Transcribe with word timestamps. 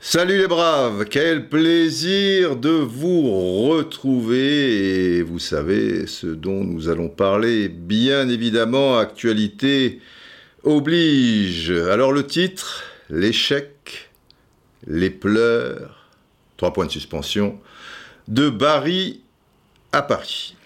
Salut 0.00 0.38
les 0.38 0.46
braves, 0.46 1.04
quel 1.10 1.50
plaisir 1.50 2.56
de 2.56 2.70
vous 2.70 3.68
retrouver. 3.68 5.18
Et 5.18 5.22
vous 5.22 5.38
savez 5.38 6.06
ce 6.06 6.28
dont 6.28 6.64
nous 6.64 6.88
allons 6.88 7.10
parler, 7.10 7.68
bien 7.68 8.30
évidemment, 8.30 8.98
actualité 8.98 10.00
oblige. 10.62 11.70
Alors 11.70 12.12
le 12.12 12.26
titre, 12.26 12.84
l'échec, 13.10 14.10
les 14.86 15.10
pleurs, 15.10 16.08
trois 16.56 16.72
points 16.72 16.86
de 16.86 16.90
suspension, 16.90 17.60
de 18.28 18.48
Barry 18.48 19.20
à 19.92 20.00
Paris. 20.00 20.56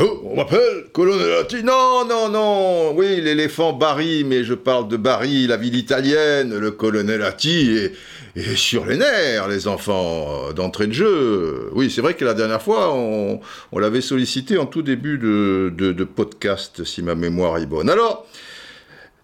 Oh, 0.00 0.22
on 0.24 0.36
m'appelle 0.36 0.86
Colonelati. 0.92 1.64
Non, 1.64 2.04
non, 2.08 2.28
non. 2.28 2.94
Oui, 2.94 3.20
l'éléphant 3.20 3.72
Barry, 3.72 4.22
mais 4.22 4.44
je 4.44 4.54
parle 4.54 4.86
de 4.86 4.96
Barry, 4.96 5.48
la 5.48 5.56
ville 5.56 5.74
italienne. 5.74 6.56
Le 6.56 6.70
Colonelati 6.70 7.70
est, 7.70 7.92
est 8.36 8.56
sur 8.56 8.86
les 8.86 8.96
nerfs, 8.96 9.48
les 9.48 9.66
enfants, 9.66 10.52
d'entrée 10.52 10.86
de 10.86 10.92
jeu. 10.92 11.70
Oui, 11.72 11.90
c'est 11.90 12.00
vrai 12.00 12.14
que 12.14 12.24
la 12.24 12.34
dernière 12.34 12.62
fois, 12.62 12.94
on, 12.94 13.40
l'avait 13.76 14.00
sollicité 14.00 14.56
en 14.56 14.66
tout 14.66 14.82
début 14.82 15.18
de, 15.18 16.04
podcast, 16.04 16.84
si 16.84 17.02
ma 17.02 17.16
mémoire 17.16 17.58
est 17.58 17.66
bonne. 17.66 17.90
Alors, 17.90 18.24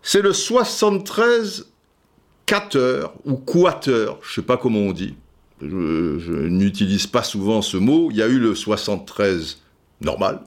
c'est 0.03 0.23
le 0.23 0.33
73 0.33 1.67
quater 2.47 3.13
ou 3.25 3.37
quater, 3.37 4.19
je 4.23 4.35
sais 4.35 4.43
pas 4.43 4.57
comment 4.57 4.81
on 4.81 4.93
dit. 4.93 5.15
Je 5.63 6.49
n'utilise 6.49 7.07
pas 7.07 7.23
souvent 7.23 7.63
ce 7.63 7.77
mot. 7.77 8.09
Il 8.11 8.17
y 8.17 8.23
a 8.23 8.27
eu 8.27 8.41
le 8.41 8.57
73 8.57 9.61
normal, 10.01 10.41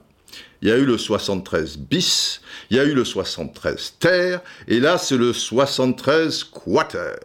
il 0.62 0.68
y 0.68 0.72
a 0.72 0.76
eu 0.76 0.84
le 0.84 0.98
73 0.98 1.78
bis, 1.78 2.40
il 2.70 2.76
y 2.76 2.80
a 2.80 2.84
eu 2.84 2.94
le 2.94 3.04
73 3.04 3.94
terre, 4.00 4.40
et 4.66 4.80
là 4.80 4.98
c'est 4.98 5.16
le 5.16 5.32
73 5.32 6.44
quater. 6.44 7.16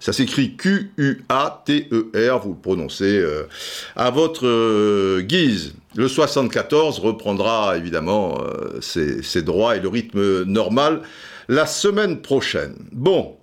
Ça 0.00 0.12
s'écrit 0.12 0.54
Q-U-A-T-E-R, 0.56 2.38
vous 2.40 2.52
le 2.52 2.60
prononcez 2.60 3.18
euh, 3.18 3.48
à 3.96 4.10
votre 4.10 4.46
euh, 4.46 5.22
guise. 5.22 5.74
Le 5.96 6.06
74 6.06 7.00
reprendra 7.00 7.76
évidemment 7.76 8.40
euh, 8.40 8.80
ses, 8.80 9.24
ses, 9.24 9.42
droits 9.42 9.74
et 9.74 9.80
le 9.80 9.88
rythme 9.88 10.44
normal 10.44 11.02
la 11.48 11.66
semaine 11.66 12.22
prochaine. 12.22 12.76
Bon, 12.92 13.36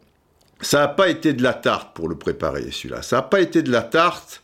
ça 0.62 0.80
n'a 0.80 0.88
pas 0.88 1.09
été 1.09 1.34
de 1.34 1.44
la 1.44 1.53
tarte 1.53 1.94
pour 1.94 2.08
le 2.08 2.16
préparer 2.16 2.72
celui-là, 2.72 3.02
ça 3.02 3.17
n'a 3.17 3.22
pas 3.23 3.41
été 3.41 3.62
de 3.62 3.72
la 3.72 3.81
tarte. 3.81 4.41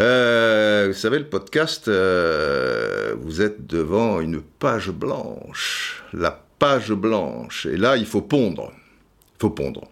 Euh, 0.00 0.86
vous 0.88 0.98
savez, 0.98 1.18
le 1.18 1.26
podcast, 1.26 1.88
euh, 1.88 3.14
vous 3.20 3.42
êtes 3.42 3.66
devant 3.66 4.20
une 4.20 4.40
page 4.40 4.90
blanche. 4.90 6.02
La 6.14 6.42
page 6.58 6.92
blanche. 6.92 7.66
Et 7.66 7.76
là, 7.76 7.98
il 7.98 8.06
faut 8.06 8.22
pondre. 8.22 8.72
Il 9.36 9.40
faut 9.40 9.50
pondre. 9.50 9.82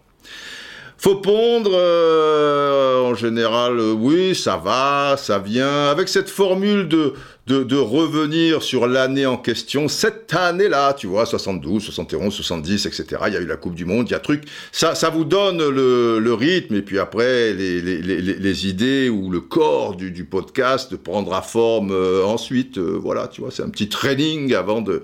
Faut 0.96 1.16
pondre, 1.16 1.72
euh, 1.74 3.02
en 3.02 3.14
général, 3.14 3.78
oui, 3.78 4.34
ça 4.34 4.56
va, 4.56 5.16
ça 5.16 5.38
vient, 5.38 5.86
avec 5.86 6.08
cette 6.08 6.30
formule 6.30 6.88
de, 6.88 7.12
de, 7.48 7.76
revenir 7.76 8.62
sur 8.62 8.86
l'année 8.86 9.26
en 9.26 9.36
question, 9.36 9.88
cette 9.88 10.34
année-là, 10.34 10.92
tu 10.92 11.06
vois, 11.06 11.24
72, 11.24 11.82
71, 11.82 12.34
70, 12.34 12.86
etc. 12.86 13.06
Il 13.28 13.32
y 13.32 13.36
a 13.36 13.40
eu 13.40 13.46
la 13.46 13.56
Coupe 13.56 13.74
du 13.74 13.84
Monde, 13.84 14.08
il 14.08 14.12
y 14.12 14.14
a 14.14 14.18
truc. 14.18 14.44
Ça, 14.70 14.94
ça 14.94 15.08
vous 15.08 15.24
donne 15.24 15.58
le, 15.58 16.34
rythme, 16.34 16.74
et 16.74 16.82
puis 16.82 16.98
après, 16.98 17.54
les, 17.54 17.80
les, 17.80 18.00
les, 18.00 18.66
idées 18.68 19.08
ou 19.08 19.30
le 19.30 19.40
corps 19.40 19.96
du, 19.96 20.10
du, 20.10 20.24
podcast 20.24 20.94
prendra 20.96 21.42
forme 21.42 21.90
euh, 21.90 22.24
ensuite. 22.24 22.78
Euh, 22.78 22.98
voilà, 23.00 23.28
tu 23.28 23.40
vois, 23.40 23.50
c'est 23.50 23.62
un 23.62 23.70
petit 23.70 23.88
training 23.88 24.54
avant 24.54 24.82
de, 24.82 25.02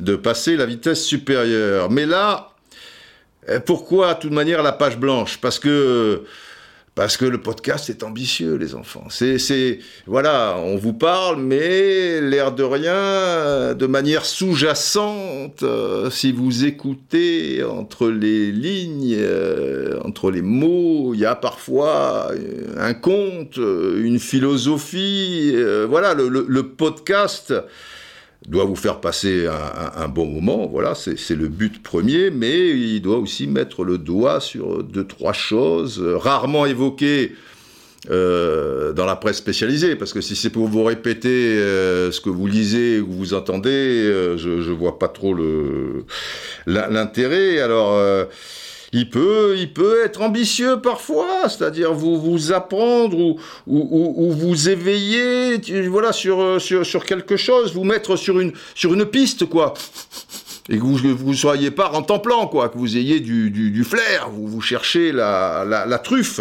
de 0.00 0.16
passer 0.16 0.56
la 0.56 0.66
vitesse 0.66 1.04
supérieure. 1.04 1.90
Mais 1.90 2.06
là, 2.06 2.52
pourquoi, 3.66 4.14
de 4.14 4.20
toute 4.20 4.32
manière, 4.32 4.62
la 4.62 4.72
page 4.72 4.98
blanche? 4.98 5.38
Parce 5.40 5.58
que 5.58 6.24
parce 6.98 7.16
que 7.16 7.24
le 7.24 7.38
podcast 7.38 7.90
est 7.90 8.02
ambitieux, 8.02 8.56
les 8.56 8.74
enfants. 8.74 9.04
C'est, 9.08 9.38
c'est, 9.38 9.78
voilà, 10.08 10.56
on 10.58 10.74
vous 10.74 10.94
parle, 10.94 11.40
mais 11.40 12.20
l'air 12.20 12.50
de 12.50 12.64
rien, 12.64 13.72
de 13.76 13.86
manière 13.86 14.24
sous-jacente, 14.24 15.62
euh, 15.62 16.10
si 16.10 16.32
vous 16.32 16.64
écoutez 16.64 17.62
entre 17.62 18.08
les 18.08 18.50
lignes, 18.50 19.14
euh, 19.16 20.00
entre 20.04 20.32
les 20.32 20.42
mots, 20.42 21.14
il 21.14 21.20
y 21.20 21.24
a 21.24 21.36
parfois 21.36 22.32
un 22.76 22.94
conte, 22.94 23.58
une 23.58 24.18
philosophie. 24.18 25.52
Euh, 25.54 25.86
voilà, 25.88 26.14
le 26.14 26.62
podcast 26.64 27.54
doit 28.48 28.64
vous 28.64 28.76
faire 28.76 29.00
passer 29.00 29.46
un, 29.46 30.08
bon 30.08 30.26
moment, 30.26 30.66
voilà, 30.66 30.94
c'est 30.94 31.34
le 31.34 31.48
but 31.48 31.82
premier, 31.82 32.30
mais 32.30 32.70
il 32.70 33.00
doit 33.00 33.18
aussi 33.18 33.46
mettre 33.46 33.84
le 33.84 33.98
doigt 33.98 34.40
sur 34.40 34.82
deux, 34.82 35.06
trois 35.06 35.34
choses 35.34 36.00
rarement 36.00 36.64
évoquées 36.64 37.34
euh, 38.10 38.92
dans 38.92 39.04
la 39.04 39.16
presse 39.16 39.36
spécialisée, 39.36 39.96
parce 39.96 40.12
que 40.12 40.20
si 40.20 40.36
c'est 40.36 40.50
pour 40.50 40.68
vous 40.68 40.84
répéter 40.84 41.58
euh, 41.58 42.12
ce 42.12 42.20
que 42.20 42.30
vous 42.30 42.46
lisez 42.46 43.00
ou 43.00 43.10
vous 43.10 43.34
entendez, 43.34 43.70
euh, 43.70 44.36
je, 44.36 44.62
je 44.62 44.70
vois 44.70 44.98
pas 44.98 45.08
trop 45.08 45.36
l'intérêt. 46.66 47.60
Alors 47.60 47.94
euh, 47.94 48.24
il 48.92 49.10
peut, 49.10 49.54
il 49.58 49.72
peut 49.72 50.04
être 50.04 50.22
ambitieux 50.22 50.80
parfois, 50.80 51.48
c'est-à-dire 51.48 51.92
vous 51.92 52.18
vous 52.18 52.52
apprendre 52.52 53.18
ou, 53.18 53.38
ou, 53.66 54.14
ou, 54.16 54.32
vous 54.32 54.68
éveiller, 54.70 55.58
voilà, 55.88 56.12
sur, 56.12 56.60
sur, 56.60 57.04
quelque 57.04 57.36
chose, 57.36 57.74
vous 57.74 57.84
mettre 57.84 58.16
sur 58.16 58.40
une, 58.40 58.52
piste, 59.06 59.44
quoi. 59.44 59.74
Et 60.70 60.78
que 60.78 60.82
vous 60.82 61.30
ne 61.30 61.36
soyez 61.36 61.70
pas 61.70 61.90
en 61.92 62.02
temps-plan, 62.02 62.46
quoi, 62.46 62.68
que 62.68 62.78
vous 62.78 62.96
ayez 62.96 63.20
du, 63.20 63.50
du, 63.50 63.84
flair, 63.84 64.28
vous, 64.30 64.46
vous 64.46 64.60
cherchez 64.60 65.12
la, 65.12 65.64
la, 65.66 65.98
truffe. 65.98 66.40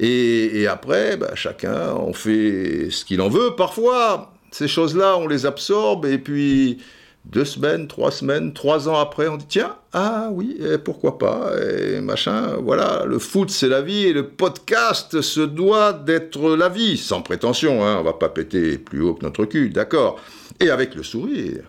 Et, 0.00 0.60
et 0.60 0.66
après, 0.66 1.16
bah, 1.16 1.32
chacun 1.34 1.90
en 1.90 2.12
fait 2.12 2.88
ce 2.90 3.04
qu'il 3.04 3.20
en 3.20 3.28
veut. 3.28 3.56
Parfois, 3.56 4.32
ces 4.52 4.68
choses-là, 4.68 5.16
on 5.18 5.26
les 5.26 5.44
absorbe 5.46 6.06
et 6.06 6.18
puis 6.18 6.78
deux 7.24 7.44
semaines, 7.44 7.88
trois 7.88 8.10
semaines, 8.10 8.52
trois 8.52 8.88
ans 8.88 8.98
après, 8.98 9.28
on 9.28 9.36
dit 9.36 9.46
tiens, 9.48 9.76
ah 9.92 10.30
oui, 10.32 10.58
pourquoi 10.84 11.18
pas, 11.18 11.50
et 11.60 12.00
machin, 12.00 12.56
voilà, 12.62 13.04
le 13.06 13.18
foot 13.18 13.50
c'est 13.50 13.68
la 13.68 13.82
vie 13.82 14.06
et 14.06 14.12
le 14.12 14.28
podcast 14.28 15.20
se 15.20 15.40
doit 15.40 15.92
d'être 15.92 16.56
la 16.56 16.68
vie, 16.70 16.96
sans 16.96 17.20
prétention, 17.20 17.84
hein, 17.84 17.98
on 18.00 18.02
va 18.02 18.14
pas 18.14 18.30
péter 18.30 18.78
plus 18.78 19.02
haut 19.02 19.14
que 19.14 19.24
notre 19.24 19.44
cul, 19.44 19.68
d'accord, 19.68 20.20
et 20.60 20.70
avec 20.70 20.94
le 20.94 21.02
sourire. 21.02 21.64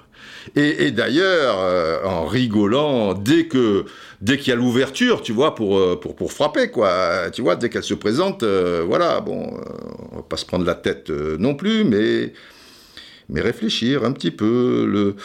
Et, 0.55 0.91
d'ailleurs, 0.91 1.57
euh, 1.59 2.03
en 2.03 2.25
rigolant, 2.25 3.13
dès 3.13 3.45
que 3.45 3.85
dès 4.21 4.37
qu'il 4.37 4.49
y 4.49 4.51
a 4.51 4.55
l'ouverture, 4.55 5.21
tu 5.21 5.31
vois, 5.31 5.55
pour, 5.55 5.99
pour, 5.99 6.15
pour 6.15 6.31
frapper, 6.33 6.71
quoi, 6.71 7.29
tu 7.31 7.41
vois, 7.41 7.55
dès 7.55 7.69
qu'elle 7.69 7.83
se 7.83 7.93
présente, 7.93 8.43
euh, 8.43 8.83
voilà, 8.85 9.21
bon, 9.21 9.53
euh, 9.53 9.61
on 10.11 10.15
va 10.17 10.21
pas 10.23 10.37
se 10.37 10.45
prendre 10.45 10.65
la 10.65 10.75
tête 10.75 11.09
non 11.09 11.55
plus, 11.55 11.83
mais 11.83 12.33
mais 13.29 13.41
réfléchir 13.41 14.03
un 14.03 14.11
petit 14.11 14.31
peu, 14.31 14.85
le, 14.85 15.15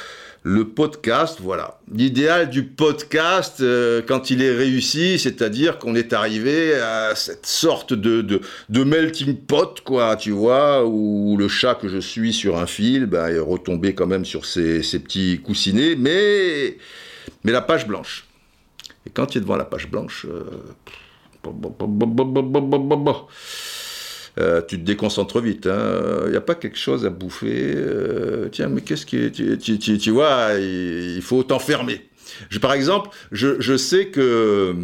le 0.45 0.69
podcast, 0.69 1.39
voilà. 1.41 1.81
L'idéal 1.91 2.51
du 2.51 2.65
podcast, 2.65 3.63
euh, 3.63 4.03
quand 4.07 4.29
il 4.29 4.43
est 4.43 4.55
réussi, 4.55 5.19
c'est-à-dire 5.19 5.79
qu'on 5.79 5.95
est 5.95 6.13
arrivé 6.13 6.75
à 6.75 7.15
cette 7.15 7.47
sorte 7.47 7.95
de, 7.95 8.21
de, 8.21 8.85
melting 8.85 9.37
pot, 9.37 9.81
quoi, 9.81 10.17
tu 10.17 10.33
vois, 10.33 10.85
où 10.87 11.37
le 11.39 11.49
chat 11.49 11.75
que 11.77 11.89
je 11.89 11.99
suis 11.99 12.35
sur 12.35 12.59
un 12.59 12.67
fil 12.67 13.07
ben, 13.07 13.29
est 13.29 13.39
retombé 13.39 13.95
quand 13.95 14.07
même 14.07 14.27
sur 14.27 14.45
ses, 14.45 14.83
ses 14.83 14.99
petits 14.99 15.41
coussinets, 15.43 15.97
mais, 15.97 16.77
mais 17.43 17.53
la 17.53 17.63
page 17.63 17.87
blanche. 17.87 18.27
Et 19.07 19.11
quand 19.11 19.25
tu 19.27 19.39
es 19.39 19.41
devant 19.41 19.57
la 19.57 19.65
page 19.65 19.91
blanche, 19.91 20.27
euh, 20.29 20.45
euh, 24.39 24.61
tu 24.67 24.79
te 24.79 24.85
déconcentres 24.85 25.41
vite. 25.41 25.67
Il 25.67 25.71
hein. 25.71 26.29
n'y 26.29 26.37
a 26.37 26.41
pas 26.41 26.55
quelque 26.55 26.79
chose 26.79 27.07
à 27.07 27.11
bouffer. 27.11 27.75
Euh, 27.77 28.49
tiens, 28.51 28.69
mais 28.69 28.81
qu'est-ce 28.81 29.07
qui 29.07 29.17
est, 29.17 29.31
tu, 29.31 30.11
vois, 30.11 30.55
il, 30.59 31.23
faut 31.23 31.43
t'enfermer. 31.45 32.09
Par 32.61 32.73
exemple, 32.73 33.11
je, 33.31 33.77
sais 33.77 34.09
que 34.09 34.75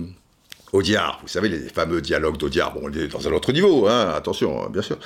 Audiard, 0.73 1.19
vous 1.23 1.29
savez, 1.29 1.49
les 1.49 1.69
fameux 1.69 2.00
dialogues 2.00 2.37
d'Audiard, 2.37 2.75
bon, 2.75 2.82
on 2.85 2.93
est 2.93 3.08
dans 3.08 3.26
un 3.26 3.32
autre 3.32 3.52
niveau, 3.52 3.88
hein, 3.88 4.12
attention, 4.14 4.70
bien 4.70 4.82
sûr. 4.82 4.99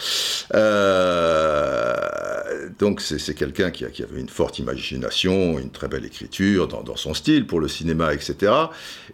Euh, 0.55 1.95
donc, 2.79 3.01
c'est 3.01 3.35
quelqu'un 3.35 3.71
qui, 3.71 3.85
avait 3.85 4.21
une 4.21 4.29
forte 4.29 4.59
imagination, 4.59 5.59
une 5.59 5.71
très 5.71 5.89
belle 5.89 6.05
écriture 6.05 6.69
dans 6.69 6.97
son 6.97 7.15
style 7.15 7.47
pour 7.47 7.61
le 7.61 7.69
cinéma, 7.69 8.13
etc. 8.13 8.53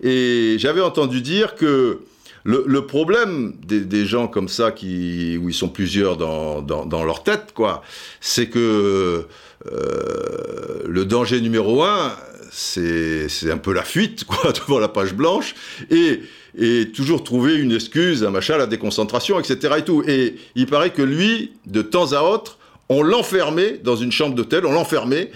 Et 0.03 0.57
j'avais 0.59 0.81
entendu 0.81 1.21
dire 1.21 1.55
que 1.55 2.01
le, 2.45 2.81
problème 2.87 3.55
des, 3.63 4.07
gens 4.07 4.29
comme 4.29 4.49
ça, 4.49 4.73
qui, 4.73 5.39
où 5.41 5.49
ils 5.49 5.55
sont 5.55 5.69
plusieurs 5.69 6.17
dans, 6.17 7.05
leur 7.05 7.23
tête, 7.23 7.53
quoi, 7.55 7.83
c'est 8.21 8.49
que 8.49 9.27
euh, 9.71 10.83
le 10.87 11.05
danger 11.05 11.41
numéro 11.41 11.83
un, 11.83 12.13
c'est 12.51 13.29
un 13.51 13.59
peu 13.59 13.73
la 13.73 13.85
fuite, 13.85 14.25
quoi, 14.25 14.53
devant 14.67 14.79
la 14.79 14.89
page 14.89 15.15
blanche, 15.15 15.55
et, 15.91 16.21
et 16.59 16.91
toujours 16.93 17.25
trouver 17.25 17.57
une 17.57 17.73
excuse, 17.73 18.25
un 18.25 18.31
machin, 18.31 18.57
la 18.57 18.67
déconcentration, 18.67 19.39
etc. 19.39 19.75
Et, 19.79 19.85
tout. 19.85 20.03
et 20.07 20.37
il 20.55 20.67
paraît 20.67 20.91
que 20.91 21.03
lui, 21.03 21.53
de 21.67 21.83
temps 21.83 22.13
à 22.13 22.23
autre, 22.23 22.59
on 22.89 23.03
l'enfermait 23.03 23.79
dans 23.85 23.97
une 23.97 24.11
chambre 24.11 24.35
d'hôtel, 24.35 24.67
on 24.67 24.73
l'enfermait, 24.73 25.31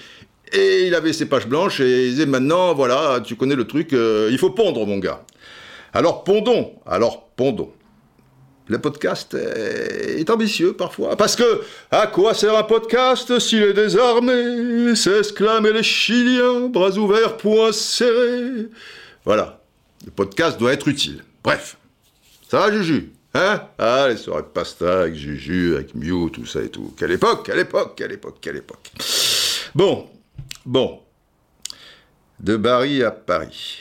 et 0.53 0.87
il 0.87 0.95
avait 0.95 1.13
ses 1.13 1.27
pages 1.27 1.47
blanches 1.47 1.81
et 1.81 2.07
il 2.07 2.11
disait 2.11 2.27
maintenant, 2.27 2.75
voilà, 2.75 3.21
tu 3.25 3.37
connais 3.37 3.55
le 3.55 3.67
truc, 3.67 3.93
euh, 3.93 4.29
il 4.31 4.39
faut 4.39 4.51
pondre, 4.51 4.87
mon 4.87 4.99
gars. 4.99 5.25
Alors 5.95 6.25
pondons, 6.25 6.75
alors 6.87 7.29
pondons. 7.37 7.73
Le 8.67 8.81
podcast 8.81 9.35
est 9.35 10.29
ambitieux 10.29 10.73
parfois. 10.73 11.17
Parce 11.17 11.37
que, 11.37 11.63
à 11.91 12.07
quoi 12.07 12.35
sert 12.35 12.57
un 12.57 12.63
podcast 12.63 13.39
s'il 13.39 13.63
est 13.63 13.75
désarmé 13.75 14.97
S'exclament 14.97 15.69
les 15.69 15.83
Chiliens, 15.83 16.69
bras 16.69 16.97
ouverts, 16.97 17.37
poings 17.37 17.73
serrés? 17.73 18.69
Voilà. 19.25 19.61
Le 20.05 20.11
podcast 20.11 20.59
doit 20.59 20.73
être 20.73 20.89
utile. 20.89 21.23
Bref. 21.43 21.77
Ça 22.49 22.59
va, 22.59 22.73
Juju? 22.73 23.13
Hein? 23.35 23.63
Ah, 23.79 24.07
les 24.09 24.17
soirées 24.17 24.43
de 24.43 24.49
pasta 24.49 25.03
avec 25.03 25.15
Juju, 25.15 25.75
avec 25.75 25.95
Mew, 25.95 26.31
tout 26.31 26.47
ça 26.47 26.63
et 26.63 26.69
tout. 26.71 26.95
Quelle 26.97 27.13
époque, 27.13 27.47
quelle 27.47 27.59
époque, 27.59 27.95
quelle 27.97 28.13
époque, 28.13 28.39
quelle 28.41 28.57
époque. 28.57 28.93
Bon, 29.75 30.09
bon. 30.65 31.01
De 32.41 32.57
Paris 32.57 33.03
à 33.03 33.11
Paris. 33.11 33.81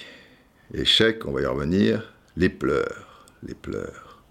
Échec, 0.73 1.25
on 1.27 1.31
va 1.31 1.41
y 1.41 1.45
revenir. 1.45 2.13
Les 2.35 2.49
pleurs, 2.49 3.25
les 3.45 3.53
pleurs. 3.53 4.23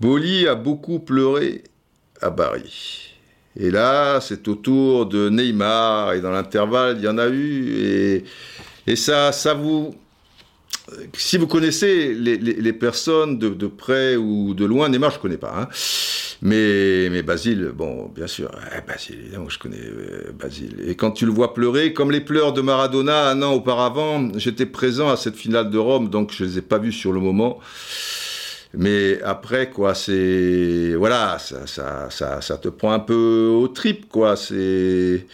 Boli 0.00 0.48
a 0.48 0.54
beaucoup 0.54 0.98
pleuré 0.98 1.64
à 2.22 2.30
Paris. 2.30 3.14
Et 3.58 3.70
là, 3.70 4.20
c'est 4.20 4.48
au 4.48 4.54
tour 4.54 5.06
de 5.06 5.28
Neymar, 5.28 6.14
et 6.14 6.20
dans 6.20 6.30
l'intervalle, 6.30 6.96
il 6.98 7.04
y 7.04 7.08
en 7.08 7.18
a 7.18 7.28
eu, 7.28 8.22
et, 8.86 8.96
ça, 8.96 9.32
ça 9.32 9.54
vous... 9.54 9.94
Si 11.14 11.36
vous 11.36 11.46
connaissez 11.46 12.14
les, 12.14 12.72
personnes 12.72 13.38
de, 13.38 13.66
près 13.66 14.16
ou 14.16 14.54
de 14.54 14.64
loin, 14.64 14.88
Neymar, 14.88 15.10
je 15.10 15.16
ne 15.16 15.22
connais 15.22 15.36
pas, 15.36 15.54
hein, 15.58 15.68
mais, 16.42 17.08
mais 17.10 17.22
Basile, 17.22 17.72
bon, 17.74 18.08
bien 18.14 18.26
sûr, 18.26 18.50
Basile, 18.86 19.20
évidemment, 19.20 19.48
je 19.48 19.58
connais 19.58 19.80
euh, 19.80 20.32
Basile. 20.38 20.84
Et 20.86 20.94
quand 20.94 21.10
tu 21.10 21.24
le 21.26 21.32
vois 21.32 21.54
pleurer, 21.54 21.92
comme 21.92 22.10
les 22.10 22.20
pleurs 22.20 22.52
de 22.52 22.60
Maradona 22.60 23.28
un 23.30 23.42
an 23.42 23.52
auparavant, 23.52 24.28
j'étais 24.36 24.66
présent 24.66 25.08
à 25.08 25.16
cette 25.16 25.36
finale 25.36 25.70
de 25.70 25.78
Rome, 25.78 26.10
donc 26.10 26.32
je 26.32 26.44
ne 26.44 26.48
les 26.48 26.58
ai 26.58 26.62
pas 26.62 26.78
vus 26.78 26.92
sur 26.92 27.12
le 27.12 27.20
moment. 27.20 27.58
Mais 28.74 29.22
après, 29.22 29.70
quoi, 29.70 29.94
c'est. 29.94 30.94
Voilà, 30.94 31.38
ça, 31.38 31.66
ça, 31.66 32.08
ça, 32.10 32.40
ça, 32.42 32.58
te 32.58 32.68
prend 32.68 32.92
un 32.92 32.98
peu 32.98 33.46
au 33.46 33.68
trip, 33.68 34.08
quoi. 34.08 34.36
C'est. 34.36 35.26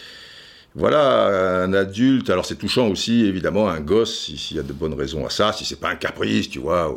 Voilà, 0.75 1.63
un 1.63 1.73
adulte. 1.73 2.29
Alors, 2.29 2.45
c'est 2.45 2.55
touchant 2.55 2.87
aussi, 2.87 3.25
évidemment, 3.25 3.69
un 3.69 3.81
gosse, 3.81 4.31
s'il 4.35 4.57
y 4.57 4.59
a 4.59 4.63
de 4.63 4.73
bonnes 4.73 4.93
raisons 4.93 5.25
à 5.25 5.29
ça, 5.29 5.51
si 5.53 5.65
c'est 5.65 5.79
pas 5.79 5.89
un 5.89 5.95
caprice, 5.95 6.49
tu 6.49 6.59
vois. 6.59 6.95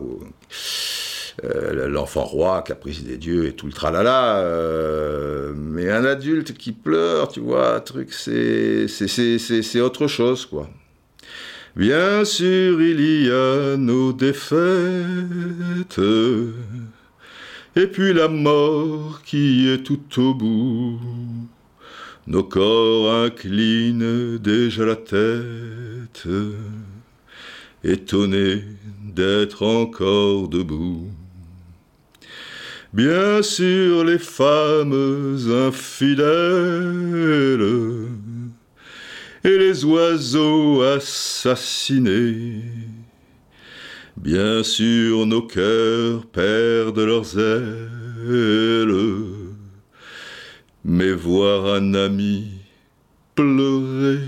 Euh, 1.45 1.89
l'enfant 1.89 2.25
roi, 2.25 2.63
caprice 2.63 3.05
des 3.05 3.19
dieux 3.19 3.47
et 3.47 3.53
tout 3.53 3.67
le 3.67 3.73
tralala. 3.73 4.39
Euh, 4.39 5.53
mais 5.55 5.91
un 5.91 6.05
adulte 6.05 6.55
qui 6.55 6.73
pleure, 6.73 7.29
tu 7.29 7.41
vois, 7.41 7.79
truc, 7.81 8.13
c'est, 8.13 8.89
c'est, 8.89 9.81
autre 9.81 10.07
chose, 10.07 10.47
quoi. 10.47 10.71
Bien 11.77 12.25
sûr, 12.25 12.81
il 12.81 13.27
y 13.27 13.31
a 13.31 13.77
nos 13.77 14.15
défaites, 14.15 16.01
et 17.77 17.87
puis 17.87 18.15
la 18.15 18.29
mort 18.29 19.21
qui 19.23 19.69
est 19.69 19.83
tout 19.83 20.01
au 20.19 20.33
bout. 20.33 20.99
Nos 22.27 22.45
corps 22.45 23.13
inclinent 23.13 24.39
déjà 24.39 24.87
la 24.87 24.97
tête, 24.97 26.27
étonnés 27.85 28.65
d'être 29.05 29.63
encore 29.63 30.49
debout. 30.49 31.11
Bien 32.97 33.43
sûr, 33.43 34.05
les 34.05 34.19
femmes 34.19 35.37
infidèles 35.69 36.25
et 39.45 39.59
les 39.59 39.85
oiseaux 39.85 40.81
assassinés. 40.81 42.63
Bien 44.17 44.63
sûr, 44.63 45.27
nos 45.27 45.43
cœurs 45.43 46.25
perdent 46.25 46.99
leurs 46.99 47.39
ailes, 47.39 48.97
mais 50.83 51.13
voir 51.13 51.75
un 51.75 51.93
ami 51.93 52.47
pleurer. 53.35 54.21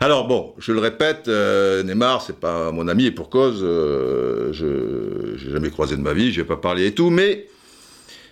Alors 0.00 0.26
bon, 0.26 0.54
je 0.56 0.72
le 0.72 0.78
répète, 0.78 1.28
euh, 1.28 1.82
Neymar, 1.82 2.22
c'est 2.22 2.40
pas 2.40 2.72
mon 2.72 2.88
ami 2.88 3.04
et 3.04 3.10
pour 3.10 3.28
cause, 3.28 3.60
euh, 3.62 4.50
je 4.54 5.44
n'ai 5.44 5.52
jamais 5.52 5.68
croisé 5.68 5.94
de 5.94 6.00
ma 6.00 6.14
vie, 6.14 6.32
je 6.32 6.40
vais 6.40 6.46
pas 6.46 6.56
parler 6.56 6.86
et 6.86 6.94
tout, 6.94 7.10
mais 7.10 7.48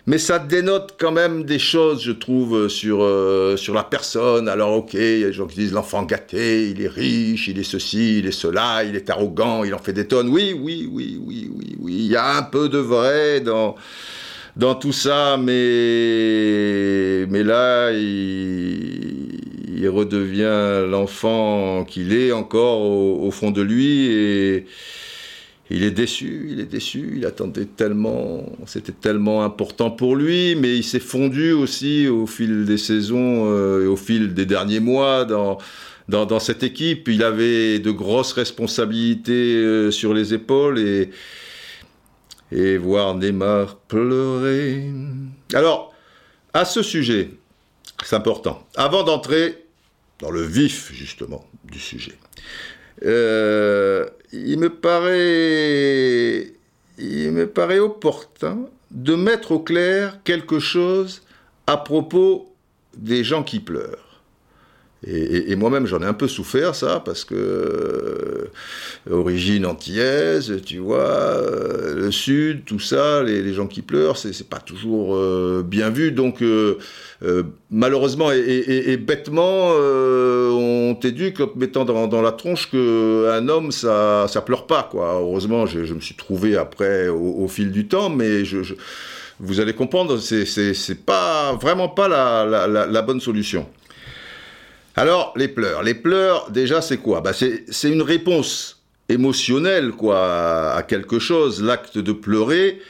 mais 0.07 0.19
ça 0.19 0.39
dénote 0.39 0.97
quand 0.99 1.13
même 1.13 1.45
des 1.45 1.59
choses, 1.59 2.03
je 2.03 2.13
trouve, 2.13 2.69
sur, 2.69 3.03
euh, 3.03 3.57
sur 3.57 3.73
la 3.73 3.85
personne. 3.85 4.49
Alors, 4.49 4.77
ok, 4.77 4.93
il 4.95 5.21
y 5.21 5.25
a 5.25 5.29
des 5.29 5.33
gens 5.33 5.47
qui 5.47 5.61
disent 5.61 5.73
l'enfant 5.73 6.03
gâté, 6.03 6.69
il 6.69 6.83
est 6.83 6.89
riche, 6.89 7.49
il 7.49 7.59
est 7.59 7.65
ceci, 7.65 8.19
il 8.19 8.27
est 8.27 8.33
cela, 8.33 8.85
il 8.85 8.97
est 8.97 9.09
arrogant, 9.09 9.65
il 9.65 9.73
en 9.75 9.79
fait 9.79 9.95
des 9.95 10.07
tonnes. 10.07 10.29
Oui, 10.29 10.55
oui, 10.61 10.89
oui, 10.93 11.19
oui, 11.25 11.51
oui, 11.57 11.77
oui. 11.81 11.95
Il 11.97 12.07
y 12.07 12.17
a 12.17 12.37
un 12.37 12.43
peu 12.43 12.69
de 12.69 12.79
vrai 12.79 13.41
dans, 13.41 13.77
dans 14.57 14.75
tout 14.75 14.93
ça, 14.93 15.39
mais, 15.39 17.27
mais 17.31 17.43
là, 17.43 17.91
il, 17.93 19.41
il 19.75 19.89
redevient 19.89 20.87
l'enfant 20.87 21.85
qu'il 21.85 22.13
est 22.13 22.33
encore 22.33 22.83
au, 22.83 23.27
au, 23.27 23.31
fond 23.31 23.51
de 23.51 23.63
lui 23.63 24.07
et 24.07 24.67
il 25.71 25.83
est 25.83 25.91
déçu, 25.91 26.47
il 26.51 26.61
est 26.61 26.67
déçu, 26.67 27.15
il 27.17 27.25
attendait 27.25 27.65
tellement, 27.65 28.45
c'était 28.67 28.93
tellement 28.93 29.45
important 29.45 29.91
pour 29.91 30.15
lui, 30.15 30.55
mais 30.57 30.77
il 30.77 30.85
s'est 30.85 31.01
fondu 31.01 31.53
aussi 31.53 32.07
au 32.07 32.27
fil 32.27 32.67
des 32.67 32.77
saisons 32.77 33.47
euh, 33.51 33.85
et 33.85 33.87
au 33.87 33.97
fil 33.97 34.35
des 34.35 34.45
derniers 34.45 34.81
mois 34.81 35.25
dans, 35.25 35.57
dans, 36.09 36.39
cette 36.39 36.63
équipe. 36.63 37.09
Il 37.09 37.23
avait 37.23 37.79
de 37.79 37.91
grosses 37.91 38.33
responsabilités 38.33 39.55
euh, 39.55 39.91
sur 39.91 40.13
les 40.13 40.35
épaules 40.35 40.79
et, 40.79 41.11
et 42.53 42.77
voir 42.77 43.15
Neymar 43.15 43.77
pleurer. 43.77 44.91
Alors, 45.55 45.95
à 46.53 46.67
ce 46.67 46.83
sujet, 46.83 47.31
c'est 48.05 48.17
important, 48.17 48.67
avant 48.77 49.03
d'entrer 49.03 49.65
dans 50.21 50.31
le 50.31 50.43
vif 50.43 50.93
justement 50.93 51.45
du 51.65 51.79
sujet, 51.79 52.19
euh, 53.05 54.07
il 54.35 54.59
me 54.59 54.69
paraît, 57.47 57.79
opportun 57.79 58.59
de 58.91 59.15
mettre 59.15 59.53
au 59.53 59.61
clair 59.61 60.19
quelque 60.25 60.59
chose 60.59 61.23
à 61.67 61.77
propos 61.77 62.53
des 62.97 63.25
gens 63.25 63.43
qui 63.43 63.61
pleurent. 63.61 64.04
Et, 65.07 65.55
moi-même, 65.57 65.87
j'en 65.87 66.01
ai 66.01 66.07
un 66.07 66.15
peu 66.15 66.29
souffert, 66.29 66.75
ça, 66.75 67.03
parce 67.05 67.25
que 67.25 67.35
euh, 67.35 68.49
origine 69.11 69.67
antillaise, 69.67 70.63
tu 70.65 70.79
vois, 70.79 71.05
euh, 71.05 71.95
le 71.95 72.11
sud, 72.11 72.65
tout 72.65 72.79
ça, 72.79 73.23
les, 73.23 73.53
gens 73.53 73.67
qui 73.67 73.83
pleurent, 73.83 74.17
c'est 74.17 74.49
pas 74.49 74.61
toujours 74.61 75.15
euh, 75.15 75.63
bien 75.67 75.91
vu. 75.91 76.11
Donc, 76.13 76.43
malheureusement 77.71 78.31
et, 78.33 78.97
bêtement, 78.97 79.73
on 79.73 80.95
t'éduque 80.95 81.41
en 81.41 81.51
mettant 81.57 81.85
dans, 81.85 82.23
la 82.23 82.33
tronche 82.33 82.71
qu'un 82.71 83.49
homme, 83.49 83.73
ça, 83.73 84.27
ça 84.29 84.41
pleure 84.41 84.67
pas, 84.67 84.89
quoi. 84.91 85.19
Heureusement, 85.21 85.67
je, 85.67 85.93
me 85.93 86.01
suis 86.01 86.15
trouvé 86.15 86.57
après 86.57 87.09
au, 87.09 87.47
fil 87.49 87.71
du 87.71 87.87
temps, 87.87 88.09
mais 88.09 88.43
vous 89.39 89.61
allez 89.61 89.75
comprendre, 89.75 90.19
c'est 90.19 91.05
pas 91.05 91.55
vraiment 91.61 91.89
pas 91.89 92.09
la 92.09 93.03
bonne 93.03 93.21
solution. 93.21 93.67
Alors, 94.97 95.33
les 95.37 95.49
pleurs. 95.49 95.83
Les 95.83 95.95
pleurs, 95.95 96.51
déjà, 96.51 96.81
c'est 96.81 96.99
quoi? 96.99 97.21
Bah, 97.21 97.33
C'est 97.33 97.91
une 97.91 98.03
réponse 98.03 98.83
émotionnelle 99.09 99.91
quoi, 99.91 100.73
à 100.73 100.83
quelque 100.83 101.19
chose. 101.19 101.63
L'acte 101.63 101.99
de 101.99 102.13
pleurer, 102.13 102.81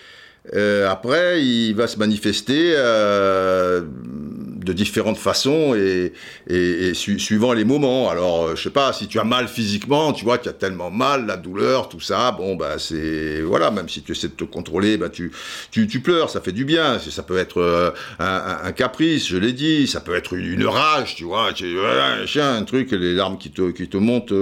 euh, 0.55 0.89
après, 0.89 1.43
il 1.43 1.75
va 1.75 1.87
se 1.87 1.99
manifester 1.99 2.75
euh, 2.77 3.83
de 4.65 4.73
différentes 4.73 5.19
façons 5.19 5.75
et, 5.75 6.13
suivant 6.95 7.53
les 7.53 7.65
moments. 7.65 8.11
Alors, 8.11 8.45
euh, 8.45 8.57
je 8.57 8.63
sais 8.63 8.71
pas, 8.71 8.93
si 8.93 9.07
tu 9.07 9.19
as 9.19 9.25
mal 9.25 9.49
physiquement, 9.49 10.13
tu 10.13 10.25
vois, 10.25 10.39
tu 10.39 10.49
as 10.49 10.53
tellement 10.53 10.91
mal, 10.91 11.27
la 11.27 11.37
douleur, 11.37 11.89
tout 11.89 12.01
ça, 12.01 12.33
bon, 12.33 12.57
bah, 12.57 12.79
c'est, 12.79 13.41
voilà, 13.43 13.71
même 13.71 13.89
si 13.89 14.03
tu 14.03 14.13
essaies 14.13 14.29
de 14.29 14.35
te 14.35 14.45
contrôler, 14.45 14.97
bah, 14.97 15.09
tu, 15.09 15.31
pleures, 16.03 16.31
ça 16.31 16.41
fait 16.41 16.53
du 16.53 16.65
bien. 16.65 16.99
Ça 16.99 17.23
peut 17.23 17.39
être 17.39 17.95
un, 18.19 18.73
caprice, 18.73 19.29
je 19.29 19.37
l'ai 19.37 19.53
dit, 19.53 19.87
ça 19.87 20.01
peut 20.01 20.15
être 20.15 20.35
une, 20.35 20.67
rage, 20.67 21.15
tu 21.15 21.25
vois, 21.25 21.53
tu, 21.53 21.79
un 21.79 22.27
chien, 22.27 22.55
un 22.55 22.65
truc, 22.65 22.91
les 22.91 23.15
larmes 23.15 23.39
qui 23.39 23.51
te, 23.51 23.71
qui 23.71 23.89
te 23.89 23.97
montent 23.97 24.33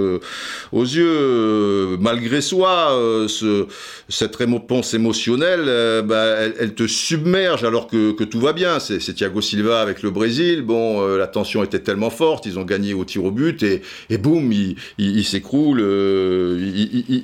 aux 0.71 0.81
yeux, 0.81 1.97
malgré 1.99 2.41
soi, 2.41 2.97
ce, 3.27 3.67
cette 4.09 4.35
réponse 4.35 4.93
émotionnelle, 4.93 5.65
euh, 5.67 6.01
bah, 6.01 6.53
elle, 6.59 6.73
te 6.73 6.87
submerge 6.87 7.63
alors 7.63 7.87
que, 7.87 8.23
tout 8.23 8.39
va 8.39 8.53
bien. 8.53 8.79
C'est 8.79 8.99
Thiago 8.99 9.41
Silva 9.41 9.81
avec 9.81 10.01
le 10.01 10.11
Brésil. 10.13 10.61
Bon, 10.61 11.01
euh, 11.01 11.17
la 11.17 11.27
tension 11.27 11.63
était 11.63 11.79
tellement 11.79 12.09
forte, 12.09 12.45
ils 12.45 12.57
ont 12.57 12.63
gagné 12.63 12.93
au 12.93 13.03
tir 13.03 13.25
au 13.25 13.31
but 13.31 13.61
et, 13.63 13.81
et 14.09 14.17
boum, 14.17 14.51
il, 14.97 15.25
s'écroule, 15.25 15.79
euh, 15.81 16.57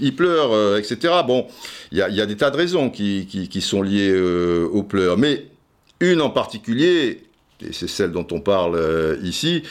il, 0.01 0.15
pleure, 0.15 0.77
etc. 0.77 1.13
Bon, 1.25 1.48
il 1.91 1.98
y 1.98 2.01
a, 2.01 2.25
des 2.25 2.36
tas 2.36 2.51
de 2.51 2.58
raisons 2.58 2.89
qui, 2.89 3.62
sont 3.62 3.81
liées 3.81 4.13
aux 4.72 4.84
pleurs. 4.84 5.17
Mais 5.17 5.46
une 6.01 6.22
en 6.22 6.29
particulier, 6.29 7.22
et 7.62 7.74
c'est 7.74 7.89
celle 7.89 8.12
dont 8.12 8.27
on 8.31 8.39
parle 8.39 8.75
euh, 8.75 9.17
ici, 9.24 9.63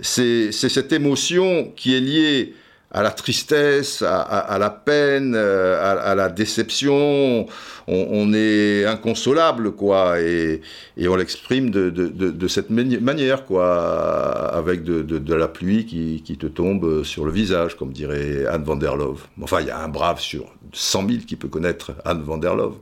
c'est 0.00 0.50
cette 0.52 0.92
émotion 0.92 1.72
qui 1.76 1.94
est 1.94 2.00
liée 2.00 2.54
à 2.94 3.02
la 3.02 3.10
tristesse, 3.10 4.02
à, 4.02 4.56
la 4.58 4.70
peine, 4.70 5.34
euh, 5.36 6.00
à, 6.00 6.14
la 6.14 6.28
déception. 6.28 7.46
On, 7.88 8.32
est 8.32 8.86
inconsolable, 8.86 9.72
quoi, 9.72 10.20
et, 10.20 10.62
on 11.06 11.16
l'exprime 11.16 11.70
de, 11.70 12.48
cette 12.48 12.70
manière, 12.70 13.44
quoi, 13.44 13.74
avec 14.54 14.84
de, 14.84 15.34
la 15.34 15.48
pluie 15.48 15.84
qui, 15.84 16.38
te 16.38 16.46
tombe 16.46 17.02
sur 17.02 17.24
le 17.24 17.32
visage, 17.32 17.76
comme 17.76 17.92
dirait 17.92 18.46
Anne 18.46 18.62
van 18.62 18.76
der 18.76 18.96
Love. 18.96 19.24
Enfin, 19.42 19.60
il 19.60 19.66
y 19.66 19.70
a 19.70 19.82
un 19.82 19.88
brave 19.88 20.20
sur 20.20 20.46
100 20.72 21.08
000 21.08 21.20
qui 21.26 21.36
peut 21.36 21.48
connaître 21.48 21.92
Anne 22.04 22.22
van 22.22 22.38
der 22.38 22.54
Love. 22.54 22.76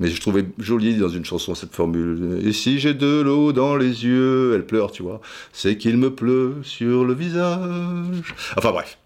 Mais 0.00 0.08
je 0.08 0.20
trouvais 0.20 0.46
joli 0.58 0.96
dans 0.96 1.10
une 1.10 1.24
chanson 1.24 1.54
cette 1.54 1.74
formule. 1.74 2.40
Et 2.44 2.52
si 2.52 2.80
j'ai 2.80 2.94
de 2.94 3.20
l'eau 3.20 3.52
dans 3.52 3.76
les 3.76 4.04
yeux, 4.04 4.54
elle 4.54 4.64
pleure, 4.64 4.90
tu 4.90 5.02
vois, 5.02 5.20
c'est 5.52 5.76
qu'il 5.76 5.98
me 5.98 6.12
pleut 6.12 6.56
sur 6.62 7.04
le 7.04 7.12
visage. 7.12 8.34
Enfin 8.56 8.72
bref. 8.72 8.98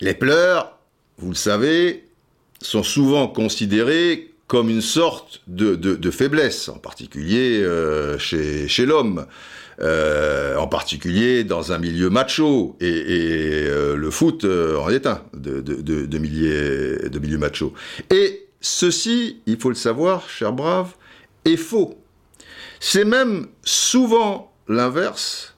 Les 0.00 0.14
pleurs, 0.14 0.78
vous 1.18 1.30
le 1.30 1.34
savez, 1.34 2.04
sont 2.60 2.82
souvent 2.82 3.28
considérés 3.28 4.30
comme 4.46 4.70
une 4.70 4.80
sorte 4.80 5.42
de, 5.46 6.10
faiblesse, 6.10 6.68
en 6.68 6.78
particulier 6.78 7.60
euh, 7.62 8.18
chez, 8.18 8.86
l'homme, 8.86 9.26
euh, 9.80 10.56
en 10.56 10.66
particulier 10.66 11.44
dans 11.44 11.72
un 11.72 11.78
milieu 11.78 12.08
macho, 12.08 12.76
et, 12.80 13.04
euh, 13.66 13.94
le 13.94 14.10
foot 14.10 14.44
en 14.44 14.88
est 14.88 15.06
un 15.06 15.22
de, 15.34 15.60
de, 15.60 16.06
de 16.06 16.18
milieu 16.18 17.38
macho. 17.38 17.74
Et 18.10 18.46
ceci, 18.60 19.40
il 19.46 19.58
faut 19.58 19.68
le 19.68 19.74
savoir, 19.74 20.28
cher 20.30 20.52
brave, 20.52 20.94
est 21.44 21.56
faux. 21.56 21.98
C'est 22.80 23.04
même 23.04 23.48
souvent 23.64 24.52
l'inverse 24.66 25.57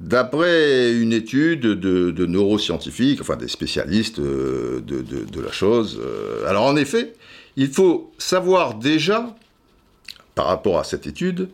D'après 0.00 0.92
une 0.92 1.12
étude 1.12 1.62
de, 1.62 2.26
neuroscientifiques, 2.26 3.20
enfin 3.20 3.34
des 3.34 3.48
spécialistes 3.48 4.20
euh, 4.20 4.80
de, 4.80 5.40
la 5.40 5.50
chose, 5.50 6.00
euh, 6.00 6.46
alors 6.48 6.66
en 6.66 6.76
effet, 6.76 7.14
il 7.56 7.68
faut 7.68 8.12
savoir 8.16 8.74
déjà, 8.74 9.34
par 10.36 10.46
rapport 10.46 10.78
à 10.78 10.84
cette 10.84 11.08
étude, 11.08 11.48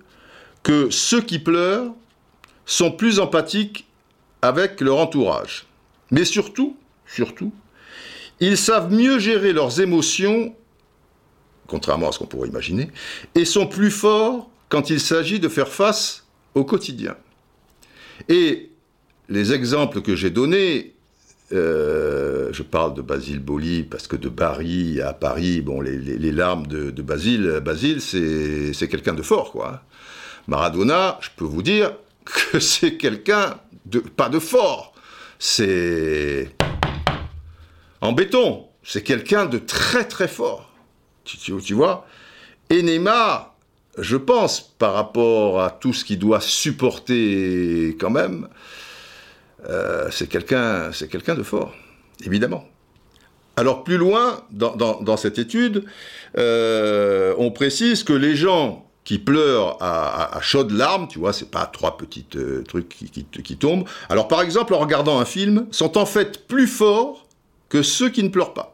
que 0.63 0.91
ceux 0.91 1.23
qui 1.23 1.39
pleurent 1.39 1.95
sont 2.67 2.93
plus 2.93 3.19
empathiques 3.19 3.87
avec 4.43 4.83
leur 4.83 4.99
entourage. 4.99 5.65
Mais 6.11 6.27
surtout, 6.27 6.77
surtout, 7.07 7.53
ils 8.41 8.59
savent 8.59 8.93
mieux 8.93 9.19
gérer 9.19 9.55
leurs 9.55 9.81
émotions, 9.81 10.55
contrairement 11.67 12.11
à 12.11 12.13
ce 12.13 12.19
qu'on 12.19 12.27
pourrait 12.27 12.49
imaginer, 12.49 12.91
et 13.35 13.47
sont 13.47 13.67
plus 13.67 13.91
forts 13.91 14.51
quand 14.69 14.91
il 14.91 15.01
s'agit 15.01 15.41
de 15.41 15.49
faire 15.49 15.69
face 15.69 16.27
au 16.55 16.65
quotidien. 16.65 17.17
Et 18.29 18.71
les 19.29 19.53
exemples 19.53 20.03
que 20.03 20.15
j'ai 20.15 20.31
donnés, 20.31 20.95
euh, 21.53 22.49
je 22.53 22.63
parle 22.63 22.95
de 22.95 23.03
Basile 23.03 23.41
Boli 23.41 23.83
parce 23.83 24.07
que 24.07 24.17
de 24.17 24.29
Paris 24.29 25.01
à 25.01 25.13
Paris, 25.13 25.61
bon, 25.61 25.81
les, 25.81 26.33
larmes 26.33 26.67
de, 26.67 27.03
Basile, 27.03 27.61
Basile, 27.65 28.01
c'est 28.01 28.89
quelqu'un 28.89 29.15
de 29.15 29.23
fort, 29.23 29.53
quoi. 29.53 29.83
Maradona, 30.47 31.19
je 31.21 31.29
peux 31.37 31.45
vous 31.45 31.63
dire 31.63 31.95
que 32.25 32.59
c'est 32.61 32.97
quelqu'un 32.97 33.59
de 33.87 34.01
pas 34.01 34.29
de 34.29 34.39
fort, 34.39 34.95
c'est 35.39 36.55
en 38.01 38.13
béton, 38.13 38.67
c'est 38.83 39.03
quelqu'un 39.03 39.47
de 39.47 39.59
très 39.59 40.05
très 40.05 40.29
fort. 40.29 40.71
Tu, 41.25 41.39
tu 41.39 41.75
vois? 41.75 42.07
Et 42.69 42.83
Neymar, 42.83 43.54
je 43.99 44.17
pense, 44.17 44.61
par 44.61 44.95
rapport 44.95 45.63
à 45.63 45.71
tout 45.71 45.93
ce 45.93 46.05
qu'il 46.05 46.19
doit 46.19 46.41
supporter 46.41 47.97
quand 48.01 48.11
même, 48.11 48.49
euh, 49.69 50.09
c'est 50.11 50.29
quelqu'un, 50.29 50.91
de 50.91 51.43
fort, 51.43 51.73
évidemment. 52.25 52.65
Alors 53.57 53.85
plus 53.85 53.97
loin, 53.97 54.43
dans, 54.51 55.17
cette 55.17 55.39
étude, 55.39 55.85
euh, 56.37 57.35
on 57.39 57.51
précise 57.53 58.03
que 58.03 58.13
les 58.13 58.35
gens 58.35 58.85
qui 59.05 59.19
pleurent 59.19 59.77
à, 59.81 60.39
chaudes 60.41 60.73
larmes, 60.73 61.07
tu 61.09 61.19
vois, 61.19 61.33
c'est 61.33 61.51
pas 61.51 61.67
trois 61.67 61.97
petits 61.97 62.27
euh, 62.37 62.63
trucs 62.63 62.89
qui, 62.89 63.57
tombent. 63.57 63.85
Alors 64.09 64.29
par 64.29 64.43
exemple, 64.43 64.75
en 64.75 64.79
regardant 64.79 65.21
un 65.21 65.25
film, 65.25 65.67
sont 65.71 65.99
en 65.99 66.07
fait 66.07 66.49
plus 66.49 66.67
forts 66.67 67.27
que 67.69 67.83
ceux 67.83 68.09
qui 68.09 68.23
ne 68.23 68.29
pleurent 68.29 68.55
pas. 68.55 68.73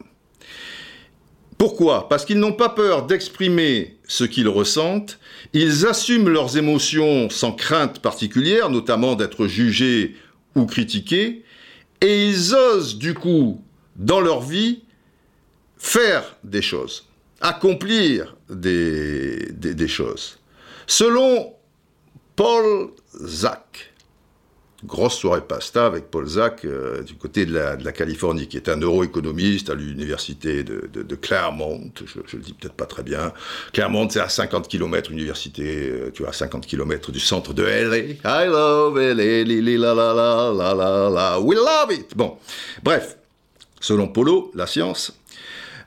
Pourquoi? 1.59 2.09
Parce 2.09 2.25
qu'ils 2.25 2.39
n'ont 2.39 2.55
pas 2.55 2.71
peur 2.71 3.05
d'exprimer 3.05 3.99
ce 4.11 4.25
qu'ils 4.25 4.49
ressentent, 4.49 5.21
ils 5.53 5.87
assument 5.87 6.31
leurs 6.31 6.57
émotions 6.57 7.31
sans 7.31 7.53
crainte 7.53 8.01
particulière, 8.01 8.69
notamment 8.69 9.15
d'être 9.15 9.47
jugés 9.47 10.17
ou 10.57 10.67
critiqués, 10.67 11.45
et 12.01 12.27
ils 12.27 12.53
osent 12.53 12.99
du 12.99 13.15
coup, 13.15 13.63
dans 13.95 14.21
leur 14.21 14.43
vie, 14.43 14.81
faire 15.79 16.37
des 16.43 16.61
choses, 16.61 17.07
accomplir 17.41 18.35
des, 18.49 19.87
choses. 19.87 20.41
Selon 20.89 21.55
Paul 22.35 22.91
Zach, 23.25 23.90
grosse 24.85 25.15
soirée 25.17 25.43
pasta 25.43 25.87
avec 25.87 26.11
Paul 26.11 26.27
Zach 26.27 26.65
euh, 26.65 27.03
du 27.03 27.15
côté 27.15 27.45
de 27.47 27.53
la, 27.53 27.93
Californie, 27.93 28.49
qui 28.49 28.57
est 28.57 28.69
un 28.69 28.77
neuroéconomiste 28.77 29.71
à 29.71 29.75
l'université 29.75 30.63
de, 30.63 31.15
Claremont. 31.17 31.91
Je, 32.05 32.37
le 32.37 32.43
dis 32.43 32.55
peut-être 32.55 32.75
pas 32.75 32.87
très 32.87 33.03
bien. 33.03 33.33
Claremont, 33.73 34.09
c'est 34.09 34.21
à 34.21 34.29
50 34.29 34.69
km, 34.69 35.11
université, 35.11 35.91
euh, 35.91 36.11
tu 36.13 36.23
vois, 36.23 36.31
à 36.31 36.35
50 36.35 36.67
km 36.67 37.13
du 37.13 37.21
centre 37.21 37.53
de 37.53 37.63
LA. 37.63 37.99
I 38.25 38.47
love 38.47 38.99
LA, 38.99 39.45
la 39.45 39.95
la 39.95 40.15
la 40.15 40.53
la 40.53 40.75
la 40.75 41.11
la, 41.11 41.41
we 41.41 41.57
love 41.57 41.93
it. 41.93 42.17
Bon, 42.17 42.39
bref, 42.83 43.17
selon 43.81 44.09
Polo, 44.09 44.51
la 44.55 44.67
science, 44.67 45.19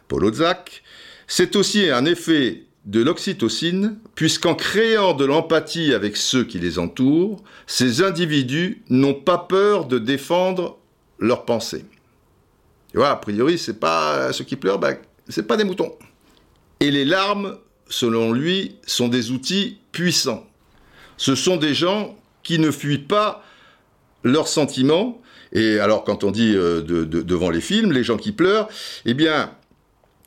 Polo 0.08 0.32
Zach, 0.34 0.84
c'est 1.28 1.56
aussi 1.56 1.90
un 1.90 2.06
effet 2.06 2.64
de 2.86 3.02
l'oxytocine, 3.02 3.98
puisqu'en 4.16 4.56
créant 4.56 5.14
de 5.14 5.24
l'empathie 5.24 5.94
avec 5.94 6.18
ceux 6.18 6.44
qui 6.44 6.60
les 6.60 6.80
entourent, 6.80 7.42
ces 7.66 8.04
individus 8.04 8.84
n'ont 8.90 9.14
pas 9.14 9.38
peur 9.38 9.86
de 9.86 10.00
défendre 10.00 10.78
leurs 11.20 11.46
pensées. 11.46 11.86
Et 12.94 12.98
voilà, 12.98 13.14
a 13.14 13.16
priori, 13.16 13.58
c'est 13.58 13.80
pas 13.80 14.34
ceux 14.34 14.44
qui 14.44 14.58
pleurent, 14.58 14.80
ben, 14.80 14.98
c'est 15.30 15.48
pas 15.48 15.58
des 15.58 15.64
moutons. 15.64 15.94
Et 16.80 16.92
les 16.92 17.06
larmes, 17.06 17.58
selon 17.88 18.34
lui, 18.34 18.76
sont 18.86 19.08
des 19.08 19.32
outils 19.32 19.78
puissants. 19.92 20.46
Ce 21.16 21.36
sont 21.36 21.56
des 21.56 21.74
gens 21.74 22.18
qui 22.44 22.60
ne 22.60 22.72
fuient 22.72 22.98
pas 22.98 23.44
leurs 24.24 24.50
sentiments. 24.50 25.22
Et 25.54 25.80
alors, 25.80 26.04
quand 26.04 26.24
on 26.24 26.32
dit 26.32 26.54
euh, 26.56 26.82
devant 26.82 27.50
les 27.50 27.62
films, 27.62 27.92
les 27.92 28.04
gens 28.04 28.18
qui 28.18 28.32
pleurent, 28.32 28.68
eh 29.06 29.14
bien, 29.14 29.52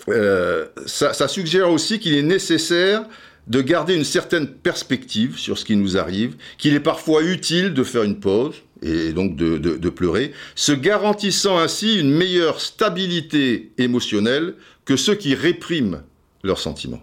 euh, 0.08 0.66
ça, 0.86 1.28
suggère 1.28 1.70
aussi 1.70 1.98
qu'il 1.98 2.14
est 2.14 2.22
nécessaire 2.22 3.04
de 3.46 3.60
garder 3.60 3.94
une 3.94 4.04
certaine 4.04 4.48
perspective 4.48 5.38
sur 5.38 5.58
ce 5.58 5.64
qui 5.64 5.76
nous 5.76 5.96
arrive, 5.96 6.36
qu'il 6.58 6.74
est 6.74 6.80
parfois 6.80 7.22
utile 7.22 7.74
de 7.74 7.84
faire 7.84 8.02
une 8.02 8.18
pause 8.18 8.54
et 8.82 9.12
donc 9.12 9.36
de, 9.36 9.88
pleurer, 9.88 10.32
se 10.54 10.72
garantissant 10.72 11.58
ainsi 11.58 11.98
une 11.98 12.10
meilleure 12.10 12.60
stabilité 12.60 13.72
émotionnelle 13.78 14.54
que 14.84 14.96
ceux 14.96 15.14
qui 15.14 15.34
répriment 15.34 16.02
leurs 16.42 16.58
sentiments. 16.58 17.02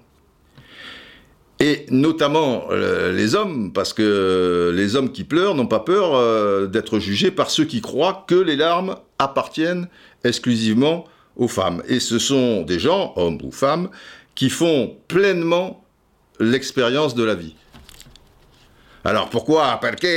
Et 1.60 1.86
notamment 1.90 2.66
euh, 2.72 3.14
les 3.14 3.36
hommes, 3.36 3.72
parce 3.72 3.94
que 3.94 4.74
les 4.76 4.96
hommes 4.96 5.12
qui 5.12 5.24
pleurent 5.24 5.56
n'ont 5.56 5.68
pas 5.68 5.80
peur 5.80 6.14
euh, 6.14 6.68
d'être 6.68 7.00
jugés 7.00 7.32
par 7.32 7.50
ceux 7.50 7.64
qui 7.64 7.80
croient 7.80 8.26
que 8.28 8.36
les 8.36 8.56
larmes 8.56 8.98
appartiennent 9.18 9.88
exclusivement 10.24 11.06
aux 11.36 11.48
femmes. 11.48 11.82
Et 11.88 12.00
ce 12.00 12.20
sont 12.20 12.62
des 12.62 12.80
gens, 12.80 13.14
hommes 13.16 13.40
ou 13.44 13.52
femmes, 13.52 13.90
qui 14.36 14.50
font 14.50 14.96
pleinement 15.08 15.84
l'expérience 16.40 17.16
de 17.16 17.24
la 17.24 17.36
vie. 17.36 17.56
Alors 19.06 19.30
pourquoi 19.30 19.80
Pourquoi 19.82 20.10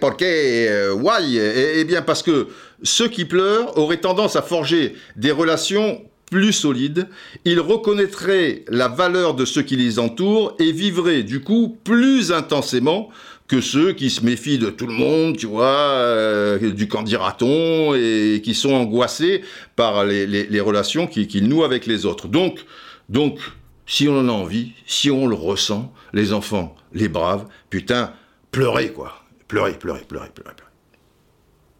Pourquoi 0.00 0.26
euh, 0.26 0.92
Why? 0.94 1.36
Eh, 1.36 1.80
eh 1.80 1.84
bien 1.84 2.02
parce 2.02 2.22
que 2.22 2.48
ceux 2.82 3.08
qui 3.08 3.26
pleurent 3.26 3.76
auraient 3.76 4.00
tendance 4.00 4.34
à 4.34 4.42
forger 4.42 4.94
des 5.16 5.30
relations 5.30 6.02
plus 6.30 6.52
solides, 6.52 7.08
ils 7.44 7.60
reconnaîtraient 7.60 8.64
la 8.68 8.88
valeur 8.88 9.34
de 9.34 9.44
ceux 9.44 9.62
qui 9.62 9.76
les 9.76 9.98
entourent 9.98 10.54
et 10.58 10.72
vivraient 10.72 11.24
du 11.24 11.40
coup 11.40 11.76
plus 11.84 12.32
intensément 12.32 13.10
que 13.50 13.60
ceux 13.60 13.94
qui 13.94 14.10
se 14.10 14.24
méfient 14.24 14.58
de 14.58 14.70
tout 14.70 14.86
le 14.86 14.92
monde, 14.92 15.36
tu 15.36 15.46
vois, 15.46 15.66
euh, 15.66 16.70
du 16.70 16.86
candidaton 16.86 17.96
et 17.96 18.40
qui 18.44 18.54
sont 18.54 18.72
angoissés 18.72 19.42
par 19.74 20.04
les, 20.04 20.60
relations 20.60 21.08
qu'ils 21.08 21.48
nouent 21.48 21.64
avec 21.64 21.84
les 21.86 22.06
autres. 22.06 22.28
Donc, 22.28 22.64
donc, 23.08 23.40
si 23.86 24.06
on 24.06 24.16
en 24.20 24.28
a 24.28 24.32
envie, 24.32 24.70
si 24.86 25.10
on 25.10 25.26
le 25.26 25.34
ressent, 25.34 25.92
les 26.12 26.32
enfants, 26.32 26.76
les 26.92 27.08
braves, 27.08 27.46
putain, 27.70 28.12
pleurez 28.52 28.92
quoi. 28.92 29.24
Pleurez, 29.48 29.72
pleurez, 29.72 30.04
pleurez, 30.06 30.28
pleurez, 30.32 30.54
pleurez. 30.54 30.70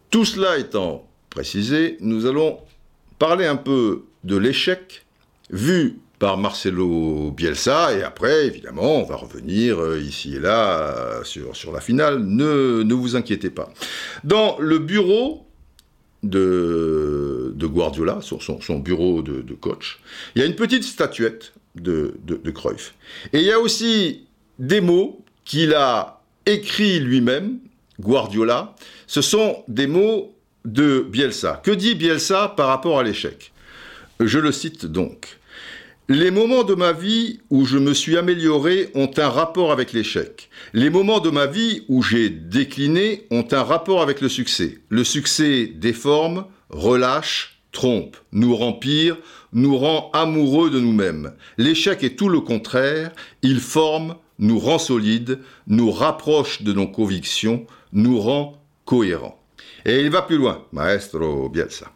Tout 0.09 0.25
cela 0.25 0.57
étant 0.57 1.07
précisé, 1.29 1.95
nous 2.01 2.25
allons 2.25 2.59
parler 3.17 3.45
un 3.45 3.55
peu 3.55 4.03
de 4.25 4.35
l'échec 4.35 5.05
vu 5.51 5.99
par 6.21 6.37
Marcelo 6.37 7.31
Bielsa. 7.31 7.97
Et 7.97 8.03
après, 8.03 8.45
évidemment, 8.45 8.97
on 8.97 9.05
va 9.05 9.15
revenir 9.15 9.97
ici 9.97 10.35
et 10.35 10.39
là 10.39 11.23
sur, 11.23 11.55
sur 11.55 11.71
la 11.71 11.81
finale. 11.81 12.19
Ne, 12.19 12.83
ne 12.83 12.93
vous 12.93 13.15
inquiétez 13.15 13.49
pas. 13.49 13.73
Dans 14.23 14.55
le 14.59 14.77
bureau 14.77 15.47
de, 16.21 17.53
de 17.55 17.65
Guardiola, 17.65 18.19
son, 18.21 18.39
son, 18.39 18.77
bureau 18.77 19.23
de, 19.23 19.53
coach, 19.55 19.99
il 20.35 20.41
y 20.41 20.43
a 20.43 20.45
une 20.45 20.55
petite 20.55 20.83
statuette 20.83 21.53
de, 21.73 22.13
de, 22.23 22.51
Cruyff. 22.51 22.93
Et 23.33 23.39
il 23.39 23.45
y 23.45 23.51
a 23.51 23.59
aussi 23.59 24.27
des 24.59 24.79
mots 24.79 25.25
qu'il 25.43 25.73
a 25.73 26.21
écrits 26.45 26.99
lui-même, 26.99 27.57
Guardiola. 27.99 28.75
Ce 29.07 29.23
sont 29.23 29.63
des 29.67 29.87
mots 29.87 30.35
de 30.65 30.99
Bielsa. 30.99 31.59
Que 31.63 31.71
dit 31.71 31.95
Bielsa 31.95 32.53
par 32.55 32.67
rapport 32.67 32.99
à 32.99 33.03
l'échec? 33.03 33.51
Je 34.19 34.37
le 34.37 34.51
cite 34.51 34.85
donc. 34.85 35.39
Les 36.13 36.29
moments 36.29 36.65
de 36.65 36.75
ma 36.75 36.91
vie 36.91 37.39
où 37.49 37.63
je 37.63 37.77
me 37.77 37.93
suis 37.93 38.17
amélioré 38.17 38.89
ont 38.95 39.09
un 39.15 39.29
rapport 39.29 39.71
avec 39.71 39.93
l'échec. 39.93 40.49
Les 40.73 40.89
moments 40.89 41.21
de 41.21 41.29
ma 41.29 41.45
vie 41.45 41.85
où 41.87 42.03
j'ai 42.03 42.29
décliné 42.29 43.27
ont 43.31 43.47
un 43.49 43.63
rapport 43.63 44.01
avec 44.01 44.19
le 44.19 44.27
succès. 44.27 44.79
Le 44.89 45.05
succès 45.05 45.71
déforme, 45.73 46.47
relâche, 46.69 47.61
trompe, 47.71 48.17
nous 48.33 48.53
rend 48.53 48.73
pire, 48.73 49.15
nous 49.53 49.77
rend 49.77 50.11
amoureux 50.11 50.69
de 50.69 50.81
nous-mêmes. 50.81 51.31
L'échec 51.57 52.03
est 52.03 52.17
tout 52.17 52.27
le 52.27 52.41
contraire, 52.41 53.13
il 53.41 53.61
forme, 53.61 54.17
nous 54.37 54.59
rend 54.59 54.79
solides, 54.79 55.39
nous 55.67 55.91
rapproche 55.91 56.61
de 56.61 56.73
nos 56.73 56.87
convictions, 56.87 57.65
nous 57.93 58.19
rend 58.19 58.61
cohérents. 58.83 59.41
Et 59.85 60.01
il 60.01 60.09
va 60.09 60.23
plus 60.23 60.37
loin, 60.37 60.65
maestro 60.73 61.47
Bielsa. 61.47 61.89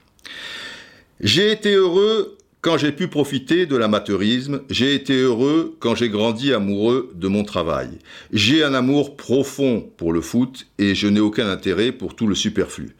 J'ai 1.19 1.51
été 1.51 1.73
heureux 1.73 2.37
quand 2.65 2.79
j'ai 2.79 2.91
pu 2.91 3.07
profiter 3.07 3.67
de 3.67 3.75
l'amateurisme, 3.75 4.61
j'ai 4.71 4.95
été 4.95 5.13
heureux 5.13 5.77
quand 5.79 5.93
j'ai 5.93 6.09
grandi 6.09 6.51
amoureux 6.51 7.11
de 7.13 7.27
mon 7.27 7.43
travail. 7.43 7.99
J'ai 8.33 8.63
un 8.63 8.73
amour 8.73 9.17
profond 9.17 9.87
pour 9.97 10.11
le 10.11 10.19
foot 10.19 10.65
et 10.79 10.95
je 10.95 11.07
n'ai 11.07 11.19
aucun 11.19 11.47
intérêt 11.47 11.91
pour 11.91 12.15
tout 12.15 12.25
le 12.25 12.33
superflu. 12.33 12.95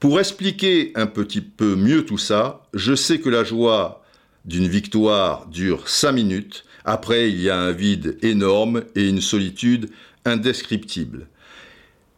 Pour 0.00 0.20
expliquer 0.20 0.92
un 0.96 1.06
petit 1.06 1.40
peu 1.40 1.76
mieux 1.76 2.04
tout 2.04 2.18
ça, 2.18 2.64
je 2.74 2.94
sais 2.94 3.18
que 3.18 3.30
la 3.30 3.42
joie 3.42 4.04
d'une 4.44 4.68
victoire 4.68 5.46
dure 5.46 5.88
cinq 5.88 6.12
minutes. 6.12 6.66
Après, 6.84 7.30
il 7.30 7.40
y 7.40 7.48
a 7.48 7.58
un 7.58 7.72
vide 7.72 8.18
énorme 8.20 8.82
et 8.96 9.08
une 9.08 9.22
solitude 9.22 9.88
indescriptible. 10.26 11.26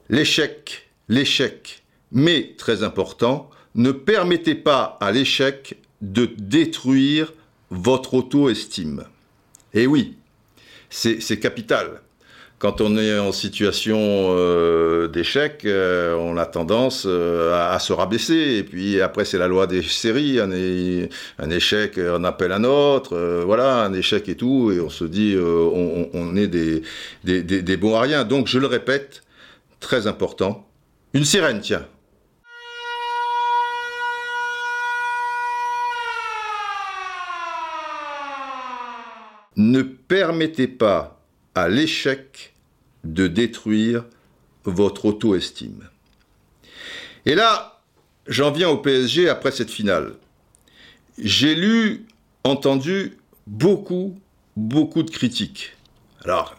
L'échec, 0.08 0.90
l'échec, 1.08 1.84
mais 2.10 2.56
très 2.58 2.82
important, 2.82 3.50
ne 3.76 3.92
permettez 3.92 4.56
pas 4.56 4.98
à 5.00 5.12
l'échec 5.12 5.76
de 6.00 6.30
détruire 6.36 7.32
votre 7.70 8.14
auto-estime. 8.14 9.04
Et 9.74 9.86
oui, 9.86 10.16
c'est 10.90 11.40
capital. 11.40 12.00
Quand 12.58 12.80
on 12.80 12.98
est 12.98 13.16
en 13.16 13.30
situation 13.30 13.98
euh, 14.00 15.06
d'échec, 15.06 15.64
euh, 15.64 16.16
on 16.16 16.36
a 16.36 16.44
tendance 16.44 17.04
euh, 17.06 17.72
à, 17.72 17.78
se 17.78 17.92
rabaisser. 17.92 18.56
Et 18.58 18.64
puis 18.64 19.00
après, 19.00 19.24
c'est 19.24 19.38
la 19.38 19.46
loi 19.46 19.68
des 19.68 19.80
séries. 19.82 20.40
Un, 20.40 20.50
un 21.38 21.50
échec, 21.50 22.00
on 22.02 22.24
appelle 22.24 22.50
un 22.50 22.64
autre. 22.64 23.16
voilà, 23.46 23.84
un 23.84 23.92
échec 23.92 24.28
et 24.28 24.36
tout. 24.36 24.72
Et 24.72 24.80
on 24.80 24.90
se 24.90 25.04
dit, 25.04 25.36
on, 25.38 26.36
est 26.36 26.48
des, 26.48 26.82
des, 27.22 27.42
des 27.42 27.76
bons 27.76 27.94
à 27.94 28.00
rien. 28.00 28.24
Donc, 28.24 28.48
je 28.48 28.58
le 28.58 28.66
répète, 28.66 29.22
très 29.78 30.08
important. 30.08 30.66
Une 31.14 31.24
sirène, 31.24 31.60
tiens. 31.60 31.86
Ne 39.58 39.82
permettez 39.82 40.68
pas 40.68 41.20
à 41.54 41.68
l'échec 41.68 42.54
de 43.04 43.26
détruire 43.26 44.04
votre 44.64 45.06
auto-estime. 45.06 45.88
Et 47.26 47.34
là, 47.34 47.80
j'en 48.26 48.50
viens 48.50 48.68
au 48.68 48.78
PSG 48.78 49.28
après 49.28 49.50
cette 49.50 49.70
finale. 49.70 50.14
J'ai 51.18 51.54
lu, 51.54 52.06
entendu 52.44 53.18
beaucoup, 53.46 54.18
beaucoup 54.56 55.02
de 55.02 55.10
critiques. 55.10 55.74
Alors, 56.24 56.56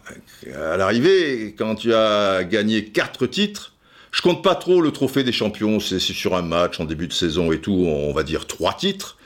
à 0.54 0.76
l'arrivée, 0.76 1.54
quand 1.56 1.76
tu 1.76 1.94
as 1.94 2.44
gagné 2.44 2.84
quatre 2.86 3.26
titres, 3.26 3.74
je 4.10 4.22
compte 4.22 4.42
pas 4.42 4.54
trop 4.54 4.80
le 4.80 4.90
trophée 4.90 5.22
des 5.22 5.32
champions, 5.32 5.80
c'est 5.80 6.00
sur 6.00 6.34
un 6.34 6.42
match 6.42 6.80
en 6.80 6.84
début 6.84 7.06
de 7.06 7.12
saison 7.12 7.52
et 7.52 7.60
tout, 7.60 7.72
on 7.72 8.12
va 8.12 8.22
dire 8.22 8.46
trois 8.46 8.74
titres. 8.74 9.16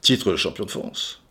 Titre 0.00 0.32
de 0.32 0.36
champion 0.36 0.64
de 0.64 0.70
France, 0.70 1.22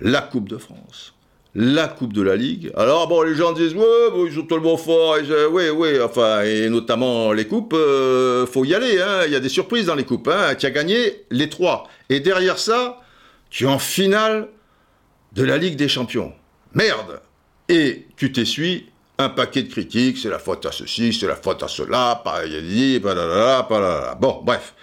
la 0.00 0.20
Coupe 0.20 0.48
de 0.48 0.58
France, 0.58 1.14
la 1.54 1.88
Coupe 1.88 2.12
de 2.12 2.22
la 2.22 2.36
Ligue. 2.36 2.70
Alors 2.76 3.08
bon, 3.08 3.22
les 3.22 3.34
gens 3.34 3.52
disent 3.52 3.74
ouais, 3.74 4.26
ils 4.26 4.34
sont 4.34 4.42
tellement 4.42 4.76
forts. 4.76 5.16
Oui, 5.50 5.70
oui, 5.70 6.00
enfin, 6.00 6.42
et 6.42 6.68
notamment 6.68 7.32
les 7.32 7.46
coupes, 7.46 7.74
euh, 7.74 8.46
faut 8.46 8.64
y 8.64 8.74
aller. 8.74 9.00
Hein. 9.00 9.22
Il 9.26 9.32
y 9.32 9.36
a 9.36 9.40
des 9.40 9.48
surprises 9.48 9.86
dans 9.86 9.94
les 9.94 10.04
coupes. 10.04 10.28
Hein. 10.28 10.54
Tu 10.56 10.66
as 10.66 10.70
gagné 10.70 11.24
les 11.30 11.48
trois. 11.48 11.88
Et 12.08 12.20
derrière 12.20 12.58
ça, 12.58 13.00
tu 13.50 13.64
es 13.64 13.68
en 13.68 13.78
finale 13.78 14.48
de 15.32 15.44
la 15.44 15.58
Ligue 15.58 15.76
des 15.76 15.88
Champions. 15.88 16.32
Merde. 16.74 17.20
Et 17.68 18.06
tu 18.16 18.32
t'essuies 18.32 18.86
un 19.18 19.28
paquet 19.28 19.62
de 19.62 19.70
critiques. 19.70 20.18
C'est 20.18 20.28
la 20.28 20.38
faute 20.38 20.66
à 20.66 20.72
ceci, 20.72 21.12
c'est 21.12 21.26
la 21.26 21.36
faute 21.36 21.62
à 21.62 21.68
cela. 21.68 22.22
Bon, 24.20 24.42
bref. 24.44 24.74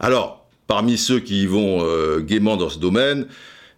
Alors, 0.00 0.46
parmi 0.66 0.96
ceux 0.96 1.20
qui 1.20 1.46
vont 1.46 1.84
euh, 1.84 2.20
gaiement 2.20 2.56
dans 2.56 2.70
ce 2.70 2.78
domaine, 2.78 3.26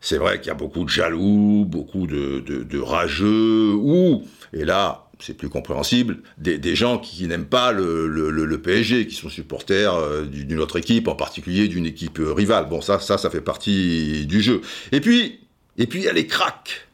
c'est 0.03 0.19
vrai 0.19 0.41
qu'il 0.41 0.49
y 0.49 0.51
a 0.51 0.55
beaucoup 0.55 0.85
de 0.85 0.91
jaloux, 0.91 1.65
beaucoup 1.65 2.09
de, 2.09 2.79
rageux, 2.81 3.73
ou, 3.73 4.25
et 4.53 4.65
là, 4.65 5.07
c'est 5.21 5.35
plus 5.35 5.49
compréhensible, 5.49 6.19
des, 6.39 6.75
gens 6.75 6.99
qui, 6.99 7.27
n'aiment 7.29 7.47
pas 7.47 7.71
le, 7.71 8.61
PSG, 8.61 9.07
qui 9.07 9.15
sont 9.15 9.29
supporters 9.29 9.95
euh, 9.95 10.25
d'une 10.25 10.59
autre 10.59 10.77
équipe, 10.77 11.07
en 11.07 11.15
particulier 11.15 11.69
d'une 11.69 11.87
équipe 11.87 12.19
euh, 12.19 12.33
rivale. 12.33 12.69
Bon, 12.69 12.81
ça, 12.81 12.99
ça, 12.99 13.17
ça 13.17 13.31
fait 13.31 13.41
partie 13.41 14.27
du 14.27 14.43
jeu. 14.43 14.61
Et 14.91 15.01
puis, 15.01 15.41
et 15.79 15.87
puis 15.87 16.01
il 16.01 16.05
y 16.05 16.09
a 16.09 16.13
les 16.13 16.27
cracks, 16.27 16.89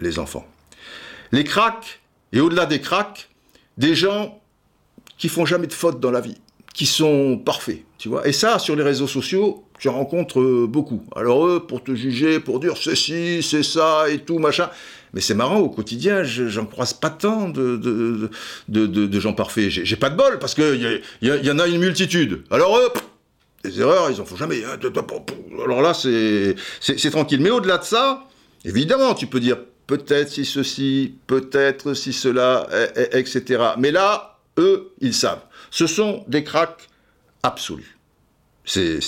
les 0.00 0.20
enfants. 0.20 0.46
Les 1.32 1.42
cracks, 1.42 2.00
et 2.32 2.40
au-delà 2.40 2.66
des 2.66 2.80
cracks, 2.80 3.28
des 3.76 3.96
gens 3.96 4.40
qui 5.18 5.28
font 5.28 5.46
jamais 5.46 5.66
de 5.66 5.72
fautes 5.72 5.98
dans 5.98 6.12
la 6.12 6.20
vie, 6.20 6.36
qui 6.74 6.86
sont 6.86 7.36
parfaits, 7.38 7.82
tu 7.98 8.08
vois. 8.08 8.26
Et 8.26 8.32
ça, 8.32 8.58
sur 8.58 8.76
les 8.76 8.82
réseaux 8.82 9.06
sociaux, 9.06 9.64
tu 9.78 9.88
rencontres 9.88 10.40
euh, 10.40 10.66
beaucoup. 10.66 11.02
Alors 11.16 11.46
eux, 11.46 11.66
pour 11.66 11.82
te 11.82 11.94
juger, 11.94 12.40
pour 12.40 12.60
dire 12.60 12.76
ceci, 12.76 13.42
c'est 13.42 13.62
ça 13.62 14.08
et 14.08 14.18
tout, 14.18 14.38
machin. 14.38 14.70
Mais 15.12 15.20
c'est 15.20 15.34
marrant, 15.34 15.58
au 15.58 15.68
quotidien, 15.68 16.22
j'en 16.22 16.64
croise 16.64 16.94
pas 16.94 17.10
tant 17.10 17.48
de, 17.50 17.76
de, 17.76 18.86
de, 18.86 19.20
gens 19.20 19.34
parfaits. 19.34 19.68
J'ai 19.68 19.96
pas 19.96 20.08
de 20.08 20.16
bol, 20.16 20.38
parce 20.38 20.54
qu'il 20.54 21.02
y, 21.20 21.26
y, 21.26 21.50
en 21.50 21.58
a 21.58 21.66
une 21.66 21.80
multitude. 21.80 22.44
Alors 22.50 22.78
eux, 22.78 22.88
des 23.62 23.80
erreurs, 23.80 24.10
ils 24.10 24.20
en 24.20 24.24
font 24.24 24.36
jamais. 24.36 24.62
Hein. 24.64 24.78
Alors 25.64 25.82
là, 25.82 25.92
c'est 25.92 27.10
tranquille. 27.10 27.40
Mais 27.42 27.50
au-delà 27.50 27.76
de 27.76 27.84
ça, 27.84 28.26
évidemment, 28.64 29.14
tu 29.14 29.26
peux 29.26 29.40
dire 29.40 29.58
peut-être 29.86 30.30
si 30.30 30.46
ceci, 30.46 31.14
peut-être 31.26 31.92
si 31.92 32.14
cela, 32.14 32.66
etc. 33.12 33.62
Mais 33.78 33.90
là, 33.90 34.38
eux, 34.58 34.92
ils 35.00 35.14
savent. 35.14 35.42
Ce 35.72 35.86
sont 35.86 36.22
des 36.28 36.44
cracks 36.44 36.90
absolus. 37.42 37.98
C'est 38.64 39.00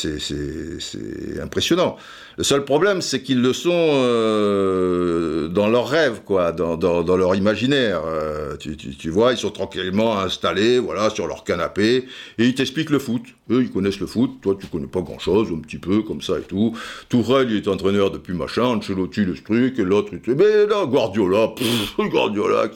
impressionnant. 1.40 1.96
Le 2.36 2.42
seul 2.42 2.64
problème, 2.64 3.00
c'est 3.00 3.22
qu'ils 3.22 3.40
le 3.40 3.52
sont 3.52 3.70
euh, 3.72 5.46
dans 5.46 5.68
leur 5.68 5.88
rêve, 5.88 6.22
quoi, 6.24 6.50
dans, 6.50 7.16
leur 7.16 7.36
imaginaire. 7.36 8.02
Euh, 8.04 8.56
tu, 8.56 8.76
tu, 8.76 9.10
vois, 9.10 9.32
ils 9.32 9.38
sont 9.38 9.50
tranquillement 9.50 10.18
installés, 10.18 10.80
voilà, 10.80 11.10
sur 11.10 11.28
leur 11.28 11.44
canapé, 11.44 12.06
et 12.38 12.44
ils 12.44 12.54
t'expliquent 12.54 12.90
le 12.90 12.98
foot. 12.98 13.22
Eux, 13.50 13.62
ils 13.62 13.70
connaissent 13.70 14.00
le 14.00 14.06
foot. 14.06 14.40
Toi, 14.42 14.56
tu 14.58 14.66
connais 14.66 14.88
pas 14.88 15.02
grand-chose, 15.02 15.48
un 15.54 15.60
petit 15.60 15.78
peu, 15.78 16.02
comme 16.02 16.22
ça 16.22 16.38
et 16.38 16.42
tout. 16.42 16.76
Tourelle, 17.08 17.48
il 17.50 17.58
est 17.58 17.68
entraîneur 17.68 18.10
depuis 18.10 18.32
machin. 18.32 18.64
Ancelotti, 18.64 19.20
le 19.24 19.34
truc, 19.34 19.78
et 19.78 19.84
l'autre, 19.84 20.12
il 20.12 20.34
mais 20.34 20.66
là, 20.66 20.86
Guardiola, 20.86 21.48
pff, 21.48 21.96
Guardiola, 22.10 22.68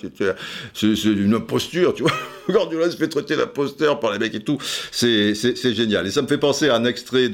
c'est 0.74 1.04
une 1.04 1.34
imposture, 1.34 1.94
tu 1.94 2.02
vois. 2.02 2.12
Guardiola 2.48 2.90
se 2.90 2.96
fait 2.96 3.08
traiter 3.08 3.36
d'imposteur 3.36 3.98
par 3.98 4.12
les 4.12 4.18
mecs 4.18 4.34
et 4.34 4.40
tout. 4.40 4.58
C'est 4.92 5.34
génial. 5.74 6.06
Et 6.06 6.10
ça 6.10 6.22
me 6.22 6.28
fait 6.28 6.38
penser 6.38 6.67
un 6.70 6.84
extrait 6.84 7.28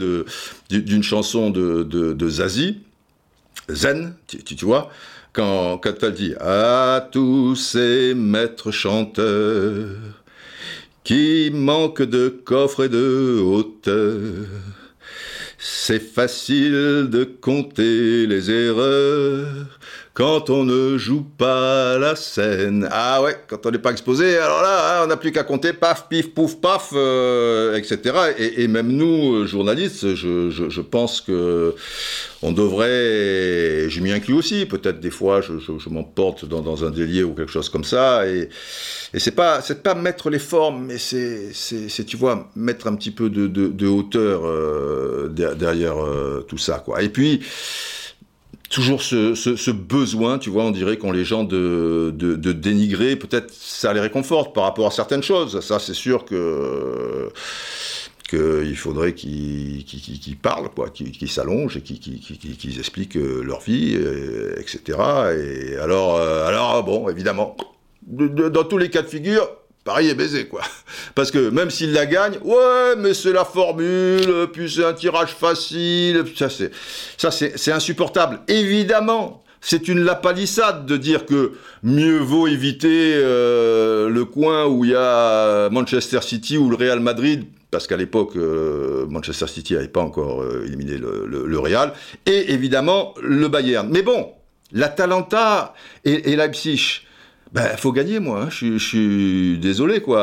d'une 0.71 1.03
chanson 1.03 1.51
de, 1.51 1.83
de 1.83 2.29
Zazie, 2.29 2.79
Zen, 3.71 4.15
tu, 4.27 4.65
vois, 4.65 4.91
quand, 5.33 5.79
quand 5.79 5.95
elle 6.03 6.13
dit 6.13 6.35
À 6.41 7.09
tous 7.11 7.57
ces 7.57 8.15
maîtres 8.15 8.71
chanteurs 8.71 9.89
qui 11.03 11.51
manquent 11.53 12.03
de 12.03 12.29
coffre 12.29 12.85
et 12.85 12.89
de 12.89 13.41
hauteur, 13.43 14.21
c'est 15.59 16.01
facile 16.01 17.09
de 17.11 17.25
compter 17.25 18.27
les 18.27 18.51
erreurs 18.51 19.79
quand 20.15 20.49
on 20.49 20.63
ne 20.63 20.97
joue 20.97 21.27
pas 21.37 21.99
la 21.99 22.15
scène. 22.15 22.89
Ah 22.93 23.21
ouais, 23.21 23.37
quand 23.49 23.67
on 23.67 23.73
n'est 23.73 23.81
pas 23.81 23.91
exposé, 23.91 24.39
alors 24.39 24.63
là, 24.63 25.01
hein, 25.01 25.03
on 25.05 25.09
n'a 25.09 25.17
plus 25.17 25.33
qu'à 25.33 25.43
compter, 25.43 25.73
paf, 25.73 26.09
pif, 26.09 26.33
pouf, 26.33 26.61
paf, 26.61 26.91
euh, 26.95 27.75
etc. 27.75 27.99
Et, 28.39 28.69
même 28.69 28.93
nous, 28.93 29.35
euh, 29.35 29.47
journalistes, 29.47 30.15
je, 30.15 30.81
pense 30.83 31.21
que 31.21 31.75
on 32.43 32.53
devrait, 32.53 33.91
je 33.91 34.01
m'y 34.01 34.13
inclus 34.13 34.35
aussi, 34.35 34.67
peut-être 34.67 35.01
des 35.01 35.11
fois, 35.11 35.41
je, 35.41 35.89
m'emporte 35.89 36.45
dans, 36.45 36.85
un 36.85 36.91
délier 36.91 37.25
ou 37.25 37.35
quelque 37.35 37.51
chose 37.51 37.69
comme 37.69 37.85
ça, 37.85 38.29
et, 38.29 38.49
et 39.15 39.19
c'est 39.19 39.33
pas, 39.33 39.63
c'est 39.63 39.83
pas 39.83 39.97
mettre 39.97 40.31
les 40.31 40.39
formes, 40.39 40.87
mais 40.87 40.99
c'est, 40.99 41.53
c'est, 41.53 42.05
tu 42.05 42.17
vois, 42.17 42.49
mettre 42.55 42.87
un 42.87 42.95
petit 42.95 43.11
peu 43.11 43.31
de, 43.31 43.87
hauteur 43.89 44.43
euh, 44.45 45.29
derrière 45.29 45.97
tout 46.47 46.59
ça, 46.59 46.79
quoi. 46.79 47.03
Et 47.03 47.09
puis, 47.09 47.41
toujours 48.71 49.03
ce, 49.03 49.71
besoin, 49.71 50.39
tu 50.39 50.51
vois, 50.51 50.65
on 50.65 50.71
dirait 50.71 50.97
qu'ont 50.97 51.13
les 51.13 51.25
gens 51.25 51.45
de, 51.45 52.11
dénigrer, 52.53 53.17
peut-être 53.17 53.53
ça 53.53 53.93
les 53.93 54.01
réconforte 54.01 54.55
par 54.55 54.65
rapport 54.65 54.87
à 54.87 54.91
certaines 54.91 55.23
choses. 55.23 55.61
Ça, 55.61 55.79
c'est 55.79 55.95
sûr 55.95 56.25
que 56.25 57.31
qu'il 58.29 58.77
faudrait 58.77 59.13
qu'ils 59.13 60.39
parlent, 60.41 60.71
quoi, 60.71 60.89
qu'ils 60.91 61.31
s'allongent 61.31 61.77
et 61.77 61.83
qu'ils 61.83 62.79
expliquent 62.79 63.17
leur 63.17 63.61
vie, 63.61 63.95
etc. 64.57 64.99
Et 65.37 65.77
alors, 65.77 66.17
euh, 66.17 66.47
alors 66.47 66.83
bon, 66.83 67.09
évidemment, 67.09 67.57
dans 68.07 68.65
tous 68.65 68.79
les 68.79 68.91
cas 68.91 69.03
de 69.03 69.09
figure, 69.09 69.49
Paris 69.85 70.09
est 70.09 70.15
baisé, 70.15 70.47
quoi. 70.47 70.63
Parce 71.15 71.31
que 71.31 71.51
même 71.51 71.71
s'il 71.71 71.93
la 71.93 72.07
gagne, 72.07 72.39
ouais, 72.43 72.97
mais 72.97 73.13
c'est 73.13 73.33
la 73.33 73.45
formule, 73.45 74.49
puis 74.53 74.71
c'est 74.71 74.85
un 74.85 74.95
tirage 74.95 75.35
facile, 75.35 76.25
ça 76.37 76.49
c'est, 76.49 76.71
ça 77.19 77.31
c'est, 77.31 77.73
insupportable. 77.73 78.41
Évidemment, 78.49 79.45
c'est 79.61 79.89
une 79.89 80.01
lapalissade 80.01 80.87
de 80.87 80.97
dire 80.97 81.27
que 81.27 81.53
mieux 81.83 82.19
vaut 82.19 82.47
éviter 82.47 83.13
euh, 83.15 84.09
le 84.09 84.25
coin 84.25 84.67
où 84.67 84.85
il 84.87 84.93
y 84.93 84.97
a 84.97 85.69
Manchester 85.69 86.21
City 86.23 86.57
ou 86.57 86.71
le 86.71 86.77
Real 86.77 87.01
Madrid, 87.01 87.45
parce 87.71 87.87
qu'à 87.87 87.99
l'époque, 87.99 88.37
euh, 88.37 89.05
Manchester 89.07 89.49
City 89.49 89.75
n'avait 89.75 89.89
pas 89.89 90.01
encore 90.01 90.43
euh, 90.43 90.65
éliminé 90.67 90.97
le, 90.97 91.59
Real, 91.59 91.93
et 92.25 92.55
évidemment 92.55 93.15
le 93.23 93.49
Bayern. 93.49 93.89
Mais 93.91 94.03
bon, 94.03 94.33
l'Atalanta 94.73 95.75
et, 96.07 96.33
et 96.33 96.37
Leipzig, 96.37 97.03
ben, 97.55 97.69
faut 97.77 97.93
gagner, 97.93 98.19
moi. 98.19 98.43
Hein. 98.43 98.49
Je, 98.51 98.79
suis 98.79 99.59
désolé, 99.59 100.01
quoi. 100.01 100.19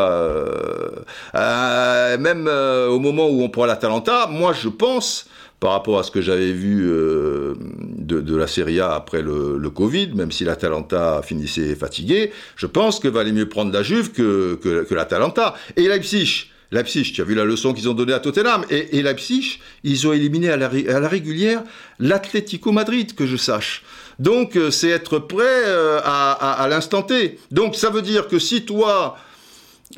Euh, 1.33 2.17
même 2.17 2.45
euh, 2.49 2.89
au 2.89 2.99
moment 2.99 3.29
où 3.29 3.41
on 3.41 3.47
prend 3.47 3.65
l'Atalanta, 3.65 4.27
moi, 4.27 4.51
je 4.51 4.67
pense, 4.67 5.27
par 5.61 5.71
rapport 5.71 5.97
à 5.97 6.03
ce 6.03 6.11
que 6.11 6.19
j'avais 6.19 6.51
vu 6.51 6.85
euh, 6.89 7.53
de, 7.97 8.35
la 8.35 8.47
Serie 8.47 8.81
A 8.81 8.93
après 8.93 9.21
le, 9.21 9.69
Covid, 9.69 10.11
même 10.13 10.33
si 10.33 10.43
l'Atalanta 10.43 11.21
finissait 11.23 11.73
fatigué, 11.75 12.33
je 12.57 12.67
pense 12.67 12.99
que 12.99 13.07
valait 13.07 13.31
mieux 13.31 13.47
prendre 13.47 13.71
la 13.71 13.81
Juve 13.81 14.11
que, 14.11 14.55
que, 14.55 14.93
l'Atalanta. 14.93 15.55
Et 15.77 15.87
Leipzig 15.87 16.47
Leipzig, 16.73 17.11
tu 17.13 17.21
as 17.21 17.25
vu 17.25 17.35
la 17.35 17.43
leçon 17.43 17.73
qu'ils 17.73 17.89
ont 17.89 17.93
donnée 17.93 18.13
à 18.13 18.19
Tottenham. 18.19 18.65
Et, 18.69 18.97
et 18.97 19.01
Leipzig, 19.03 19.59
ils 19.83 20.07
ont 20.07 20.13
éliminé 20.13 20.47
la, 20.47 20.67
à 20.67 20.99
la 20.99 21.07
régulière 21.07 21.63
l'Atlético 21.99 22.71
Madrid, 22.71 23.13
que 23.13 23.25
je 23.25 23.37
sache. 23.37 23.83
Donc, 24.21 24.55
euh, 24.55 24.69
c'est 24.69 24.89
être 24.89 25.17
prêt 25.17 25.63
euh, 25.65 25.99
à, 26.03 26.67
l'instant 26.69 27.01
T. 27.01 27.39
Donc, 27.49 27.75
ça 27.75 27.89
veut 27.89 28.03
dire 28.03 28.27
que 28.27 28.37
si 28.37 28.65
toi, 28.65 29.17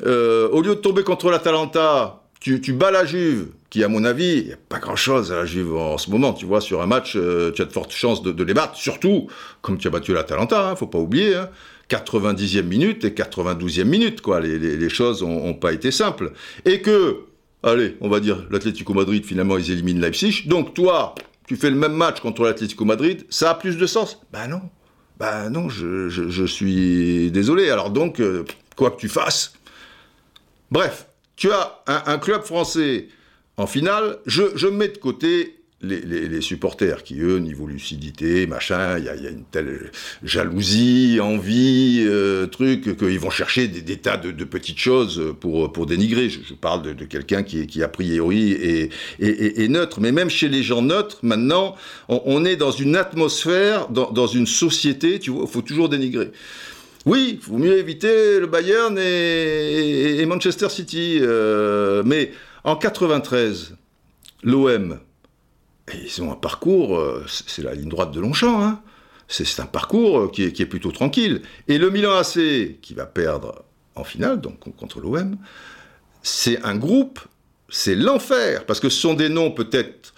euh, 0.06 0.48
au 0.48 0.62
lieu 0.62 0.76
de 0.76 0.80
tomber 0.80 1.02
contre 1.02 1.30
l'Atalanta, 1.30 2.22
tu, 2.40 2.62
tu 2.62 2.72
bats 2.72 2.90
la 2.90 3.04
Juve, 3.04 3.48
qui, 3.68 3.84
à 3.84 3.88
mon 3.88 4.02
avis, 4.02 4.38
il 4.38 4.46
n'y 4.46 4.52
a 4.54 4.58
pas 4.70 4.78
grand-chose 4.78 5.30
à 5.30 5.36
la 5.36 5.44
Juve 5.44 5.76
en 5.76 5.98
ce 5.98 6.10
moment. 6.10 6.32
Tu 6.32 6.46
vois, 6.46 6.62
sur 6.62 6.80
un 6.80 6.86
match, 6.86 7.12
tu 7.12 7.18
as 7.62 7.64
de 7.66 7.72
fortes 7.72 7.92
chances 7.92 8.22
de, 8.22 8.42
les 8.42 8.54
battre. 8.54 8.76
Surtout, 8.76 9.28
comme 9.60 9.76
tu 9.76 9.88
as 9.88 9.90
battu 9.90 10.14
l'Atalanta, 10.14 10.70
hein, 10.70 10.74
faut 10.74 10.86
pas 10.86 10.98
oublier. 10.98 11.38
90e 11.90 12.60
hein. 12.60 12.62
minute 12.62 13.04
et 13.04 13.10
92e 13.10 13.84
minute, 13.84 14.22
quoi. 14.22 14.40
Les, 14.40 14.88
choses 14.88 15.22
n'ont 15.22 15.52
pas 15.52 15.74
été 15.74 15.90
simples. 15.90 16.32
Et 16.64 16.80
que, 16.80 17.18
allez, 17.62 17.98
on 18.00 18.08
va 18.08 18.20
dire, 18.20 18.46
l'Atlético 18.50 18.94
Madrid, 18.94 19.22
finalement, 19.22 19.58
ils 19.58 19.70
éliminent 19.70 20.00
Leipzig. 20.00 20.44
Donc, 20.46 20.72
toi, 20.72 21.14
tu 21.46 21.56
fais 21.56 21.70
le 21.70 21.76
même 21.76 21.92
match 21.92 22.20
contre 22.20 22.44
l'Atlético 22.44 22.84
Madrid, 22.84 23.26
ça 23.30 23.50
a 23.50 23.54
plus 23.54 23.76
de 23.76 23.86
sens 23.86 24.20
Ben 24.32 24.48
non. 24.48 24.62
Ben 25.18 25.48
non, 25.50 25.68
je, 25.68 26.46
suis 26.46 27.30
désolé. 27.30 27.70
Alors 27.70 27.90
donc, 27.90 28.20
euh, 28.20 28.44
quoi 28.76 28.90
que 28.90 28.96
tu 28.96 29.08
fasses. 29.08 29.52
Bref, 30.70 31.06
tu 31.36 31.50
as 31.52 31.82
un 31.86 32.18
club 32.18 32.42
français 32.42 33.08
en 33.56 33.66
finale, 33.66 34.18
je, 34.26 34.56
je 34.56 34.66
mets 34.66 34.88
de 34.88 34.98
côté 34.98 35.63
les, 35.84 36.40
supporters 36.40 37.02
qui, 37.02 37.20
eux, 37.20 37.38
niveau 37.38 37.66
lucidité, 37.66 38.46
machin, 38.46 38.98
il 38.98 39.04
y 39.04 39.08
a, 39.08 39.30
une 39.30 39.44
telle 39.50 39.90
jalousie, 40.22 41.18
envie, 41.20 42.04
euh, 42.06 42.46
truc, 42.46 42.96
qu'ils 42.96 43.20
vont 43.20 43.30
chercher 43.30 43.68
des, 43.68 43.96
tas 43.96 44.16
de, 44.16 44.44
petites 44.44 44.78
choses 44.78 45.34
pour, 45.40 45.72
pour 45.72 45.86
dénigrer. 45.86 46.28
Je, 46.28 46.54
parle 46.54 46.94
de, 46.94 47.04
quelqu'un 47.04 47.42
qui, 47.42 47.66
qui, 47.66 47.82
a 47.82 47.88
priori, 47.88 48.52
est, 48.52 48.90
est, 49.20 49.68
neutre. 49.68 50.00
Mais 50.00 50.12
même 50.12 50.30
chez 50.30 50.48
les 50.48 50.62
gens 50.62 50.82
neutres, 50.82 51.18
maintenant, 51.22 51.76
on, 52.08 52.44
est 52.44 52.56
dans 52.56 52.70
une 52.70 52.96
atmosphère, 52.96 53.88
dans, 53.88 54.26
une 54.26 54.46
société, 54.46 55.18
tu 55.18 55.30
vois, 55.30 55.44
il 55.46 55.50
faut 55.50 55.62
toujours 55.62 55.88
dénigrer. 55.88 56.30
Oui, 57.06 57.38
il 57.38 57.50
vaut 57.50 57.58
mieux 57.58 57.76
éviter 57.78 58.40
le 58.40 58.46
Bayern 58.46 58.98
et, 58.98 60.24
Manchester 60.26 60.68
City. 60.70 61.18
Euh, 61.20 62.02
mais 62.04 62.32
en 62.64 62.76
93, 62.76 63.76
l'OM, 64.42 64.98
ils 65.92 66.22
ont 66.22 66.32
un 66.32 66.36
parcours, 66.36 66.96
euh, 66.96 67.24
c'est 67.28 67.62
la 67.62 67.74
ligne 67.74 67.88
droite 67.88 68.10
de 68.12 68.20
Longchamp, 68.20 68.62
hein. 68.62 68.80
c'est 69.28 69.60
un 69.60 69.66
parcours 69.66 70.18
euh, 70.18 70.30
qui 70.30 70.44
est, 70.44 70.66
plutôt 70.66 70.92
tranquille. 70.92 71.42
Et 71.68 71.78
le 71.78 71.90
Milan 71.90 72.12
AC, 72.12 72.80
qui 72.80 72.94
va 72.94 73.06
perdre 73.06 73.64
en 73.94 74.04
finale, 74.04 74.40
donc 74.40 74.58
contre 74.76 75.00
l'OM, 75.00 75.36
c'est 76.22 76.62
un 76.62 76.76
groupe, 76.76 77.20
c'est 77.68 77.94
l'enfer, 77.94 78.64
parce 78.66 78.80
que 78.80 78.88
ce 78.88 79.00
sont 79.00 79.14
des 79.14 79.28
noms 79.28 79.50
peut-être 79.50 80.14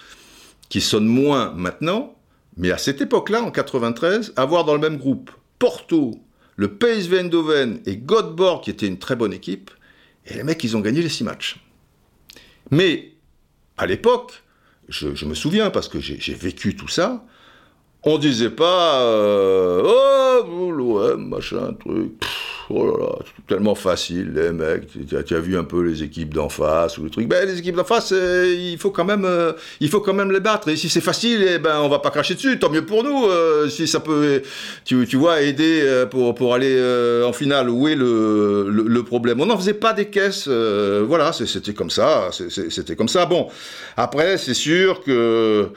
qui 0.69 0.81
sonnent 0.81 1.07
moins 1.07 1.53
maintenant, 1.53 2.17
mais 2.57 2.71
à 2.71 2.79
cette 2.79 3.01
époque-là, 3.01 3.43
en 3.43 3.51
93, 3.51 4.33
avoir 4.37 4.65
dans 4.65 4.75
le 4.75 4.81
même 4.81 4.97
groupe 4.97 5.31
Porto, 5.59 6.21
le 6.57 6.75
PSV 6.75 7.21
Eindhoven 7.21 7.81
et 7.87 7.97
Göteborg, 7.97 8.63
qui 8.63 8.71
était 8.71 8.87
une 8.87 8.99
très 8.99 9.17
bonne 9.17 9.33
équipe, 9.33 9.71
et 10.27 10.35
les 10.35 10.43
mecs, 10.43 10.63
ils 10.65 10.77
ont 10.77 10.81
gagné 10.81 11.03
les 11.03 11.09
six 11.09 11.25
matchs. 11.25 11.61
Mais, 12.71 13.13
à 13.77 13.87
l'époque, 13.87 14.43
je, 14.89 15.25
me 15.25 15.35
souviens 15.35 15.71
parce 15.71 15.89
que 15.89 16.01
j'ai 16.01 16.35
vécu 16.35 16.77
tout 16.77 16.89
ça. 16.89 17.25
On 18.03 18.19
disait 18.19 18.51
pas 18.51 19.01
euh, 19.03 19.83
oh 19.85 20.71
l'OM 20.71 21.29
machin 21.29 21.73
truc. 21.75 22.13
Oh 22.71 22.87
là 22.87 23.07
là, 23.07 23.19
tellement 23.47 23.75
facile 23.75 24.33
les 24.35 24.53
mecs. 24.53 24.89
Tu 25.09 25.35
as, 25.35 25.41
vu 25.41 25.57
un 25.57 25.65
peu 25.65 25.83
les 25.83 26.03
équipes 26.03 26.35
d'en 26.35 26.49
face 26.49 26.99
ou 26.99 27.05
les 27.05 27.11
trucs. 27.11 27.29
Ben 27.29 27.47
les 27.47 27.59
équipes 27.59 27.77
d'en 27.77 27.85
face, 27.85 28.13
euh, 28.13 28.55
il 28.59 28.79
faut 28.79 28.91
quand 28.91 29.05
même, 29.05 29.25
euh, 29.25 29.53
il 29.81 29.89
faut 29.89 30.01
quand 30.01 30.15
même 30.15 30.33
les 30.33 30.41
battre. 30.41 30.69
Et 30.69 30.77
si 30.77 30.89
c'est 30.89 31.01
facile, 31.01 31.47
eh 31.49 31.59
ben 31.59 31.81
on 31.81 31.89
va 31.89 31.99
pas 31.99 32.11
cracher 32.11 32.35
dessus. 32.35 32.59
Tant 32.59 32.71
mieux 32.71 32.85
pour 32.85 33.05
nous. 33.05 33.29
si 33.69 33.87
ça 33.87 34.01
peut, 34.01 34.43
tu, 34.85 35.07
tu 35.07 35.17
vois, 35.17 35.43
aider 35.43 36.05
pour 36.11 36.35
pour 36.35 36.55
aller 36.55 37.23
en 37.25 37.33
finale. 37.33 37.71
Où 37.71 37.89
est 37.89 37.97
le, 37.97 38.69
le, 38.71 39.03
problème? 39.03 39.41
On 39.41 39.47
n'en 39.47 39.59
faisait 39.59 39.75
pas 39.75 39.93
des 39.93 40.07
caisses. 40.07 40.49
voilà, 40.49 41.33
c'était 41.33 41.75
comme 41.75 41.91
ça. 41.91 42.31
C'était 42.31 42.97
comme 42.97 43.09
ça. 43.09 43.27
Bon, 43.27 43.49
après 43.97 44.39
c'est 44.39 44.55
sûr 44.55 45.03
que 45.03 45.71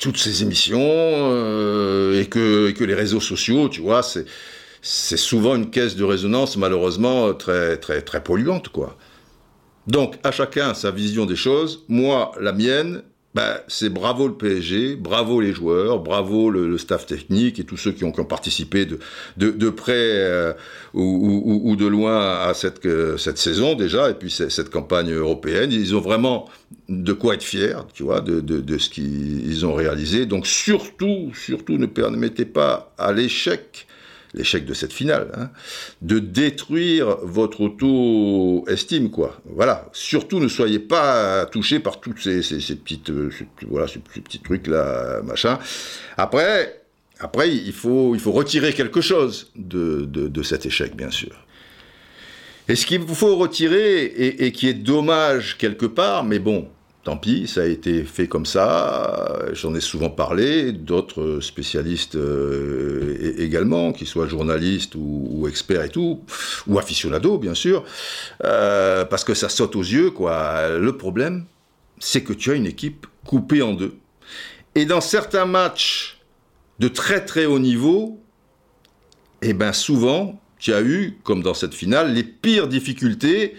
toutes 0.00 0.16
ces 0.16 0.42
émissions 0.42 0.80
euh, 0.80 2.20
et, 2.20 2.26
que, 2.26 2.70
que, 2.70 2.84
les 2.84 2.94
réseaux 2.94 3.20
sociaux, 3.20 3.68
tu 3.68 3.80
vois, 3.80 4.02
c'est, 4.02 4.24
c'est 4.86 5.16
souvent 5.16 5.56
une 5.56 5.70
caisse 5.70 5.96
de 5.96 6.04
résonance 6.04 6.58
malheureusement 6.58 7.32
très, 7.32 7.78
très, 7.78 8.02
très 8.02 8.22
polluante, 8.22 8.68
quoi. 8.68 8.98
Donc, 9.86 10.16
à 10.22 10.30
chacun 10.30 10.74
sa 10.74 10.90
vision 10.90 11.24
des 11.24 11.36
choses. 11.36 11.84
Moi, 11.88 12.32
la 12.38 12.52
mienne, 12.52 13.02
ben, 13.34 13.56
c'est 13.66 13.88
bravo 13.88 14.28
le 14.28 14.34
PSG, 14.34 14.96
bravo 14.96 15.40
les 15.40 15.54
joueurs, 15.54 16.00
bravo 16.00 16.50
le, 16.50 16.76
staff 16.76 17.06
technique 17.06 17.58
et 17.58 17.64
tous 17.64 17.78
ceux 17.78 17.92
qui 17.92 18.04
ont, 18.04 18.12
participé 18.12 18.86
de, 18.86 19.70
près 19.70 19.92
euh, 19.94 20.52
ou, 20.92 21.74
de 21.76 21.86
loin 21.86 22.42
à 22.42 22.52
cette, 22.52 22.86
cette 23.18 23.38
saison 23.38 23.74
déjà, 23.74 24.10
et 24.10 24.14
puis 24.14 24.30
cette 24.30 24.68
campagne 24.68 25.12
européenne. 25.12 25.72
Ils 25.72 25.96
ont 25.96 26.00
vraiment 26.00 26.48
de 26.90 27.14
quoi 27.14 27.34
être 27.34 27.42
fiers, 27.42 27.76
tu 27.94 28.02
vois, 28.02 28.20
de, 28.20 28.40
de 28.40 28.78
ce 28.78 28.90
qu'ils 28.90 29.64
ont 29.64 29.74
réalisé. 29.74 30.26
Donc 30.26 30.46
surtout, 30.46 31.32
surtout 31.34 31.78
ne 31.78 31.86
permettez 31.86 32.44
pas 32.44 32.94
à 32.98 33.12
l'échec 33.12 33.86
l'échec 34.34 34.64
de 34.64 34.74
cette 34.74 34.92
finale, 34.92 35.30
hein, 35.36 35.50
de 36.02 36.18
détruire 36.18 37.16
votre 37.22 37.62
auto-estime, 37.62 39.10
quoi. 39.10 39.40
Voilà. 39.46 39.88
Surtout, 39.92 40.40
ne 40.40 40.48
soyez 40.48 40.80
pas 40.80 41.46
touché 41.46 41.78
par 41.78 42.00
toutes 42.00 42.20
ces, 42.20 42.40
petites, 42.76 43.10
euh, 43.10 43.30
voilà, 43.68 43.86
ces 43.88 44.00
petits 44.00 44.40
trucs 44.40 44.66
là, 44.66 45.22
machin. 45.22 45.58
Après, 46.16 46.84
après, 47.20 47.54
il 47.54 47.72
faut, 47.72 48.14
il 48.14 48.20
faut 48.20 48.32
retirer 48.32 48.72
quelque 48.72 49.00
chose 49.00 49.50
de, 49.56 50.04
de, 50.04 50.42
cet 50.42 50.66
échec, 50.66 50.96
bien 50.96 51.10
sûr. 51.10 51.46
Et 52.68 52.76
ce 52.76 52.86
qu'il 52.86 53.02
faut 53.06 53.36
retirer, 53.36 54.04
et, 54.04 54.46
et, 54.46 54.52
qui 54.52 54.68
est 54.68 54.74
dommage 54.74 55.56
quelque 55.58 55.86
part, 55.86 56.24
mais 56.24 56.38
bon, 56.38 56.68
Tant 57.04 57.18
pis, 57.18 57.46
ça 57.46 57.60
a 57.60 57.66
été 57.66 58.02
fait 58.02 58.28
comme 58.28 58.46
ça. 58.46 59.38
J'en 59.52 59.74
ai 59.74 59.80
souvent 59.80 60.08
parlé. 60.08 60.72
D'autres 60.72 61.40
spécialistes 61.40 62.16
euh, 62.16 63.34
également, 63.38 63.92
qu'ils 63.92 64.06
soient 64.06 64.26
journalistes 64.26 64.94
ou, 64.94 65.46
experts 65.46 65.82
et 65.82 65.90
tout, 65.90 66.22
ou 66.66 66.78
aficionados 66.78 67.36
bien 67.36 67.52
sûr, 67.52 67.84
euh, 68.44 69.04
parce 69.04 69.22
que 69.22 69.34
ça 69.34 69.50
saute 69.50 69.76
aux 69.76 69.82
yeux. 69.82 70.10
Quoi. 70.12 70.78
Le 70.78 70.96
problème, 70.96 71.44
c'est 71.98 72.22
que 72.22 72.32
tu 72.32 72.50
as 72.50 72.54
une 72.54 72.66
équipe 72.66 73.06
coupée 73.26 73.60
en 73.60 73.74
deux. 73.74 73.94
Et 74.74 74.86
dans 74.86 75.02
certains 75.02 75.44
matchs 75.44 76.18
de 76.78 76.88
très 76.88 77.22
très 77.22 77.44
haut 77.44 77.58
niveau, 77.58 78.18
eh 79.42 79.52
ben 79.52 79.74
souvent, 79.74 80.40
tu 80.58 80.72
as 80.72 80.80
eu, 80.80 81.18
comme 81.22 81.42
dans 81.42 81.52
cette 81.52 81.74
finale, 81.74 82.14
les 82.14 82.24
pires 82.24 82.66
difficultés 82.66 83.56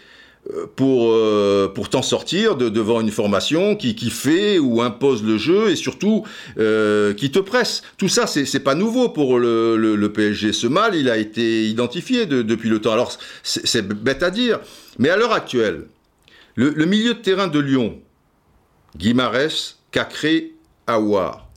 pour, 0.76 1.12
euh, 1.12 1.68
pour 1.74 1.90
t'en 1.90 2.02
sortir 2.02 2.56
de, 2.56 2.70
devant 2.70 3.02
une 3.02 3.12
formation 3.12 3.76
qui, 3.76 3.96
qui 3.96 4.10
fait 4.10 4.60
ou 4.60 4.82
impose 4.82 5.24
le 5.24 5.38
jeu 5.38 5.72
et 5.72 5.76
surtout 5.76 6.24
euh, 6.58 7.14
qui 7.14 7.32
te 7.32 7.40
presse. 7.40 7.82
Tout 7.98 8.10
ça, 8.10 8.28
c'est 8.28 8.60
pas 8.60 8.76
nouveau 8.76 9.10
pour 9.10 9.40
le, 9.40 10.12
PSG. 10.14 10.54
Ce 10.54 10.68
mal, 10.68 10.96
il 10.96 11.10
a 11.10 11.18
été 11.18 11.66
identifié 11.66 12.26
depuis 12.26 12.70
le 12.70 12.80
temps. 12.80 12.94
Alors, 12.94 13.18
c'est 13.44 13.82
bête 13.88 14.24
à 14.24 14.30
dire, 14.30 14.60
mais 15.00 15.10
à 15.10 15.18
l'heure 15.18 15.34
actuelle, 15.34 15.88
le, 16.56 16.70
le, 16.70 16.86
milieu 16.86 17.16
de 17.16 17.20
terrain 17.20 17.48
de 17.48 17.60
Lyon, 17.60 18.00
Guimarès, 18.96 19.80
Cacré, 19.92 20.54
Aouar, 20.88 21.50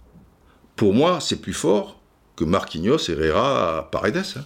pour 0.77 0.95
moi, 0.95 1.19
c'est 1.21 1.41
plus 1.41 1.53
fort 1.53 2.01
que 2.37 2.45
Marquinhos, 2.45 3.11
Herrera, 3.11 3.89
Paredes. 3.93 4.25
Hein. 4.37 4.45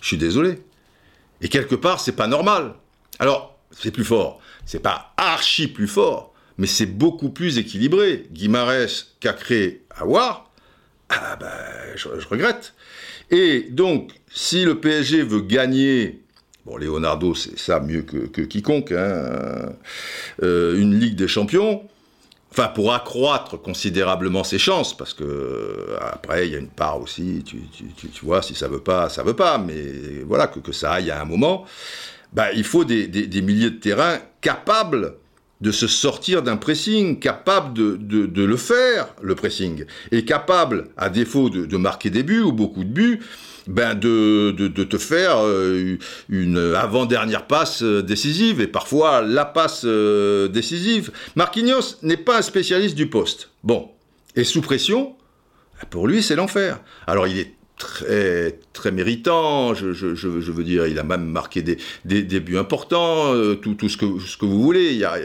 Je 0.00 0.06
suis 0.06 0.18
désolé. 0.18 0.62
Et 1.40 1.48
quelque 1.48 1.74
part, 1.74 2.00
c'est 2.00 2.12
pas 2.12 2.28
normal. 2.28 2.74
Alors, 3.18 3.51
c'est 3.78 3.90
plus 3.90 4.04
fort. 4.04 4.40
C'est 4.66 4.82
pas 4.82 5.12
archi 5.16 5.68
plus 5.68 5.88
fort, 5.88 6.34
mais 6.58 6.66
c'est 6.66 6.86
beaucoup 6.86 7.30
plus 7.30 7.58
équilibré. 7.58 8.26
Guimarès, 8.30 9.14
Cacré, 9.20 9.82
Awar, 9.96 10.50
ah 11.08 11.36
ben, 11.36 11.48
je, 11.96 12.08
regrette. 12.28 12.74
Et 13.30 13.66
donc, 13.70 14.12
si 14.30 14.64
le 14.64 14.80
PSG 14.80 15.22
veut 15.22 15.40
gagner, 15.40 16.22
bon, 16.64 16.76
Leonardo, 16.76 17.34
c'est 17.34 17.58
ça 17.58 17.80
mieux 17.80 18.02
que, 18.02 18.40
quiconque, 18.42 18.92
hein, 18.92 19.74
euh, 20.42 20.78
une 20.78 20.98
Ligue 20.98 21.16
des 21.16 21.28
Champions, 21.28 21.82
enfin 22.50 22.68
pour 22.68 22.92
accroître 22.92 23.60
considérablement 23.60 24.44
ses 24.44 24.58
chances, 24.58 24.96
parce 24.96 25.14
que 25.14 25.96
après 26.00 26.46
il 26.46 26.52
y 26.52 26.56
a 26.56 26.58
une 26.58 26.68
part 26.68 27.00
aussi, 27.00 27.42
tu, 27.44 27.58
vois, 28.22 28.42
si 28.42 28.54
ça 28.54 28.68
veut 28.68 28.80
pas, 28.80 29.08
ça 29.08 29.22
veut 29.22 29.36
pas, 29.36 29.58
mais 29.58 30.22
voilà 30.26 30.46
que, 30.46 30.60
que 30.60 30.72
ça 30.72 30.92
aille 30.92 31.10
à 31.10 31.20
un 31.20 31.24
moment. 31.24 31.66
Bah, 32.32 32.52
il 32.54 32.64
faut 32.64 32.84
des, 32.84 33.42
milliers 33.42 33.70
de 33.70 33.76
terrains 33.76 34.18
capables 34.40 35.14
de 35.60 35.70
se 35.70 35.86
sortir 35.86 36.42
d'un 36.42 36.56
pressing, 36.56 37.20
capables 37.20 37.72
de, 37.74 38.42
le 38.42 38.56
faire, 38.56 39.08
le 39.22 39.34
pressing, 39.34 39.84
et 40.10 40.24
capables, 40.24 40.88
à 40.96 41.08
défaut 41.08 41.50
de, 41.50 41.76
marquer 41.76 42.10
des 42.10 42.22
buts 42.22 42.40
ou 42.40 42.52
beaucoup 42.52 42.84
de 42.84 42.88
buts, 42.88 43.20
ben 43.68 43.94
de, 43.94 44.50
te 44.50 44.98
faire 44.98 45.36
euh, 45.38 45.96
une 46.28 46.58
avant-dernière 46.74 47.46
passe 47.46 47.82
euh, 47.84 48.02
décisive, 48.02 48.60
et 48.60 48.66
parfois 48.66 49.22
la 49.22 49.44
passe 49.44 49.82
euh, 49.84 50.48
décisive. 50.48 51.12
Marquinhos 51.36 51.98
n'est 52.02 52.16
pas 52.16 52.38
un 52.38 52.42
spécialiste 52.42 52.96
du 52.96 53.08
poste. 53.08 53.50
Bon, 53.62 53.88
et 54.34 54.42
sous 54.42 54.62
pression, 54.62 55.14
pour 55.90 56.08
lui 56.08 56.24
c'est 56.24 56.34
l'enfer. 56.34 56.80
Alors 57.06 57.28
il 57.28 57.38
est 57.38 57.54
très, 57.76 58.58
très 58.72 58.92
méritant. 58.92 59.74
Je, 59.74 60.50
veux 60.50 60.64
dire, 60.64 60.86
il 60.86 60.98
a 60.98 61.02
même 61.02 61.24
marqué 61.24 61.62
des, 61.62 61.78
des, 62.04 62.40
buts 62.40 62.58
importants, 62.58 63.34
euh, 63.34 63.54
tout, 63.54 63.76
ce, 63.88 63.96
que, 63.96 64.44
vous 64.44 64.62
voulez. 64.62 64.92
Il 64.92 64.98
n'y 64.98 65.04
a, 65.04 65.16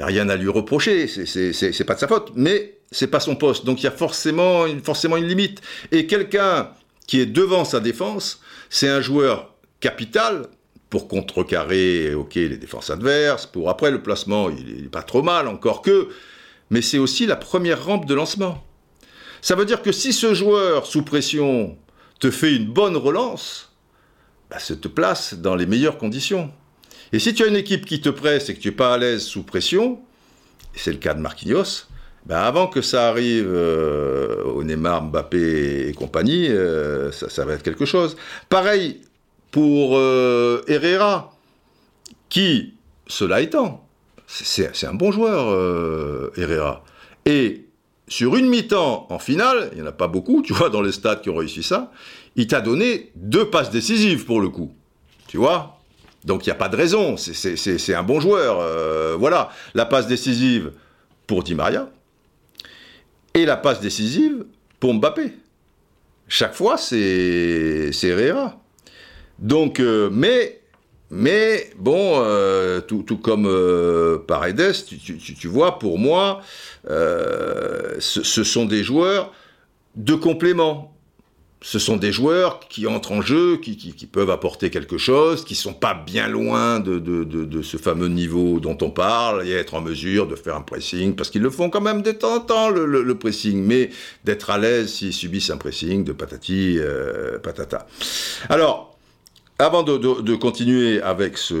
a 0.00 0.06
rien 0.06 0.28
à 0.28 0.36
lui 0.36 0.48
reprocher. 0.48 1.06
C'est 1.08 1.84
pas 1.84 1.94
de 1.94 2.00
sa 2.00 2.08
faute. 2.08 2.32
Mais 2.34 2.78
c'est 2.90 3.08
pas 3.08 3.20
son 3.20 3.36
poste. 3.36 3.64
Donc 3.64 3.80
il 3.80 3.84
y 3.84 3.88
a 3.88 3.92
forcément 3.92 4.66
une, 4.66 4.80
forcément 4.80 5.16
une 5.16 5.26
limite. 5.26 5.60
Et 5.92 6.06
quelqu'un 6.06 6.70
qui 7.06 7.20
est 7.20 7.26
devant 7.26 7.64
sa 7.64 7.80
défense, 7.80 8.40
c'est 8.68 8.88
un 8.88 9.00
joueur 9.00 9.54
capital 9.80 10.48
pour 10.90 11.08
contrecarrer, 11.08 12.14
les 12.34 12.56
défenses 12.56 12.90
adverses. 12.90 13.46
Pour 13.46 13.70
après 13.70 13.90
le 13.90 14.02
placement, 14.02 14.50
il 14.50 14.82
n'est 14.82 14.88
pas 14.88 15.02
trop 15.02 15.22
mal, 15.22 15.48
encore 15.48 15.82
que. 15.82 16.08
Mais 16.70 16.82
c'est 16.82 16.98
aussi 16.98 17.26
la 17.26 17.36
première 17.36 17.84
rampe 17.84 18.06
de 18.06 18.14
lancement. 18.14 18.64
Ça 19.46 19.54
veut 19.54 19.64
dire 19.64 19.80
que 19.80 19.92
si 19.92 20.12
ce 20.12 20.34
joueur 20.34 20.86
sous 20.86 21.02
pression 21.02 21.78
te 22.18 22.32
fait 22.32 22.56
une 22.56 22.66
bonne 22.66 22.96
relance, 22.96 23.70
bah, 24.50 24.58
ça 24.58 24.74
te 24.74 24.88
place 24.88 25.34
dans 25.34 25.54
les 25.54 25.66
meilleures 25.66 25.98
conditions. 25.98 26.50
Et 27.12 27.20
si 27.20 27.32
tu 27.32 27.44
as 27.44 27.46
une 27.46 27.54
équipe 27.54 27.86
qui 27.86 28.00
te 28.00 28.08
presse 28.08 28.48
et 28.48 28.56
que 28.56 28.60
tu 28.60 28.70
n'es 28.70 28.74
pas 28.74 28.94
à 28.94 28.98
l'aise 28.98 29.22
sous 29.22 29.44
pression, 29.44 30.00
c'est 30.74 30.90
le 30.90 30.98
cas 30.98 31.14
de 31.14 31.20
Marquinhos, 31.20 31.86
bah, 32.24 32.44
avant 32.44 32.66
que 32.66 32.82
ça 32.82 33.08
arrive 33.08 33.46
euh, 33.46 34.42
au 34.42 34.64
Neymar, 34.64 35.04
Mbappé 35.04 35.90
et 35.90 35.92
compagnie, 35.92 36.48
euh, 36.48 37.12
ça, 37.12 37.44
va 37.44 37.52
être 37.52 37.62
quelque 37.62 37.84
chose. 37.84 38.16
Pareil 38.48 39.02
pour 39.52 39.96
euh, 39.96 40.60
Herrera, 40.66 41.32
qui, 42.28 42.74
cela 43.06 43.40
étant, 43.42 43.86
c'est 44.26 44.86
un 44.88 44.94
bon 44.94 45.12
joueur, 45.12 46.32
Herrera. 46.36 46.82
Et 47.26 47.65
sur 48.08 48.36
une 48.36 48.48
mi-temps 48.48 49.06
en 49.10 49.18
finale, 49.18 49.70
il 49.72 49.80
n'y 49.80 49.82
en 49.82 49.90
a 49.90 49.92
pas 49.92 50.08
beaucoup, 50.08 50.42
tu 50.42 50.52
vois, 50.52 50.70
dans 50.70 50.82
les 50.82 50.92
stades 50.92 51.22
qui 51.22 51.30
ont 51.30 51.36
réussi 51.36 51.62
ça, 51.62 51.90
il 52.36 52.46
t'a 52.46 52.60
donné 52.60 53.10
deux 53.16 53.50
passes 53.50 53.70
décisives 53.70 54.24
pour 54.24 54.40
le 54.40 54.48
coup. 54.48 54.72
Tu 55.28 55.38
vois? 55.38 55.80
Donc 56.24 56.44
il 56.44 56.48
n'y 56.48 56.52
a 56.52 56.56
pas 56.56 56.68
de 56.68 56.76
raison, 56.76 57.16
c'est 57.16 57.94
un 57.94 58.02
bon 58.02 58.20
joueur. 58.20 58.58
Euh, 58.60 59.16
voilà, 59.18 59.50
la 59.74 59.86
passe 59.86 60.06
décisive 60.06 60.72
pour 61.26 61.42
Di 61.42 61.54
Maria 61.54 61.88
et 63.34 63.44
la 63.44 63.56
passe 63.56 63.80
décisive 63.80 64.44
pour 64.80 64.94
Mbappé. 64.94 65.32
Chaque 66.28 66.54
fois, 66.54 66.76
c'est 66.76 67.92
Herrera. 68.02 68.58
Donc, 69.38 69.78
euh, 69.78 70.08
mais 70.12 70.60
mais 71.10 71.70
bon, 71.78 72.14
euh, 72.16 72.80
tout, 72.80 73.04
comme 73.22 73.46
euh, 73.46 74.18
Paredes, 74.18 74.72
tu, 75.38 75.48
vois, 75.48 75.78
pour 75.78 75.98
moi, 75.98 76.40
euh, 76.90 77.96
ce, 78.00 78.42
sont 78.42 78.64
des 78.64 78.82
joueurs 78.82 79.32
de 79.94 80.14
complément. 80.14 80.92
Ce 81.62 81.78
sont 81.78 81.96
des 81.96 82.12
joueurs 82.12 82.60
qui 82.68 82.86
entrent 82.86 83.12
en 83.12 83.22
jeu, 83.22 83.56
qui, 83.56 84.08
peuvent 84.12 84.30
apporter 84.30 84.68
quelque 84.68 84.98
chose, 84.98 85.44
qui 85.44 85.54
sont 85.54 85.72
pas 85.72 85.94
bien 85.94 86.28
loin 86.28 86.80
de, 86.80 87.62
ce 87.62 87.76
fameux 87.76 88.08
niveau 88.08 88.60
dont 88.60 88.76
on 88.82 88.90
parle, 88.90 89.46
et 89.46 89.52
être 89.52 89.74
en 89.74 89.80
mesure 89.80 90.26
de 90.26 90.36
faire 90.36 90.56
un 90.56 90.60
pressing, 90.60 91.14
parce 91.14 91.30
qu'ils 91.30 91.42
le 91.42 91.50
font 91.50 91.70
quand 91.70 91.80
même 91.80 92.02
de 92.02 92.12
temps 92.12 92.36
en 92.36 92.40
temps, 92.40 92.68
le, 92.68 93.14
pressing, 93.14 93.64
mais 93.64 93.90
d'être 94.24 94.50
à 94.50 94.58
l'aise 94.58 94.92
s'ils 94.92 95.14
subissent 95.14 95.50
un 95.50 95.56
pressing 95.56 96.04
de 96.04 96.12
patati 96.12 96.78
patata. 97.42 97.86
Alors, 98.48 98.95
avant 99.58 99.82
de, 99.82 100.34
continuer 100.34 101.00
avec 101.00 101.38
cette 101.38 101.54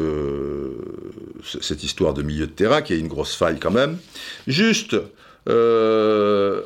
histoire 1.82 2.12
de 2.14 2.22
milieu 2.22 2.46
de 2.46 2.52
terrain, 2.52 2.82
qui 2.82 2.92
est 2.92 2.98
une 2.98 3.08
grosse 3.08 3.34
faille 3.34 3.58
quand 3.58 3.70
même, 3.70 3.96
juste, 4.46 4.96
euh, 5.48 6.60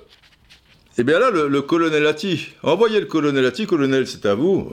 eh 0.99 1.05
bien 1.05 1.21
là, 1.21 1.31
le, 1.31 1.63
colonel 1.63 2.05
Atti, 2.07 2.49
envoyez 2.63 3.01
le 3.01 3.07
colonel 3.07 3.47
Atti, 3.47 3.67
colonel, 3.67 4.09
c'est 4.09 4.27
à 4.27 4.35
vous. 4.35 4.69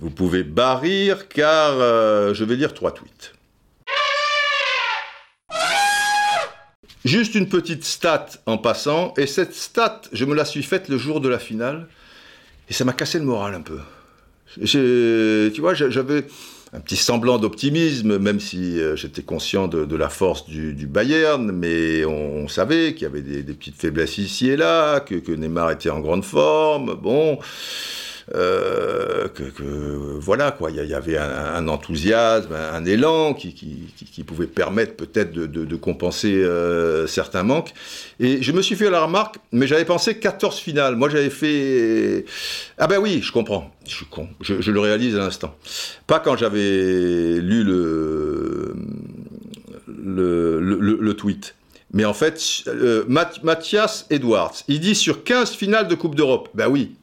vous 0.00 0.10
pouvez 0.10 0.42
barrir, 0.42 1.28
car 1.28 1.74
euh, 1.74 2.34
je 2.34 2.44
vais 2.44 2.56
lire 2.56 2.74
trois 2.74 2.92
tweets. 2.92 3.32
Juste 7.04 7.34
une 7.34 7.48
petite 7.48 7.84
stat 7.84 8.26
en 8.46 8.58
passant, 8.58 9.14
et 9.16 9.26
cette 9.26 9.54
stat, 9.54 10.02
je 10.12 10.24
me 10.24 10.34
la 10.34 10.44
suis 10.44 10.62
faite 10.62 10.88
le 10.88 10.98
jour 10.98 11.20
de 11.20 11.28
la 11.28 11.38
finale, 11.38 11.86
et 12.68 12.72
ça 12.72 12.84
m'a 12.84 12.94
cassé 12.94 13.18
le 13.18 13.26
moral 13.26 13.54
un 13.54 13.60
peu 13.60 13.78
tu 14.62 15.60
vois, 15.60 15.74
j'avais 15.74 16.24
un 16.74 16.80
petit 16.80 16.96
semblant 16.96 17.38
d'optimisme, 17.38 18.18
même 18.18 18.40
si 18.40 18.80
euh, 18.80 18.96
j'étais 18.96 19.22
conscient 19.22 19.68
de, 19.68 19.96
la 19.96 20.08
force 20.08 20.46
du, 20.46 20.86
Bayern, 20.88 21.52
mais 21.52 22.04
on, 22.04 22.48
savait 22.48 22.94
qu'il 22.94 23.02
y 23.02 23.06
avait 23.06 23.22
des, 23.22 23.42
petites 23.54 23.76
faiblesses 23.76 24.18
ici 24.18 24.50
et 24.50 24.56
là, 24.56 24.98
que, 24.98 25.14
que 25.14 25.30
Neymar 25.30 25.70
était 25.70 25.90
en 25.90 26.00
grande 26.00 26.24
forme. 26.24 26.94
Bon, 27.00 27.38
euh, 28.34 29.28
que, 29.28 29.44
voilà 30.18 30.50
quoi, 30.50 30.70
il 30.70 30.76
y, 30.76 30.94
avait 30.94 31.18
un, 31.18 31.68
enthousiasme, 31.68 32.52
un, 32.52 32.84
élan 32.86 33.34
qui, 33.34 34.24
pouvait 34.26 34.46
permettre 34.46 34.94
peut-être 34.94 35.32
de, 35.32 35.76
compenser 35.76 36.42
euh, 36.42 37.06
certains 37.06 37.42
manques. 37.42 37.74
Et 38.20 38.42
je 38.42 38.52
me 38.52 38.62
suis 38.62 38.76
fait 38.76 38.88
la 38.88 39.02
remarque, 39.02 39.36
mais 39.52 39.66
j'avais 39.66 39.84
pensé 39.84 40.18
14 40.18 40.58
finales. 40.58 40.96
Moi 40.96 41.08
j'avais 41.10 41.30
fait... 41.30 42.24
Ah 42.78 42.86
ben 42.86 42.98
oui, 42.98 43.20
je 43.22 43.32
comprends, 43.32 43.70
je 43.86 44.04
je, 44.40 44.70
le 44.70 44.80
réalise 44.80 45.16
à 45.16 45.18
l'instant. 45.18 45.54
Pas 46.06 46.18
quand 46.18 46.36
j'avais 46.36 47.40
lu 47.40 47.62
le, 47.62 48.74
le, 49.86 50.60
le, 50.60 51.14
tweet. 51.14 51.54
Mais 51.92 52.04
en 52.04 52.14
fait, 52.14 52.64
euh, 52.66 53.04
Mathias 53.08 54.06
Edwards, 54.10 54.54
il 54.68 54.80
dit 54.80 54.94
sur 54.94 55.24
15 55.24 55.52
finales 55.52 55.88
de 55.88 55.94
Coupe 55.94 56.14
d'Europe. 56.14 56.48
Ben 56.54 56.68
oui, 56.68 56.96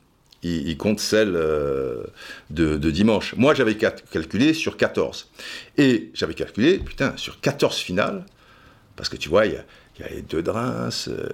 il, 0.44 0.78
compte 0.78 1.00
celle 1.00 1.36
euh, 1.36 2.04
de, 2.50 2.78
dimanche. 2.90 3.36
Moi, 3.38 3.54
j'avais 3.54 3.76
calculé 3.76 4.54
sur 4.54 4.78
14. 4.78 5.30
Et 5.78 6.12
j'avais 6.14 6.34
calculé, 6.34 6.80
putain, 6.80 7.14
sur 7.18 7.40
14 7.40 7.78
finales, 7.78 8.26
Parce 8.96 9.10
que 9.10 9.18
tu 9.18 9.30
vois, 9.30 9.46
il 9.46 9.54
y 9.54 9.56
a, 9.56 9.64
il 10.00 10.16
les 10.16 10.22
deux 10.24 10.42
de 10.42 10.50
Reims, 10.50 11.10
euh, 11.12 11.30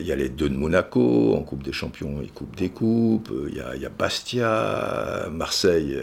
il 0.00 0.06
y, 0.06 0.12
a, 0.12 0.16
les 0.16 0.30
deux 0.30 0.48
de 0.48 0.54
Monaco 0.54 1.34
en 1.34 1.42
Coupe 1.42 1.62
des 1.62 1.72
Champions 1.72 2.22
et 2.22 2.28
Coupe 2.28 2.56
des 2.56 2.70
Coupes, 2.70 3.30
euh, 3.30 3.50
il 3.50 3.82
y 3.82 3.86
a, 3.86 3.88
Bastia, 3.90 5.28
Marseille, 5.30 5.98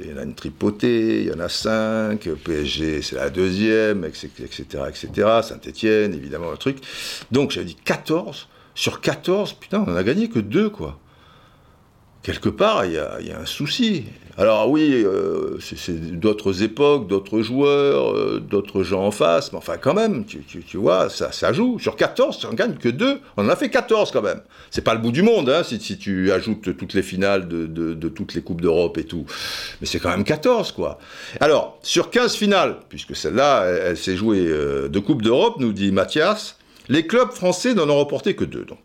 il 0.00 0.10
y 0.10 0.14
en 0.14 0.18
a 0.18 0.22
une 0.22 0.34
tripotée, 0.34 1.22
il 1.22 1.28
y 1.28 1.32
en 1.32 1.40
a 1.40 1.48
cinq, 1.48 2.28
PSG 2.44 3.02
c'est 3.02 3.16
la 3.16 3.28
deuxième, 3.28 4.04
etc. 4.04 4.28
etc. 4.88 5.08
Saint-Etienne, 5.42 6.14
évidemment, 6.14 6.52
le 6.52 6.58
truc. 6.58 6.78
Donc 7.32 7.50
j'avais 7.50 7.66
dit 7.66 7.76
14, 7.76 8.46
sur 8.76 9.00
14, 9.00 9.54
putain, 9.54 9.84
on 9.84 9.96
a 9.96 10.04
gagné 10.04 10.28
que 10.28 10.38
deux, 10.38 10.70
quoi 10.70 11.00
quelque 12.22 12.48
part, 12.48 12.84
il 12.84 12.92
y, 12.92 12.98
a, 12.98 13.38
un 13.38 13.46
souci. 13.46 14.04
Alors 14.38 14.70
oui, 14.70 15.02
euh, 15.04 15.58
c'est 15.60 16.18
d'autres 16.18 16.62
époques, 16.62 17.06
d'autres 17.06 17.42
joueurs, 17.42 18.12
euh, 18.12 18.40
d'autres 18.40 18.82
gens 18.82 19.04
en 19.04 19.10
face, 19.10 19.52
mais 19.52 19.58
enfin 19.58 19.76
quand 19.76 19.92
même, 19.92 20.24
tu, 20.24 20.76
vois, 20.78 21.10
ça, 21.10 21.32
ça, 21.32 21.52
joue. 21.52 21.78
Sur 21.78 21.96
14, 21.96 22.46
on 22.50 22.54
gagne 22.54 22.76
que 22.76 22.88
2. 22.88 23.20
On 23.36 23.44
en 23.44 23.48
a 23.50 23.56
fait 23.56 23.68
14 23.68 24.10
quand 24.10 24.22
même. 24.22 24.40
C'est 24.70 24.82
pas 24.82 24.94
le 24.94 25.00
bout 25.00 25.12
du 25.12 25.22
monde, 25.22 25.50
hein, 25.50 25.62
si, 25.62 25.78
tu 25.98 26.32
ajoutes 26.32 26.76
toutes 26.76 26.94
les 26.94 27.02
finales 27.02 27.46
de, 27.46 28.08
toutes 28.08 28.34
les 28.34 28.40
Coupes 28.40 28.62
d'Europe 28.62 28.96
et 28.96 29.04
tout. 29.04 29.26
Mais 29.80 29.86
c'est 29.86 29.98
quand 29.98 30.10
même 30.10 30.24
14, 30.24 30.72
quoi. 30.72 30.98
Alors, 31.40 31.78
sur 31.82 32.10
15 32.10 32.34
finales, 32.34 32.76
puisque 32.88 33.14
celle-là, 33.14 33.64
elle, 33.64 33.96
s'est 33.98 34.16
jouée 34.16 34.46
euh, 34.46 34.88
de 34.88 34.98
Coupe 34.98 35.22
d'Europe, 35.22 35.56
nous 35.58 35.72
dit 35.72 35.92
Mathias, 35.92 36.56
les 36.88 37.06
clubs 37.06 37.32
français 37.32 37.74
n'en 37.74 37.88
ont 37.90 37.96
remporté 37.96 38.34
que 38.34 38.44
2, 38.44 38.64
donc. 38.64 38.78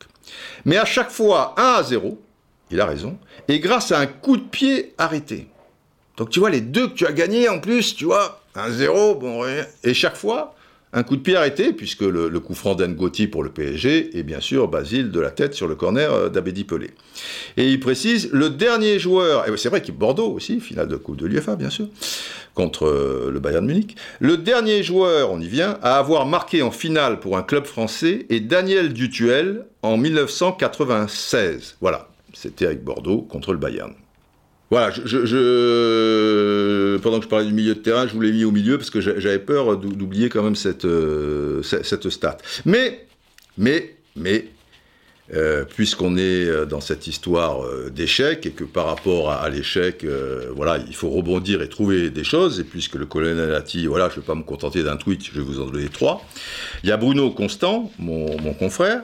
Mais 0.65 0.77
à 0.77 0.85
chaque 0.85 1.09
fois 1.09 1.55
1 1.57 1.63
à 1.63 1.83
0, 1.83 2.19
il 2.71 2.81
a 2.81 2.85
raison, 2.85 3.17
et 3.47 3.59
grâce 3.59 3.91
à 3.91 3.99
un 3.99 4.07
coup 4.07 4.37
de 4.37 4.43
pied 4.43 4.93
arrêté. 4.97 5.47
Donc 6.17 6.29
tu 6.29 6.39
vois, 6.39 6.49
les 6.49 6.61
deux 6.61 6.87
que 6.87 6.93
tu 6.93 7.05
as 7.05 7.11
gagnés 7.11 7.47
en 7.49 7.59
plus, 7.59 7.95
tu 7.95 8.05
vois, 8.05 8.41
un 8.55 8.71
zéro, 8.71 9.15
bon, 9.15 9.43
et 9.83 9.93
chaque 9.93 10.15
fois, 10.15 10.55
un 10.93 11.03
coup 11.03 11.15
de 11.15 11.21
pied 11.21 11.35
arrêté, 11.35 11.73
puisque 11.73 12.01
le, 12.01 12.39
coup 12.39 12.55
franc 12.55 12.75
d'Engoti 12.75 13.27
pour 13.27 13.43
le 13.43 13.49
PSG, 13.49 14.17
et 14.17 14.23
bien 14.23 14.39
sûr 14.39 14.67
Basile 14.67 15.11
de 15.11 15.19
la 15.19 15.31
tête 15.31 15.53
sur 15.53 15.67
le 15.67 15.75
corner 15.75 16.11
euh, 16.11 16.29
d'Abedi 16.29 16.63
Pelé. 16.63 16.91
Et 17.57 17.69
il 17.69 17.79
précise, 17.79 18.29
le 18.31 18.49
dernier 18.49 18.97
joueur, 18.97 19.47
et 19.47 19.57
c'est 19.57 19.69
vrai 19.69 19.81
qu'il 19.81 19.93
Bordeaux 19.95 20.31
aussi, 20.31 20.59
finale 20.59 20.87
de 20.87 20.95
Coupe 20.95 21.17
de 21.17 21.25
l'UFA 21.25 21.55
bien 21.55 21.69
sûr, 21.69 21.87
contre 22.53 22.87
euh, 22.87 23.29
le 23.31 23.39
Bayern 23.39 23.65
Munich, 23.65 23.95
le 24.19 24.37
dernier 24.37 24.81
joueur, 24.81 25.31
on 25.31 25.39
y 25.39 25.47
vient, 25.47 25.77
à 25.83 25.97
avoir 25.97 26.25
marqué 26.25 26.61
en 26.61 26.71
finale 26.71 27.19
pour 27.19 27.37
un 27.37 27.43
club 27.43 27.65
français 27.65 28.25
est 28.29 28.39
Daniel 28.39 28.93
Dutuel 28.93 29.65
en 29.83 29.97
1996. 29.97 31.75
Voilà, 31.81 32.07
c'était 32.39 32.67
avec 32.67 32.83
Bordeaux 32.83 33.21
contre 33.21 33.51
le 33.51 33.57
Bayern. 33.57 33.93
Voilà, 34.69 34.91
pendant 34.91 35.05
que 37.19 37.23
je 37.23 37.29
parlais 37.29 37.45
du 37.45 37.53
milieu 37.53 37.73
de 37.73 37.79
terrain, 37.79 38.05
je 38.05 38.13
vous 38.13 38.19
l'ai 38.19 38.33
mis 38.33 38.43
au 38.43 38.51
milieu 38.51 38.77
parce 38.77 38.89
que 38.89 38.99
j'avais 38.99 39.39
peur 39.39 39.77
d'oublier 39.77 40.27
quand 40.27 40.43
même 40.43 40.57
cette, 40.57 40.83
euh, 40.83 41.63
cette 41.63 42.09
stat. 42.09 42.37
Mais, 42.65 43.07
mais, 43.57 43.95
mais, 44.17 44.47
euh, 45.33 45.63
puisqu'on 45.63 46.17
est 46.17 46.45
euh, 46.45 46.65
dans 46.65 46.81
cette 46.81 47.07
histoire 47.07 47.61
d'échec 47.91 48.45
et 48.45 48.51
que 48.51 48.65
par 48.65 48.87
rapport 48.87 49.31
à, 49.31 49.49
l'échec, 49.49 50.05
voilà, 50.53 50.79
il 50.85 50.95
faut 50.95 51.09
rebondir 51.09 51.61
et 51.61 51.69
trouver 51.69 52.09
des 52.09 52.25
choses, 52.25 52.59
et 52.59 52.65
puisque 52.65 52.95
le 52.95 53.05
colonel 53.05 53.53
a 53.55 53.61
dit, 53.61 53.87
voilà, 53.87 54.09
je 54.09 54.17
ne 54.17 54.19
vais 54.19 54.27
pas 54.27 54.35
me 54.35 54.43
contenter 54.43 54.83
d'un 54.83 54.97
tweet, 54.97 55.25
je 55.25 55.31
vais 55.31 55.45
vous 55.45 55.61
en 55.61 55.65
donner 55.67 55.87
trois, 55.87 56.25
il 56.83 56.89
y 56.89 56.91
a 56.91 56.97
Bruno 56.97 57.31
Constant, 57.31 57.89
mon, 57.99 58.37
mon 58.41 58.53
confrère, 58.53 59.03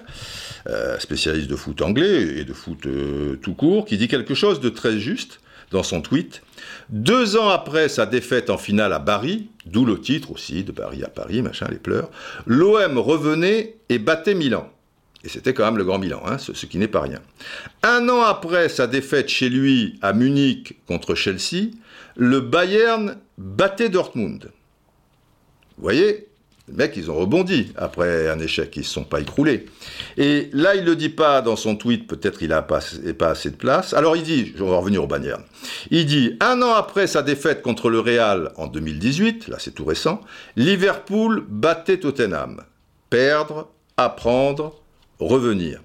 euh, 0.68 0.98
spécialiste 1.00 1.50
de 1.50 1.56
foot 1.56 1.82
anglais 1.82 2.40
et 2.40 2.46
de 2.46 2.54
foot 2.54 2.86
euh, 2.86 3.36
tout 3.42 3.54
court, 3.54 3.86
qui 3.86 3.98
dit 3.98 4.08
quelque 4.08 4.34
chose 4.34 4.60
de 4.60 4.70
très 4.70 4.98
juste 4.98 5.40
dans 5.72 5.84
son 5.84 6.02
tweet. 6.02 6.42
Deux 6.90 7.36
ans 7.36 7.50
après 7.50 7.90
sa 7.90 8.06
défaite 8.06 8.50
en 8.50 8.58
finale 8.58 8.94
à 8.94 9.00
Paris, 9.00 9.50
d'où 9.66 9.86
le 9.86 10.00
titre 10.00 10.32
aussi 10.32 10.64
de 10.64 10.72
Paris 10.72 11.04
à 11.04 11.10
Paris, 11.10 11.42
machin, 11.42 11.68
les 11.70 11.80
pleurs, 11.80 12.10
l'OM 12.46 12.98
revenait 12.98 13.76
et 13.90 14.00
battait 14.00 14.36
Milan. 14.36 14.70
Et 15.26 15.30
c'était 15.30 15.54
quand 15.54 15.66
même 15.66 15.78
le 15.78 15.86
grand 15.86 16.00
Milan, 16.00 16.22
hein, 16.26 16.38
ce, 16.38 16.54
ce, 16.54 16.66
qui 16.66 16.78
n'est 16.78 16.88
pas 16.88 17.02
rien. 17.02 17.20
Un 17.82 18.08
an 18.10 18.22
après 18.22 18.70
sa 18.70 18.88
défaite 18.88 19.30
chez 19.30 19.50
lui 19.50 19.98
à 20.02 20.14
Munich 20.14 20.78
contre 20.86 21.16
Chelsea, 21.16 21.72
le 22.16 22.42
Bayern 22.42 23.18
battait 23.38 23.90
Dortmund. 23.90 24.52
Vous 25.78 25.84
voyez, 25.84 26.28
les 26.70 26.76
mecs, 26.76 26.96
ils 26.96 27.12
ont 27.12 27.16
rebondi 27.16 27.74
après 27.76 28.30
un 28.30 28.40
échec, 28.40 28.76
ils 28.78 28.80
ne 28.80 28.86
se 28.86 28.94
sont 28.94 29.04
pas 29.04 29.20
écroulés. 29.20 29.66
Et 30.16 30.50
là, 30.54 30.76
il 30.76 30.82
ne 30.82 30.92
le 30.92 30.96
dit 30.96 31.10
pas 31.10 31.42
dans 31.42 31.58
son 31.58 31.76
tweet, 31.76 32.08
peut-être 32.08 32.42
il 32.42 32.50
n'a 32.50 32.62
pas, 32.62 32.78
assez 32.78 33.50
de 33.50 33.56
place. 33.56 33.94
Alors 33.94 34.16
il 34.16 34.24
dit, 34.24 34.54
je 34.56 34.64
vais 34.64 34.76
revenir 34.76 35.04
au 35.04 35.08
Bayern, 35.08 35.44
il 35.92 36.06
dit, 36.06 36.38
un 36.40 36.62
an 36.62 36.74
après 36.74 37.08
sa 37.08 37.22
défaite 37.22 37.62
contre 37.62 37.90
le 37.90 38.00
Real 38.00 38.54
en 38.56 38.68
2018, 38.68 39.50
là 39.50 39.58
c'est 39.60 39.72
tout 39.72 39.84
récent, 39.84 40.22
Liverpool 40.56 41.46
battait 41.50 42.00
Tottenham. 42.00 42.62
Perdre, 43.10 43.70
apprendre, 43.98 44.82
revenir. 45.20 45.82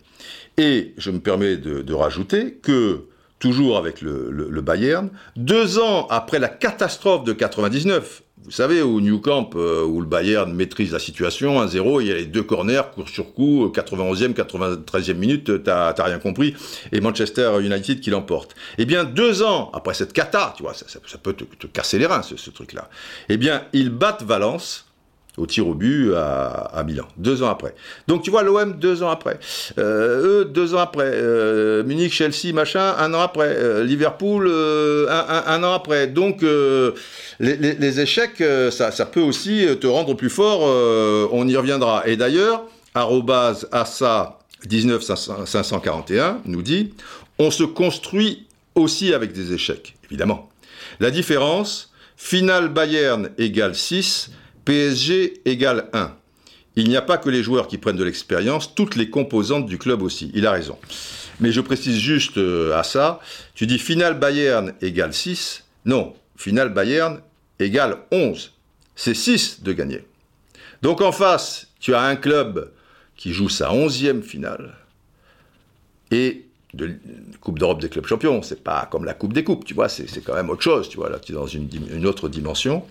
Et 0.56 0.94
je 0.96 1.10
me 1.10 1.18
permets 1.18 1.56
de, 1.56 1.92
rajouter 1.92 2.54
que, 2.54 3.04
toujours 3.38 3.76
avec 3.76 4.00
le, 4.00 4.30
le 4.30 4.60
Bayern, 4.60 5.10
deux 5.36 5.78
ans 5.78 6.06
après 6.08 6.38
la 6.38 6.48
catastrophe 6.48 7.24
de 7.24 7.32
99, 7.32 8.22
vous 8.48 8.54
savez, 8.54 8.80
au 8.80 9.02
New 9.02 9.20
Camp, 9.20 9.50
euh, 9.56 9.84
où 9.84 10.00
le 10.00 10.06
Bayern 10.06 10.50
maîtrise 10.50 10.90
la 10.90 10.98
situation, 10.98 11.62
1-0, 11.62 12.00
il 12.00 12.06
y 12.06 12.12
a 12.12 12.14
les 12.14 12.24
deux 12.24 12.42
corners, 12.42 12.80
court 12.94 13.10
sur 13.10 13.34
coup, 13.34 13.70
91e, 13.74 14.32
93e 14.32 15.12
minute, 15.12 15.62
t'as 15.62 15.92
rien 16.02 16.18
compris, 16.18 16.54
et 16.90 17.02
Manchester 17.02 17.58
United 17.60 18.00
qui 18.00 18.08
l'emporte. 18.08 18.54
Eh 18.78 18.86
bien, 18.86 19.04
deux 19.04 19.42
ans 19.42 19.70
après 19.74 19.92
cette 19.92 20.14
cata, 20.14 20.54
tu 20.56 20.62
vois, 20.62 20.72
ça, 20.72 21.18
peut 21.22 21.34
te, 21.34 21.66
casser 21.66 21.98
les 21.98 22.06
reins, 22.06 22.22
ce, 22.22 22.38
ce 22.38 22.48
truc-là, 22.48 22.88
eh 23.28 23.36
bien, 23.36 23.64
ils 23.74 23.90
battent 23.90 24.22
Valence, 24.22 24.87
au 25.38 25.46
tir 25.46 25.66
au 25.66 25.74
but 25.74 26.12
à, 26.14 26.82
Milan, 26.86 27.06
deux 27.16 27.42
ans 27.42 27.48
après. 27.48 27.74
Donc 28.06 28.22
tu 28.22 28.30
vois 28.30 28.42
l'OM 28.42 28.78
deux 28.78 29.02
ans 29.02 29.10
après, 29.10 29.38
euh, 29.78 30.42
eux 30.42 30.44
deux 30.44 30.74
ans 30.74 30.80
après, 30.80 31.10
euh, 31.12 31.82
Munich, 31.84 32.12
Chelsea, 32.12 32.52
machin, 32.52 32.94
un 32.98 33.14
an 33.14 33.20
après, 33.20 33.54
euh, 33.56 33.84
Liverpool 33.84 34.48
un, 34.48 35.62
an 35.62 35.72
après. 35.72 36.06
Donc 36.08 36.42
les, 37.40 38.00
échecs, 38.00 38.42
ça, 38.70 39.06
peut 39.06 39.20
aussi 39.20 39.66
te 39.80 39.86
rendre 39.86 40.14
plus 40.14 40.30
fort, 40.30 40.60
on 41.32 41.48
y 41.48 41.56
reviendra. 41.56 42.02
Et 42.06 42.16
d'ailleurs, 42.16 42.64
assa 43.72 44.38
19541 44.66 46.40
nous 46.44 46.62
dit, 46.62 46.92
on 47.38 47.50
se 47.50 47.64
construit 47.64 48.46
aussi 48.74 49.14
avec 49.14 49.32
des 49.32 49.52
échecs, 49.52 49.96
évidemment. 50.06 50.48
La 51.00 51.10
différence, 51.10 51.92
finale 52.16 52.68
Bayern 52.68 53.30
égale 53.38 53.74
6, 53.74 54.30
PSG 54.68 55.40
égale 55.46 55.88
1. 55.94 56.12
Il 56.76 56.90
n'y 56.90 56.96
a 56.98 57.00
pas 57.00 57.16
que 57.16 57.30
les 57.30 57.42
joueurs 57.42 57.68
qui 57.68 57.78
prennent 57.78 57.96
de 57.96 58.04
l'expérience, 58.04 58.74
toutes 58.74 58.96
les 58.96 59.08
composantes 59.08 59.64
du 59.64 59.78
club 59.78 60.02
aussi. 60.02 60.30
Il 60.34 60.46
a 60.46 60.52
raison. 60.52 60.76
Mais 61.40 61.52
je 61.52 61.62
précise 61.62 61.96
juste 61.96 62.36
euh, 62.36 62.78
à 62.78 62.82
ça, 62.82 63.18
tu 63.54 63.66
dis 63.66 63.78
finale 63.78 64.18
Bayern 64.18 64.74
égale 64.82 65.14
6. 65.14 65.64
Non, 65.86 66.14
finale 66.36 66.68
Bayern 66.68 67.22
égale 67.58 67.96
11. 68.12 68.52
C'est 68.94 69.14
6 69.14 69.62
de 69.62 69.72
gagner. 69.72 70.04
Donc 70.82 71.00
en 71.00 71.12
face, 71.12 71.68
tu 71.80 71.94
as 71.94 72.02
un 72.02 72.16
club 72.16 72.70
qui 73.16 73.32
joue 73.32 73.48
sa 73.48 73.70
11e 73.70 74.20
finale 74.20 74.74
et 76.10 76.44
de 76.74 76.94
Coupe 77.40 77.58
d'Europe 77.58 77.80
des 77.80 77.88
clubs 77.88 78.06
champions. 78.06 78.42
C'est 78.42 78.62
pas 78.62 78.86
comme 78.90 79.06
la 79.06 79.14
Coupe 79.14 79.32
des 79.32 79.44
coupes, 79.44 79.64
tu 79.64 79.72
vois, 79.72 79.88
c'est 79.88 80.22
quand 80.22 80.34
même 80.34 80.50
autre 80.50 80.62
chose, 80.62 80.90
tu 80.90 80.98
vois, 80.98 81.08
là 81.08 81.18
tu 81.18 81.32
es 81.32 81.34
dans 81.34 81.46
une, 81.46 81.70
une 81.90 82.06
autre 82.06 82.28
dimension. 82.28 82.84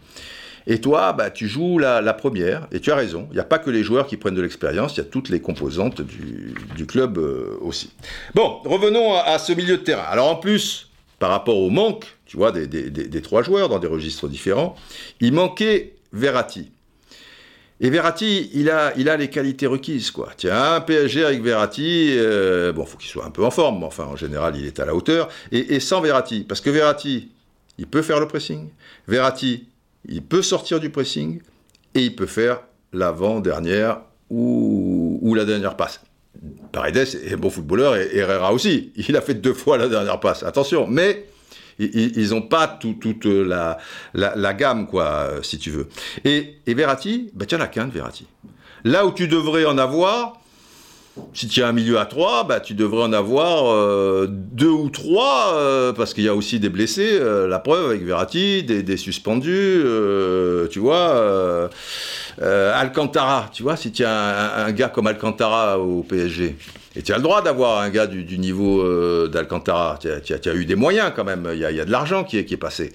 Et 0.69 0.81
toi, 0.81 1.13
bah, 1.13 1.31
tu 1.31 1.47
joues 1.47 1.79
la, 1.79 2.13
première, 2.13 2.67
et 2.73 2.81
tu 2.81 2.91
as 2.91 2.95
raison. 2.95 3.27
Il 3.31 3.35
n'y 3.35 3.39
a 3.39 3.45
pas 3.45 3.57
que 3.57 3.69
les 3.69 3.83
joueurs 3.83 4.05
qui 4.05 4.17
prennent 4.17 4.35
de 4.35 4.41
l'expérience, 4.41 4.95
il 4.95 4.97
y 4.97 5.01
a 5.01 5.05
toutes 5.05 5.29
les 5.29 5.39
composantes 5.39 6.01
du, 6.01 6.85
club 6.85 7.17
euh, 7.17 7.57
aussi. 7.61 7.89
Bon, 8.35 8.59
revenons 8.65 9.15
à, 9.15 9.39
ce 9.39 9.53
milieu 9.53 9.77
de 9.77 9.83
terrain. 9.83 10.03
Alors 10.09 10.27
en 10.27 10.35
plus, 10.35 10.89
par 11.19 11.29
rapport 11.29 11.57
au 11.57 11.69
manque, 11.69 12.05
tu 12.25 12.35
vois, 12.35 12.51
des, 12.51 13.21
trois 13.21 13.43
joueurs 13.43 13.69
dans 13.69 13.79
des 13.79 13.87
registres 13.87 14.27
différents, 14.27 14.75
il 15.21 15.31
manquait 15.31 15.93
Verratti. 16.11 16.69
Et 17.79 17.89
Verratti, 17.89 18.49
il 18.53 18.69
a, 18.69 18.91
il 18.97 19.07
a 19.07 19.15
les 19.15 19.29
qualités 19.29 19.67
requises, 19.67 20.11
quoi. 20.11 20.31
Tiens, 20.35 20.73
un 20.73 20.81
PSG 20.81 21.23
avec 21.23 21.41
Verratti, 21.43 22.09
euh, 22.17 22.73
bon, 22.73 22.85
faut 22.85 22.97
qu'il 22.97 23.09
soit 23.09 23.23
un 23.23 23.29
peu 23.29 23.45
en 23.45 23.51
forme, 23.51 23.79
mais 23.79 23.85
enfin, 23.85 24.05
en 24.05 24.15
général, 24.17 24.57
il 24.57 24.65
est 24.65 24.79
à 24.79 24.85
la 24.85 24.95
hauteur. 24.95 25.29
Et, 25.51 25.75
et 25.75 25.79
sans 25.79 26.01
Verratti, 26.01 26.43
parce 26.43 26.59
que 26.59 26.71
Verratti, 26.71 27.29
il 27.77 27.87
peut 27.87 28.01
faire 28.01 28.19
le 28.19 28.27
pressing. 28.27 28.69
Verratti, 29.07 29.67
il 30.07 30.23
peut 30.23 30.41
sortir 30.41 30.79
du 30.79 30.89
pressing 30.89 31.41
et 31.93 32.01
il 32.01 32.15
peut 32.15 32.25
faire 32.25 32.61
l'avant-dernière 32.93 34.01
ou, 34.29 35.33
la 35.35 35.45
dernière 35.45 35.75
passe. 35.77 36.01
Paredes 36.71 36.97
est 36.97 37.35
bon 37.35 37.49
footballeur 37.49 37.95
et 37.95 38.15
Herrera 38.15 38.53
aussi. 38.53 38.91
Il 38.95 39.15
a 39.15 39.21
fait 39.21 39.33
deux 39.33 39.53
fois 39.53 39.77
la 39.77 39.87
dernière 39.87 40.19
passe. 40.19 40.43
Attention, 40.43 40.87
mais 40.87 41.25
ils 41.79 42.29
n'ont 42.29 42.41
pas 42.41 42.67
toute 42.67 43.25
la, 43.25 43.77
la, 44.13 44.53
gamme, 44.53 44.87
quoi, 44.87 45.29
si 45.43 45.57
tu 45.59 45.71
veux. 45.71 45.87
Et, 46.25 46.55
et 46.65 46.73
Verratti, 46.73 47.29
bah, 47.33 47.45
as 47.49 47.67
qu'un 47.67 47.87
de 47.87 47.91
Verratti. 47.91 48.25
Là 48.83 49.05
où 49.05 49.11
tu 49.11 49.27
devrais 49.27 49.65
en 49.65 49.77
avoir, 49.77 50.41
si 51.33 51.47
tu 51.47 51.61
as 51.61 51.67
un 51.67 51.71
milieu 51.71 51.99
à 51.99 52.05
3, 52.05 52.45
bah, 52.45 52.59
tu 52.59 52.73
devrais 52.73 53.03
en 53.03 53.13
avoir 53.13 53.71
euh, 53.71 54.27
deux 54.29 54.69
ou 54.69 54.89
trois, 54.89 55.53
euh, 55.55 55.93
parce 55.93 56.13
qu'il 56.13 56.23
y 56.23 56.27
a 56.27 56.35
aussi 56.35 56.59
des 56.59 56.69
blessés, 56.69 57.09
euh, 57.11 57.47
la 57.47 57.59
preuve 57.59 57.89
avec 57.89 58.03
Verratti, 58.03 58.63
des, 58.63 58.97
suspendus, 58.97 59.83
tu 60.71 60.79
vois. 60.79 61.69
Alcantara, 62.41 63.49
tu 63.53 63.63
vois, 63.63 63.75
si 63.75 63.91
tu 63.91 64.03
as 64.03 64.65
un, 64.65 64.71
gars 64.71 64.89
comme 64.89 65.07
Alcantara 65.07 65.79
au 65.79 66.03
PSG, 66.03 66.55
et 66.95 67.01
tu 67.03 67.13
as 67.13 67.17
le 67.17 67.23
droit 67.23 67.41
d'avoir 67.41 67.81
un 67.81 67.89
gars 67.89 68.07
du, 68.07 68.37
niveau 68.37 69.27
d'Alcantara, 69.27 69.99
tu 70.01 70.33
as, 70.33 70.53
eu 70.53 70.65
des 70.65 70.75
moyens 70.75 71.11
quand 71.15 71.23
même, 71.23 71.47
il 71.53 71.59
y 71.59 71.65
a, 71.65 71.85
de 71.85 71.91
l'argent 71.91 72.23
qui 72.23 72.43
qui 72.45 72.55
est 72.55 72.57
passé. 72.57 72.93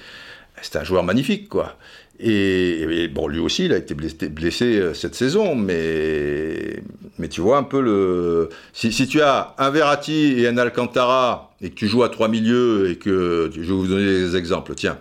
C'est 0.60 0.76
un 0.76 0.84
joueur 0.84 1.02
magnifique, 1.02 1.48
quoi. 1.48 1.76
Et, 2.20 3.08
bon, 3.08 3.26
lui 3.26 3.40
aussi, 3.40 3.64
il 3.64 3.72
a 3.72 3.78
été 3.78 3.94
blessé, 3.94 4.78
euh, 4.78 4.94
cette 4.94 5.14
saison, 5.14 5.56
mais, 5.56 6.80
mais 7.18 7.28
tu 7.28 7.40
vois 7.40 7.58
un 7.58 7.64
peu 7.64 7.80
le. 7.80 8.48
Si, 8.72 8.90
tu 9.08 9.20
as 9.20 9.54
un 9.58 9.70
Verratti 9.70 10.34
et 10.38 10.46
un 10.46 10.56
Alcantara 10.56 11.52
et 11.60 11.70
que 11.70 11.74
tu 11.74 11.88
joues 11.88 12.04
à 12.04 12.10
trois 12.10 12.28
milieux 12.28 12.90
et 12.90 12.96
que. 12.96 13.50
Je 13.52 13.60
vais 13.60 13.66
vous 13.66 13.88
donner 13.88 14.04
des 14.04 14.36
exemples, 14.36 14.74
tiens. 14.74 14.98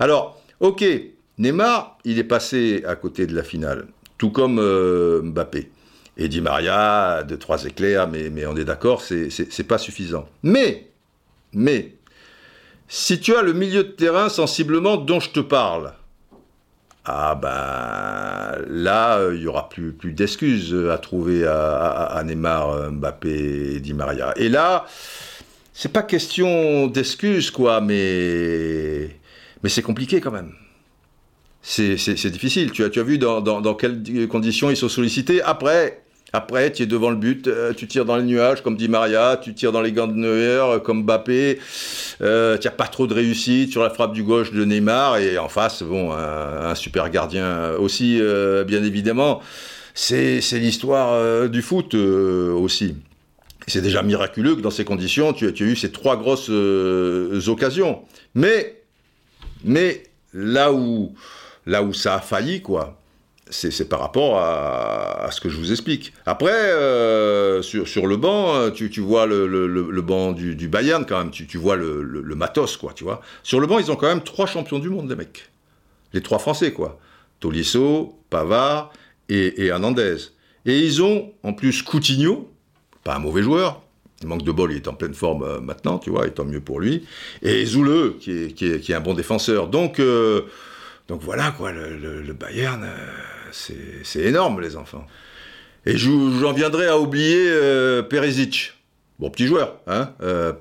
Alors, 0.00 0.42
ok, 0.60 0.84
Neymar, 1.38 1.98
il 2.04 2.18
est 2.18 2.24
passé 2.24 2.82
à 2.86 2.96
côté 2.96 3.26
de 3.26 3.36
la 3.36 3.44
finale, 3.44 3.86
tout 4.18 4.30
comme 4.30 4.58
euh, 4.58 5.22
Mbappé. 5.22 5.70
Et 6.16 6.28
Di 6.28 6.40
Maria, 6.40 7.24
de 7.24 7.34
trois 7.34 7.64
éclairs, 7.64 8.08
mais, 8.08 8.30
mais 8.30 8.46
on 8.46 8.56
est 8.56 8.64
d'accord, 8.64 9.02
c'est 9.02 9.66
pas 9.66 9.78
suffisant. 9.78 10.28
Mais, 10.44 10.86
mais, 11.52 11.94
si 12.86 13.18
tu 13.18 13.34
as 13.34 13.42
le 13.42 13.52
milieu 13.52 13.82
de 13.82 13.88
terrain 13.88 14.28
sensiblement 14.28 14.96
dont 14.96 15.18
je 15.18 15.30
te 15.30 15.40
parle, 15.40 15.92
ah 17.04 17.34
ben 17.34 18.64
là, 18.68 19.28
il 19.32 19.42
y 19.42 19.46
aura 19.46 19.68
plus, 19.68 19.92
plus 19.92 20.12
d'excuses 20.12 20.74
à 20.90 20.98
trouver 20.98 21.46
à, 21.46 22.22
Neymar, 22.24 22.92
Mbappé 22.92 23.74
et 23.76 23.80
Di 23.80 23.92
Maria. 23.92 24.32
Et 24.36 24.48
là, 24.48 24.86
c'est 25.74 25.92
pas 25.92 26.02
question 26.02 26.86
d'excuses, 26.86 27.50
quoi, 27.50 27.80
mais, 27.80 29.10
mais 29.62 29.68
c'est 29.68 29.82
compliqué 29.82 30.20
quand 30.20 30.30
même. 30.30 30.52
C'est 31.60 32.30
difficile. 32.30 32.70
Tu 32.70 32.84
as, 32.84 32.90
tu 32.90 33.00
as 33.00 33.02
vu 33.02 33.18
dans, 33.18 33.40
dans 33.40 33.74
quelles 33.74 34.28
conditions 34.28 34.70
ils 34.70 34.76
sont 34.76 34.88
sollicités. 34.88 35.42
Après, 35.42 36.03
après, 36.34 36.72
tu 36.72 36.82
es 36.82 36.86
devant 36.86 37.10
le 37.10 37.16
but, 37.16 37.46
euh, 37.46 37.72
tu 37.72 37.86
tires 37.86 38.04
dans 38.04 38.16
les 38.16 38.24
nuages, 38.24 38.60
comme 38.60 38.76
dit 38.76 38.88
Maria, 38.88 39.38
tu 39.40 39.54
tires 39.54 39.70
dans 39.70 39.80
les 39.80 39.92
gants 39.92 40.08
de 40.08 40.14
Neuer, 40.14 40.64
euh, 40.68 40.78
comme 40.80 41.04
Mbappé. 41.04 41.60
Euh, 42.22 42.58
tu 42.58 42.66
n'as 42.66 42.72
pas 42.72 42.88
trop 42.88 43.06
de 43.06 43.14
réussite 43.14 43.70
sur 43.70 43.84
la 43.84 43.90
frappe 43.90 44.12
du 44.12 44.24
gauche 44.24 44.50
de 44.50 44.64
Neymar. 44.64 45.18
Et 45.18 45.38
en 45.38 45.48
face, 45.48 45.84
bon, 45.84 46.10
un, 46.12 46.74
super 46.74 47.08
gardien 47.10 47.74
aussi, 47.78 48.20
bien 48.66 48.82
évidemment. 48.82 49.42
C'est 49.94 50.40
l'histoire 50.54 51.48
du 51.48 51.62
foot 51.62 51.94
aussi. 51.94 52.96
C'est 53.68 53.80
déjà 53.80 54.02
miraculeux 54.02 54.56
que 54.56 54.60
dans 54.60 54.72
ces 54.72 54.84
conditions, 54.84 55.32
tu, 55.32 55.52
tu 55.54 55.62
as 55.62 55.66
eu 55.68 55.76
ces 55.76 55.92
trois 55.92 56.16
grosses 56.16 56.50
occasions. 57.46 58.02
Mais, 58.34 58.82
mais 59.62 60.02
là 60.32 60.72
où, 60.72 61.14
là 61.64 61.84
où 61.84 61.92
ça 61.92 62.16
a 62.16 62.20
failli, 62.20 62.60
quoi, 62.60 63.00
c'est 63.50 63.88
par 63.88 64.00
rapport 64.00 64.38
à, 64.38 65.28
ce 65.30 65.40
que 65.40 65.48
je 65.48 65.56
vous 65.56 65.70
explique. 65.70 66.12
Après, 66.26 66.52
euh, 66.52 67.62
sur, 67.62 68.06
le 68.06 68.16
banc, 68.16 68.70
tu, 68.70 68.88
vois 69.00 69.26
le, 69.26 70.00
banc 70.00 70.32
du, 70.32 70.68
Bayern 70.68 71.04
quand 71.06 71.18
même, 71.18 71.30
tu, 71.30 71.58
vois 71.58 71.76
le, 71.76 72.34
matos, 72.34 72.76
quoi, 72.76 72.92
tu 72.94 73.04
vois. 73.04 73.20
Sur 73.42 73.60
le 73.60 73.66
banc, 73.66 73.78
ils 73.78 73.90
ont 73.90 73.96
quand 73.96 74.08
même 74.08 74.22
trois 74.22 74.46
champions 74.46 74.78
du 74.78 74.88
monde, 74.88 75.08
les 75.08 75.16
mecs. 75.16 75.50
Les 76.12 76.22
trois 76.22 76.38
Français, 76.38 76.72
quoi. 76.72 76.98
Tolisso, 77.40 78.18
Pavard 78.30 78.92
et, 79.28 79.66
Hernandez. 79.66 80.16
Et 80.66 80.78
ils 80.78 81.02
ont, 81.02 81.32
en 81.42 81.52
plus, 81.52 81.82
Coutinho, 81.82 82.50
pas 83.02 83.16
un 83.16 83.18
mauvais 83.18 83.42
joueur, 83.42 83.82
il 84.22 84.28
manque 84.28 84.44
de 84.44 84.52
bol, 84.52 84.72
il 84.72 84.76
est 84.76 84.88
en 84.88 84.94
pleine 84.94 85.12
forme 85.12 85.42
euh, 85.42 85.60
maintenant, 85.60 85.98
tu 85.98 86.08
vois, 86.08 86.26
et 86.26 86.30
tant 86.30 86.44
mieux 86.44 86.60
pour 86.60 86.80
lui. 86.80 87.06
Et 87.42 87.64
Zoule, 87.66 88.16
qui 88.18 88.30
est, 88.32 88.90
un 88.90 89.00
bon 89.00 89.12
défenseur. 89.12 89.68
Donc, 89.68 90.00
euh, 90.00 90.42
donc 91.08 91.20
voilà, 91.20 91.50
quoi, 91.50 91.72
le, 91.72 92.32
Bayern 92.32 92.88
c'est 93.54 94.20
énorme, 94.20 94.60
les 94.60 94.76
enfants. 94.76 95.06
Et 95.86 95.96
j'en 95.96 96.52
viendrai 96.52 96.86
à 96.86 96.98
oublier 96.98 97.46
euh. 97.48 98.02
Bon, 99.20 99.30
petit 99.30 99.46
joueur, 99.46 99.76
hein, 99.86 100.10
euh. 100.22 100.52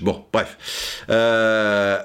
Bon, 0.00 0.24
bref. 0.32 1.04
Euh, 1.10 1.98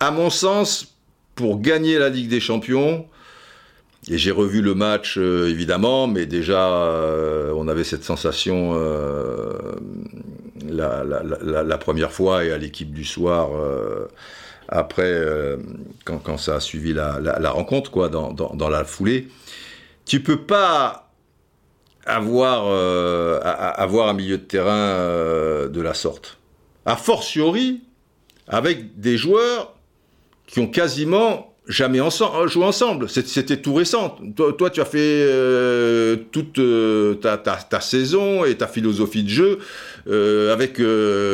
à 0.00 0.10
mon 0.10 0.30
sens, 0.30 0.96
pour 1.34 1.60
gagner 1.60 1.98
la 1.98 2.08
Ligue 2.08 2.28
des 2.28 2.40
Champions, 2.40 3.06
et 4.08 4.18
j'ai 4.18 4.30
revu 4.30 4.60
le 4.60 4.74
match, 4.74 5.16
évidemment, 5.16 6.06
mais 6.06 6.26
déjà, 6.26 6.68
on 7.54 7.66
avait 7.68 7.84
cette 7.84 8.04
sensation 8.04 8.74
la, 10.68 11.78
première 11.78 12.12
fois 12.12 12.44
et 12.44 12.52
à 12.52 12.58
l'équipe 12.58 12.92
du 12.92 13.04
soir 13.04 13.48
après, 14.68 15.20
quand, 16.04 16.36
ça 16.36 16.56
a 16.56 16.60
suivi 16.60 16.92
la, 16.92 17.50
rencontre, 17.50 17.90
quoi, 17.90 18.10
dans 18.10 18.68
la 18.68 18.84
foulée 18.84 19.28
tu 20.06 20.20
peux 20.20 20.42
pas 20.42 21.04
avoir, 22.06 22.64
euh, 22.66 23.40
avoir 23.42 24.08
un 24.08 24.14
milieu 24.14 24.38
de 24.38 24.42
terrain 24.42 24.72
euh, 24.72 25.68
de 25.68 25.80
la 25.80 25.94
sorte. 25.94 26.38
A 26.86 26.96
fortiori, 26.96 27.82
avec 28.46 29.00
des 29.00 29.16
joueurs 29.16 29.74
qui 30.46 30.60
ont 30.60 30.66
quasiment 30.66 31.54
jamais 31.66 32.00
ensemble, 32.00 32.48
joué 32.48 32.64
ensemble. 32.64 33.08
C'était 33.08 33.56
tout 33.56 33.72
récent. 33.72 34.18
Toi, 34.36 34.68
tu 34.68 34.82
as 34.82 34.84
fait 34.84 34.98
euh, 35.00 36.16
toute 36.30 36.60
ta, 37.20 37.80
saison 37.80 38.44
et 38.44 38.56
ta 38.56 38.66
philosophie 38.66 39.22
de 39.22 39.30
jeu 39.30 39.58
avec 40.06 40.80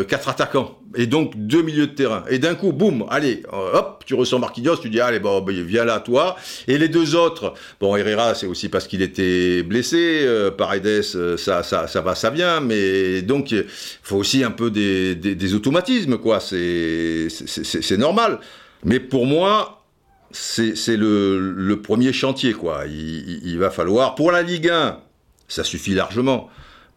quatre 0.08 0.28
attaquants 0.28 0.80
et 0.96 1.06
donc 1.06 1.32
deux 1.36 1.62
milieux 1.62 1.86
de 1.86 1.92
terrain. 1.92 2.24
Et 2.28 2.38
d'un 2.38 2.54
coup, 2.54 2.72
boum, 2.72 3.04
allez, 3.10 3.42
euh, 3.52 3.78
hop, 3.78 4.02
tu 4.06 4.14
ressens 4.14 4.38
Marquinhos, 4.38 4.76
tu 4.76 4.90
dis, 4.90 5.00
allez, 5.00 5.20
bon, 5.20 5.40
ben, 5.40 5.54
viens 5.64 5.84
là, 5.84 6.00
toi. 6.00 6.36
Et 6.66 6.78
les 6.78 6.88
deux 6.88 7.14
autres, 7.14 7.54
bon, 7.80 7.94
Herrera, 7.96 8.34
c'est 8.34 8.46
aussi 8.46 8.68
parce 8.68 8.86
qu'il 8.86 9.02
était 9.02 9.62
blessé, 9.62 10.22
euh, 10.24 10.50
Paredes, 10.50 10.86
euh, 11.14 11.36
ça, 11.36 11.62
ça, 11.62 11.86
ça 11.86 12.00
va, 12.00 12.14
ça 12.14 12.30
vient, 12.30 12.60
mais 12.60 13.22
donc, 13.22 13.52
il 13.52 13.66
faut 14.02 14.16
aussi 14.16 14.42
un 14.42 14.50
peu 14.50 14.70
des, 14.70 15.14
des, 15.14 15.54
automatismes, 15.54 16.18
quoi, 16.18 16.40
c'est 16.40 17.28
normal. 17.98 18.40
Mais 18.84 18.98
pour 18.98 19.26
moi, 19.26 19.84
c'est 20.32 20.96
le, 20.96 21.52
le, 21.56 21.82
premier 21.82 22.12
chantier, 22.12 22.52
quoi. 22.52 22.84
Il 22.86 23.58
va 23.58 23.70
falloir, 23.70 24.14
pour 24.14 24.32
la 24.32 24.42
Ligue 24.42 24.68
1, 24.68 24.98
ça 25.48 25.64
suffit 25.64 25.94
largement 25.94 26.48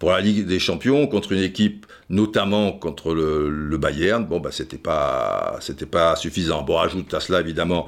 pour 0.03 0.11
la 0.11 0.19
Ligue 0.19 0.45
des 0.45 0.59
Champions 0.59 1.07
contre 1.07 1.31
une 1.31 1.41
équipe, 1.41 1.85
notamment 2.09 2.73
contre 2.73 3.13
le, 3.13 3.77
Bayern, 3.77 4.25
bon, 4.25 4.41
bah, 4.41 4.49
c'était 4.51 4.77
pas, 4.77 5.55
c'était 5.61 5.85
pas 5.85 6.17
suffisant. 6.17 6.61
Bon, 6.61 6.77
ajoute 6.77 7.13
à 7.13 7.21
cela 7.21 7.39
évidemment 7.39 7.85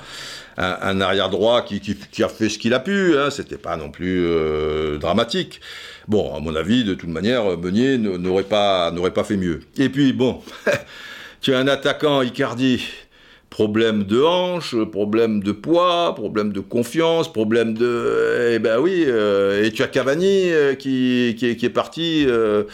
un, 0.56 1.02
arrière 1.02 1.30
droit 1.30 1.62
qui, 1.62 1.98
a 2.24 2.30
fait 2.30 2.48
ce 2.48 2.58
qu'il 2.58 2.74
a 2.74 2.80
pu, 2.80 3.18
hein, 3.18 3.32
c'était 3.32 3.58
pas 3.58 3.76
non 3.76 3.92
plus 3.92 4.26
euh, 4.26 4.98
dramatique. 4.98 5.60
Bon, 6.08 6.34
à 6.34 6.40
mon 6.40 6.56
avis, 6.56 6.86
de 6.86 6.94
toute 6.94 7.10
manière, 7.10 7.58
Meunier 7.58 7.98
n'aurait 7.98 8.44
pas, 8.44 8.92
n'aurait 8.92 9.12
pas 9.12 9.26
fait 9.26 9.36
mieux. 9.36 9.60
Et 9.76 9.90
puis, 9.90 10.14
bon, 10.14 10.42
tu 11.42 11.54
as 11.54 11.60
un 11.60 11.68
attaquant, 11.68 12.22
Icardi, 12.22 12.82
problème 13.56 14.04
de 14.04 14.22
hanche, 14.22 14.76
problème 14.92 15.42
de 15.42 15.54
poids, 15.54 16.14
problème 16.14 16.52
de 16.52 16.60
confiance, 16.60 17.32
problème 17.32 17.74
de... 17.74 18.52
Eh 18.52 18.60
ben 18.60 18.82
oui, 18.82 19.06
euh, 19.08 19.64
et 19.64 19.72
tu 19.72 19.82
as 19.82 19.88
Cavani 19.88 20.52
euh, 20.52 20.76
qui, 20.76 21.38
qui, 21.38 21.66
est 21.66 21.70
parti 21.70 22.26
euh, 22.28 22.66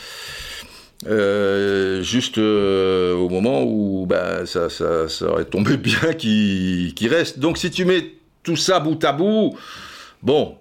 juste 2.01 2.39
au 2.39 3.29
moment 3.29 3.61
où 3.63 4.07
ben, 4.07 4.47
ça, 4.47 4.69
ça, 4.71 5.05
aurait 5.27 5.45
tombé 5.45 5.77
bien 5.89 6.13
qu'il 6.13 7.07
reste. 7.07 7.37
Donc 7.37 7.59
si 7.59 7.69
tu 7.69 7.85
mets 7.85 8.13
tout 8.41 8.57
ça 8.57 8.79
bout 8.79 9.03
à 9.03 9.11
bout, 9.11 9.55
bon, 10.23 10.57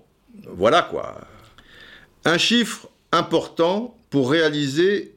voilà 0.49 0.83
quoi. 0.83 1.23
Un 2.27 2.37
chiffre 2.37 2.89
important 3.11 3.97
pour 4.11 4.31
réaliser 4.31 5.15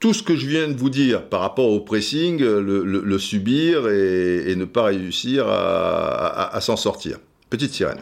tout 0.00 0.14
ce 0.14 0.22
que 0.22 0.36
je 0.36 0.46
viens 0.46 0.68
de 0.68 0.76
vous 0.76 0.90
dire 0.90 1.28
par 1.28 1.40
rapport 1.40 1.70
au 1.70 1.80
pressing, 1.80 2.40
le, 2.40 3.18
subir 3.18 3.88
et, 3.88 4.54
ne 4.54 4.64
pas 4.64 4.84
réussir 4.84 5.46
à, 5.48 6.58
s'en 6.60 6.76
sortir. 6.76 7.18
Petite 7.50 7.72
sirène. 7.72 8.00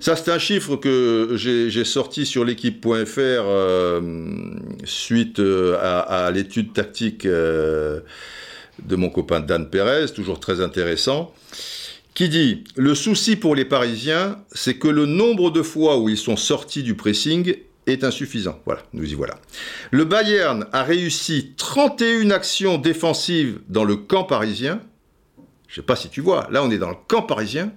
Ça, 0.00 0.14
c'est 0.14 0.30
un 0.30 0.38
chiffre 0.38 0.76
que 0.76 1.34
j'ai 1.36 1.84
sorti 1.84 2.24
sur 2.24 2.44
l'équipe.fr 2.44 3.18
euh, 3.18 4.00
suite 4.84 5.40
euh, 5.40 5.76
à, 5.80 6.30
l'étude 6.30 6.72
tactique 6.72 7.26
euh, 7.26 8.00
de 8.82 8.96
mon 8.96 9.10
copain 9.10 9.40
Dan 9.40 9.68
Perez, 9.68 10.06
toujours 10.14 10.38
très 10.38 10.60
intéressant 10.60 11.34
qui 12.18 12.28
dit 12.28 12.64
Le 12.74 12.94
souci 12.94 13.36
pour 13.36 13.54
les 13.54 13.64
Parisiens, 13.64 14.38
c'est 14.52 14.74
que 14.74 14.88
le 14.88 15.06
nombre 15.06 15.50
de 15.50 15.62
fois 15.62 15.98
où 15.98 16.08
ils 16.08 16.18
sont 16.18 16.36
sortis 16.36 16.82
du 16.82 16.94
pressing 16.94 17.54
est 17.86 18.02
insuffisant. 18.02 18.60
Voilà, 18.66 18.82
nous 18.92 19.10
y 19.10 19.14
voilà. 19.14 19.36
Le 19.92 20.04
Bayern 20.04 20.66
a 20.72 20.82
réussi 20.82 21.54
31 21.56 22.30
actions 22.30 22.76
défensives 22.76 23.60
dans 23.68 23.84
le 23.84 23.96
camp 23.96 24.24
parisien 24.24 24.80
je 25.68 25.76
sais 25.76 25.82
pas 25.82 25.96
si 25.96 26.08
tu 26.08 26.20
vois, 26.20 26.48
là 26.50 26.64
on 26.64 26.70
est 26.70 26.78
dans 26.78 26.88
le 26.88 26.96
camp 27.06 27.22
parisien, 27.22 27.72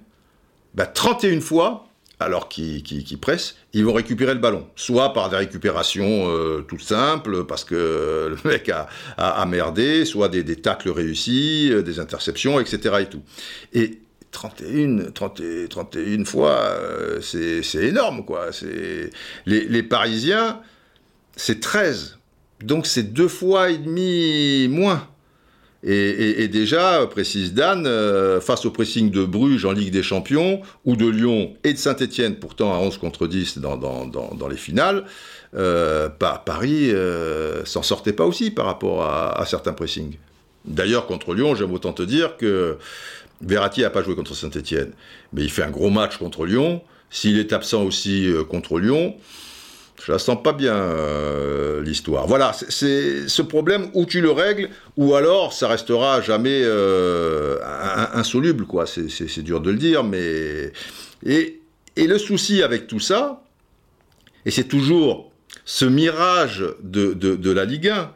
bah, 0.74 0.86
31 0.86 1.40
fois, 1.40 1.86
alors 2.18 2.48
qu'ils 2.48 3.18
pressent, 3.20 3.56
ils 3.72 3.84
vont 3.84 3.92
récupérer 3.92 4.32
le 4.32 4.40
ballon. 4.40 4.66
Soit 4.76 5.12
par 5.12 5.28
des 5.28 5.36
récupérations 5.36 6.28
euh, 6.28 6.62
toutes 6.66 6.82
simples, 6.82 7.44
parce 7.44 7.64
que 7.64 8.34
le 8.44 8.48
mec 8.48 8.70
a, 9.18 9.46
merdé, 9.46 10.04
soit 10.04 10.28
des, 10.28 10.56
tacles 10.56 10.90
réussis, 10.90 11.68
euh, 11.70 11.82
des 11.82 12.00
interceptions, 12.00 12.58
etc. 12.60 12.96
Et, 13.00 13.06
tout. 13.06 13.22
et 13.74 13.98
31, 14.32 15.10
31 15.68 16.24
fois, 16.24 16.50
euh, 16.50 17.20
c'est 17.20 17.84
énorme, 17.84 18.24
quoi. 18.24 18.50
Les, 19.46 19.82
Parisiens, 19.82 20.60
c'est 21.36 21.60
13. 21.60 22.18
Donc 22.64 22.86
c'est 22.86 23.12
deux 23.12 23.28
fois 23.28 23.70
et 23.70 23.78
demi 23.78 24.68
moins. 24.68 25.06
Et, 25.84 26.46
déjà, 26.46 27.04
précise 27.08 27.54
Dan, 27.54 27.86
euh, 27.86 28.40
face 28.40 28.64
au 28.64 28.70
pressing 28.70 29.10
de 29.10 29.24
Bruges 29.24 29.64
en 29.64 29.72
Ligue 29.72 29.90
des 29.90 30.04
Champions, 30.04 30.60
ou 30.84 30.94
de 30.94 31.08
Lyon 31.08 31.54
et 31.64 31.72
de 31.72 31.78
Saint-Etienne, 31.78 32.36
pourtant 32.36 32.72
à 32.72 32.78
11 32.78 32.98
contre 32.98 33.26
10 33.26 33.58
dans, 33.58 34.48
les 34.48 34.56
finales, 34.56 35.04
euh, 35.56 36.08
Paris 36.08 36.92
euh, 36.92 37.64
s'en 37.64 37.82
sortait 37.82 38.12
pas 38.12 38.24
aussi 38.24 38.52
par 38.52 38.66
rapport 38.66 39.02
à, 39.02 39.44
certains 39.46 39.72
pressings. 39.72 40.16
D'ailleurs, 40.64 41.06
contre 41.06 41.34
Lyon, 41.34 41.56
j'aime 41.56 41.72
autant 41.72 41.92
te 41.92 42.04
dire 42.04 42.36
que 42.36 42.78
Verratti 43.42 43.82
n'a 43.82 43.90
pas 43.90 44.02
joué 44.02 44.14
contre 44.14 44.34
Saint-Etienne, 44.34 44.92
mais 45.32 45.42
il 45.42 45.50
fait 45.50 45.62
un 45.62 45.70
gros 45.70 45.90
match 45.90 46.16
contre 46.16 46.46
Lyon. 46.46 46.82
S'il 47.10 47.38
est 47.38 47.52
absent 47.52 47.82
aussi 47.82 48.32
contre 48.48 48.78
Lyon, 48.78 49.16
je 50.04 50.10
la 50.10 50.18
sens 50.18 50.42
pas 50.42 50.52
bien, 50.52 50.74
euh, 50.74 51.80
l'histoire. 51.82 52.26
Voilà, 52.26 52.52
c'est 52.52 53.28
ce 53.28 53.42
problème 53.42 53.88
où 53.94 54.04
tu 54.04 54.20
le 54.20 54.32
règles, 54.32 54.68
ou 54.96 55.14
alors 55.14 55.52
ça 55.52 55.68
restera 55.68 56.20
jamais 56.20 56.60
euh, 56.64 57.58
insoluble, 58.12 58.66
quoi. 58.66 58.86
C'est 58.86 59.42
dur 59.42 59.60
de 59.60 59.70
le 59.70 59.76
dire, 59.76 60.02
mais. 60.02 60.72
Et, 61.24 61.60
le 61.96 62.18
souci 62.18 62.62
avec 62.62 62.86
tout 62.86 63.00
ça, 63.00 63.44
et 64.44 64.50
c'est 64.50 64.64
toujours 64.64 65.30
ce 65.64 65.84
mirage 65.84 66.64
de, 66.82 67.12
de 67.12 67.50
la 67.50 67.64
Ligue 67.64 67.90
1, 67.90 68.12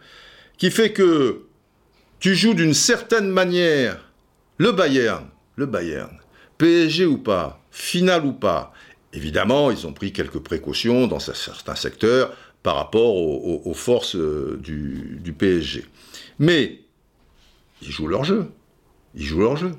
qui 0.59 0.71
fait 0.71 0.91
que 0.91 1.43
tu 2.19 2.35
joues 2.35 2.55
d'une 2.55 2.75
certaine 2.75 3.29
manière 3.29 4.06
le 4.59 4.73
Bayern, 4.73 5.27
le 5.57 5.67
Bayern, 5.67 6.19
PSG 6.59 7.07
ou 7.07 7.19
pas, 7.19 7.61
finale 7.71 8.25
ou 8.25 8.33
pas, 8.33 8.73
Évidemment, 9.17 9.71
ils 9.71 9.87
ont 9.87 9.95
pris 9.95 10.13
quelques 10.13 10.41
précautions 10.41 11.07
dans 11.07 11.21
certains 11.21 11.75
secteurs 11.75 12.37
par 12.63 12.77
rapport 12.77 13.17
aux, 13.17 13.73
forces 13.75 14.15
euh, 14.15 14.61
du, 14.61 15.33
PSG. 15.33 15.87
Mais 16.39 16.83
ils 17.81 17.91
jouent 17.91 18.09
leur 18.09 18.25
jeu. 18.25 18.51
Ils 19.15 19.25
jouent 19.25 19.41
leur 19.41 19.57
jeu. 19.57 19.73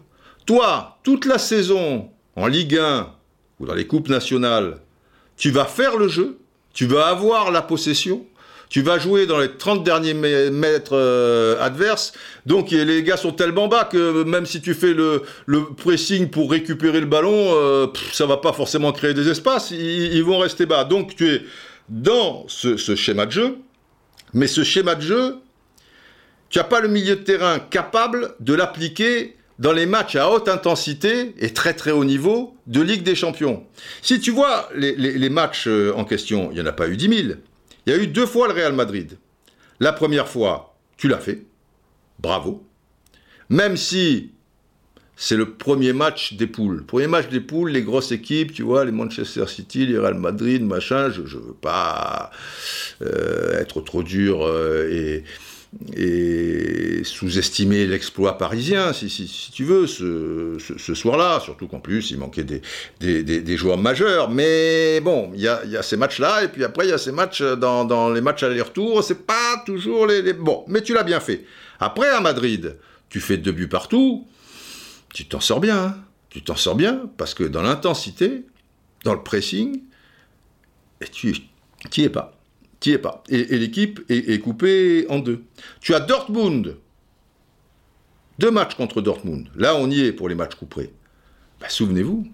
Toi, 0.48 0.98
toute 1.04 1.26
la 1.26 1.38
saison, 1.38 2.10
en 2.36 2.48
Ligue 2.48 2.78
1 2.78 3.14
ou 3.60 3.68
dans 3.68 3.76
les 3.76 3.86
coupes 3.86 4.10
nationales, 4.10 4.82
tu 5.36 5.52
vas 5.52 5.66
faire 5.66 5.98
le 5.98 6.08
jeu, 6.08 6.40
tu 6.74 6.88
vas 6.88 7.06
avoir 7.06 7.52
la 7.52 7.62
possession, 7.62 8.26
tu 8.70 8.82
vas 8.82 8.99
jouer 8.99 9.26
dans 9.26 9.39
les 9.39 9.51
30 9.53 9.84
derniers 9.84 10.13
mètres 10.13 10.95
euh, 10.95 11.61
adverses. 11.61 12.13
Donc 12.45 12.72
les 12.72 13.03
gars 13.03 13.18
sont 13.18 13.32
tellement 13.32 13.68
bas 13.68 13.86
que 13.86 14.24
même 14.24 14.45
si 14.45 14.61
tu 14.61 14.74
fais 14.74 14.93
le, 14.93 15.24
pressing 15.78 16.30
pour 16.30 16.51
récupérer 16.51 16.99
le 16.99 17.05
ballon, 17.05 17.53
euh, 17.55 17.88
ça 18.11 18.26
va 18.26 18.38
pas 18.38 18.53
forcément 18.53 18.91
créer 18.91 19.13
des 19.13 19.30
espaces. 19.30 19.72
Ils, 19.72 20.24
vont 20.24 20.39
rester 20.39 20.65
bas. 20.65 20.84
Donc 20.84 21.15
tu 21.15 21.30
es 21.30 21.41
dans 21.89 22.45
ce, 22.47 22.78
schéma 22.95 23.26
de 23.26 23.32
jeu. 23.32 23.57
Mais 24.34 24.47
ce 24.47 24.63
schéma 24.63 24.95
de 24.95 25.01
jeu, 25.01 25.36
tu 26.49 26.59
n'as 26.59 26.65
pas 26.65 26.82
le 26.82 26.89
milieu 26.89 27.15
de 27.15 27.22
terrain 27.22 27.59
capable 27.59 28.36
de 28.41 28.53
l'appliquer 28.53 29.36
dans 29.59 29.72
les 29.72 29.86
matchs 29.86 30.15
à 30.18 30.30
haute 30.30 30.49
intensité 30.49 31.34
et 31.39 31.51
très 31.51 31.74
très 31.74 31.91
haut 31.91 32.03
niveau 32.03 32.55
de 32.68 32.82
Ligue 32.82 33.03
des 33.03 33.15
Champions. 33.15 33.63
Si 34.01 34.20
tu 34.20 34.32
vois 34.32 34.70
les, 34.76 34.93
les 34.95 35.30
matchs 35.30 35.68
euh, 35.68 35.93
en 35.95 36.03
question, 36.03 36.49
il 36.51 36.55
n'y 36.55 36.61
en 36.61 36.65
a 36.65 36.74
pas 36.74 36.89
eu 36.89 36.97
10 36.97 37.24
000. 37.24 37.39
Il 37.88 37.92
y 37.92 37.94
a 37.94 38.04
eu 38.04 38.08
deux 38.08 38.26
fois 38.26 38.50
le 38.50 38.54
Real 38.54 38.74
Madrid. 38.74 39.18
La 39.80 39.94
première 39.94 40.28
fois, 40.28 40.76
tu 40.98 41.08
l'as 41.08 41.20
fait. 41.20 41.44
Bravo. 42.20 42.68
Même 43.50 43.78
si 43.78 44.32
c'est 45.16 45.38
le 45.38 45.54
premier 45.54 45.94
match 45.94 46.34
des 46.34 46.48
poules. 46.48 46.86
Premier 46.86 47.08
match 47.08 47.30
des 47.30 47.40
poules, 47.40 47.72
les 47.72 47.84
grosses 47.84 48.12
équipes, 48.12 48.52
tu 48.52 48.64
vois, 48.64 48.84
les 48.84 48.92
Manchester 48.92 49.48
City, 49.48 49.86
les 49.86 49.98
Real 49.98 50.16
Madrid, 50.16 50.64
machin, 50.66 51.10
je 51.12 51.22
ne 51.22 51.28
veux 51.28 51.54
pas 51.54 52.30
euh, 53.02 53.58
être 53.58 53.80
trop 53.80 54.04
dur 54.04 54.46
euh, 54.46 54.90
et, 54.92 55.24
et 55.95 57.01
sous-estimer 57.03 57.86
l'exploit 57.88 58.38
parisien, 58.38 58.93
si, 58.93 59.51
tu 59.53 59.63
veux, 59.63 59.86
ce, 59.86 60.93
soir-là. 60.93 61.39
Surtout 61.39 61.68
qu'en 61.68 61.80
plus, 61.80 62.11
il 62.11 62.18
manquait 62.18 62.43
des, 62.43 62.61
des, 63.24 63.57
joueurs 63.57 63.78
majeurs. 63.78 64.30
Mais 64.30 65.01
bon, 65.01 65.32
il 65.36 65.41
y 65.41 65.47
a, 65.47 65.84
ces 65.84 65.97
matchs-là, 65.97 66.43
et 66.43 66.47
puis 66.47 66.63
après, 66.63 66.86
il 66.86 66.89
y 66.89 66.93
a 66.93 66.97
ces 66.97 67.11
matchs 67.11 67.41
dans, 67.41 68.09
les 68.11 68.22
matchs 68.22 68.43
aller-retour. 68.43 69.03
C'est 69.03 69.26
pas 69.26 69.61
toujours 69.65 70.07
les, 70.07 70.34
Bon, 70.34 70.63
mais 70.68 70.82
tu 70.82 70.93
l'as 70.93 71.03
bien 71.03 71.20
fait. 71.20 71.45
Après, 71.80 72.09
à 72.09 72.22
Madrid, 72.22 72.78
tu 73.09 73.20
fais 73.20 73.38
deux 73.38 73.51
buts 73.51 73.68
partout. 73.68 74.28
Tu 75.13 75.26
t'en 75.26 75.39
sors 75.39 75.59
bien. 75.59 75.78
Hein. 75.78 75.97
tu 76.30 76.41
t'en 76.43 76.55
sors 76.55 76.76
bien, 76.76 77.09
parce 77.18 77.34
que 77.34 77.43
dans 77.43 77.61
l'intensité, 77.61 78.45
dans 79.03 79.13
le 79.13 79.24
pressing, 79.24 79.82
tu 81.11 81.36
n'y 81.97 82.03
es 82.03 82.09
pas. 82.09 82.37
Tu 82.80 82.92
es 82.92 82.98
pas. 82.98 83.24
Et, 83.30 83.58
l'équipe 83.58 84.02
est, 84.10 84.40
coupée 84.40 85.06
en 85.10 85.20
deux. 85.20 85.44
Tu 85.82 85.94
as 85.94 86.00
Dortmund. 86.00 86.78
Deux 88.40 88.52
matchs 88.52 88.76
contre 88.76 89.02
Dortmund. 89.02 89.48
Là, 89.56 89.76
on 89.76 89.90
y 89.90 90.02
est 90.02 90.12
pour 90.12 90.30
les 90.30 90.36
matchs 90.36 90.56
coupés. 90.56 90.92
Bah, 91.60 91.70
souvenez-vous, 91.70 92.28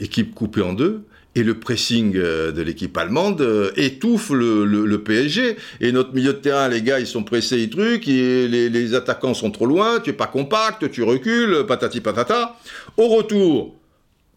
équipe 0.00 0.34
coupée 0.34 0.62
en 0.62 0.72
deux, 0.72 1.06
et 1.36 1.42
le 1.42 1.58
pressing 1.58 2.16
euh, 2.16 2.52
de 2.52 2.62
l'équipe 2.62 2.96
allemande 2.96 3.40
euh, 3.40 3.70
étouffe 3.76 4.30
le, 4.30 4.96
PSG. 4.96 5.56
Et 5.80 5.92
notre 5.92 6.14
milieu 6.14 6.32
de 6.32 6.38
terrain, 6.38 6.68
les 6.68 6.82
gars, 6.82 7.00
ils 7.00 7.06
sont 7.06 7.22
pressés, 7.22 7.58
ils 7.58 7.70
trucs, 7.70 8.06
les, 8.06 8.94
attaquants 8.94 9.34
sont 9.34 9.50
trop 9.50 9.66
loin, 9.66 10.00
tu 10.00 10.10
es 10.10 10.12
pas 10.14 10.26
compact, 10.26 10.90
tu 10.90 11.02
recules, 11.02 11.64
patati 11.66 12.00
patata. 12.00 12.56
Au 12.96 13.08
retour, 13.08 13.74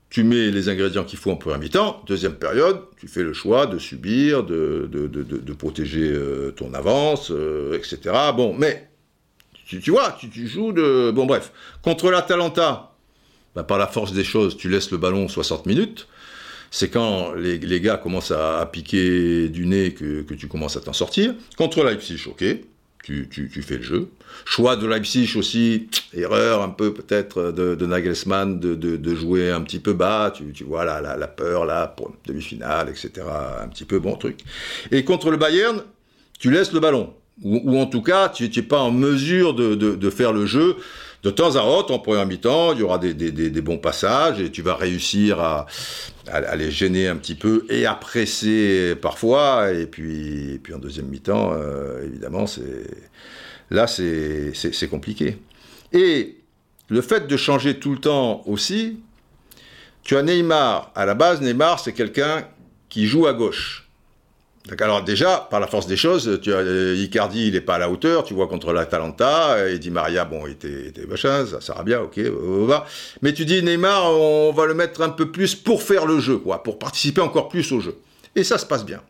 tu 0.09 0.23
mets 0.23 0.51
les 0.51 0.69
ingrédients 0.69 1.03
qu'il 1.03 1.19
faut 1.19 1.31
en 1.31 1.35
première 1.35 1.59
mi-temps. 1.59 2.01
Deuxième 2.07 2.35
période, 2.35 2.81
tu 2.97 3.07
fais 3.07 3.23
le 3.23 3.33
choix 3.33 3.65
de 3.65 3.77
subir, 3.77 4.43
de, 4.43 5.53
protéger 5.57 6.11
euh, 6.11 6.51
ton 6.51 6.73
avance, 6.73 7.31
euh, 7.31 7.77
etc. 7.77 8.15
Bon, 8.35 8.55
mais 8.57 8.89
tu, 9.65 9.81
tu 9.81 9.91
vois, 9.91 10.17
tu, 10.17 10.47
joues 10.47 10.71
de. 10.71 11.11
Bon, 11.11 11.25
bref. 11.25 11.51
Contre 11.81 12.09
l'Atalanta, 12.09 12.93
bah, 13.55 13.63
par 13.63 13.77
la 13.77 13.87
force 13.87 14.13
des 14.13 14.23
choses, 14.23 14.55
tu 14.55 14.69
laisses 14.69 14.91
le 14.91 14.97
ballon 14.97 15.27
60 15.27 15.65
minutes. 15.65 16.07
C'est 16.71 16.89
quand 16.89 17.33
les, 17.33 17.81
gars 17.81 17.97
commencent 17.97 18.31
à, 18.31 18.65
piquer 18.71 19.47
du 19.49 19.65
nez 19.65 19.93
que, 19.93 20.21
que 20.21 20.33
tu 20.33 20.47
commences 20.47 20.75
à 20.75 20.81
t'en 20.81 20.93
sortir. 20.93 21.33
Contre 21.57 21.83
Leipzig, 21.83 22.27
ok 22.27 22.43
tu, 23.03 23.49
fais 23.61 23.77
le 23.77 23.83
jeu. 23.83 24.09
Choix 24.45 24.75
de 24.75 24.85
Leipzig 24.85 25.35
aussi, 25.37 25.87
erreur 26.13 26.61
un 26.61 26.69
peu 26.69 26.93
peut-être 26.93 27.51
de, 27.51 27.85
Nagelsmann 27.85 28.59
de, 28.59 29.15
jouer 29.15 29.51
un 29.51 29.61
petit 29.61 29.79
peu 29.79 29.93
bas, 29.93 30.33
tu, 30.33 30.63
vois 30.63 30.85
la, 30.85 31.01
la, 31.01 31.27
peur 31.27 31.65
là 31.65 31.87
pour 31.87 32.13
demi-finale, 32.25 32.89
etc. 32.89 33.25
Un 33.61 33.67
petit 33.67 33.85
peu 33.85 33.99
bon 33.99 34.15
truc. 34.15 34.39
Et 34.91 35.03
contre 35.03 35.31
le 35.31 35.37
Bayern, 35.37 35.81
tu 36.39 36.51
laisses 36.51 36.73
le 36.73 36.79
ballon. 36.79 37.13
Ou, 37.43 37.79
en 37.79 37.85
tout 37.85 38.01
cas, 38.01 38.29
tu 38.29 38.49
n'es 38.49 38.61
pas 38.63 38.79
en 38.79 38.91
mesure 38.91 39.53
de, 39.53 40.09
faire 40.09 40.33
le 40.33 40.45
jeu 40.45 40.75
de 41.23 41.29
temps 41.31 41.55
à 41.55 41.63
autre, 41.63 41.93
en 41.93 41.99
première 41.99 42.25
mi-temps, 42.25 42.73
il 42.73 42.79
y 42.79 42.83
aura 42.83 42.99
des, 42.99 43.61
bons 43.61 43.77
passages 43.77 44.39
et 44.39 44.51
tu 44.51 44.61
vas 44.61 44.75
réussir 44.75 45.39
à, 45.39 45.65
les 46.55 46.71
gêner 46.71 47.07
un 47.07 47.15
petit 47.15 47.35
peu 47.35 47.65
et 47.69 47.85
à 47.85 47.95
presser 47.95 48.95
parfois. 49.01 49.71
Et 49.73 49.87
puis, 49.87 50.59
puis 50.61 50.73
en 50.73 50.79
deuxième 50.79 51.07
mi-temps, 51.07 51.53
euh, 51.53 52.05
évidemment, 52.05 52.45
là, 53.71 53.87
c'est 53.87 54.89
compliqué. 54.89 55.37
Et 55.91 56.37
le 56.89 57.01
fait 57.01 57.27
de 57.27 57.37
changer 57.37 57.79
tout 57.79 57.91
le 57.91 57.99
temps 57.99 58.43
aussi, 58.45 58.99
tu 60.03 60.15
as 60.15 60.23
Neymar. 60.23 60.91
À 60.95 61.05
la 61.05 61.15
base, 61.15 61.41
Neymar, 61.41 61.79
c'est 61.79 61.93
quelqu'un 61.93 62.47
qui 62.89 63.07
joue 63.07 63.27
à 63.27 63.33
gauche. 63.33 63.86
Alors 64.79 65.03
déjà, 65.03 65.47
par 65.49 65.59
la 65.59 65.67
force 65.67 65.87
des 65.87 65.95
choses, 65.95 66.39
tu 66.41 66.53
as, 66.53 66.57
euh, 66.57 66.95
Icardi, 66.97 67.47
il 67.47 67.53
n'est 67.53 67.61
pas 67.61 67.75
à 67.75 67.77
la 67.77 67.89
hauteur, 67.89 68.23
tu 68.23 68.33
vois, 68.33 68.47
contre 68.47 68.73
l'Atalanta, 68.73 69.69
et 69.69 69.79
Di 69.79 69.91
Maria, 69.91 70.25
bon, 70.25 70.45
il 70.45 70.53
était, 70.53 71.05
machin, 71.07 71.45
ça, 71.45 71.61
sera 71.61 71.83
bien, 71.83 72.01
ok, 72.01 72.17
va. 72.17 72.85
Mais 73.21 73.33
tu 73.33 73.45
dis, 73.45 73.63
Neymar, 73.63 74.11
on 74.11 74.51
va 74.51 74.65
le 74.65 74.73
mettre 74.73 75.01
un 75.01 75.09
peu 75.09 75.31
plus 75.31 75.55
pour 75.55 75.83
faire 75.83 76.05
le 76.05 76.19
jeu, 76.19 76.37
quoi, 76.37 76.63
pour 76.63 76.79
participer 76.79 77.21
encore 77.21 77.49
plus 77.49 77.71
au 77.71 77.79
jeu. 77.79 77.97
Et 78.35 78.43
ça 78.43 78.57
se 78.57 78.65
passe 78.65 78.85
bien. 78.85 79.01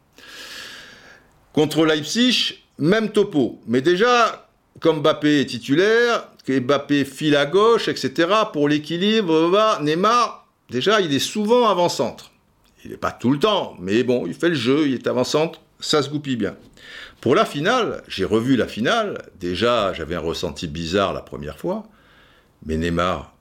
Contre 1.53 1.85
Leipzig, 1.85 2.63
même 2.77 3.09
topo. 3.09 3.59
Mais 3.67 3.81
déjà, 3.81 4.49
comme 4.79 4.99
Mbappé 4.99 5.41
est 5.41 5.45
titulaire, 5.45 6.27
que 6.45 6.59
Mbappé 6.59 7.03
file 7.03 7.35
à 7.35 7.45
gauche, 7.45 7.87
etc., 7.87 8.29
pour 8.53 8.69
l'équilibre, 8.69 9.79
Neymar, 9.81 10.47
déjà, 10.69 11.01
il 11.01 11.13
est 11.13 11.19
souvent 11.19 11.67
avant-centre. 11.67 12.31
Il 12.87 12.91
n'est 12.91 12.97
pas 12.97 13.11
tout 13.11 13.31
le 13.31 13.37
temps, 13.37 13.75
mais 13.81 14.03
bon, 14.03 14.25
il 14.27 14.33
fait 14.33 14.47
le 14.47 14.55
jeu, 14.55 14.87
il 14.87 14.93
est 14.93 15.07
avançante, 15.07 15.59
ça 15.81 16.01
se 16.01 16.09
goupille 16.09 16.37
bien. 16.37 16.55
Pour 17.19 17.35
la 17.35 17.43
finale, 17.43 18.01
j'ai 18.07 18.23
revu 18.23 18.55
la 18.55 18.65
finale. 18.65 19.29
Déjà, 19.41 19.91
j'avais 19.91 20.15
un 20.15 20.21
ressenti 20.21 20.67
bizarre 20.67 21.11
la 21.11 21.19
première 21.19 21.59
fois. 21.59 21.83
Mais 22.65 22.77
Neymar, 22.77 23.35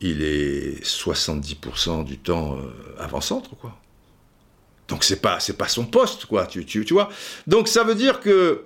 il 0.00 0.22
est 0.22 0.82
70% 0.82 2.04
du 2.04 2.16
temps 2.16 2.56
euh, 2.56 2.70
avant-centre, 2.98 3.56
quoi. 3.56 3.76
Donc 4.88 5.04
c'est 5.04 5.20
pas 5.20 5.38
c'est 5.38 5.58
pas 5.58 5.68
son 5.68 5.84
poste, 5.84 6.24
quoi. 6.24 6.46
Tu, 6.46 6.64
tu, 6.64 6.86
tu 6.86 6.94
vois? 6.94 7.10
Donc 7.46 7.68
ça 7.68 7.84
veut 7.84 7.94
dire 7.94 8.20
que 8.20 8.64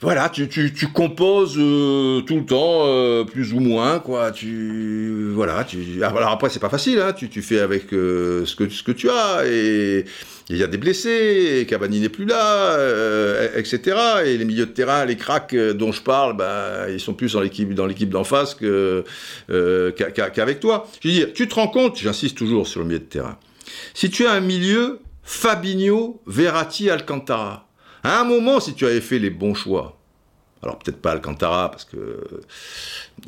voilà, 0.00 0.28
tu, 0.28 0.48
tu, 0.48 0.72
tu 0.72 0.88
composes 0.88 1.56
euh, 1.56 2.20
tout 2.22 2.36
le 2.36 2.44
temps, 2.44 2.82
euh, 2.84 3.24
plus 3.24 3.52
ou 3.52 3.60
moins, 3.60 4.00
quoi. 4.00 4.32
Tu, 4.32 5.30
voilà, 5.32 5.64
tu, 5.64 5.78
ah, 6.02 6.08
alors 6.08 6.30
après, 6.30 6.50
c'est 6.50 6.60
pas 6.60 6.68
facile, 6.68 6.98
hein, 6.98 7.12
tu, 7.12 7.28
tu 7.28 7.42
fais 7.42 7.60
avec 7.60 7.92
euh, 7.92 8.44
ce, 8.44 8.56
que, 8.56 8.68
ce 8.68 8.82
que 8.82 8.92
tu 8.92 9.08
as, 9.08 9.46
et 9.46 10.04
il 10.50 10.56
y 10.56 10.62
a 10.62 10.66
des 10.66 10.78
blessés, 10.78 11.60
et 11.60 11.66
Cavani 11.66 12.00
n'est 12.00 12.08
plus 12.08 12.26
là, 12.26 12.76
etc. 13.56 13.96
Et 14.26 14.36
les 14.36 14.44
milieux 14.44 14.66
de 14.66 14.72
terrain, 14.72 15.04
les 15.04 15.16
cracks 15.16 15.54
dont 15.54 15.92
je 15.92 16.02
parle, 16.02 16.36
bah, 16.36 16.90
ils 16.90 17.00
sont 17.00 17.14
plus 17.14 17.32
dans 17.32 17.40
l'équipe 17.40 17.72
dans 17.72 17.86
l'équipe 17.86 18.10
d'en 18.10 18.24
face 18.24 18.54
que, 18.54 19.04
qu'avec 19.48 20.60
toi. 20.60 20.86
Je 21.00 21.08
veux 21.08 21.14
dire, 21.14 21.28
tu 21.32 21.48
te 21.48 21.54
rends 21.54 21.68
compte, 21.68 21.98
j'insiste 21.98 22.36
toujours 22.36 22.66
sur 22.66 22.80
le 22.80 22.86
milieu 22.86 22.98
de 22.98 23.04
terrain, 23.04 23.38
si 23.94 24.10
tu 24.10 24.26
as 24.26 24.32
un 24.32 24.40
milieu, 24.40 24.98
Fabinho, 25.22 26.20
Verratti, 26.26 26.90
Alcantara, 26.90 27.66
à 28.04 28.20
un 28.20 28.24
moment, 28.24 28.60
si 28.60 28.74
tu 28.74 28.86
avais 28.86 29.00
fait 29.00 29.18
les 29.18 29.30
bons 29.30 29.54
choix, 29.54 29.96
alors 30.62 30.78
peut-être 30.78 31.00
pas 31.00 31.12
Alcantara, 31.12 31.70
parce 31.70 31.84
que 31.84 32.20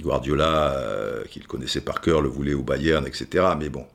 Guardiola, 0.01 0.73
euh, 0.73 1.25
qu'il 1.25 1.47
connaissait 1.47 1.81
par 1.81 2.03
cœur, 2.03 2.21
le 2.21 2.29
voulait 2.29 2.53
au 2.53 2.63
Bayern, 2.63 3.07
etc. 3.07 3.47
Mais 3.59 3.71
bon. 3.71 3.87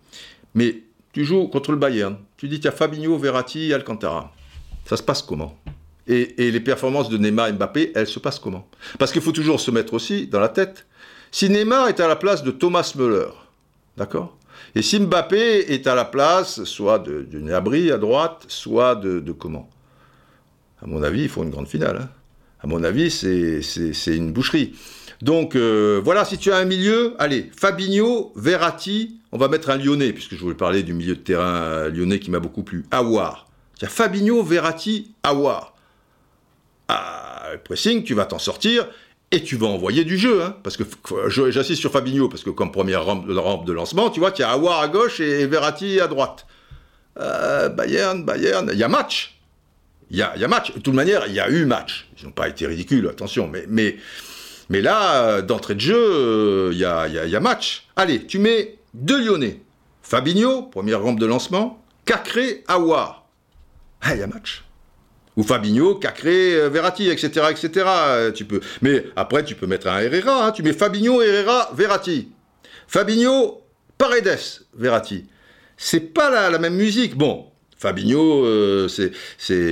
Mais 0.55 0.81
tu 1.13 1.23
joues 1.23 1.47
contre 1.47 1.71
le 1.71 1.77
Bayern, 1.77 2.17
tu 2.35 2.47
dis, 2.47 2.59
tiens, 2.59 2.71
Fabinho, 2.71 3.17
Verratti, 3.17 3.71
Alcantara. 3.73 4.33
Ça 4.85 4.97
se 4.97 5.03
passe 5.03 5.21
comment? 5.21 5.55
Et, 6.07 6.33
les 6.37 6.59
performances 6.59 7.09
de 7.09 7.17
Neymar 7.17 7.47
et 7.47 7.53
Mbappé, 7.53 7.91
elles 7.93 8.07
se 8.07 8.19
passent 8.19 8.39
comment? 8.39 8.67
Parce 8.97 9.11
qu'il 9.11 9.21
faut 9.21 9.31
toujours 9.31 9.59
se 9.59 9.69
mettre 9.69 9.93
aussi 9.93 10.27
dans 10.27 10.39
la 10.39 10.49
tête. 10.49 10.87
Si 11.31 11.47
Neymar 11.47 11.89
est 11.89 11.99
à 11.99 12.07
la 12.07 12.15
place 12.15 12.43
de 12.43 12.49
Thomas 12.49 12.91
Müller, 12.97 13.29
d'accord? 13.97 14.35
Et 14.73 14.81
si 14.81 14.99
Mbappé 14.99 15.71
est 15.71 15.85
à 15.85 15.93
la 15.93 16.05
place 16.05 16.63
soit 16.63 16.97
de, 16.97 17.21
de 17.21 17.91
à 17.91 17.97
droite, 17.97 18.45
soit 18.47 18.95
de 18.95 19.31
comment? 19.31 19.69
À 20.81 20.87
mon 20.87 21.03
avis, 21.03 21.23
il 21.23 21.29
faut 21.29 21.43
une 21.43 21.49
grande 21.49 21.67
finale. 21.67 21.97
Hein. 22.01 22.09
À 22.61 22.67
mon 22.67 22.83
avis, 22.83 23.09
c'est 23.11 24.15
une 24.15 24.31
boucherie. 24.31 24.73
Donc 25.21 25.55
euh, 25.55 26.01
voilà, 26.03 26.25
si 26.25 26.37
tu 26.37 26.51
as 26.51 26.57
un 26.57 26.65
milieu, 26.65 27.13
allez, 27.19 27.51
Fabinho, 27.55 28.33
Verratti, 28.35 29.19
on 29.31 29.37
va 29.37 29.47
mettre 29.47 29.69
un 29.69 29.77
Lyonnais, 29.77 30.13
puisque 30.13 30.33
je 30.33 30.39
voulais 30.39 30.55
parler 30.55 30.83
du 30.83 30.93
milieu 30.93 31.15
de 31.15 31.21
terrain 31.21 31.89
lyonnais 31.89 32.19
qui 32.19 32.31
m'a 32.31 32.39
beaucoup 32.39 32.63
plu. 32.63 32.85
Awar. 32.91 33.47
Tiens, 33.77 33.87
Fabinho, 33.87 34.43
Verratti, 34.43 35.13
Awar. 35.23 35.75
Ah, 36.87 37.51
pressing, 37.63 38.03
tu 38.03 38.15
vas 38.15 38.25
t'en 38.25 38.39
sortir 38.39 38.87
et 39.31 39.43
tu 39.43 39.55
vas 39.55 39.67
envoyer 39.67 40.03
du 40.03 40.17
jeu. 40.17 40.43
Hein, 40.43 40.55
parce 40.63 40.75
que 40.75 40.83
j'insiste 41.29 41.79
sur 41.79 41.91
Fabinho, 41.91 42.27
parce 42.27 42.43
que 42.43 42.49
comme 42.49 42.71
première 42.71 43.05
rampe, 43.05 43.25
rampe 43.29 43.65
de 43.65 43.73
lancement, 43.73 44.09
tu 44.09 44.19
vois, 44.19 44.31
tu 44.31 44.43
as 44.43 44.49
Awar 44.49 44.81
à 44.81 44.87
gauche 44.87 45.19
et 45.19 45.45
Verratti 45.45 45.99
à 45.99 46.07
droite. 46.07 46.47
Euh, 47.19 47.69
Bayern, 47.69 48.23
Bayern, 48.23 48.69
il 48.73 48.79
y 48.79 48.83
a 48.83 48.87
match 48.87 49.40
il 50.11 50.17
y 50.17 50.23
a, 50.23 50.47
match. 50.49 50.73
De 50.75 50.79
toute 50.81 50.93
manière, 50.93 51.23
il 51.27 51.33
y 51.33 51.39
a 51.39 51.49
eu 51.49 51.65
match. 51.65 52.09
Ils 52.19 52.25
n'ont 52.25 52.31
pas 52.31 52.49
été 52.49 52.67
ridicules, 52.67 53.07
attention. 53.07 53.49
Mais, 53.69 53.95
là, 54.69 55.41
d'entrée 55.41 55.75
de 55.75 55.79
jeu, 55.79 55.95
euh, 55.97 56.69
il 56.73 56.79
y, 56.79 56.85
a, 56.85 57.39
match. 57.39 57.87
Allez, 57.95 58.25
tu 58.25 58.37
mets 58.37 58.77
deux 58.93 59.23
Lyonnais. 59.23 59.61
Fabinho, 60.01 60.63
première 60.63 61.01
rampe 61.01 61.17
de 61.17 61.25
lancement. 61.25 61.81
Cacré, 62.03 62.63
Aouar. 62.67 63.25
Ah, 64.01 64.13
il 64.13 64.19
y 64.19 64.23
a 64.23 64.27
match. 64.27 64.65
Ou 65.37 65.43
Fabinho, 65.43 65.95
Cacré, 65.95 66.55
euh, 66.55 66.67
Verratti, 66.67 67.07
etc., 67.07 67.45
etc. 67.49 67.85
Euh, 67.87 68.31
tu 68.33 68.43
peux. 68.43 68.59
Mais 68.81 69.05
après, 69.15 69.45
tu 69.45 69.55
peux 69.55 69.67
mettre 69.67 69.87
un 69.87 69.99
Herrera. 69.99 70.47
Hein. 70.47 70.51
Tu 70.51 70.61
mets 70.61 70.73
Fabinho, 70.73 71.21
Herrera, 71.21 71.71
Verratti. 71.73 72.33
Fabinho, 72.85 73.61
Paredes, 73.97 74.65
Verratti. 74.75 75.27
C'est 75.77 76.13
pas 76.13 76.29
la, 76.29 76.49
la 76.49 76.59
même 76.59 76.75
musique. 76.75 77.15
Bon, 77.15 77.50
Fabinho, 77.81 78.45
euh, 78.45 78.87
c'est, 78.87 79.11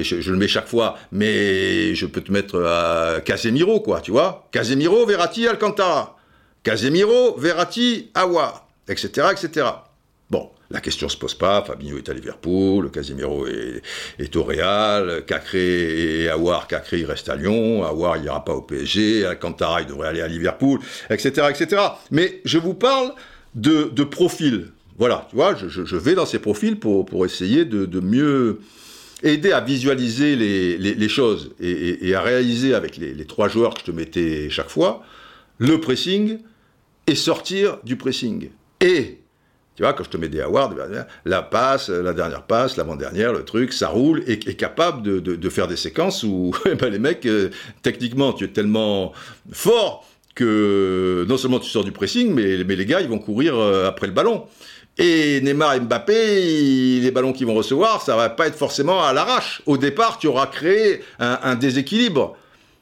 je, 0.04 0.32
le 0.32 0.38
mets 0.38 0.48
chaque 0.48 0.68
fois, 0.68 0.98
mais 1.12 1.94
je 1.94 2.08
peux 2.08 2.22
te 2.22 2.32
mettre 2.32 2.60
à 2.64 3.22
Casemiro, 3.22 3.82
quoi, 3.82 4.02
tu 4.02 4.10
vois. 4.10 4.48
Casemiro, 4.52 5.06
Verratti, 5.06 5.48
Alcantara. 5.48 6.18
Casemiro, 6.64 7.38
Verratti, 7.38 8.10
Awa, 8.16 8.68
etc., 8.88 9.28
etc. 9.32 9.68
Bon, 10.32 10.50
la 10.72 10.82
question 10.82 11.08
se 11.08 11.18
pose 11.18 11.36
pas. 11.36 11.62
Fabinho 11.62 12.00
est 12.00 12.10
à 12.10 12.14
Liverpool, 12.14 12.90
Casemiro 12.90 13.46
est, 13.46 13.84
est 14.18 14.36
au 14.36 14.44
Real, 14.44 15.24
Cacré 15.28 16.24
et 16.24 16.30
Awar, 16.30 16.68
Cacré 16.68 17.02
il 17.02 17.06
reste 17.06 17.30
à 17.30 17.36
Lyon, 17.36 17.84
Awar 17.84 18.18
il 18.18 18.26
ira 18.26 18.44
pas 18.44 18.54
au 18.54 18.64
PSG, 18.64 19.24
Alcantara 19.24 19.82
il 19.82 19.88
devrait 19.88 20.08
aller 20.08 20.22
à 20.22 20.28
Liverpool, 20.28 20.80
etc., 21.12 21.48
etc. 21.52 21.84
Mais 22.10 22.42
je 22.44 22.58
vous 22.58 22.74
parle 22.74 23.14
de, 23.54 23.84
de 23.94 24.04
profil 24.04 24.72
voilà, 25.00 25.26
tu 25.30 25.38
vois, 25.38 25.56
je, 25.56 25.96
vais 25.96 26.14
dans 26.14 26.26
ces 26.26 26.40
profils 26.40 26.78
pour, 26.78 27.06
pour 27.06 27.26
essayer 27.26 27.64
de, 27.64 28.00
mieux 28.02 28.60
aider 29.24 29.54
à 29.54 29.62
visualiser 29.62 30.36
les, 30.36 31.10
choses 31.10 31.52
et, 31.62 32.14
à 32.14 32.22
réaliser 32.22 32.74
avec 32.74 32.98
les, 32.98 33.26
trois 33.26 33.48
joueurs 33.48 33.74
que 33.74 33.80
je 33.80 33.86
te 33.86 33.92
mettais 33.92 34.50
chaque 34.50 34.70
fois, 34.70 35.02
le 35.58 35.80
pressing 35.80 36.40
et 37.08 37.16
sortir 37.16 37.78
du 37.86 37.96
pressing. 37.96 38.50
Et, 38.82 39.20
tu 39.78 39.84
vois, 39.84 39.94
quand 39.94 40.04
je 40.04 40.10
te 40.10 40.18
mets 40.18 40.28
des 40.28 40.42
awards, 40.42 40.76
la 41.24 41.42
passe, 41.44 41.88
la 41.88 42.12
dernière 42.12 42.44
passe, 42.44 42.76
l'avant-dernière, 42.76 43.32
le 43.32 43.46
truc, 43.46 43.72
ça 43.72 43.88
roule 43.88 44.22
et 44.28 44.34
est 44.34 44.56
capable 44.56 45.02
de, 45.22 45.50
faire 45.50 45.70
des 45.70 45.78
séquences 45.78 46.24
où 46.24 46.54
eh 46.70 46.76
ben, 46.76 46.90
les 46.90 47.00
mecs, 47.00 47.26
euh, 47.26 47.52
techniquement, 47.84 48.34
tu 48.34 48.44
es 48.44 48.50
tellement 48.50 49.14
fort 49.54 50.06
que 50.36 51.26
non 51.28 51.38
seulement 51.38 51.60
tu 51.60 51.70
sors 51.70 51.86
du 51.86 51.92
pressing, 51.94 52.34
mais, 52.34 52.66
mais 52.66 52.76
les 52.76 52.86
gars, 52.86 53.00
ils 53.00 53.10
vont 53.10 53.20
courir 53.20 53.58
euh, 53.58 53.88
après 53.88 54.08
le 54.08 54.14
ballon. 54.14 54.46
Et 55.02 55.40
Neymar 55.40 55.76
et 55.76 55.80
Mbappé, 55.80 57.00
les 57.00 57.12
ballons 57.12 57.32
qu'ils 57.32 57.48
vont 57.48 57.54
recevoir, 57.54 58.02
ça 58.02 58.18
va 58.18 58.28
pas 58.28 58.48
être 58.48 58.58
forcément 58.58 59.02
à 59.02 59.14
l'arrache. 59.14 59.62
Au 59.66 59.78
départ, 59.78 60.20
tu 60.20 60.28
auras 60.28 60.48
créé 60.48 61.02
un, 61.20 61.56
déséquilibre. 61.56 62.36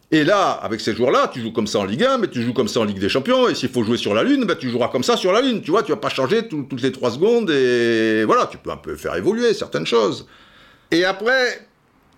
Et 0.10 0.24
là, 0.24 0.50
avec 0.50 0.82
ces 0.82 0.96
joueurs-là, 0.96 1.30
tu 1.32 1.42
joues 1.42 1.52
comme 1.52 1.68
ça 1.68 1.78
en 1.78 1.86
Ligue 1.86 2.04
1, 2.04 2.18
mais 2.18 2.28
tu 2.28 2.42
joues 2.42 2.54
comme 2.54 2.68
ça 2.68 2.80
en 2.80 2.86
Ligue 2.86 2.98
des 2.98 3.10
Champions. 3.10 3.48
Et 3.48 3.54
s'il 3.54 3.70
faut 3.70 3.84
jouer 3.84 3.98
sur 3.98 4.16
la 4.16 4.24
Lune, 4.24 4.46
bah, 4.46 4.56
tu 4.56 4.72
joueras 4.72 4.88
comme 4.88 5.04
ça 5.04 5.16
sur 5.16 5.32
la 5.32 5.42
Lune. 5.42 5.62
Tu 5.62 5.70
vois, 5.70 5.84
tu 5.84 5.92
vas 5.92 5.98
pas 5.98 6.10
changer 6.10 6.48
toutes 6.48 6.82
les 6.82 6.92
trois 6.92 7.12
secondes. 7.12 7.52
Et 7.52 8.24
voilà, 8.24 8.48
tu 8.48 8.58
peux 8.58 8.72
un 8.72 8.78
peu 8.78 8.96
faire 8.96 9.14
évoluer 9.16 9.54
certaines 9.54 9.86
choses. 9.86 10.26
Et 10.90 11.06
après, 11.06 11.68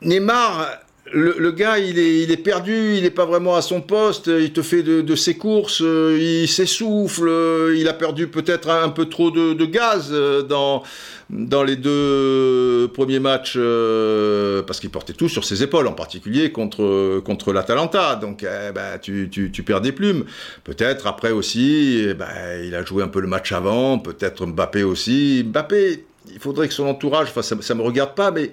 Neymar, 0.02 0.66
le, 1.14 1.52
gars, 1.52 1.80
il 1.80 1.98
est, 1.98 2.22
il 2.22 2.32
est 2.32 2.38
perdu, 2.38 2.96
il 2.96 3.04
n'est 3.04 3.10
pas 3.10 3.26
vraiment 3.26 3.56
à 3.56 3.62
son 3.62 3.82
poste, 3.82 4.28
il 4.28 4.52
te 4.52 4.62
fait 4.62 4.84
de, 4.84 5.16
ses 5.16 5.38
courses, 5.38 5.80
il 5.82 6.48
s'essouffle, 6.48 7.30
il 7.76 7.88
a 7.88 7.94
perdu 7.94 8.28
peut-être 8.28 8.70
un 8.70 8.90
peu 8.90 9.06
trop 9.06 9.32
de, 9.32 9.66
gaz 9.66 10.10
euh, 10.12 10.42
dans, 10.42 10.84
dans 11.30 11.64
les 11.64 11.76
deux 11.76 12.90
premiers 12.94 13.20
matchs, 13.20 13.56
euh, 13.58 14.62
parce 14.64 14.80
qu'il 14.80 14.90
portait 14.90 15.14
tout 15.14 15.30
sur 15.30 15.44
ses 15.44 15.64
épaules, 15.64 15.88
en 15.88 15.94
particulier 15.94 16.52
contre, 16.52 17.20
contre 17.20 17.54
l'Atalanta. 17.54 18.16
Donc, 18.16 18.44
eh 18.44 18.72
ben, 18.72 18.98
tu, 19.02 19.30
tu, 19.30 19.64
perds 19.64 19.82
des 19.82 19.92
plumes. 19.92 20.26
Peut-être 20.64 21.08
après 21.08 21.32
aussi, 21.32 22.06
eh 22.10 22.14
ben, 22.14 22.28
il 22.64 22.76
a 22.76 22.84
joué 22.84 23.04
un 23.04 23.08
peu 23.08 23.20
le 23.20 23.28
match 23.28 23.52
avant, 23.52 24.00
peut-être 24.00 24.46
Mbappé 24.46 24.84
aussi. 24.84 25.44
Mbappé, 25.46 26.06
il 26.32 26.40
faudrait 26.40 26.68
que 26.68 26.74
son 26.74 26.88
entourage, 26.88 27.30
enfin, 27.30 27.42
ça 27.42 27.56
ne 27.56 27.80
me 27.80 27.84
regarde 27.84 28.16
pas, 28.16 28.32
mais 28.32 28.52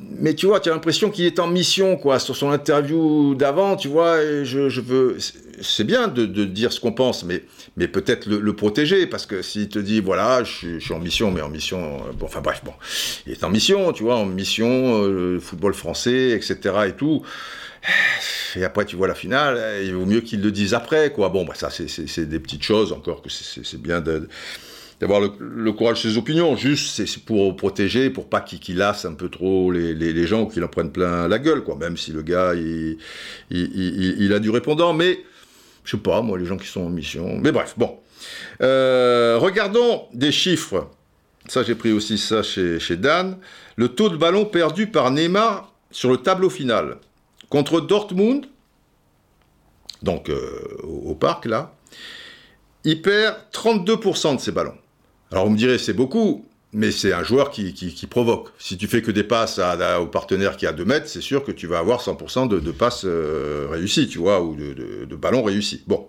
mais 0.00 0.34
tu 0.34 0.46
vois, 0.46 0.60
tu 0.60 0.68
as 0.68 0.72
l'impression 0.72 1.10
qu'il 1.10 1.24
est 1.24 1.40
en 1.40 1.48
mission, 1.48 1.96
quoi, 1.96 2.20
sur 2.20 2.36
son 2.36 2.50
interview 2.50 3.34
d'avant, 3.34 3.76
tu 3.76 3.88
vois, 3.88 4.44
je, 4.44 4.68
je 4.68 4.80
veux... 4.80 5.16
C'est 5.60 5.82
bien 5.82 6.06
de, 6.06 6.24
dire 6.44 6.72
ce 6.72 6.78
qu'on 6.78 6.92
pense, 6.92 7.24
mais, 7.24 7.42
mais 7.76 7.88
peut-être 7.88 8.26
le, 8.26 8.52
protéger, 8.52 9.08
parce 9.08 9.26
que 9.26 9.42
s'il 9.42 9.68
te 9.68 9.78
dit, 9.80 10.00
voilà, 10.00 10.44
je, 10.44 10.78
suis 10.78 10.94
en 10.94 11.00
mission, 11.00 11.32
mais 11.32 11.40
en 11.40 11.48
mission... 11.48 11.96
Euh, 11.96 12.12
bon, 12.12 12.26
enfin 12.26 12.40
bref, 12.40 12.62
bon, 12.64 12.74
il 13.26 13.32
est 13.32 13.42
en 13.42 13.50
mission, 13.50 13.92
tu 13.92 14.04
vois, 14.04 14.16
en 14.16 14.26
mission, 14.26 15.02
euh, 15.02 15.40
football 15.40 15.74
français, 15.74 16.30
etc. 16.30 16.58
et 16.86 16.92
tout. 16.92 17.22
Et 18.54 18.64
après, 18.64 18.84
tu 18.84 18.94
vois 18.94 19.08
la 19.08 19.16
finale, 19.16 19.84
il 19.84 19.94
vaut 19.94 20.06
mieux 20.06 20.20
qu'il 20.20 20.42
le 20.42 20.52
dise 20.52 20.74
après, 20.74 21.12
quoi. 21.12 21.28
Bon, 21.28 21.44
bah 21.44 21.54
ça, 21.56 21.70
c'est 21.70 22.28
des 22.28 22.38
petites 22.38 22.62
choses, 22.62 22.92
encore 22.92 23.20
que 23.22 23.30
c'est 23.30 23.80
bien 23.80 24.00
de 24.00 24.28
d'avoir 25.00 25.20
le, 25.20 25.72
courage 25.72 26.02
de 26.02 26.10
ses 26.10 26.18
opinions. 26.18 26.56
Juste, 26.56 27.04
c'est 27.06 27.24
pour 27.24 27.56
protéger, 27.56 28.10
pour 28.10 28.28
pas 28.28 28.40
qu'il 28.40 28.76
lasse 28.76 29.04
un 29.04 29.14
peu 29.14 29.28
trop 29.28 29.70
les, 29.70 30.26
gens 30.26 30.42
ou 30.42 30.46
qu'il 30.46 30.64
en 30.64 30.68
prenne 30.68 30.90
plein 30.90 31.28
la 31.28 31.38
gueule, 31.38 31.62
quoi. 31.62 31.76
Même 31.76 31.96
si 31.96 32.12
le 32.12 32.22
gars, 32.22 32.54
il, 32.54 32.98
il, 33.50 34.32
a 34.32 34.38
du 34.38 34.50
répondant. 34.50 34.92
Mais, 34.92 35.20
je 35.84 35.92
sais 35.92 36.02
pas, 36.02 36.20
moi, 36.22 36.38
les 36.38 36.46
gens 36.46 36.56
qui 36.56 36.66
sont 36.66 36.82
en 36.82 36.90
mission. 36.90 37.38
Mais 37.38 37.52
bref, 37.52 37.74
bon. 37.76 37.98
Euh, 38.62 39.38
regardons 39.38 40.06
des 40.12 40.32
chiffres. 40.32 40.88
Ça, 41.46 41.62
j'ai 41.62 41.74
pris 41.74 41.92
aussi 41.92 42.18
ça 42.18 42.42
chez, 42.42 42.78
chez 42.78 42.96
Dan. 42.96 43.38
Le 43.76 43.88
taux 43.88 44.08
de 44.08 44.16
ballon 44.16 44.44
perdu 44.44 44.88
par 44.88 45.10
Neymar 45.10 45.72
sur 45.90 46.10
le 46.10 46.18
tableau 46.18 46.50
final. 46.50 46.96
Contre 47.48 47.80
Dortmund, 47.80 48.46
donc 50.02 50.28
euh, 50.28 50.76
au, 50.82 51.14
parc 51.14 51.46
là, 51.46 51.72
il 52.84 53.02
perd 53.02 53.36
32% 53.52 54.36
de 54.36 54.40
ses 54.40 54.52
ballons. 54.52 54.76
Alors 55.30 55.44
vous 55.44 55.52
me 55.52 55.56
direz, 55.56 55.78
c'est 55.78 55.92
beaucoup, 55.92 56.46
mais 56.72 56.90
c'est 56.90 57.12
un 57.12 57.22
joueur 57.22 57.50
qui, 57.50 57.72
provoque. 58.10 58.48
Si 58.58 58.76
tu 58.76 58.86
fais 58.86 59.02
que 59.02 59.10
des 59.10 59.24
passes 59.24 59.60
au 60.00 60.06
partenaire 60.06 60.56
qui 60.56 60.66
a 60.66 60.72
2 60.72 60.84
mètres, 60.84 61.08
c'est 61.08 61.20
sûr 61.20 61.44
que 61.44 61.52
tu 61.52 61.66
vas 61.66 61.78
avoir 61.78 62.02
100% 62.02 62.48
de, 62.48 62.70
passes 62.70 63.04
euh, 63.04 63.66
réussies, 63.70 64.08
tu 64.08 64.18
vois, 64.18 64.42
ou 64.42 64.54
de, 64.56 65.16
ballons 65.16 65.42
réussis. 65.42 65.82
Bon. 65.86 66.08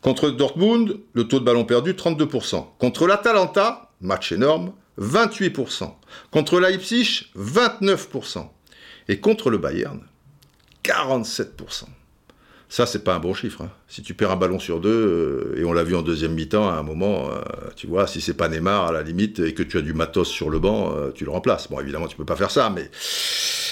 Contre 0.00 0.30
Dortmund, 0.30 1.00
le 1.14 1.24
taux 1.24 1.40
de 1.40 1.44
ballon 1.44 1.64
perdu, 1.64 1.92
32%. 1.92 2.64
Contre 2.78 3.06
l'Atalanta, 3.06 3.90
match 4.00 4.30
énorme, 4.32 4.72
28%. 5.00 5.92
Contre 6.30 6.60
Leipzig, 6.60 7.26
29%. 7.36 8.46
Et 9.08 9.20
contre 9.20 9.50
le 9.50 9.58
Bayern, 9.58 10.00
47%. 10.84 11.84
Ça, 12.68 12.84
c'est 12.84 13.04
pas 13.04 13.14
un 13.14 13.20
bon 13.20 13.32
chiffre. 13.32 13.62
Hein. 13.62 13.70
Si 13.86 14.02
tu 14.02 14.14
perds 14.14 14.32
un 14.32 14.36
ballon 14.36 14.58
sur 14.58 14.80
deux, 14.80 14.88
euh, 15.54 15.60
et 15.60 15.64
on 15.64 15.72
l'a 15.72 15.84
vu 15.84 15.94
en 15.94 16.02
deuxième 16.02 16.34
mi-temps, 16.34 16.68
à 16.68 16.72
un 16.72 16.82
moment, 16.82 17.30
euh, 17.30 17.40
tu 17.76 17.86
vois, 17.86 18.08
si 18.08 18.20
c'est 18.20 18.34
pas 18.34 18.48
Neymar 18.48 18.86
à 18.86 18.92
la 18.92 19.02
limite 19.02 19.38
et 19.38 19.54
que 19.54 19.62
tu 19.62 19.78
as 19.78 19.82
du 19.82 19.94
matos 19.94 20.28
sur 20.28 20.50
le 20.50 20.58
banc, 20.58 20.92
euh, 20.96 21.10
tu 21.14 21.24
le 21.24 21.30
remplaces. 21.30 21.68
Bon, 21.68 21.78
évidemment, 21.78 22.08
tu 22.08 22.16
peux 22.16 22.24
pas 22.24 22.34
faire 22.34 22.50
ça, 22.50 22.70
mais 22.74 22.90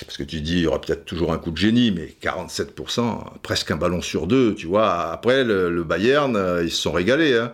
parce 0.04 0.16
que 0.16 0.22
tu 0.22 0.40
dis, 0.40 0.58
il 0.58 0.60
y 0.60 0.66
aura 0.68 0.80
peut-être 0.80 1.04
toujours 1.04 1.32
un 1.32 1.38
coup 1.38 1.50
de 1.50 1.56
génie, 1.56 1.90
mais 1.90 2.14
47%, 2.22 3.40
presque 3.42 3.70
un 3.72 3.76
ballon 3.76 4.00
sur 4.00 4.28
deux, 4.28 4.54
tu 4.54 4.68
vois. 4.68 5.10
Après, 5.10 5.42
le, 5.42 5.82
Bayern, 5.82 6.60
ils 6.62 6.70
se 6.70 6.80
sont 6.82 6.92
régalés. 6.92 7.36
Hein. 7.36 7.52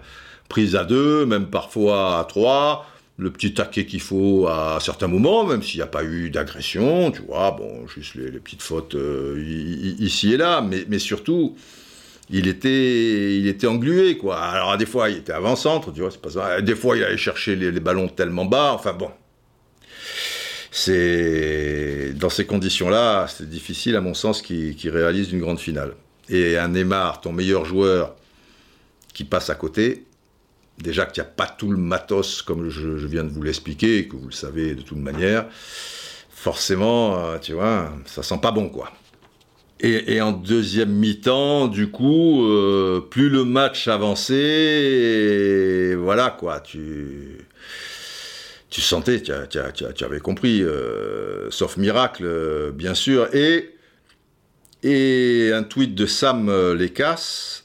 Prise 0.48 0.76
à 0.76 0.84
deux, 0.84 1.24
même 1.26 1.46
parfois 1.46 2.18
à 2.18 2.24
trois 2.24 2.86
le 3.20 3.30
petit 3.30 3.52
taquet 3.52 3.84
qu'il 3.84 4.00
faut 4.00 4.48
à 4.48 4.78
certains 4.80 5.06
moments, 5.06 5.44
même 5.44 5.62
s'il 5.62 5.76
n'y 5.76 5.82
a 5.82 5.86
pas 5.86 6.04
eu 6.04 6.30
d'agression, 6.30 7.10
tu 7.10 7.20
vois, 7.22 7.50
bon, 7.50 7.86
juste 7.86 8.14
les, 8.14 8.30
petites 8.40 8.62
fautes 8.62 8.94
euh, 8.94 9.94
ici 9.98 10.32
et 10.32 10.36
là, 10.38 10.62
mais, 10.62 10.98
surtout, 10.98 11.54
il 12.30 12.48
était, 12.48 13.66
englué, 13.66 14.16
quoi. 14.16 14.38
Alors, 14.38 14.76
des 14.78 14.86
fois, 14.86 15.10
il 15.10 15.18
était 15.18 15.32
avant-centre, 15.32 15.92
tu 15.92 16.00
vois, 16.00 16.10
c'est 16.10 16.20
pas 16.20 16.30
ça. 16.30 16.62
Des 16.62 16.74
fois, 16.74 16.96
il 16.96 17.04
allait 17.04 17.18
chercher 17.18 17.56
les, 17.56 17.72
ballons 17.72 18.08
tellement 18.08 18.46
bas, 18.46 18.72
enfin 18.72 18.94
bon. 18.94 19.10
C'est, 20.70 22.14
dans 22.14 22.30
ces 22.30 22.46
conditions-là, 22.46 23.26
c'est 23.28 23.50
difficile, 23.50 23.96
à 23.96 24.00
mon 24.00 24.14
sens, 24.14 24.40
qu'il 24.40 24.90
réalise 24.90 25.30
une 25.32 25.40
grande 25.40 25.58
finale. 25.58 25.92
Et 26.30 26.56
un 26.56 26.68
Neymar, 26.68 27.20
ton 27.20 27.32
meilleur 27.32 27.66
joueur, 27.66 28.14
qui 29.12 29.24
passe 29.24 29.50
à 29.50 29.56
côté, 29.56 30.04
déjà 30.82 31.06
qu'il 31.06 31.22
n'y 31.22 31.28
a 31.28 31.30
pas 31.30 31.46
tout 31.46 31.70
le 31.70 31.76
matos 31.76 32.42
comme 32.42 32.68
je, 32.68 32.88
viens 33.06 33.24
de 33.24 33.30
vous 33.30 33.42
l'expliquer, 33.42 34.08
que 34.08 34.16
vous 34.16 34.26
le 34.28 34.32
savez 34.32 34.74
de 34.74 34.82
toute 34.82 34.98
manière, 34.98 35.46
forcément, 36.30 37.18
euh, 37.18 37.38
tu 37.38 37.52
vois, 37.52 37.92
ça 38.06 38.22
sent 38.22 38.38
pas 38.40 38.52
bon, 38.52 38.68
quoi. 38.68 38.90
Et, 39.82 40.20
en 40.20 40.32
deuxième 40.32 40.90
mi-temps, 40.90 41.66
du 41.66 41.90
coup, 41.90 42.44
euh, 42.44 43.00
plus 43.00 43.30
le 43.30 43.44
match 43.44 43.88
avançait, 43.88 44.34
voilà, 45.94 46.36
quoi, 46.38 46.60
tu... 46.60 47.38
Tu 48.68 48.82
sentais, 48.82 49.20
tu, 49.20 49.32
avais 50.04 50.20
compris, 50.20 50.62
euh, 50.62 51.50
sauf 51.50 51.76
miracle, 51.76 52.70
bien 52.72 52.94
sûr. 52.94 53.28
Et, 53.34 53.74
et 54.84 55.50
un 55.52 55.64
tweet 55.64 55.96
de 55.96 56.06
Sam 56.06 56.48
Lekas, 56.74 57.64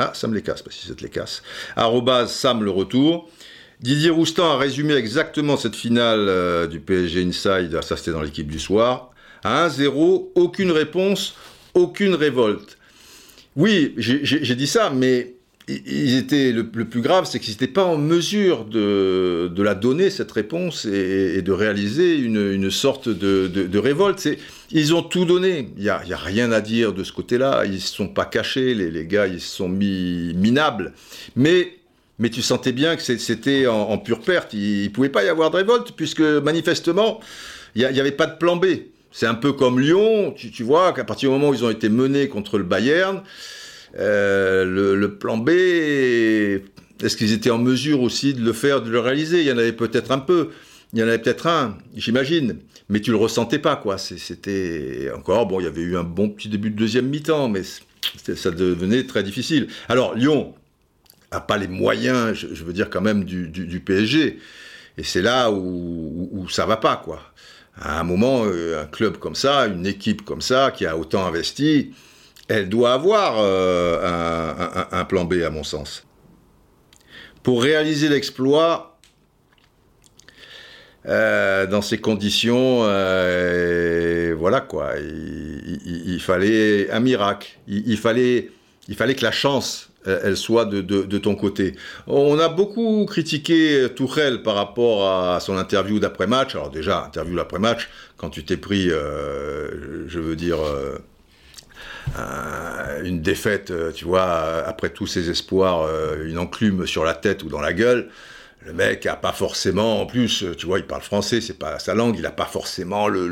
ah, 0.00 0.12
Sam 0.14 0.34
les 0.34 0.42
casse, 0.42 0.62
parce 0.62 0.76
que 0.76 0.82
c'est 0.86 1.00
les 1.00 1.08
casse. 1.08 1.42
Sam 2.26 2.64
le 2.64 2.70
retour. 2.70 3.28
Didier 3.80 4.10
Roustan 4.10 4.50
a 4.52 4.58
résumé 4.58 4.94
exactement 4.94 5.56
cette 5.56 5.74
finale 5.74 6.26
euh, 6.28 6.66
du 6.66 6.80
PSG 6.80 7.22
Inside, 7.22 7.80
ça 7.82 7.96
c'était 7.96 8.12
dans 8.12 8.20
l'équipe 8.20 8.50
du 8.50 8.58
soir. 8.58 9.10
À 9.42 9.68
1-0, 9.68 10.28
aucune 10.34 10.70
réponse, 10.70 11.34
aucune 11.72 12.14
révolte. 12.14 12.76
Oui, 13.56 13.94
j'ai 13.96 14.54
dit 14.54 14.66
ça, 14.66 14.90
mais 14.90 15.34
ils 15.86 16.16
étaient, 16.16 16.52
le, 16.52 16.64
plus 16.64 17.00
grave, 17.00 17.26
c'est 17.30 17.38
qu'ils 17.38 17.52
n'étaient 17.52 17.66
pas 17.66 17.84
en 17.84 17.96
mesure 17.96 18.64
de, 18.64 19.50
la 19.56 19.74
donner, 19.74 20.10
cette 20.10 20.32
réponse, 20.32 20.84
et, 20.84 21.42
de 21.42 21.52
réaliser 21.52 22.16
une, 22.16 22.70
sorte 22.70 23.08
de, 23.08 23.78
révolte. 23.78 24.28
Ils 24.70 24.94
ont 24.94 25.02
tout 25.02 25.24
donné. 25.24 25.68
Il 25.76 25.82
n'y 25.82 25.88
a, 25.88 25.98
rien 26.16 26.52
à 26.52 26.60
dire 26.60 26.92
de 26.92 27.04
ce 27.04 27.12
côté-là. 27.12 27.62
Ils 27.64 27.72
ne 27.72 27.78
se 27.78 27.94
sont 27.94 28.08
pas 28.08 28.24
cachés, 28.24 28.74
les, 28.74 29.06
gars, 29.06 29.26
ils 29.26 29.40
se 29.40 29.56
sont 29.56 29.68
mis 29.68 30.32
minables. 30.34 30.92
Mais, 31.36 31.74
mais 32.18 32.30
tu 32.30 32.42
sentais 32.42 32.72
bien 32.72 32.96
que 32.96 33.02
c'était 33.02 33.66
en, 33.66 33.98
pure 33.98 34.20
perte. 34.20 34.52
Il 34.54 34.84
ne 34.84 34.88
pouvait 34.88 35.08
pas 35.08 35.24
y 35.24 35.28
avoir 35.28 35.50
de 35.50 35.56
révolte, 35.56 35.92
puisque 35.96 36.20
manifestement, 36.20 37.20
il 37.74 37.88
n'y 37.88 38.00
avait 38.00 38.12
pas 38.12 38.26
de 38.26 38.36
plan 38.36 38.56
B. 38.56 38.66
C'est 39.12 39.26
un 39.26 39.34
peu 39.34 39.52
comme 39.52 39.80
Lyon, 39.80 40.32
tu 40.36 40.62
vois, 40.62 40.92
qu'à 40.92 41.04
partir 41.04 41.30
du 41.30 41.34
moment 41.34 41.50
où 41.50 41.54
ils 41.54 41.64
ont 41.64 41.70
été 41.70 41.88
menés 41.88 42.28
contre 42.28 42.58
le 42.58 42.64
Bayern, 42.64 43.22
euh, 43.98 44.96
le, 44.96 45.14
plan 45.14 45.36
B, 45.36 45.50
est-ce 45.50 47.16
qu'ils 47.16 47.32
étaient 47.32 47.50
en 47.50 47.58
mesure 47.58 48.02
aussi 48.02 48.34
de 48.34 48.42
le 48.42 48.52
faire, 48.52 48.82
de 48.82 48.90
le 48.90 49.00
réaliser? 49.00 49.40
Il 49.40 49.46
y 49.46 49.52
en 49.52 49.58
avait 49.58 49.72
peut-être 49.72 50.10
un 50.10 50.18
peu. 50.18 50.50
Il 50.92 50.98
y 50.98 51.02
en 51.02 51.08
avait 51.08 51.18
peut-être 51.18 51.46
un, 51.46 51.78
j'imagine, 51.94 52.58
mais 52.88 53.00
tu 53.00 53.10
le 53.10 53.16
ressentais 53.16 53.58
pas, 53.58 53.76
quoi. 53.76 53.96
C'était 53.98 55.10
encore 55.16 55.46
bon. 55.46 55.60
Il 55.60 55.64
y 55.64 55.68
avait 55.68 55.82
eu 55.82 55.96
un 55.96 56.04
bon 56.04 56.28
petit 56.28 56.48
début 56.48 56.70
de 56.70 56.76
deuxième 56.76 57.06
mi-temps, 57.06 57.48
mais 57.48 57.62
ça 58.34 58.50
devenait 58.50 59.04
très 59.04 59.22
difficile. 59.22 59.68
Alors 59.88 60.14
Lyon 60.14 60.54
a 61.30 61.40
pas 61.40 61.58
les 61.58 61.68
moyens, 61.68 62.34
je, 62.34 62.64
veux 62.64 62.72
dire 62.72 62.90
quand 62.90 63.00
même 63.00 63.24
du, 63.24 63.80
PSG, 63.80 64.38
et 64.98 65.02
c'est 65.04 65.22
là 65.22 65.50
où, 65.50 66.28
où, 66.32 66.48
ça 66.48 66.66
va 66.66 66.76
pas, 66.76 66.96
quoi. 66.96 67.22
À 67.80 68.00
un 68.00 68.02
moment, 68.02 68.42
euh, 68.44 68.82
un 68.82 68.86
club 68.86 69.16
comme 69.18 69.36
ça, 69.36 69.66
une 69.68 69.86
équipe 69.86 70.22
comme 70.22 70.40
ça, 70.40 70.72
qui 70.72 70.86
a 70.86 70.98
autant 70.98 71.24
investi, 71.24 71.92
elle 72.50 72.68
doit 72.68 72.92
avoir 72.92 73.36
euh, 73.38 74.84
un, 74.90 75.04
plan 75.04 75.24
B, 75.24 75.34
à 75.46 75.50
mon 75.50 75.62
sens. 75.62 76.04
Pour 77.44 77.62
réaliser 77.62 78.08
l'exploit, 78.08 78.98
euh, 81.06 81.66
dans 81.68 81.80
ces 81.80 81.98
conditions, 81.98 82.80
euh, 82.82 84.34
voilà 84.36 84.60
quoi, 84.60 84.94
il, 84.98 86.20
fallait 86.20 86.90
un 86.90 86.98
miracle. 86.98 87.56
Il, 87.68 87.96
fallait, 87.96 88.50
que 88.88 89.22
la 89.22 89.30
chance, 89.30 89.90
elle 90.04 90.36
soit 90.36 90.64
de, 90.64 91.18
ton 91.18 91.36
côté. 91.36 91.76
On 92.08 92.36
a 92.40 92.48
beaucoup 92.48 93.06
critiqué 93.06 93.86
Tourelle 93.94 94.42
par 94.42 94.56
rapport 94.56 95.08
à 95.08 95.38
son 95.38 95.56
interview 95.56 96.00
d'après-match. 96.00 96.56
Alors 96.56 96.70
déjà, 96.70 97.04
interview 97.04 97.36
d'après-match, 97.36 97.88
quand 98.16 98.28
tu 98.28 98.44
t'es 98.44 98.56
pris, 98.56 98.88
je 98.88 100.18
veux 100.18 100.34
dire 100.34 100.58
une 103.04 103.20
défaite, 103.20 103.70
euh, 103.70 103.92
tu 103.92 104.04
vois, 104.04 104.64
après 104.66 104.90
tous 104.90 105.06
ses 105.06 105.30
espoirs, 105.30 105.82
euh, 105.82 106.26
une 106.26 106.38
enclume 106.38 106.86
sur 106.86 107.04
la 107.04 107.14
tête 107.14 107.42
ou 107.42 107.48
dans 107.48 107.60
la 107.60 107.72
gueule. 107.72 108.08
Le 108.66 108.72
mec 108.74 109.06
a 109.06 109.16
pas 109.16 109.32
forcément, 109.32 110.02
en 110.02 110.06
plus, 110.06 110.44
tu 110.58 110.66
vois, 110.66 110.78
il 110.78 110.84
parle 110.84 111.00
français, 111.00 111.40
c'est 111.40 111.58
pas 111.58 111.78
sa 111.78 111.94
langue, 111.94 112.16
il 112.18 112.26
a 112.26 112.30
pas 112.30 112.44
forcément 112.44 113.08
le, 113.08 113.30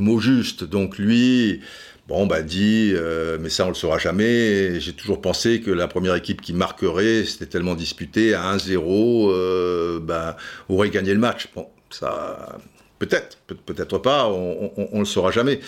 mot 0.00 0.18
juste. 0.18 0.64
Donc 0.64 0.96
lui, 0.96 1.60
bon, 2.08 2.26
bah 2.26 2.40
dit, 2.40 2.94
mais 3.40 3.50
ça 3.50 3.66
on 3.66 3.68
le 3.68 3.74
saura 3.74 3.98
jamais. 3.98 4.80
J'ai 4.80 4.94
toujours 4.94 5.20
pensé 5.20 5.60
que 5.60 5.70
la 5.70 5.88
première 5.88 6.14
équipe 6.14 6.40
qui 6.40 6.54
marquerait, 6.54 7.24
c'était 7.26 7.44
tellement 7.44 7.74
disputé, 7.74 8.32
à 8.32 8.56
1-0, 8.56 10.00
bah, 10.00 10.38
aurait 10.70 10.88
gagné 10.88 11.12
le 11.12 11.20
match. 11.20 11.48
Bon, 11.54 11.68
ça, 11.90 12.58
peut-être, 13.06 13.36
peut-être 13.66 13.98
pas, 13.98 14.28
on, 14.28 14.72
on, 14.76 14.98
le 15.00 15.04
saura 15.04 15.32
jamais. 15.32 15.58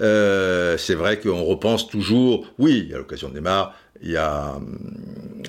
Euh, 0.00 0.78
c'est 0.78 0.94
vrai 0.94 1.18
qu'on 1.18 1.42
repense 1.42 1.88
toujours, 1.88 2.46
oui, 2.58 2.82
il 2.84 2.90
y 2.90 2.94
a 2.94 2.98
l'occasion 2.98 3.28
de 3.28 3.34
Neymar, 3.34 3.74
il 4.02 4.12
y 4.12 4.16
a... 4.16 4.54
Hum, 4.54 4.78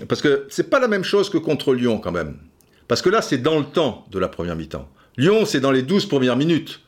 parce 0.09 0.21
que 0.21 0.47
c'est 0.49 0.69
pas 0.69 0.79
la 0.79 0.87
même 0.87 1.03
chose 1.03 1.29
que 1.29 1.37
contre 1.37 1.75
Lyon 1.75 1.99
quand 1.99 2.11
même. 2.11 2.37
Parce 2.87 3.03
que 3.03 3.09
là, 3.09 3.21
c'est 3.21 3.37
dans 3.37 3.59
le 3.59 3.65
temps 3.65 4.07
de 4.09 4.17
la 4.17 4.27
première 4.29 4.55
mi-temps. 4.55 4.89
Lyon, 5.15 5.45
c'est 5.45 5.59
dans 5.59 5.71
les 5.71 5.83
12 5.83 6.07
premières 6.07 6.37
minutes. 6.37 6.81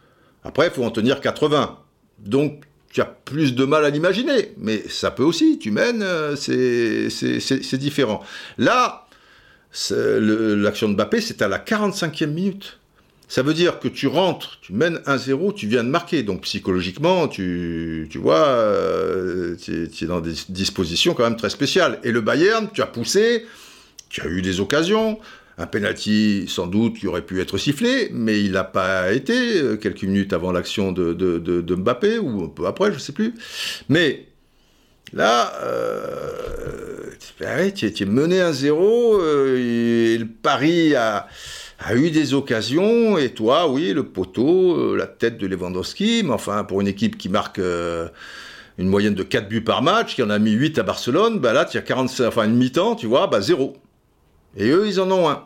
Après, 0.43 0.67
il 0.67 0.73
faut 0.73 0.83
en 0.83 0.91
tenir 0.91 1.21
80. 1.21 1.77
Donc, 2.19 2.63
tu 2.91 3.01
as 3.01 3.05
plus 3.05 3.53
de 3.53 3.65
mal 3.65 3.85
à 3.85 3.91
l'imaginer. 3.91 4.53
Mais 4.57 4.83
ça 4.89 5.11
peut 5.11 5.23
aussi, 5.23 5.59
tu 5.59 5.69
mènes, 5.69 6.01
euh, 6.01 6.35
c'est 6.35 7.77
différent. 7.77 8.23
Là, 8.57 9.07
l'action 9.91 10.89
de 10.89 10.95
Mbappé, 10.95 11.21
c'est 11.21 11.41
à 11.43 11.47
la 11.47 11.59
45e 11.59 12.27
minute. 12.27 12.79
Ça 13.33 13.41
veut 13.41 13.55
dire 13.55 13.79
que 13.79 13.87
tu 13.87 14.05
rentres, 14.05 14.59
tu 14.61 14.73
mènes 14.73 14.97
1-0, 15.07 15.55
tu 15.55 15.65
viens 15.65 15.83
de 15.83 15.89
marquer. 15.89 16.21
Donc 16.21 16.41
psychologiquement, 16.41 17.27
tu, 17.27 18.07
tu 18.11 18.19
vois, 18.19 18.45
euh, 18.45 19.55
tu, 19.55 19.89
es, 20.03 20.05
dans 20.05 20.21
des 20.21 20.35
dispositions 20.49 21.15
quand 21.15 21.23
même 21.23 21.35
très 21.35 21.49
spéciales. 21.49 21.97
Et 22.03 22.11
le 22.11 22.21
Bayern, 22.21 22.69
tu 22.71 22.83
as 22.83 22.85
poussé, 22.85 23.47
tu 24.09 24.21
as 24.21 24.27
eu 24.27 24.43
des 24.43 24.59
occasions. 24.59 25.19
Un 25.57 25.65
penalty, 25.65 26.45
sans 26.47 26.67
doute, 26.67 26.99
qui 26.99 27.07
aurait 27.07 27.23
pu 27.25 27.41
être 27.41 27.57
sifflé, 27.57 28.09
mais 28.11 28.39
il 28.39 28.51
n'a 28.51 28.63
pas 28.63 29.11
été 29.11 29.57
euh, 29.57 29.77
quelques 29.77 30.03
minutes 30.03 30.31
avant 30.31 30.51
l'action 30.51 30.91
de, 30.91 31.75
Mbappé, 31.75 32.19
ou 32.19 32.43
un 32.43 32.49
peu 32.49 32.67
après, 32.67 32.89
je 32.89 32.97
ne 32.97 33.01
sais 33.01 33.13
plus. 33.13 33.33
Mais 33.89 34.27
là, 35.11 35.53
euh, 35.63 37.09
tu, 37.75 37.87
es, 37.87 38.05
mené 38.05 38.41
1-0, 38.41 39.57
et 39.57 40.19
le 40.19 40.27
pari 40.27 40.93
a 40.93 41.27
a 41.79 41.95
eu 41.95 42.11
des 42.11 42.33
occasions, 42.33 43.17
et 43.17 43.29
toi, 43.29 43.67
oui, 43.67 43.93
le 43.93 44.03
poteau, 44.03 44.77
euh, 44.77 44.95
la 44.95 45.07
tête 45.07 45.37
de 45.37 45.47
Lewandowski, 45.47 46.23
mais 46.23 46.31
enfin, 46.31 46.63
pour 46.63 46.81
une 46.81 46.87
équipe 46.87 47.17
qui 47.17 47.29
marque 47.29 47.59
euh, 47.59 48.07
une 48.77 48.87
moyenne 48.87 49.15
de 49.15 49.23
4 49.23 49.49
buts 49.49 49.63
par 49.63 49.81
match, 49.81 50.15
qui 50.15 50.23
en 50.23 50.29
a 50.29 50.39
mis 50.39 50.51
8 50.51 50.79
à 50.79 50.83
Barcelone, 50.83 51.39
bah 51.39 51.53
là, 51.53 51.65
tu 51.65 51.77
as 51.77 51.81
45, 51.81 52.27
enfin, 52.27 52.45
une 52.45 52.55
mi-temps, 52.55 52.95
tu 52.95 53.07
vois, 53.07 53.27
bah 53.27 53.41
zéro. 53.41 53.75
Et 54.55 54.69
eux, 54.69 54.87
ils 54.87 54.99
en 54.99 55.11
ont 55.11 55.29
un. 55.29 55.43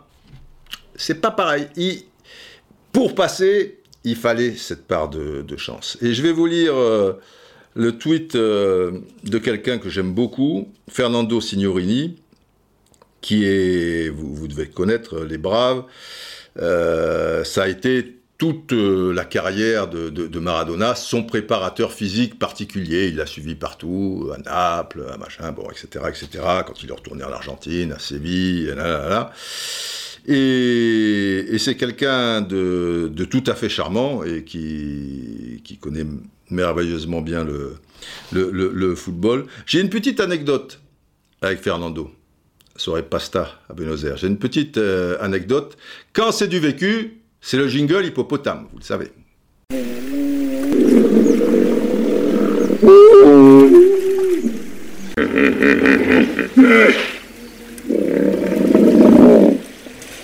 C'est 0.95 1.21
pas 1.21 1.31
pareil. 1.31 1.67
pour 2.91 3.15
passer, 3.15 3.79
il 4.03 4.15
fallait 4.15 4.55
cette 4.55 4.85
part 4.85 5.09
de, 5.09 5.45
chance. 5.57 5.97
Et 6.01 6.13
je 6.13 6.21
vais 6.21 6.31
vous 6.31 6.45
lire 6.45 6.75
euh, 6.75 7.13
le 7.75 7.97
tweet 7.97 8.35
de 8.35 9.37
quelqu'un 9.41 9.77
que 9.77 9.89
j'aime 9.89 10.13
beaucoup, 10.13 10.67
Fernando 10.89 11.39
Signorini, 11.39 12.17
qui 13.27 13.45
est, 13.45 14.09
vous, 14.09 14.47
devez 14.47 14.67
connaître, 14.67 15.19
les 15.19 15.37
Braves. 15.37 15.83
ça 16.55 17.63
a 17.63 17.67
été 17.67 18.13
toute 18.37 18.71
la 18.71 19.25
carrière 19.25 19.87
de, 19.87 20.39
Maradona, 20.39 20.95
son 20.95 21.23
préparateur 21.23 21.91
physique 21.91 22.39
particulier. 22.39 23.07
Il 23.07 23.17
l'a 23.17 23.25
suivi 23.25 23.55
partout, 23.55 24.31
à 24.33 24.37
Naples, 24.37 25.05
à 25.11 25.17
machin, 25.17 25.51
bon, 25.51 25.67
etc., 25.69 26.05
etc. 26.07 26.43
Quand 26.65 26.81
il 26.83 26.89
est 26.89 26.93
retourné 26.93 27.23
en 27.23 27.31
Argentine, 27.31 27.91
à 27.91 27.99
Séville, 27.99 28.67
là, 28.67 28.87
là, 28.87 29.09
là. 29.09 29.31
Et, 30.27 31.57
c'est 31.57 31.75
quelqu'un 31.75 32.41
de, 32.41 33.11
tout 33.29 33.43
à 33.47 33.55
fait 33.55 33.69
charmant 33.69 34.23
et 34.23 34.43
qui, 34.43 35.79
connaît 35.81 36.05
merveilleusement 36.49 37.21
bien 37.21 37.45
le, 38.31 38.95
football. 38.95 39.47
J'ai 39.65 39.81
une 39.81 39.89
petite 39.89 40.19
anecdote 40.19 40.79
avec 41.41 41.59
Fernando. 41.59 42.11
Soirée 42.77 43.03
pasta 43.03 43.59
à 43.69 43.73
Buenos 43.73 44.03
Aires. 44.05 44.17
J'ai 44.17 44.27
une 44.27 44.37
petite 44.37 44.77
euh, 44.77 45.17
anecdote. 45.19 45.77
Quand 46.13 46.31
c'est 46.31 46.47
du 46.47 46.59
vécu, 46.59 47.21
c'est 47.41 47.57
le 47.57 47.67
jingle 47.67 48.05
hippopotame, 48.05 48.67
vous 48.71 48.77
le 48.77 48.83
savez. 48.83 49.11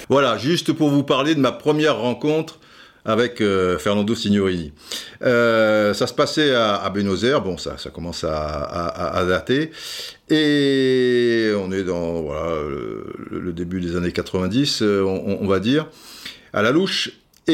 Voilà, 0.09 0.37
juste 0.37 0.73
pour 0.73 0.89
vous 0.89 1.03
parler 1.03 1.33
de 1.33 1.39
ma 1.39 1.51
première 1.51 1.97
rencontre 1.97 2.59
avec 3.05 3.41
euh, 3.41 3.77
Fernando 3.77 4.15
Signorini. 4.15 4.71
Euh, 5.23 5.93
ça 5.93 6.07
se 6.07 6.13
passait 6.13 6.53
à, 6.55 6.89
Buenos 6.93 7.23
Aires, 7.23 7.41
bon, 7.41 7.57
ça, 7.57 7.77
ça 7.77 7.89
commence 7.89 8.23
à, 8.23 9.25
dater, 9.27 9.71
et 10.29 11.51
on 11.57 11.71
est 11.71 11.83
dans 11.83 12.23
le, 13.31 13.51
début 13.53 13.81
des 13.81 13.95
années 13.95 14.11
90, 14.11 14.81
euh, 14.81 15.03
on 15.03 15.47
va 15.47 15.59
dire 15.59 15.87
à 16.53 16.61
la 16.61 16.71
louche. 16.71 17.11
Et 17.47 17.53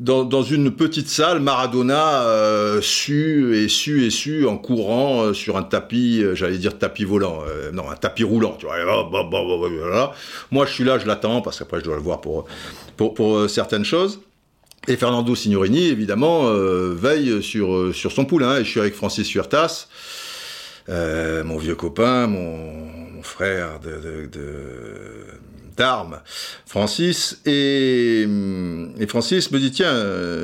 dans, 0.00 0.42
une 0.42 0.70
petite 0.70 1.08
salle, 1.08 1.40
Maradona 1.40 2.22
euh, 2.22 2.80
su 2.80 3.54
et 3.54 3.68
su 3.68 4.06
et 4.06 4.10
su 4.10 4.46
en 4.46 4.56
courant 4.56 5.20
euh, 5.20 5.34
sur 5.34 5.58
un 5.58 5.62
tapis, 5.62 6.22
euh, 6.22 6.34
j'allais 6.34 6.56
dire 6.56 6.78
tapis 6.78 7.04
volant, 7.04 7.42
non, 7.74 7.90
un 7.90 7.96
tapis 7.96 8.24
roulant, 8.24 8.56
tu 8.58 8.66
vois. 8.66 10.14
Moi, 10.50 10.66
je 10.66 10.72
suis 10.72 10.84
là, 10.84 10.98
je 10.98 11.06
l'attends, 11.06 11.42
parce 11.42 11.58
qu'après, 11.58 11.80
je 11.80 11.84
dois 11.84 11.96
le 11.96 12.02
voir 12.02 12.22
pour, 12.22 12.46
pour, 12.96 13.12
pour 13.12 13.48
certaines 13.50 13.84
choses. 13.84 14.20
Et 14.88 14.96
Fernando 14.96 15.34
Signorini, 15.34 15.88
évidemment, 15.88 16.50
veille 16.50 17.42
sur, 17.42 17.94
sur 17.94 18.10
son 18.10 18.24
poulain. 18.24 18.58
Et 18.58 18.64
je 18.64 18.70
suis 18.70 18.80
avec 18.80 18.94
Francis 18.94 19.30
Huertas, 19.30 19.88
mon 20.88 21.58
vieux 21.58 21.74
copain, 21.74 22.26
mon, 22.26 23.22
frère 23.22 23.80
de, 23.80 24.26
de 24.32 25.10
Francis. 26.66 27.40
Et, 27.46 28.26
Francis 29.08 29.50
me 29.50 29.58
dit 29.58 29.70
tiens, 29.70 29.92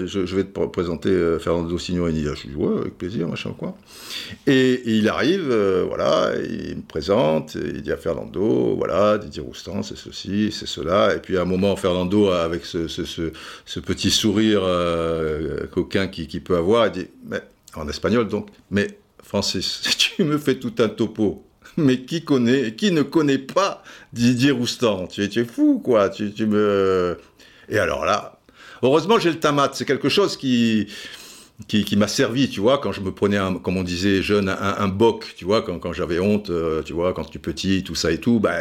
je, 0.07 0.35
vais 0.35 0.45
te 0.45 0.67
présenter 0.67 1.11
euh, 1.11 1.39
Fernando 1.39 1.79
Signorini. 1.79 2.25
Je 2.25 2.35
suis 2.35 2.55
ouais, 2.55 2.81
avec 2.81 2.99
plaisir, 2.99 3.29
machin 3.29 3.55
quoi. 3.59 3.77
Et, 4.47 4.83
il 4.87 5.09
arrive, 5.09 5.49
euh, 5.51 5.85
voilà, 5.87 6.33
il 6.37 6.77
me 6.77 6.83
présente, 6.83 7.55
il 7.55 7.83
dit 7.83 7.93
à 7.93 7.97
Fernando, 7.97 8.75
voilà, 8.77 9.19
Didier 9.19 9.43
Roustan, 9.43 9.83
c'est 9.83 9.97
ceci, 9.97 10.51
c'est 10.53 10.67
cela. 10.67 11.15
Et 11.15 11.19
puis 11.19 11.37
à 11.37 11.43
un 11.43 11.47
moment, 11.47 11.77
Fernando, 11.77 12.31
avec 12.31 12.65
ce, 12.65 13.81
petit 13.81 14.11
sourire 14.11 14.61
euh, 14.65 15.67
coquin 15.71 16.09
qui 16.09 16.41
peut 16.41 16.57
avoir, 16.57 16.87
il 16.87 16.93
dit, 16.93 17.07
mais, 17.25 17.43
en 17.75 17.89
espagnol 17.89 18.27
donc, 18.29 18.49
mais 18.71 18.99
Francis, 19.23 19.83
tu 19.99 20.25
me 20.25 20.39
fais 20.39 20.57
tout 20.57 20.75
un 20.79 20.89
topo 20.89 21.45
mais 21.87 22.01
qui 22.01 22.25
connaît, 22.25 22.75
qui 22.75 22.91
ne 22.91 23.03
connaît 23.03 23.39
pas 23.39 23.83
Didier 24.13 24.51
Roustan? 24.51 25.07
Tu 25.07 25.23
es, 25.23 25.45
fou, 25.45 25.81
quoi. 25.83 26.09
Tu, 26.09 26.47
me... 26.47 27.19
Et 27.69 27.79
alors 27.79 28.05
là, 28.05 28.39
heureusement, 28.83 29.19
j'ai 29.19 29.31
le 29.31 29.39
tamat. 29.39 29.71
C'est 29.75 29.85
quelque 29.85 30.09
chose 30.09 30.37
qui, 30.37 30.89
qui, 31.69 31.97
m'a 31.97 32.09
servi, 32.09 32.49
tu 32.49 32.61
vois, 32.61 32.79
quand 32.79 32.93
je 32.93 33.01
me 33.01 33.13
prenais, 33.13 33.37
un, 33.37 33.55
comme 33.55 33.77
on 33.77 33.83
disait 33.83 34.23
jeune, 34.23 34.49
un, 34.49 34.89
boc, 34.89 35.35
tu 35.37 35.45
vois, 35.45 35.63
quand, 35.63 35.93
j'avais 35.93 36.19
honte, 36.19 36.51
euh, 36.51 36.83
tu 36.83 36.93
vois, 36.93 37.13
quand 37.13 37.25
tu 37.25 37.39
es 37.39 37.41
petit, 37.41 37.83
tout 37.85 37.95
ça 37.95 38.11
et 38.11 38.19
tout, 38.19 38.41
bah, 38.41 38.57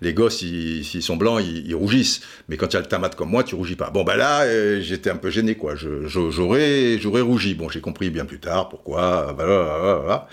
les 0.00 0.14
gosses, 0.14 0.38
s'ils 0.38 1.02
sont 1.02 1.16
blancs, 1.16 1.42
ils, 1.44 1.74
rougissent. 1.74 2.22
Mais 2.48 2.56
quand 2.56 2.68
tu 2.68 2.76
as 2.76 2.80
le 2.80 2.86
tamat 2.86 3.10
comme 3.10 3.30
moi, 3.30 3.44
tu 3.44 3.54
rougis 3.54 3.76
pas. 3.76 3.90
Bon, 3.90 4.04
bah 4.04 4.16
là, 4.16 4.42
euh, 4.42 4.80
j'étais 4.80 5.10
un 5.10 5.16
peu 5.16 5.30
gêné, 5.30 5.54
quoi. 5.56 5.74
J'aurais 5.76 7.20
rougi. 7.20 7.54
Bon, 7.54 7.68
j'ai 7.68 7.80
compris 7.80 8.10
bien 8.10 8.24
plus 8.24 8.40
tard 8.40 8.68
pourquoi. 8.68 9.34
Bah, 9.36 9.44
voilà. 9.44 10.28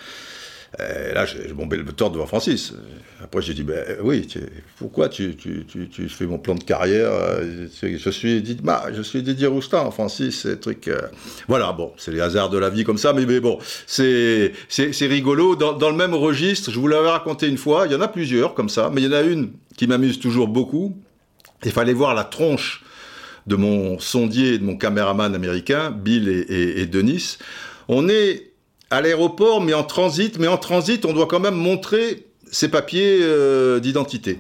Et 0.80 1.14
là, 1.14 1.26
j'ai 1.26 1.52
bombé 1.52 1.76
le 1.76 1.84
tort 1.92 2.12
devant 2.12 2.26
Francis. 2.26 2.74
Après, 3.22 3.42
j'ai 3.42 3.54
dit, 3.54 3.64
ben 3.64 3.98
oui, 4.02 4.26
pourquoi 4.78 5.10
tu, 5.10 5.36
tu, 5.36 5.66
tu, 5.66 6.08
fais 6.08 6.26
mon 6.26 6.38
plan 6.38 6.56
de 6.56 6.64
carrière 6.64 7.12
Je 7.84 8.10
suis 8.10 8.42
Didier, 8.42 8.66
je 8.94 9.02
suis 9.02 9.22
Didier 9.22 9.48
Roustan, 9.48 9.92
Francis, 9.92 10.44
c'est 10.44 10.62
truc. 10.62 10.88
Euh, 10.88 11.02
voilà, 11.50 11.74
bon, 11.74 11.92
c'est 11.98 12.12
les 12.12 12.22
hasards 12.22 12.50
de 12.50 12.58
la 12.58 12.70
vie 12.70 12.86
comme 12.86 12.98
ça, 12.98 13.12
mais, 13.12 13.26
bon, 13.42 13.60
c'est 13.86 14.54
rigolo. 15.02 15.58
Dans, 15.58 15.74
dans, 15.74 15.90
le 15.90 15.98
même 15.98 16.14
registre, 16.14 16.72
je 16.72 16.80
vous 16.80 16.88
l'avais 16.88 17.10
raconté 17.10 17.50
une 17.50 17.58
fois, 17.58 17.86
il 17.86 17.92
y 17.92 17.96
en 17.96 18.02
a 18.02 18.08
plusieurs 18.08 18.54
comme 18.54 18.70
ça, 18.70 18.90
mais 18.94 19.02
il 19.02 19.08
y 19.08 19.10
en 19.10 19.18
a 19.18 19.24
une 19.24 19.52
qui 19.76 19.88
m'amuse 19.88 20.20
toujours 20.20 20.48
beaucoup. 20.48 20.98
Il 21.66 21.72
fallait 21.72 21.94
voir 21.94 22.16
la 22.16 22.24
tronche 22.24 22.84
de 23.46 23.58
mon 23.58 24.00
sondier 24.00 24.54
et 24.54 24.58
de 24.58 24.64
mon 24.64 24.78
caméraman 24.78 25.36
américain, 25.36 25.92
Bill 25.92 26.30
et, 26.30 26.82
et 26.82 26.86
Denis. 26.86 27.38
On 27.90 28.08
est 28.08 28.51
à 28.92 29.02
l'aéroport, 29.02 29.62
mais 29.62 29.74
en 29.74 29.84
transit. 29.84 30.38
Mais 30.38 30.48
en 30.48 30.58
transit, 30.58 31.04
on 31.06 31.14
doit 31.14 31.28
quand 31.28 31.40
même 31.40 31.56
montrer 31.56 32.28
ses 32.52 32.70
papiers 32.70 33.20
euh, 33.22 33.80
d'identité. 33.80 34.40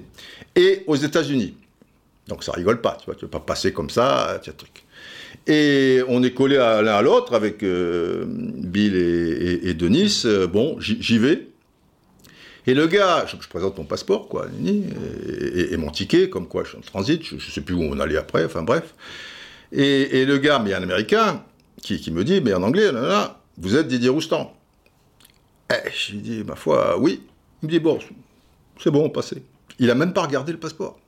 Et 0.55 0.83
aux 0.85 0.95
États-Unis. 0.95 1.55
Donc 2.27 2.43
ça 2.43 2.51
rigole 2.51 2.81
pas, 2.81 2.97
tu 2.99 3.05
vois, 3.05 3.15
tu 3.15 3.21
peux 3.21 3.27
pas 3.27 3.39
passer 3.39 3.73
comme 3.73 3.89
ça, 3.89 4.39
tu 4.43 4.51
truc. 4.53 4.83
Et 5.47 6.01
on 6.07 6.21
est 6.21 6.33
collé 6.33 6.57
l'un 6.57 6.85
à 6.85 7.01
l'autre 7.01 7.33
avec 7.33 7.63
euh, 7.63 8.25
Bill 8.27 8.95
et, 8.95 9.73
Denis. 9.73 10.21
Euh, 10.25 10.45
bon, 10.45 10.77
j'y 10.79 11.17
vais. 11.17 11.47
Et 12.67 12.75
le 12.75 12.85
gars, 12.85 13.25
je, 13.25 13.35
présente 13.47 13.77
mon 13.79 13.85
passeport, 13.85 14.27
quoi, 14.27 14.45
et, 14.63 15.77
mon 15.77 15.89
ticket, 15.89 16.29
comme 16.29 16.47
quoi 16.47 16.63
je 16.63 16.69
suis 16.69 16.77
en 16.77 16.81
transit, 16.81 17.23
je, 17.25 17.35
ne 17.35 17.39
sais 17.39 17.61
plus 17.61 17.73
où 17.73 17.81
on 17.81 17.99
allait 17.99 18.17
après, 18.17 18.45
enfin 18.45 18.61
bref. 18.61 18.93
Et, 19.71 20.25
le 20.25 20.37
gars, 20.37 20.59
mais 20.59 20.73
un 20.75 20.83
américain, 20.83 21.43
qui, 21.81 22.11
me 22.11 22.23
dit, 22.23 22.39
mais 22.39 22.53
en 22.53 22.61
anglais, 22.61 22.91
là, 22.91 23.01
là, 23.01 23.40
vous 23.61 23.75
êtes 23.75 23.87
Didier 23.87 24.09
Roustan 24.09 24.53
eh, 25.71 25.89
Je 25.95 26.13
lui 26.13 26.19
dis, 26.19 26.43
ma 26.43 26.55
foi, 26.55 26.97
oui. 26.97 27.21
Il 27.61 27.67
me 27.67 27.71
dit, 27.71 27.79
bon, 27.79 27.99
c'est 28.81 28.89
bon, 28.89 29.09
passez. 29.09 29.43
Il 29.77 29.89
a 29.91 29.95
même 29.95 30.13
pas 30.13 30.23
regardé 30.23 30.51
le 30.51 30.57
passeport. 30.57 30.99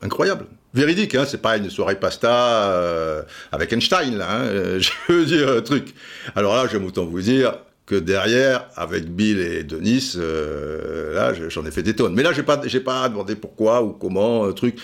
Incroyable. 0.00 0.46
Véridique, 0.72 1.14
hein, 1.16 1.24
c'est 1.26 1.42
pas 1.42 1.56
une 1.56 1.68
soirée 1.68 1.98
pasta 1.98 2.70
euh, 2.70 3.22
avec 3.50 3.72
Einstein, 3.72 4.16
là. 4.16 4.30
Hein, 4.30 4.44
je 4.78 4.90
veux 5.08 5.26
dire, 5.26 5.48
un 5.50 5.60
truc. 5.62 5.94
Alors 6.36 6.54
là, 6.54 6.68
j'aime 6.70 6.84
autant 6.84 7.04
vous 7.04 7.20
dire 7.20 7.58
que 7.86 7.96
derrière, 7.96 8.68
avec 8.76 9.10
Bill 9.10 9.40
et 9.40 9.64
Denis, 9.64 10.12
euh, 10.16 11.12
là, 11.12 11.34
j'en 11.48 11.66
ai 11.66 11.72
fait 11.72 11.82
des 11.82 11.96
tonnes. 11.96 12.14
Mais 12.14 12.22
là, 12.22 12.32
j'ai 12.32 12.44
pas, 12.44 12.56
pas 12.56 13.08
demandé 13.08 13.34
pourquoi 13.34 13.82
ou 13.82 13.92
comment, 13.92 14.44
un 14.44 14.52
truc 14.52 14.78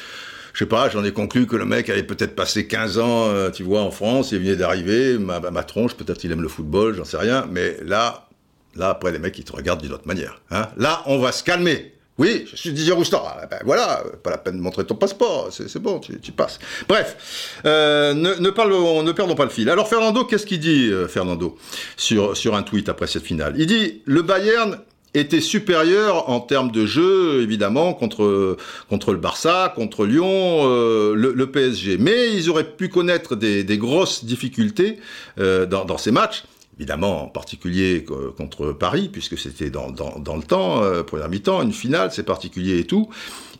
je 0.56 0.60
sais 0.60 0.68
pas, 0.68 0.88
j'en 0.88 1.04
ai 1.04 1.12
conclu 1.12 1.46
que 1.46 1.54
le 1.54 1.66
mec 1.66 1.90
avait 1.90 2.02
peut-être 2.02 2.34
passé 2.34 2.66
15 2.66 2.98
ans, 2.98 3.28
euh, 3.28 3.50
tu 3.50 3.62
vois, 3.62 3.82
en 3.82 3.90
France, 3.90 4.32
il 4.32 4.38
venait 4.38 4.56
d'arriver, 4.56 5.18
ma, 5.18 5.38
tronche, 5.64 5.92
peut-être 5.92 6.16
qu'il 6.16 6.32
aime 6.32 6.40
le 6.40 6.48
football, 6.48 6.94
j'en 6.94 7.04
sais 7.04 7.18
rien, 7.18 7.46
mais 7.50 7.76
là, 7.84 8.26
là, 8.74 8.88
après, 8.88 9.12
les 9.12 9.18
mecs, 9.18 9.38
ils 9.38 9.44
te 9.44 9.52
regardent 9.52 9.82
d'une 9.82 9.92
autre 9.92 10.06
manière. 10.06 10.40
Hein. 10.50 10.68
Là, 10.78 11.02
on 11.04 11.18
va 11.18 11.32
se 11.32 11.44
calmer. 11.44 11.92
Oui, 12.16 12.46
je 12.50 12.56
suis 12.56 12.72
Didier 12.72 12.94
Roustan. 12.94 13.22
Ah, 13.26 13.44
ben 13.44 13.58
voilà, 13.66 14.02
pas 14.22 14.30
la 14.30 14.38
peine 14.38 14.56
de 14.56 14.62
montrer 14.62 14.86
ton 14.86 14.94
passeport, 14.94 15.50
c'est 15.50 15.78
bon, 15.78 16.00
tu, 16.00 16.32
passes. 16.32 16.58
Bref, 16.88 17.58
euh, 17.66 18.14
ne, 18.14 18.48
parlons, 18.48 19.02
ne 19.02 19.12
perdons 19.12 19.34
pas 19.34 19.44
le 19.44 19.50
fil. 19.50 19.68
Alors 19.68 19.88
Fernando, 19.88 20.24
qu'est-ce 20.24 20.46
qu'il 20.46 20.60
dit, 20.60 20.88
euh, 20.90 21.06
Fernando, 21.06 21.58
sur, 21.98 22.34
sur 22.34 22.56
un 22.56 22.62
tweet 22.62 22.88
après 22.88 23.08
cette 23.08 23.24
finale? 23.24 23.56
Il 23.58 23.66
dit, 23.66 24.00
le 24.06 24.22
Bayern 24.22 24.78
était 25.14 25.40
supérieur 25.40 26.28
en 26.28 26.40
termes 26.40 26.70
de 26.70 26.86
jeu, 26.86 27.42
évidemment, 27.42 27.94
contre, 27.94 28.56
contre 28.88 29.12
le 29.12 29.18
Barça, 29.18 29.72
contre 29.74 30.04
Lyon, 30.04 30.62
euh, 30.64 31.14
le, 31.14 31.50
PSG. 31.50 31.98
Mais 31.98 32.32
ils 32.32 32.50
auraient 32.50 32.76
pu 32.76 32.88
connaître 32.88 33.36
des, 33.36 33.64
grosses 33.78 34.24
difficultés 34.24 34.98
euh, 35.38 35.66
dans, 35.66 35.98
ces 35.98 36.10
matchs. 36.10 36.44
Évidemment, 36.78 37.24
en 37.24 37.28
particulier 37.28 38.04
contre 38.36 38.72
Paris, 38.72 39.08
puisque 39.10 39.38
c'était 39.38 39.70
dans, 39.70 39.88
le 39.88 40.42
temps, 40.42 40.82
euh, 40.82 41.02
première 41.02 41.28
mi-temps, 41.28 41.62
une 41.62 41.72
finale, 41.72 42.10
c'est 42.12 42.24
particulier 42.24 42.78
et 42.78 42.84
tout. 42.84 43.08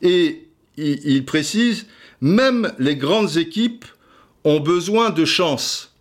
Et 0.03 0.49
il 0.77 1.25
précise, 1.25 1.87
même 2.21 2.73
les 2.79 2.97
grandes 2.97 3.39
équipes 3.39 3.87
ont 4.45 4.61
besoin 4.61 5.09
de 5.11 5.25
chance. 5.25 5.96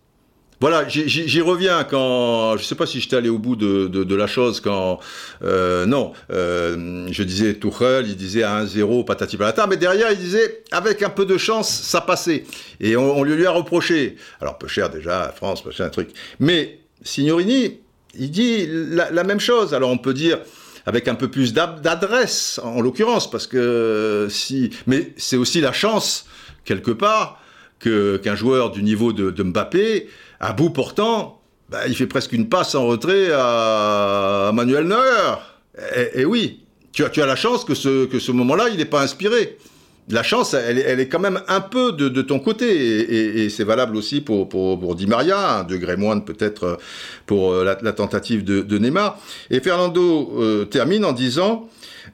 Voilà, 0.58 0.88
j'y 0.88 1.40
reviens 1.42 1.84
quand 1.84 2.56
je 2.56 2.64
sais 2.64 2.74
pas 2.74 2.86
si 2.86 2.98
j'étais 2.98 3.16
allé 3.16 3.28
au 3.28 3.38
bout 3.38 3.56
de, 3.56 4.14
la 4.14 4.26
chose 4.26 4.60
quand 4.60 5.00
euh, 5.44 5.84
non, 5.84 6.14
euh, 6.32 7.06
je 7.10 7.22
disais 7.24 7.54
Tuchel, 7.54 8.08
il 8.08 8.16
disait 8.16 8.42
à 8.42 8.64
1-0 8.64 9.04
patati 9.04 9.36
patata, 9.36 9.66
mais 9.66 9.76
derrière 9.76 10.10
il 10.10 10.18
disait 10.18 10.64
avec 10.72 11.02
un 11.02 11.10
peu 11.10 11.26
de 11.26 11.36
chance 11.36 11.68
ça 11.68 12.00
passait 12.00 12.44
et 12.80 12.96
on, 12.96 13.22
lui, 13.22 13.36
lui 13.36 13.44
a 13.44 13.50
reproché. 13.50 14.16
Alors 14.40 14.56
peu 14.56 14.66
cher 14.66 14.88
déjà, 14.88 15.30
France, 15.36 15.62
peu 15.62 15.72
cher 15.72 15.84
un 15.84 15.90
truc. 15.90 16.08
Mais 16.40 16.78
Signorini, 17.02 17.80
il 18.18 18.30
dit 18.30 18.66
la, 18.66 19.24
même 19.24 19.40
chose. 19.40 19.74
Alors 19.74 19.90
on 19.90 19.98
peut 19.98 20.14
dire 20.14 20.38
avec 20.86 21.06
un 21.06 21.16
peu 21.16 21.28
plus 21.28 21.52
d'adresse, 21.52 22.60
en 22.62 22.80
l'occurrence, 22.80 23.30
parce 23.30 23.46
que 23.46 24.28
si, 24.30 24.70
mais 24.86 25.12
c'est 25.18 25.36
aussi 25.36 25.60
la 25.60 25.72
chance 25.72 26.26
quelque 26.64 26.92
part 26.92 27.42
que 27.78 28.16
qu'un 28.16 28.36
joueur 28.36 28.70
du 28.70 28.82
niveau 28.82 29.12
de, 29.12 29.30
de, 29.30 29.42
Mbappé, 29.42 30.08
à 30.40 30.52
bout 30.52 30.70
portant, 30.70 31.40
bah, 31.68 31.86
il 31.88 31.96
fait 31.96 32.06
presque 32.06 32.32
une 32.32 32.48
passe 32.48 32.74
en 32.74 32.86
retrait 32.86 33.30
à, 33.32 34.50
Manuel 34.54 34.84
Neuer. 34.84 35.34
Et, 36.14 36.24
oui, 36.24 36.60
tu 36.92 37.04
as, 37.04 37.10
tu 37.10 37.22
as 37.22 37.26
la 37.26 37.36
chance 37.36 37.64
que 37.64 37.74
ce, 37.74 38.06
que 38.06 38.18
ce 38.18 38.32
moment-là, 38.32 38.68
il 38.70 38.78
n'est 38.78 38.84
pas 38.84 39.02
inspiré 39.02 39.58
la 40.08 40.22
chance, 40.22 40.54
elle, 40.54 41.00
est 41.00 41.08
quand 41.08 41.18
même 41.18 41.42
un 41.48 41.60
peu 41.60 41.92
de, 41.92 42.22
ton 42.22 42.38
côté, 42.38 43.42
et, 43.42 43.50
c'est 43.50 43.64
valable 43.64 43.96
aussi 43.96 44.20
pour, 44.20 44.48
pour, 44.48 44.94
Di 44.94 45.06
Maria, 45.06 45.58
un 45.58 45.64
degré 45.64 45.96
moindre 45.96 46.24
peut-être 46.24 46.78
pour 47.26 47.52
euh, 47.52 47.64
la, 47.64 47.92
tentative 47.92 48.44
de, 48.44 48.78
Neymar. 48.78 49.18
Et 49.50 49.60
Fernando 49.60 50.32
euh, 50.38 50.64
termine 50.64 51.04
en 51.04 51.12
disant, 51.12 51.68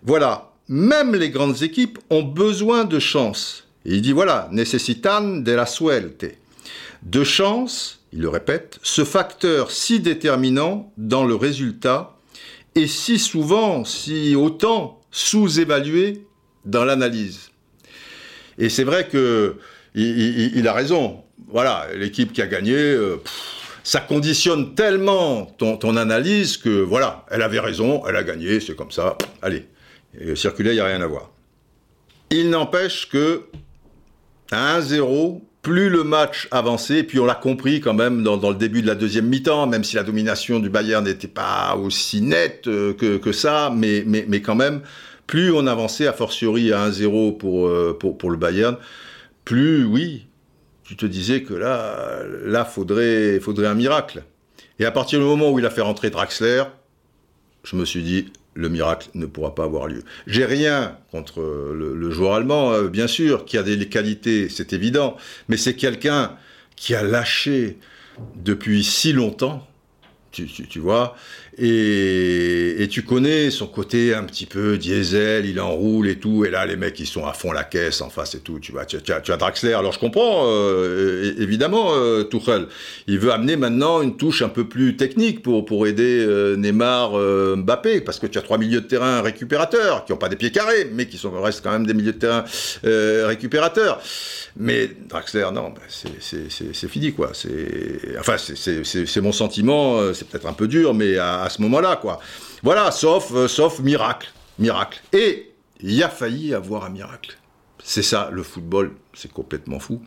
voilà, 0.05 0.53
même 0.69 1.15
les 1.15 1.31
grandes 1.31 1.63
équipes 1.63 1.99
ont 2.09 2.23
besoin 2.23 2.85
de 2.85 2.99
chance. 2.99 3.65
Et 3.85 3.97
il 3.97 4.03
dit, 4.03 4.13
voilà, 4.13 4.49
necesitan 4.53 5.23
de 5.23 5.53
la 5.53 5.67
suerte. 5.67 6.25
De 7.03 7.25
chance, 7.25 8.01
il 8.13 8.21
le 8.21 8.29
répète, 8.29 8.79
ce 8.83 9.05
facteur 9.05 9.71
si 9.71 10.01
déterminant 10.01 10.93
dans 10.97 11.25
le 11.25 11.35
résultat, 11.35 12.17
et 12.75 12.87
si 12.87 13.19
souvent, 13.19 13.85
si 13.85 14.35
autant 14.35 15.01
sous-évalué 15.11 16.27
dans 16.65 16.85
l'analyse. 16.85 17.51
Et 18.59 18.69
c'est 18.69 18.85
vrai 18.85 19.09
que 19.09 19.57
il, 19.95 20.67
a 20.67 20.73
raison. 20.73 21.23
Voilà, 21.49 21.87
l'équipe 21.95 22.33
qui 22.33 22.41
a 22.41 22.47
gagné, 22.47 22.75
euh, 22.75 23.17
ça 23.83 24.01
conditionne 24.01 24.75
tellement 24.75 25.45
ton, 25.45 25.97
analyse 25.97 26.57
que 26.57 26.81
voilà, 26.81 27.27
elle 27.31 27.43
avait 27.43 27.61
raison, 27.61 28.03
elle 28.07 28.17
a 28.17 28.23
gagné, 28.23 28.61
c'est 28.61 28.75
comme 28.75 28.91
ça. 28.91 29.19
Allez, 29.43 29.67
circuler, 30.35 30.71
il 30.71 30.75
n'y 30.75 30.81
a 30.81 30.87
rien 30.87 31.03
à 31.03 31.07
voir. 31.07 31.31
Il 32.31 32.49
n'empêche 32.49 33.09
que 33.09 33.43
à 34.51 34.81
1-0, 34.81 35.41
plus 35.63 35.89
le 35.89 36.03
match 36.03 36.49
avançait, 36.51 37.05
puis 37.05 37.21
on 37.21 37.25
l'a 37.25 37.37
compris 37.37 37.81
quand 37.81 37.95
même 37.95 38.25
dans, 38.25 38.51
le 38.51 38.57
début 38.57 38.83
de 38.83 38.89
la 38.89 38.97
deuxième 38.97 39.29
mi-temps, 39.29 39.69
même 39.69 39.85
si 39.85 39.95
la 39.95 40.03
domination 40.03 40.59
du 40.59 40.69
Bayern 40.69 41.05
n'était 41.05 41.29
pas 41.29 41.77
aussi 41.77 42.21
nette 42.21 42.67
euh, 42.67 42.93
que, 42.93 43.33
ça, 43.33 43.73
mais, 43.75 44.05
quand 44.43 44.57
même, 44.57 44.83
plus 45.29 45.53
on 45.53 45.69
avançait, 45.69 46.09
a 46.09 46.13
fortiori 46.13 46.73
à 46.73 46.89
1-0 46.89 47.37
pour, 47.37 47.69
euh, 47.69 47.97
pour, 47.99 48.19
pour, 48.19 48.31
le 48.31 48.37
Bayern, 48.37 48.77
plus, 49.45 49.85
oui, 49.85 50.27
tu 50.83 50.97
te 50.97 51.07
disais 51.07 51.43
que 51.43 51.55
là, 51.55 52.23
là, 52.45 52.65
faudrait, 52.65 53.39
faudrait 53.39 53.69
un 53.69 53.75
miracle. 53.75 54.25
Et 54.81 54.85
à 54.85 54.91
partir 54.91 55.21
du 55.21 55.25
moment 55.25 55.51
où 55.53 55.61
il 55.61 55.67
a 55.67 55.71
fait 55.71 55.81
rentrer 55.81 56.11
Draxler, 56.11 56.65
je 57.63 57.77
me 57.77 57.85
suis 57.85 58.03
dit, 58.03 58.33
le 58.55 58.69
miracle 58.69 59.09
ne 59.15 59.27
pourra 59.27 59.55
pas 59.55 59.65
avoir 59.65 59.87
lieu. 59.87 60.05
J'ai 60.27 60.45
rien 60.45 60.99
contre 61.11 61.41
le, 61.41 62.11
joueur 62.11 62.35
allemand, 62.35 62.73
euh, 62.73 62.89
bien 62.89 63.07
sûr, 63.07 63.45
qui 63.45 63.57
a 63.59 63.63
des 63.63 63.89
qualités, 63.89 64.49
c'est 64.49 64.73
évident, 64.73 65.17
mais 65.49 65.57
c'est 65.57 65.75
quelqu'un 65.75 66.37
qui 66.77 66.95
a 66.95 67.03
lâché 67.03 67.79
depuis 68.37 68.85
si 68.85 69.13
longtemps, 69.13 69.67
tu, 70.33 70.47
tu 70.47 70.79
vois, 70.79 71.17
et, 71.59 72.89
tu 72.91 73.03
connais 73.03 73.51
son 73.51 73.67
côté 73.67 74.15
un 74.15 74.25
petit 74.25 74.45
peu 74.45 74.77
diesel, 74.77 75.47
il 75.47 75.61
enroule 75.61 76.09
et 76.09 76.17
tout, 76.17 76.45
et 76.45 76.51
là 76.51 76.67
les 76.67 76.77
mecs 76.77 76.99
ils 77.01 77.07
sont 77.07 77.25
à 77.25 77.33
fond 77.33 77.53
la 77.53 77.65
caisse 77.65 78.03
en 78.03 78.11
face 78.11 78.35
et 78.35 78.41
tout, 78.41 78.59
tu 78.59 78.73
vois, 78.73 78.85
tu, 78.85 78.97
as, 79.13 79.37
Draxler, 79.37 79.73
alors 79.73 79.93
je 79.93 79.99
comprends, 79.99 80.45
euh, 80.47 81.35
évidemment 81.39 81.95
euh, 81.95 82.25
Tuchel, 82.25 82.67
il 83.07 83.19
veut 83.19 83.33
amener 83.33 83.57
maintenant 83.57 84.03
une 84.03 84.17
touche 84.17 84.43
un 84.43 84.49
peu 84.49 84.69
plus 84.69 84.97
technique 84.97 85.43
pour, 85.43 85.65
pour 85.65 85.87
aider 85.87 86.25
euh, 86.27 86.57
Neymar, 86.57 87.19
euh, 87.19 87.57
Mbappé, 87.57 88.03
parce 88.03 88.19
que 88.19 88.27
tu 88.27 88.39
as 88.39 88.43
trois 88.43 88.59
milieux 88.59 88.81
de 88.81 88.87
terrain 88.87 89.23
récupérateurs, 89.23 90.05
qui 90.05 90.13
n'ont 90.13 90.19
pas 90.19 90.29
des 90.29 90.37
pieds 90.37 90.53
carrés, 90.53 90.91
mais 90.93 91.07
qui 91.07 91.17
sont, 91.17 91.31
restent 91.41 91.63
quand 91.63 91.73
même 91.73 91.87
des 91.87 91.95
milieux 91.95 92.13
de 92.13 92.19
terrain 92.19 92.45
récupérateurs. 93.27 94.01
Mais 94.57 94.91
Draxler, 95.09 95.49
non, 95.53 95.71
bah, 95.71 95.81
c'est 95.89 96.89
fini 96.89 97.13
quoi, 97.13 97.33
enfin 98.19 98.37
c'est 98.37 99.21
mon 99.21 99.33
sentiment, 99.33 100.13
c'est 100.13 100.29
peut-être 100.29 100.47
un 100.47 100.53
peu 100.53 100.69
dur, 100.69 100.93
mais 100.93 101.17
à, 101.43 101.49
ce 101.51 101.61
moment-là, 101.63 101.97
quoi. 101.97 102.21
Voilà, 102.63 102.91
sauf, 102.91 103.33
euh, 103.35 103.49
sauf 103.49 103.81
miracle, 103.81 104.31
miracle. 104.59 105.01
Et 105.13 105.53
il 105.81 105.93
y 105.93 106.03
a 106.03 106.09
failli 106.09 106.55
avoir 106.55 106.85
un 106.85 106.91
miracle. 106.91 107.37
C'est 107.83 108.03
ça, 108.03 108.31
le 108.33 108.43
football, 108.43 108.93
c'est 109.13 109.33
complètement 109.33 109.81
fou. 109.81 110.01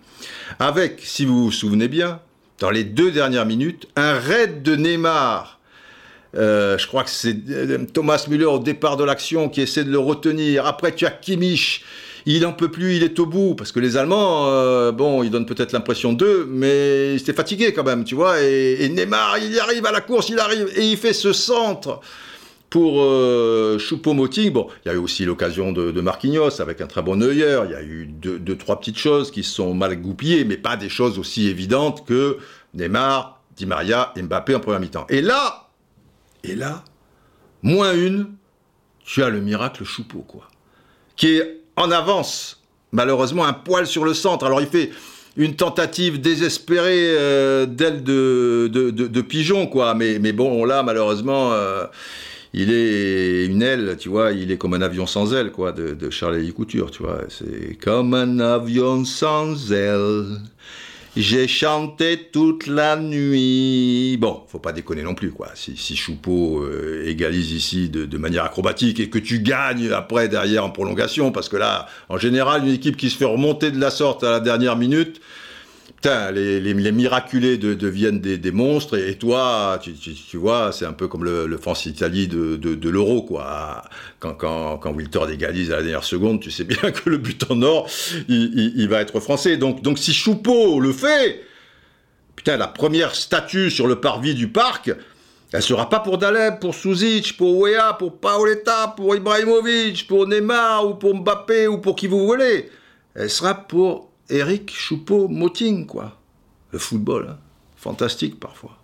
Avec, 0.59 1.01
si 1.03 1.25
vous 1.25 1.45
vous 1.45 1.51
souvenez 1.51 1.87
bien, 1.87 2.21
dans 2.59 2.69
les 2.69 2.83
deux 2.83 3.11
dernières 3.11 3.45
minutes, 3.45 3.87
un 3.95 4.13
raid 4.13 4.63
de 4.63 4.75
Neymar. 4.75 5.59
Euh, 6.35 6.77
je 6.77 6.87
crois 6.87 7.03
que 7.03 7.09
c'est 7.09 7.35
euh, 7.49 7.85
Thomas 7.93 8.25
Müller 8.29 8.45
au 8.45 8.59
départ 8.59 8.97
de 8.97 9.03
l'action 9.03 9.49
qui 9.49 9.61
essaie 9.61 9.83
de 9.83 9.91
le 9.91 9.99
retenir. 9.99 10.65
Après, 10.65 10.93
tu 10.93 11.05
as 11.05 11.11
Kimmich 11.11 11.83
il 12.25 12.41
n'en 12.41 12.53
peut 12.53 12.69
plus, 12.69 12.95
il 12.95 13.03
est 13.03 13.19
au 13.19 13.25
bout, 13.25 13.55
parce 13.55 13.71
que 13.71 13.79
les 13.79 13.97
Allemands, 13.97 14.47
euh, 14.47 14.91
bon, 14.91 15.21
ils 15.21 15.29
donnent 15.29 15.45
peut-être 15.45 15.73
l'impression 15.73 16.13
d'eux, 16.13 16.47
mais 16.49 17.13
il 17.13 17.21
était 17.21 17.33
fatigué 17.33 17.71
quand 17.71 17.83
même, 17.83 18.03
tu 18.03 18.15
vois, 18.15 18.41
et, 18.41 18.89
Neymar, 18.89 19.37
il 19.37 19.59
arrive 19.59 19.85
à 19.85 19.91
la 19.91 20.01
course, 20.01 20.29
il 20.29 20.39
arrive, 20.39 20.67
et 20.75 20.89
il 20.89 20.97
fait 20.97 21.13
ce 21.13 21.33
centre 21.33 21.99
pour 22.71 23.01
euh, 23.01 23.77
Choupo-Moting. 23.77 24.51
Bon, 24.51 24.67
il 24.83 24.89
y 24.89 24.91
a 24.91 24.95
eu 24.95 24.97
aussi 24.97 25.23
l'occasion 25.23 25.71
de, 25.71 26.01
Marquinhos 26.01 26.61
avec 26.61 26.81
un 26.81 26.87
très 26.87 27.03
bon 27.03 27.15
Neuer, 27.15 27.61
il 27.65 27.71
y 27.71 27.75
a 27.75 27.83
eu 27.83 28.07
deux, 28.07 28.57
trois 28.57 28.79
petites 28.79 28.97
choses 28.97 29.29
qui 29.29 29.43
sont 29.43 29.75
mal 29.75 29.95
goupillées, 30.01 30.45
mais 30.45 30.57
pas 30.57 30.77
des 30.77 30.89
choses 30.89 31.19
aussi 31.19 31.47
évidentes 31.47 32.05
que 32.07 32.37
Neymar, 32.73 33.43
Di 33.55 33.67
Maria, 33.67 34.13
Mbappé 34.17 34.55
en 34.55 34.59
première 34.59 34.79
mi-temps. 34.79 35.05
Et 35.09 35.21
là, 35.21 35.69
et 36.43 36.55
là, 36.55 36.83
moins 37.61 37.93
une, 37.93 38.33
tu 39.03 39.21
as 39.21 39.29
le 39.29 39.41
miracle 39.41 39.83
Choupo, 39.83 40.19
quoi, 40.19 40.47
qui 41.15 41.37
est 41.37 41.64
en 41.77 41.91
avance, 41.91 42.61
malheureusement 42.91 43.45
un 43.45 43.53
poil 43.53 43.87
sur 43.87 44.05
le 44.05 44.13
centre. 44.13 44.45
Alors 44.45 44.61
il 44.61 44.67
fait 44.67 44.91
une 45.37 45.55
tentative 45.55 46.21
désespérée 46.21 47.15
euh, 47.17 47.65
d'aile 47.65 48.03
de, 48.03 49.21
pigeon, 49.21 49.67
quoi. 49.67 49.93
Mais, 49.93 50.19
mais 50.19 50.31
bon, 50.31 50.63
là, 50.65 50.83
malheureusement, 50.83 51.51
euh, 51.51 51.85
il 52.53 52.71
est 52.71 53.45
une 53.45 53.61
aile, 53.61 53.97
tu 53.99 54.09
vois, 54.09 54.31
il 54.31 54.51
est 54.51 54.57
comme 54.57 54.73
un 54.73 54.81
avion 54.81 55.05
sans 55.05 55.33
aile, 55.33 55.51
quoi, 55.51 55.71
de, 55.71 55.93
de 55.93 56.09
Charlie 56.09 56.53
Couture, 56.53 56.91
tu 56.91 57.03
vois. 57.03 57.19
C'est 57.27 57.77
comme 57.81 58.13
un 58.13 58.39
avion 58.39 59.03
sans 59.03 59.71
aile. 59.73 60.39
J'ai 61.17 61.47
chanté 61.47 62.29
toute 62.33 62.67
la 62.67 62.97
nuit. 62.97 64.17
Bon, 64.17 64.43
faut 64.49 64.59
pas 64.59 64.73
déconner 64.73 65.01
non 65.01 65.15
plus, 65.15 65.31
quoi. 65.31 65.47
Si, 65.55 65.77
si 65.77 65.95
Choupeau 65.95 66.61
euh, 66.61 67.05
égalise 67.07 67.53
ici 67.53 67.87
de, 67.87 68.17
manière 68.17 68.43
acrobatique 68.43 68.99
et 68.99 69.09
que 69.09 69.19
tu 69.19 69.39
gagnes 69.39 69.91
après 69.93 70.27
derrière 70.27 70.65
en 70.65 70.71
prolongation, 70.71 71.31
parce 71.31 71.47
que 71.47 71.55
là, 71.55 71.87
en 72.09 72.17
général, 72.17 72.67
une 72.67 72.73
équipe 72.73 72.97
qui 72.97 73.09
se 73.09 73.15
fait 73.15 73.23
remonter 73.23 73.71
de 73.71 73.79
la 73.79 73.91
sorte 73.91 74.25
à 74.25 74.31
la 74.31 74.39
dernière 74.41 74.75
minute, 74.75 75.21
les, 76.05 76.91
miraculés 76.91 77.57
deviennent 77.57 78.19
des, 78.19 78.51
monstres, 78.51 78.97
et, 78.97 79.15
toi, 79.15 79.79
tu, 79.81 80.37
vois, 80.37 80.71
c'est 80.71 80.85
un 80.85 80.93
peu 80.93 81.07
comme 81.07 81.23
le, 81.23 81.57
France-Italie 81.57 82.27
de, 82.27 82.89
l'euro, 82.89 83.23
quoi. 83.23 83.83
Quand, 84.19 84.33
quand, 84.33 84.77
quand 84.77 84.91
Wiltord 84.93 85.29
égalise 85.29 85.71
à 85.71 85.77
la 85.77 85.81
dernière 85.83 86.03
seconde, 86.03 86.39
tu 86.39 86.51
sais 86.51 86.63
bien 86.63 86.91
que 86.91 87.09
le 87.09 87.17
but 87.17 87.49
en 87.49 87.61
or, 87.61 87.89
il, 88.27 88.87
va 88.89 89.01
être 89.01 89.19
français. 89.19 89.57
Donc, 89.57 89.81
donc 89.81 89.99
si 89.99 90.13
Choupeau 90.13 90.79
le 90.79 90.91
fait, 90.91 91.41
putain, 92.35 92.57
la 92.57 92.67
première 92.67 93.15
statue 93.15 93.69
sur 93.69 93.87
le 93.87 93.99
parvis 93.99 94.35
du 94.35 94.47
parc, 94.47 94.91
elle 95.53 95.61
sera 95.61 95.89
pas 95.89 95.99
pour 95.99 96.17
Daleb, 96.17 96.59
pour 96.59 96.75
Suzic, 96.75 97.37
pour 97.37 97.59
Wea, 97.59 97.93
pour 97.97 98.19
Paoletta, 98.19 98.93
pour 98.97 99.15
Ibrahimovic, 99.15 100.07
pour 100.07 100.27
Neymar, 100.27 100.87
ou 100.87 100.95
pour 100.95 101.15
Mbappé, 101.15 101.67
ou 101.67 101.77
pour 101.77 101.95
qui 101.95 102.07
vous 102.07 102.25
voulez. 102.25 102.69
Elle 103.13 103.29
sera 103.29 103.53
pour 103.53 104.09
Eric 104.29 104.71
Choupeau-Moting, 104.73 105.85
quoi. 105.85 106.17
Le 106.71 106.79
football, 106.79 107.27
hein. 107.31 107.37
fantastique 107.77 108.39
parfois. 108.39 108.77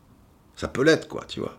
Ça 0.55 0.67
peut 0.67 0.83
l'être, 0.83 1.07
quoi, 1.07 1.25
tu 1.27 1.39
vois. 1.39 1.57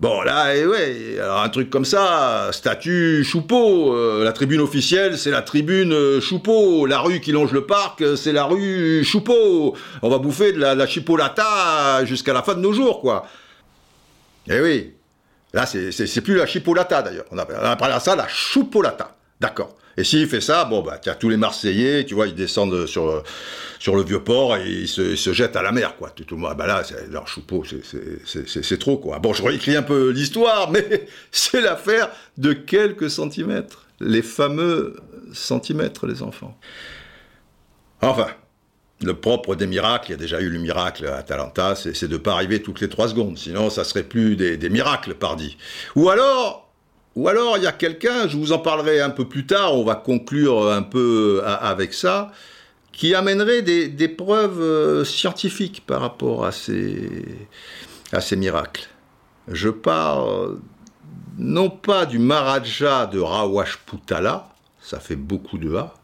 Bon, 0.00 0.22
là, 0.22 0.56
et 0.56 0.66
ouais, 0.66 1.18
alors 1.20 1.42
un 1.42 1.48
truc 1.50 1.68
comme 1.68 1.84
ça, 1.84 2.48
statut 2.52 3.22
Choupeau, 3.22 3.94
euh, 3.94 4.24
la 4.24 4.32
tribune 4.32 4.62
officielle, 4.62 5.18
c'est 5.18 5.30
la 5.30 5.42
tribune 5.42 5.92
euh, 5.92 6.22
Choupeau, 6.22 6.86
la 6.86 7.00
rue 7.00 7.20
qui 7.20 7.32
longe 7.32 7.52
le 7.52 7.66
parc, 7.66 8.00
euh, 8.00 8.16
c'est 8.16 8.32
la 8.32 8.44
rue 8.44 9.04
Choupeau. 9.04 9.76
On 10.00 10.08
va 10.08 10.16
bouffer 10.16 10.52
de 10.52 10.58
la, 10.58 10.74
la 10.74 10.86
chipolata 10.86 12.06
jusqu'à 12.06 12.32
la 12.32 12.42
fin 12.42 12.54
de 12.54 12.60
nos 12.60 12.72
jours, 12.72 13.02
quoi. 13.02 13.26
Eh 14.48 14.58
oui, 14.60 14.94
là, 15.52 15.66
c'est 15.66 16.20
plus 16.22 16.36
la 16.36 16.46
chipolata, 16.46 17.02
d'ailleurs. 17.02 17.26
On 17.30 17.38
appelle 17.38 18.00
ça 18.00 18.16
la 18.16 18.26
choupolata. 18.26 19.16
D'accord. 19.38 19.76
Et 20.00 20.04
s'il 20.04 20.26
fait 20.28 20.40
ça, 20.40 20.64
bon, 20.64 20.80
bah, 20.80 20.98
as 21.04 21.14
tous 21.14 21.28
les 21.28 21.36
Marseillais, 21.36 22.06
tu 22.06 22.14
vois, 22.14 22.26
ils 22.26 22.34
descendent 22.34 22.86
sur, 22.86 23.22
sur 23.78 23.94
le 23.94 24.02
vieux 24.02 24.24
port 24.24 24.56
et 24.56 24.66
ils 24.66 24.88
se, 24.88 25.14
jettent 25.34 25.56
à 25.56 25.62
la 25.62 25.72
mer, 25.72 25.96
quoi. 25.98 26.08
Tout, 26.08 26.24
le 26.30 26.40
monde, 26.40 26.56
bah 26.56 26.66
là, 26.66 26.82
leur 27.10 27.28
choupeau, 27.28 27.64
c'est 28.24 28.78
trop, 28.78 28.96
quoi. 28.96 29.18
Bon, 29.18 29.34
je 29.34 29.42
réécris 29.42 29.76
un 29.76 29.82
peu 29.82 30.08
l'histoire, 30.08 30.70
mais 30.72 31.06
c'est 31.30 31.60
l'affaire 31.60 32.08
de 32.38 32.54
quelques 32.54 33.10
centimètres. 33.10 33.88
Les 34.00 34.22
fameux 34.22 34.96
centimètres, 35.34 36.06
les 36.06 36.22
enfants. 36.22 36.58
Enfin, 38.00 38.28
le 39.02 39.12
propre 39.12 39.54
des 39.54 39.66
miracles, 39.66 40.06
il 40.08 40.12
y 40.12 40.14
a 40.14 40.18
déjà 40.18 40.40
eu 40.40 40.48
le 40.48 40.58
miracle 40.58 41.06
à 41.06 41.16
Atalanta, 41.16 41.74
c'est 41.74 42.08
de 42.08 42.14
ne 42.14 42.16
pas 42.16 42.32
arriver 42.32 42.62
toutes 42.62 42.80
les 42.80 42.88
trois 42.88 43.08
secondes, 43.08 43.36
sinon 43.36 43.68
ça 43.68 43.84
serait 43.84 44.02
plus 44.02 44.36
des, 44.36 44.56
des 44.56 44.70
miracles, 44.70 45.12
pardi. 45.12 45.58
Ou 45.94 46.08
alors, 46.08 46.69
ou 47.16 47.28
alors 47.28 47.56
il 47.56 47.64
y 47.64 47.66
a 47.66 47.72
quelqu'un, 47.72 48.28
je 48.28 48.36
vous 48.36 48.52
en 48.52 48.58
parlerai 48.58 49.00
un 49.00 49.10
peu 49.10 49.26
plus 49.26 49.46
tard, 49.46 49.74
on 49.74 49.84
va 49.84 49.94
conclure 49.94 50.70
un 50.70 50.82
peu 50.82 51.42
avec 51.44 51.92
ça, 51.94 52.32
qui 52.92 53.14
amènerait 53.14 53.62
des, 53.62 54.08
preuves 54.08 54.60
euh, 54.60 55.04
scientifiques 55.04 55.84
par 55.86 56.00
rapport 56.00 56.44
à 56.44 56.52
ces, 56.52 57.24
à 58.12 58.20
ces 58.20 58.36
miracles. 58.36 58.88
Je 59.48 59.68
parle 59.68 60.58
non 61.38 61.70
pas 61.70 62.06
du 62.06 62.18
Maharaja 62.18 63.06
de 63.06 63.18
Rawashputala, 63.18 64.48
ça 64.80 65.00
fait 65.00 65.16
beaucoup 65.16 65.58
de 65.58 65.74
A, 65.74 65.94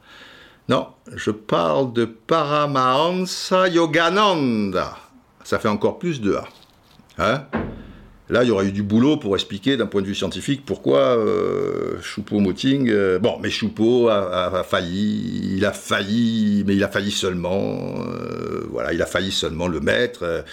non, 0.69 0.89
je 1.15 1.31
parle 1.31 1.93
de 1.93 2.05
Paramahansa 2.05 3.69
Yogananda, 3.69 4.97
ça 5.45 5.61
fait 5.61 5.69
encore 5.69 5.99
plus 5.99 6.21
de 6.21 6.35
A. 6.35 6.45
Hein? 7.19 7.45
Là, 8.29 8.43
il 8.43 8.49
y 8.49 8.51
aurait 8.51 8.67
eu 8.67 8.73
du 8.73 8.83
boulot 8.83 9.17
pour 9.17 9.37
expliquer 9.37 9.77
d'un 9.77 9.87
point 9.87 10.03
de 10.03 10.07
vue 10.07 10.15
scientifique 10.15 10.65
pourquoi 10.67 11.17
euh, 11.17 12.01
Choupeau-Moting... 12.03 12.89
Euh, 12.91 13.21
bon, 13.21 13.39
mais 13.41 13.51
Choupeau 13.51 14.09
a, 14.09 14.65
failli, 14.69 15.55
il 15.57 15.65
a 15.65 15.73
failli, 15.73 16.65
mais 16.67 16.75
il 16.75 16.83
a 16.83 16.89
failli 16.89 17.13
seulement... 17.13 17.95
Euh, 18.01 18.67
voilà, 18.69 18.93
il 18.93 19.01
a 19.01 19.07
failli 19.07 19.31
seulement 19.31 19.69
le 19.69 19.79
mettre. 19.79 20.45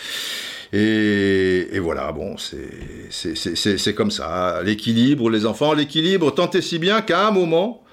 Et, 0.72 1.80
voilà, 1.80 2.12
bon, 2.12 2.36
c'est 2.38 3.96
comme 3.96 4.12
ça. 4.12 4.62
L'équilibre, 4.64 5.32
les 5.32 5.48
enfants, 5.48 5.74
l'équilibre, 5.74 6.32
tant 6.32 6.52
et 6.52 6.62
si 6.62 6.78
bien 6.78 7.02
qu'à 7.02 7.28
un 7.28 7.32
moment, 7.32 7.84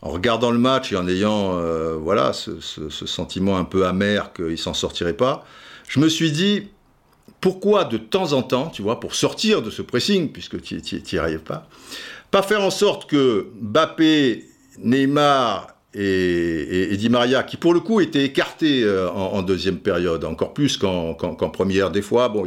en 0.00 0.10
regardant 0.10 0.52
le 0.52 0.58
match 0.58 0.92
et 0.92 0.96
en 0.96 1.08
ayant 1.08 1.60
voilà, 1.98 2.32
ce, 2.32 2.60
ce, 2.60 3.06
sentiment 3.06 3.56
un 3.56 3.64
peu 3.64 3.84
amer 3.84 4.32
qu'il 4.32 4.58
s'en 4.58 4.74
sortirait 4.74 5.12
pas, 5.12 5.44
je 5.88 5.98
me 5.98 6.08
suis 6.08 6.30
dit, 6.30 6.68
pourquoi 7.40 7.84
de 7.84 7.98
temps 7.98 8.32
en 8.32 8.42
temps, 8.42 8.68
tu 8.68 8.82
vois, 8.82 9.00
pour 9.00 9.14
sortir 9.14 9.62
de 9.62 9.70
ce 9.70 9.82
pressing, 9.82 10.30
puisque 10.30 10.60
tu 10.60 10.80
n'y 11.12 11.18
arrives 11.18 11.40
pas, 11.40 11.68
pas 12.30 12.42
faire 12.42 12.62
en 12.62 12.70
sorte 12.70 13.08
que 13.08 13.48
Bappé, 13.60 14.44
Neymar 14.78 15.68
et, 15.94 16.96
Di 16.96 17.08
Maria, 17.08 17.42
qui 17.42 17.56
pour 17.56 17.74
le 17.74 17.80
coup 17.80 18.00
étaient 18.00 18.24
écartés 18.24 18.82
euh, 18.82 19.10
en, 19.10 19.42
deuxième 19.42 19.78
période, 19.78 20.24
encore 20.24 20.52
plus 20.52 20.76
qu'en 20.76 21.14
première, 21.14 21.90
des 21.90 22.02
fois, 22.02 22.28
bon, 22.28 22.46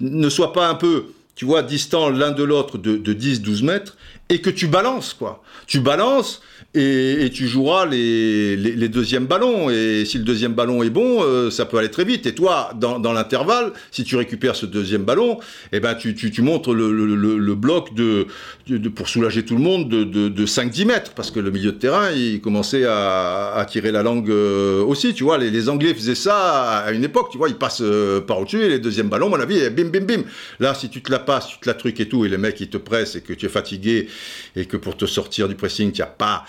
ne 0.00 0.28
soient 0.28 0.52
pas 0.52 0.68
un 0.68 0.74
peu, 0.74 1.06
tu 1.34 1.44
vois, 1.44 1.62
distants 1.62 2.10
l'un 2.10 2.32
de 2.32 2.42
l'autre 2.42 2.78
de, 2.78 2.96
de 2.96 3.14
10-12 3.14 3.64
mètres, 3.64 3.96
et 4.28 4.40
que 4.40 4.50
tu 4.50 4.66
balances, 4.66 5.14
quoi. 5.14 5.42
Tu 5.66 5.80
balances, 5.80 6.42
et, 6.76 7.30
tu 7.30 7.46
joueras 7.46 7.86
les, 7.86 8.56
les, 8.56 8.88
deuxièmes 8.88 9.26
ballons. 9.26 9.70
Et 9.70 10.04
si 10.04 10.18
le 10.18 10.24
deuxième 10.24 10.52
ballon 10.52 10.82
est 10.82 10.90
bon, 10.90 11.22
euh, 11.22 11.50
ça 11.50 11.64
peut 11.64 11.78
aller 11.78 11.90
très 11.90 12.04
vite. 12.04 12.26
Et 12.26 12.34
toi, 12.34 12.70
dans, 12.78 12.98
dans 12.98 13.12
l'intervalle, 13.12 13.72
si 13.90 14.04
tu 14.04 14.16
récupères 14.16 14.56
ce 14.56 14.66
deuxième 14.66 15.02
ballon, 15.02 15.38
eh 15.72 15.80
ben 15.80 15.94
tu, 15.94 16.14
tu, 16.14 16.30
tu 16.30 16.42
montres 16.42 16.74
le, 16.74 16.92
le, 16.92 17.16
le, 17.38 17.54
bloc 17.54 17.94
de, 17.94 18.26
de, 18.68 18.88
pour 18.88 19.08
soulager 19.08 19.44
tout 19.44 19.54
le 19.54 19.62
monde 19.62 19.88
de, 19.88 20.04
de, 20.04 20.28
de 20.28 20.46
5-10 20.46 20.86
mètres, 20.86 21.12
parce 21.14 21.30
que 21.30 21.40
le 21.40 21.50
milieu 21.50 21.72
de 21.72 21.78
terrain, 21.78 22.10
il 22.10 22.40
commençait 22.40 22.84
à, 22.84 23.54
à 23.54 23.64
tirer 23.64 23.90
la 23.90 24.02
langue 24.02 24.30
euh, 24.30 24.82
aussi. 24.84 25.14
Tu 25.14 25.24
vois, 25.24 25.38
les, 25.38 25.50
les, 25.50 25.68
Anglais 25.68 25.94
faisaient 25.94 26.14
ça 26.14 26.78
à 26.78 26.92
une 26.92 27.04
époque. 27.04 27.28
Tu 27.32 27.38
vois, 27.38 27.48
ils 27.48 27.56
passent 27.56 27.80
euh, 27.82 28.20
par 28.20 28.40
au-dessus 28.40 28.62
et 28.62 28.68
les 28.68 28.78
deuxièmes 28.78 29.08
ballons, 29.08 29.26
à 29.26 29.30
mon 29.38 29.40
avis, 29.40 29.70
bim, 29.70 29.88
bim, 29.88 30.04
bim. 30.04 30.22
Là, 30.60 30.74
si 30.74 30.88
tu 30.90 31.02
te 31.02 31.10
la 31.10 31.18
passes, 31.18 31.48
tu 31.48 31.58
te 31.58 31.66
la 31.66 31.74
trucs 31.74 31.98
et 32.00 32.08
tout, 32.08 32.24
et 32.24 32.28
les 32.28 32.38
mecs 32.38 32.60
ils 32.60 32.68
te 32.68 32.76
pressent 32.76 33.16
et 33.16 33.22
que 33.22 33.32
tu 33.32 33.46
es 33.46 33.48
fatigué 33.48 34.08
et 34.54 34.66
que 34.66 34.76
pour 34.76 34.96
te 34.96 35.06
sortir 35.06 35.48
du 35.48 35.54
pressing, 35.54 35.92
tu 35.92 36.00
n'as 36.00 36.06
pas 36.06 36.44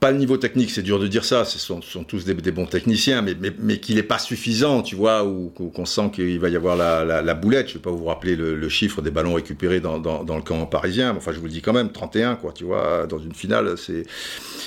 pas 0.00 0.10
le 0.10 0.18
niveau 0.18 0.36
technique, 0.36 0.70
c'est 0.70 0.82
dur 0.82 0.98
de 0.98 1.06
dire 1.06 1.24
ça, 1.24 1.44
ce 1.44 1.58
sont, 1.58 1.80
tous 2.04 2.24
des, 2.24 2.50
bons 2.50 2.66
techniciens, 2.66 3.22
mais, 3.22 3.34
mais, 3.58 3.78
qu'il 3.78 3.96
n'est 3.96 4.02
pas 4.02 4.18
suffisant, 4.18 4.82
tu 4.82 4.94
vois, 4.96 5.24
ou 5.24 5.50
qu'on 5.50 5.86
sent 5.86 6.10
qu'il 6.12 6.38
va 6.38 6.48
y 6.48 6.56
avoir 6.56 6.76
la, 6.76 7.34
boulette. 7.34 7.68
Je 7.68 7.74
ne 7.74 7.78
vais 7.78 7.82
pas 7.82 7.90
vous 7.90 8.04
rappeler 8.04 8.36
le, 8.36 8.68
chiffre 8.68 9.02
des 9.02 9.10
ballons 9.10 9.34
récupérés 9.34 9.80
dans, 9.80 9.96
le 9.96 10.42
camp 10.42 10.66
parisien, 10.66 11.14
enfin 11.16 11.32
je 11.32 11.38
vous 11.38 11.46
le 11.46 11.50
dis 11.50 11.62
quand 11.62 11.72
même, 11.72 11.90
31, 11.92 12.36
quoi, 12.36 12.52
tu 12.52 12.64
vois, 12.64 13.06
dans 13.06 13.18
une 13.18 13.34
finale, 13.34 13.74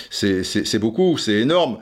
c'est 0.10 0.80
beaucoup, 0.80 1.18
c'est 1.18 1.34
énorme. 1.34 1.78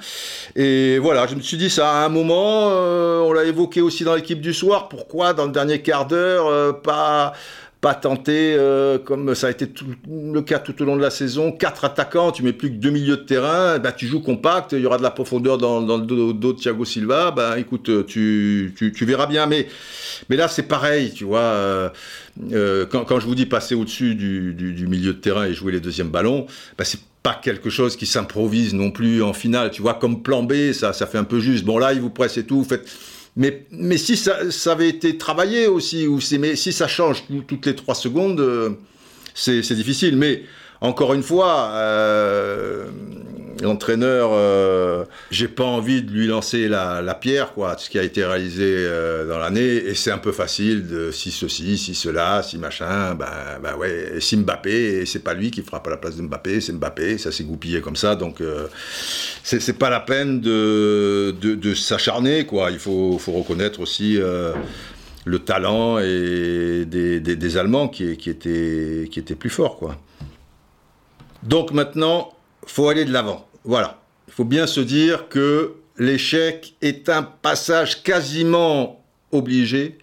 Et 0.56 0.98
voilà, 1.00 1.28
je 1.28 1.36
me 1.36 1.42
suis 1.42 1.58
dit 1.58 1.70
ça 1.70 2.02
à 2.02 2.06
un 2.06 2.10
moment, 2.10 2.70
euh, 2.72 3.20
on 3.20 3.34
l'a 3.34 3.46
évoqué 3.46 3.82
aussi 3.82 4.04
dans 4.04 4.16
l'équipe 4.16 4.42
du 4.42 4.54
soir, 4.54 4.90
pourquoi 4.90 5.34
dans 5.34 5.46
le 5.46 5.52
dernier 5.52 5.82
quart 5.82 6.08
d'heure, 6.08 6.48
euh, 6.48 6.72
pas 6.72 7.34
pas 7.84 7.96
tenter, 7.96 8.56
euh, 8.58 8.98
comme 8.98 9.36
ça 9.36 9.48
a 9.48 9.50
été 9.50 9.68
le 10.08 10.42
cas 10.42 10.60
tout 10.60 10.82
au 10.82 10.86
long 10.86 10.96
de 10.96 11.02
la 11.02 11.10
saison, 11.10 11.52
quatre 11.52 11.84
attaquants, 11.84 12.32
tu 12.32 12.42
mets 12.42 12.54
plus 12.54 12.70
que 12.70 12.76
deux 12.76 12.92
milieux 12.92 13.18
de 13.18 13.24
terrain, 13.24 13.78
bah, 13.78 13.92
tu 13.92 14.08
joues 14.08 14.22
compact, 14.22 14.72
il 14.72 14.80
y 14.80 14.86
aura 14.86 14.98
de 14.98 15.04
la 15.04 15.12
profondeur 15.12 15.58
dans, 15.58 15.82
le 15.82 16.06
dos, 16.06 16.32
de 16.32 16.52
Thiago 16.54 16.86
Silva, 16.86 17.32
bah, 17.32 17.60
écoute, 17.60 18.06
tu, 18.06 18.74
tu, 18.78 19.06
verras 19.06 19.26
bien. 19.26 19.48
Mais, 19.48 19.68
mais 20.30 20.38
là, 20.38 20.48
c'est 20.48 20.64
pareil, 20.64 21.12
tu 21.12 21.26
vois. 21.26 21.42
Euh, 21.42 21.90
euh, 22.54 22.86
quand, 22.86 23.04
quand, 23.04 23.20
je 23.20 23.28
vous 23.28 23.36
dis 23.36 23.48
passer 23.48 23.76
au-dessus 23.76 24.16
du, 24.16 24.54
du, 24.54 24.88
milieu 24.88 25.12
de 25.12 25.20
terrain 25.20 25.44
et 25.46 25.54
jouer 25.54 25.74
les 25.74 25.82
deuxièmes 25.82 26.08
ballons, 26.08 26.48
bah, 26.78 26.86
c'est 26.86 27.02
pas 27.22 27.38
quelque 27.44 27.70
chose 27.70 27.98
qui 27.98 28.06
s'improvise 28.06 28.74
non 28.74 28.92
plus 28.92 29.22
en 29.22 29.34
finale. 29.34 29.72
Tu 29.72 29.82
vois, 29.82 29.96
comme 29.96 30.24
plan 30.24 30.42
B, 30.42 30.72
ça, 30.72 30.94
ça 30.94 31.06
fait 31.06 31.18
un 31.18 31.26
peu 31.26 31.42
juste. 31.42 31.66
Bon, 31.66 31.78
là, 31.78 31.92
il 31.92 32.00
vous 32.00 32.10
presse 32.10 32.38
et 32.38 32.46
tout, 32.46 32.64
faites 32.64 32.90
mais, 33.36 33.66
mais 33.72 33.98
si 33.98 34.16
ça, 34.16 34.38
avait 34.72 34.90
été 34.90 35.18
travaillé 35.18 35.68
aussi, 35.68 36.08
ou 36.08 36.20
mais 36.40 36.56
si 36.56 36.72
ça 36.72 36.88
change 36.88 37.24
toutes 37.48 37.66
les 37.66 37.76
trois 37.76 37.96
secondes, 37.96 38.40
euh, 38.40 38.72
c'est 39.34 39.74
difficile. 39.74 40.18
Mais 40.18 40.44
encore 40.82 41.14
une 41.14 41.24
fois, 41.24 41.72
euh, 41.74 42.90
l'entraîneur, 43.62 44.32
euh, 44.34 45.06
j'ai 45.32 45.48
pas 45.48 45.64
envie 45.64 46.02
de 46.02 46.12
lui 46.12 46.28
lancer 46.28 46.68
la, 46.68 47.18
pierre, 47.20 47.54
quoi, 47.54 47.78
ce 47.78 47.90
qui 47.90 48.00
a 48.00 48.04
été 48.04 48.26
réalisé 48.26 48.64
euh, 48.66 49.28
dans 49.28 49.38
l'année, 49.38 49.76
et 49.76 49.94
c'est 49.94 50.12
un 50.12 50.18
peu 50.18 50.32
facile 50.32 50.88
de 50.88 51.12
si 51.12 51.32
ceci, 51.32 51.78
si 51.78 51.94
cela, 51.94 52.42
si 52.44 52.58
machin, 52.58 53.16
ben, 53.16 53.28
ben 53.62 53.76
ouais, 53.76 54.16
si 54.20 54.38
Mbappé, 54.38 55.02
et 55.02 55.06
c'est 55.06 55.24
pas 55.24 55.34
lui 55.34 55.52
qui 55.52 55.62
frappe 55.62 55.88
à 55.88 55.92
la 55.92 55.98
place 55.98 56.16
de 56.16 56.24
Mbappé, 56.24 56.62
c'est 56.62 56.74
Mbappé, 56.74 57.18
ça 57.18 57.32
s'est 57.32 57.44
goupillé 57.44 57.82
comme 57.82 57.96
ça, 57.96 58.16
donc 58.16 58.42
euh, 58.42 58.68
c'est 59.44 59.78
pas 59.78 59.90
la 59.90 60.00
peine 60.00 60.42
de, 60.42 61.36
de, 61.40 61.74
s'acharner, 61.74 62.46
quoi, 62.46 62.72
il 62.72 62.80
faut, 62.80 63.18
faut 63.20 63.34
reconnaître 63.34 63.80
aussi 63.80 64.20
le 65.26 65.40
talent 65.40 66.00
et 66.00 66.86
des, 66.86 67.58
Allemands 67.58 67.88
qui, 67.88 68.18
qui, 68.18 68.36
qui 68.36 69.20
étaient 69.20 69.36
plus 69.36 69.50
forts, 69.50 69.78
quoi. 69.78 69.98
Donc 71.44 71.72
maintenant, 71.72 72.34
faut 72.66 72.90
aller 72.90 73.06
de 73.06 73.12
l'avant. 73.12 73.48
Voilà. 73.64 74.00
Il 74.28 74.34
faut 74.34 74.46
bien 74.46 74.68
se 74.68 74.80
dire 74.80 75.28
que 75.30 75.74
l'échec 75.98 76.76
est 76.82 77.10
un 77.10 77.24
passage 77.24 78.04
quasiment 78.04 79.04
obligé 79.32 79.98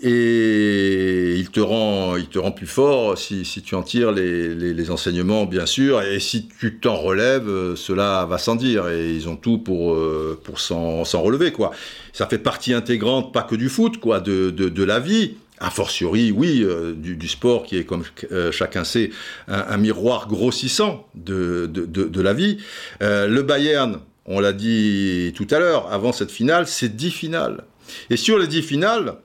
et 0.00 1.34
il 1.36 1.50
te 1.50 1.58
rend, 1.58 2.16
il 2.16 2.28
te 2.28 2.38
rend 2.38 2.52
plus 2.52 2.68
fort 2.68 3.18
si, 3.18 3.42
tu 3.64 3.74
en 3.74 3.82
tires 3.82 4.12
les, 4.12 4.90
enseignements, 4.90 5.44
bien 5.44 5.66
sûr, 5.66 6.02
et 6.02 6.20
si 6.20 6.48
tu 6.60 6.78
t'en 6.78 6.94
relèves, 6.94 7.74
cela 7.74 8.24
va 8.26 8.38
sans 8.38 8.54
dire, 8.54 8.88
et 8.88 9.12
ils 9.12 9.28
ont 9.28 9.34
tout 9.34 9.58
pour, 9.58 9.94
euh, 9.94 10.40
pour 10.44 10.60
s'en 10.60 11.02
relever, 11.02 11.50
quoi. 11.50 11.72
Ça 12.12 12.26
fait 12.26 12.38
partie 12.38 12.74
intégrante, 12.74 13.32
pas 13.32 13.42
que 13.42 13.56
du 13.56 13.68
foot, 13.68 13.98
quoi, 13.98 14.20
de, 14.20 14.50
de 14.50 14.84
la 14.84 15.00
vie, 15.00 15.34
a 15.60 15.70
fortiori, 15.70 16.32
oui, 16.32 16.62
euh, 16.62 16.94
du, 16.94 17.28
sport 17.28 17.64
qui 17.64 17.76
est, 17.76 17.84
comme 17.84 18.04
euh, 18.32 18.52
chacun 18.52 18.84
sait, 18.84 19.10
un, 19.48 19.76
miroir 19.76 20.28
grossissant 20.28 21.06
de, 21.14 21.66
de, 21.66 22.20
la 22.20 22.32
vie. 22.32 22.58
Euh, 23.02 23.26
le 23.26 23.42
Bayern, 23.42 24.00
on 24.26 24.40
l'a 24.40 24.52
dit 24.52 25.32
tout 25.36 25.46
à 25.50 25.58
l'heure, 25.58 25.92
avant 25.92 26.12
cette 26.12 26.30
finale, 26.30 26.66
c'est 26.66 26.94
10 26.94 27.10
finales. 27.10 27.64
Et 28.10 28.16
sur 28.16 28.38
les 28.38 28.46
10 28.46 28.62
finales, 28.62 29.16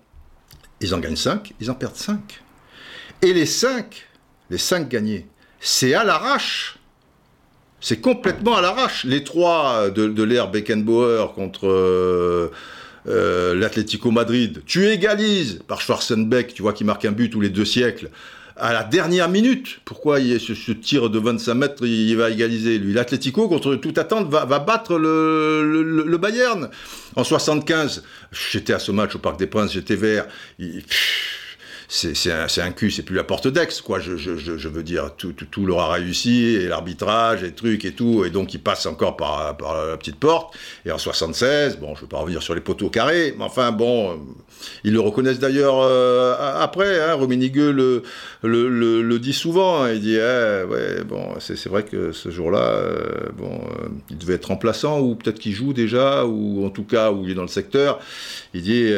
ils 0.82 0.94
en 0.96 1.00
gagnent 1.00 1.16
5, 1.16 1.54
ils 1.60 1.70
en 1.70 1.76
perdent 1.76 1.96
5. 1.96 2.42
Et 3.22 3.34
les 3.34 3.46
5, 3.46 4.08
les 4.50 4.58
5 4.58 4.90
gagnés, 4.90 5.28
c'est 5.60 5.94
à 5.94 6.04
l'arrache. 6.04 6.78
C'est 7.80 8.00
complètement 8.00 8.56
à 8.56 8.62
l'arrache. 8.62 9.04
Les 9.04 9.26
trois 9.26 9.90
de, 9.90 10.08
de 10.08 10.24
l'ère 10.24 10.50
Beckenbauer 10.50 11.34
contre 11.36 12.50
euh, 13.08 13.56
l'Atlético 13.56 14.12
Madrid, 14.12 14.62
tu 14.66 14.88
égalises 14.88 15.62
par 15.68 15.82
Schwarzenbeck, 15.82 16.54
tu 16.54 16.62
vois, 16.62 16.74
qui 16.74 16.84
marque 16.84 17.06
un 17.06 17.12
but 17.12 17.30
tous 17.30 17.42
les 17.42 17.50
deux 17.50 17.66
siècles, 17.66 18.10
à 18.56 18.74
la 18.74 18.84
dernière 18.84 19.30
minute. 19.30 19.80
Pourquoi 19.86 20.20
il 20.20 20.40
ce, 20.40 20.54
ce 20.54 20.72
tir 20.72 21.10
de 21.10 21.20
25 21.20 21.54
mètres, 21.54 21.86
il, 21.86 22.16
va 22.16 22.30
égaliser 22.30 22.78
lui? 22.78 22.94
L'Atlético, 22.94 23.48
contre 23.48 23.76
toute 23.76 23.98
attente, 23.98 24.30
va, 24.30 24.46
battre 24.60 24.98
le, 24.98 26.18
Bayern. 26.18 26.70
En 27.16 27.24
75, 27.24 28.04
j'étais 28.52 28.74
à 28.74 28.80
ce 28.80 28.92
match 28.92 29.16
au 29.16 29.20
Parc 29.20 29.38
des 29.38 29.48
Princes, 29.48 29.74
j'étais 29.74 29.96
vert. 29.96 30.28
C'est 31.96 32.32
un, 32.32 32.48
un, 32.66 32.72
cul, 32.72 32.90
c'est 32.90 33.04
plus 33.04 33.16
la 33.16 33.24
porte 33.24 33.48
d'ex, 33.48 33.82
quoi. 33.82 34.00
Je, 34.00 34.18
je, 34.18 34.36
je, 34.36 34.68
veux 34.68 34.82
dire, 34.82 35.16
tout, 35.16 35.32
tout, 35.34 35.46
tout 35.46 35.66
leur 35.68 35.92
réussi, 35.92 36.56
et 36.56 36.68
l'arbitrage, 36.68 37.44
et 37.44 37.52
trucs 37.52 37.86
et 37.86 37.94
tout, 37.94 38.26
et 38.26 38.32
donc 38.32 38.56
ils 38.56 38.62
passent 38.62 38.88
encore 38.88 39.16
par, 39.16 39.56
par, 39.58 39.86
la 39.86 39.96
petite 39.98 40.16
porte. 40.16 40.56
Et 40.88 40.92
en 40.92 40.98
76, 40.98 41.78
bon, 41.78 41.94
je 41.94 42.02
vais 42.02 42.08
pas 42.08 42.18
revenir 42.18 42.42
sur 42.42 42.56
les 42.56 42.62
poteaux 42.62 42.90
carrés, 42.90 43.36
mais 43.38 43.44
enfin, 43.44 43.72
bon, 43.72 44.20
ils 44.84 44.94
le 44.94 45.00
reconnaissent 45.00 45.40
d'ailleurs 45.40 45.80
euh, 45.80 46.36
après. 46.60 47.00
Hein, 47.00 47.16
Rummenigge 47.16 47.58
le, 47.58 48.04
le, 48.44 49.02
le, 49.02 49.20
dit 49.20 49.34
souvent. 49.34 49.84
Hein, 49.84 49.94
il 49.94 50.02
dit, 50.02 50.16
eh, 50.16 50.64
ouais, 50.64 51.04
bon, 51.04 51.36
c'est 51.40 51.68
vrai 51.68 51.84
que 51.84 52.12
ce 52.12 52.30
jour-là, 52.30 52.70
euh, 52.70 53.30
bon, 53.38 53.52
euh, 53.52 53.88
il 54.10 54.18
devait 54.18 54.36
être 54.36 54.46
remplaçant, 54.46 55.00
ou 55.00 55.16
peut-être 55.16 55.40
qu'il 55.40 55.54
joue 55.54 55.74
déjà, 55.74 56.26
ou 56.26 56.66
en 56.66 56.70
tout 56.70 56.84
cas, 56.84 57.12
où 57.12 57.24
il 57.24 57.32
est 57.32 57.36
dans 57.36 57.44
le 57.44 57.48
secteur. 57.48 58.00
Il 58.54 58.62
dit, 58.62 58.90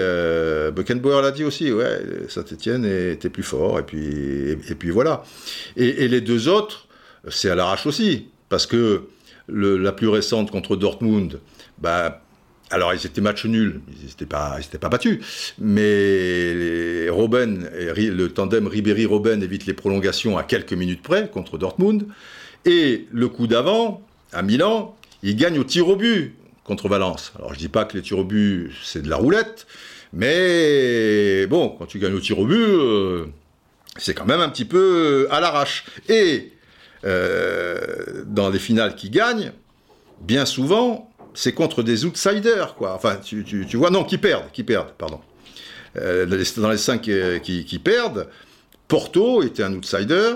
Beckenbauer 0.76 1.22
l'a 1.22 1.32
dit 1.32 1.44
aussi, 1.44 1.72
ouais, 1.72 2.02
Saint-Etienne 2.28 2.86
était 2.86 3.30
plus 3.30 3.44
fort, 3.44 3.80
et 3.80 3.84
puis, 3.84 4.52
et, 4.52 4.76
puis 4.76 4.90
voilà. 4.90 5.24
Et, 5.78 6.08
les 6.08 6.22
deux 6.22 6.48
autres, 6.48 6.88
c'est 7.30 7.50
à 7.50 7.56
l'arrache 7.56 7.86
aussi, 7.86 8.28
parce 8.50 8.66
que 8.68 9.04
la 9.48 9.92
plus 9.92 10.08
récente 10.08 10.52
contre 10.52 10.76
Dortmund, 10.76 11.40
bah, 11.78 12.25
alors, 12.72 12.94
ils 12.94 13.06
étaient 13.06 13.22
match 13.22 13.46
nuls, 13.46 13.80
ils 14.02 14.08
n'étaient 14.08 14.26
pas, 14.26 14.58
pas 14.82 14.90
battus, 14.90 15.54
mais 15.60 17.08
Robben 17.10 17.70
le 17.72 18.28
tandem 18.28 18.68
Ribéry-Robben 18.68 19.44
évite 19.44 19.68
les 19.68 19.74
prolongations 19.74 20.38
à 20.38 20.44
quelques 20.44 20.74
minutes 20.74 21.04
près 21.04 21.30
contre 21.30 21.60
Dortmund. 21.60 22.08
Et 22.66 23.08
le 23.12 23.30
coup 23.30 23.46
d'avant, 23.46 24.02
à 24.34 24.42
Milan, 24.42 24.96
ils 25.22 25.36
gagnent 25.36 25.60
au 25.60 25.64
tir 25.64 25.88
au 25.88 25.96
but 25.96 26.34
contre 26.64 26.90
Valence. 26.90 27.34
Alors, 27.38 27.54
je 27.54 27.60
dis 27.60 27.68
pas 27.68 27.86
que 27.86 27.96
les 27.96 28.02
tirs 28.02 28.20
au 28.20 28.24
but, 28.24 28.72
c'est 28.84 29.04
de 29.04 29.10
la 29.10 29.18
roulette, 29.18 29.68
mais 30.12 31.46
bon, 31.46 31.70
quand 31.70 31.86
tu 31.86 32.00
gagnes 32.00 32.16
au 32.16 32.20
tir 32.20 32.40
au 32.40 32.46
but, 32.48 32.56
euh, 32.58 33.26
c'est 33.98 34.16
quand 34.16 34.26
même 34.26 34.42
un 34.42 34.50
petit 34.50 34.66
peu 34.66 35.28
à 35.30 35.40
l'arrache. 35.40 35.86
Et 36.10 36.52
euh, 37.06 38.24
dans 38.26 38.50
les 38.50 38.60
finales 38.60 38.96
qui 38.96 39.12
gagnent, 39.12 39.52
bien 40.22 40.46
souvent, 40.46 41.12
c'est 41.36 41.52
contre 41.52 41.84
des 41.84 42.06
outsiders, 42.06 42.76
quoi. 42.76 42.94
Enfin, 42.94 43.18
tu, 43.18 43.44
vois, 43.76 43.92
non, 43.92 44.04
qui 44.04 44.18
perdent, 44.18 44.52
qui 44.52 44.64
perdent, 44.64 44.94
pardon. 44.98 45.20
Euh, 45.98 46.26
dans 46.26 46.70
les 46.70 46.78
cinq 46.78 47.08
euh, 47.08 47.40
qui, 47.40 47.80
perdent, 47.80 48.28
Porto 48.88 49.44
était 49.44 49.64
un 49.64 49.74
outsider, 49.74 50.34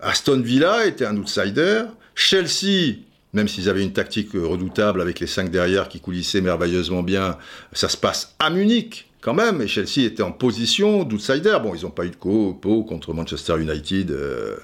Aston 0.00 0.40
Villa 0.40 0.86
était 0.86 1.04
un 1.04 1.16
outsider, 1.16 1.82
Chelsea, 2.14 2.96
même 3.32 3.48
s'ils 3.48 3.68
avaient 3.68 3.82
une 3.82 3.92
tactique 3.92 4.30
redoutable 4.32 5.00
avec 5.00 5.20
les 5.20 5.26
cinq 5.26 5.50
derrière 5.50 5.88
qui 5.88 6.00
coulissaient 6.00 6.40
merveilleusement 6.40 7.02
bien, 7.02 7.36
ça 7.72 7.88
se 7.88 7.96
passe 7.96 8.34
à 8.38 8.50
Munich 8.50 9.10
quand 9.26 9.34
même, 9.34 9.60
et 9.60 9.66
Chelsea 9.66 10.06
était 10.06 10.22
en 10.22 10.32
position 10.32 11.04
d'outsider. 11.04 11.58
Bon, 11.62 11.74
ils 11.74 11.82
n'ont 11.82 11.90
pas 11.90 12.06
eu 12.06 12.10
de 12.10 12.16
co 12.16 12.54
contre 12.54 13.12
Manchester 13.12 13.60
United. 13.60 14.10
Euh, 14.10 14.56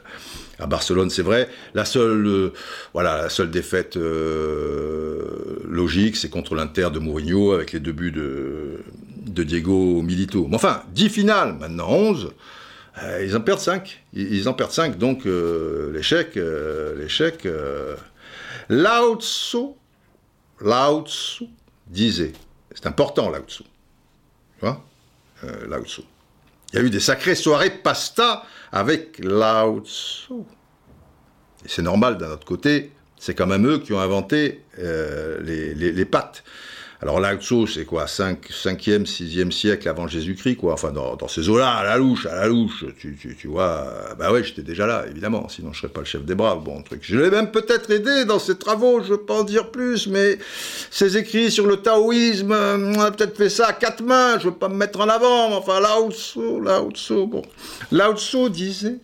à 0.63 0.67
Barcelone, 0.67 1.11
c'est 1.11 1.23
vrai. 1.23 1.49
La 1.75 1.85
seule, 1.85 2.27
euh, 2.27 2.53
voilà, 2.95 3.23
la 3.23 3.29
seule 3.29 3.51
défaite 3.51 3.97
euh, 3.97 5.61
logique, 5.69 6.17
c'est 6.17 6.31
contre 6.31 6.55
l'Inter 6.55 6.89
de 6.93 6.99
Mourinho 6.99 7.53
avec 7.53 7.73
les 7.73 7.81
deux 7.81 7.93
buts 7.93 8.13
de, 8.13 9.43
Diego 9.43 10.03
Milito. 10.03 10.47
Mais 10.49 10.57
enfin, 10.57 10.83
10 10.95 11.09
finales, 11.09 11.55
maintenant 11.59 11.89
11. 11.91 12.33
Euh, 13.03 13.25
ils 13.25 13.37
en 13.37 13.41
perdent 13.41 13.61
5. 13.61 14.05
Ils, 14.13 14.49
en 14.49 14.55
perdent 14.55 14.73
5, 14.73 14.99
donc 14.99 15.25
l'échec, 15.93 16.39
l'échec. 16.97 17.49
Lao 18.69 19.17
Tzu, 19.17 19.75
Lao 20.61 21.05
Tzu 21.05 21.47
disait, 21.89 22.33
c'est 22.75 22.87
important 22.87 23.29
Lao 23.31 23.43
Tzu, 23.43 23.65
vois, 24.67 24.85
Lao 25.69 25.85
Tzu. 25.85 26.03
Il 26.73 26.79
y 26.79 26.83
a 26.83 26.85
eu 26.85 26.91
des 26.91 27.01
sacrées 27.01 27.35
soirées 27.35 27.71
pasta 27.71 28.45
avec 28.71 29.19
Lao 29.19 29.81
Tzu. 29.81 30.33
Et 31.65 31.69
c'est 31.69 31.83
normal 31.83 32.19
d'un 32.19 32.31
autre 32.31 32.47
côté, 32.47 32.93
c'est 33.19 33.35
quand 33.35 33.47
même 33.47 33.67
eux 33.67 33.79
qui 33.79 33.93
ont 33.93 34.01
inventé 34.01 34.65
euh, 34.79 35.41
les, 35.43 35.75
les, 35.75 36.05
pâtes. 36.05 36.43
Alors 37.03 37.19
Lao 37.19 37.37
Tzu, 37.37 37.67
c'est 37.67 37.85
quoi 37.85 38.07
5, 38.07 38.49
5e, 38.49 39.07
6e 39.07 39.51
siècle 39.51 39.89
avant 39.89 40.07
Jésus-Christ, 40.07 40.55
quoi. 40.55 40.75
Enfin, 40.75 40.93
dans, 40.93 41.27
ces 41.27 41.49
eaux-là, 41.49 41.73
à 41.73 41.85
la 41.85 41.97
louche, 41.97 42.27
à 42.27 42.37
la 42.37 42.47
louche, 42.47 42.85
tu, 42.97 43.17
tu, 43.21 43.35
tu 43.35 43.49
vois. 43.49 44.15
bah 44.17 44.31
ouais, 44.31 44.45
j'étais 44.45 44.63
déjà 44.63 44.87
là, 44.87 45.05
évidemment, 45.11 45.49
sinon 45.49 45.73
je 45.73 45.81
serais 45.81 45.93
pas 45.93 45.99
le 45.99 46.07
chef 46.07 46.25
des 46.25 46.37
braves. 46.37 46.63
Bon, 46.63 46.81
truc. 46.81 47.01
Je 47.03 47.19
l'ai 47.19 47.31
même 47.31 47.51
peut-être 47.51 47.91
aidé 47.91 48.25
dans 48.25 48.39
ses 48.39 48.57
travaux, 48.57 49.03
je 49.03 49.15
peux 49.15 49.33
en 49.33 49.43
dire 49.43 49.73
plus, 49.73 50.07
mais 50.07 50.39
ses 50.93 51.17
écrits 51.17 51.51
sur 51.51 51.67
le 51.67 51.79
taoïsme, 51.79 52.53
on 52.53 53.01
a 53.01 53.11
peut-être 53.11 53.37
fait 53.37 53.51
ça 53.51 53.67
à 53.67 53.73
quatre 53.73 54.05
mains, 54.05 54.39
je 54.39 54.45
veux 54.45 54.55
pas 54.55 54.69
me 54.69 54.77
mettre 54.77 55.01
en 55.01 55.09
avant, 55.09 55.49
mais 55.49 55.57
enfin, 55.57 55.81
Lao 55.81 56.09
Tzu, 56.13 56.63
Lao 56.63 56.93
Tzu, 56.93 57.27
bon. 57.27 57.43
Lao 57.91 58.15
Tzu 58.15 58.49
disait 58.49 59.01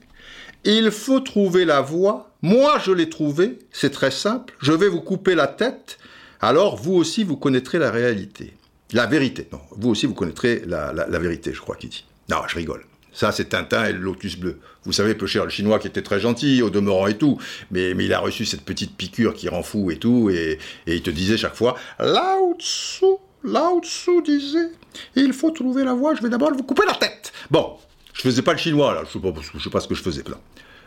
il 0.65 0.91
faut 0.91 1.21
trouver 1.21 1.65
la 1.65 1.81
voie. 1.81 2.31
Moi, 2.43 2.79
je 2.85 2.93
l'ai 2.93 3.09
trouvée. 3.09 3.59
C'est 3.73 3.91
très 3.91 4.11
simple. 4.11 4.55
Je 4.61 4.73
vais 4.73 4.89
vous 4.89 5.01
couper 5.01 5.35
la 5.35 5.47
tête. 5.47 5.99
Alors, 6.41 6.77
vous 6.77 6.95
aussi, 6.95 7.25
vous 7.25 7.37
connaîtrez 7.37 7.79
la 7.79 7.91
réalité. 7.91 8.55
La 8.93 9.07
vérité. 9.07 9.49
Non, 9.53 9.61
vous 9.73 9.91
aussi, 9.91 10.07
vous 10.07 10.15
connaîtrez 10.15 10.63
la, 10.67 10.93
vérité, 11.19 11.53
je 11.53 11.61
crois 11.61 11.77
qu'il 11.77 11.91
dit. 11.91 12.05
Non, 12.31 12.39
je 12.47 12.57
rigole. 12.57 12.85
Ça, 13.13 13.33
c'est 13.33 13.47
Tintin 13.47 13.87
et 13.87 13.93
le 13.93 13.99
lotus 13.99 14.37
bleu. 14.37 14.61
Vous 14.85 14.93
savez, 14.93 15.15
peu 15.15 15.27
cher 15.27 15.45
le 15.45 15.51
chinois 15.51 15.79
qui 15.79 15.89
était 15.89 16.03
très 16.03 16.21
gentil, 16.21 16.63
au 16.63 16.71
demeurant 16.71 17.09
et 17.09 17.19
tout, 17.19 17.39
mais, 17.71 17.95
mais 17.95 18.05
il 18.05 18.15
a 18.15 18.21
reçu 18.21 18.47
cette 18.47 18.63
petite 18.63 18.97
piqûre 18.97 19.35
qui 19.35 19.49
rend 19.49 19.63
fou 19.63 19.91
et 19.91 19.97
tout, 19.97 20.31
et, 20.31 20.59
il 20.87 21.03
te 21.03 21.11
disait 21.11 21.37
chaque 21.37 21.57
fois 21.57 21.77
Lao 21.99 22.55
Tzu, 22.59 23.05
Lao 23.45 23.81
Tzu 23.81 24.23
disait 24.23 24.71
il 25.17 25.33
faut 25.33 25.51
trouver 25.51 25.85
la 25.85 25.95
voie, 25.95 26.15
je 26.15 26.23
vais 26.23 26.29
d'abord 26.29 26.53
vous 26.53 26.63
couper 26.63 26.85
la 26.87 26.95
tête. 26.95 27.33
Bon, 27.51 27.77
je 28.15 28.23
faisais 28.23 28.43
pas 28.43 28.53
le 28.53 28.59
chinois, 28.59 28.95
là. 28.95 29.03
Je 29.05 29.19
sais 29.19 29.65
sais 29.65 29.71
pas 29.71 29.81
ce 29.81 29.89
que 29.89 29.95
je 29.95 30.03
faisais, 30.03 30.23
là. 30.29 30.39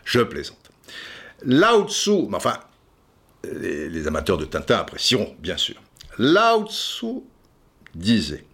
Je 0.04 0.20
plaisante. 0.20 0.70
Lao 1.44 1.86
Tzu, 1.86 2.28
mais 2.28 2.36
enfin, 2.36 2.58
les, 3.44 4.06
amateurs 4.06 4.38
de 4.38 4.44
Tintin 4.44 4.76
apprécieront, 4.76 5.34
bien 5.40 5.56
sûr. 5.56 5.76
Lao 6.18 6.66
Tzu 6.66 7.22
disait 7.94 8.44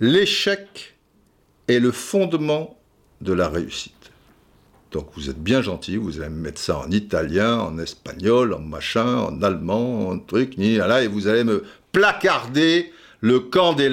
L'échec 0.00 0.96
est 1.68 1.78
le 1.78 1.92
fondement 1.92 2.78
de 3.20 3.32
la 3.32 3.48
réussite. 3.48 3.94
Donc 4.90 5.10
vous 5.14 5.30
êtes 5.30 5.40
bien 5.40 5.62
gentil, 5.62 5.96
vous 5.96 6.20
allez 6.20 6.30
me 6.30 6.40
mettre 6.40 6.60
ça 6.60 6.78
en 6.78 6.90
italien, 6.90 7.58
en 7.58 7.78
espagnol, 7.78 8.54
en 8.54 8.60
machin, 8.60 9.18
en 9.18 9.42
allemand, 9.42 10.08
en 10.08 10.18
truc, 10.18 10.58
ni 10.58 10.76
là, 10.76 11.02
et 11.02 11.06
vous 11.06 11.28
allez 11.28 11.44
me 11.44 11.64
placarder 11.92 12.92
le 13.20 13.40
camp 13.40 13.74
des. 13.74 13.88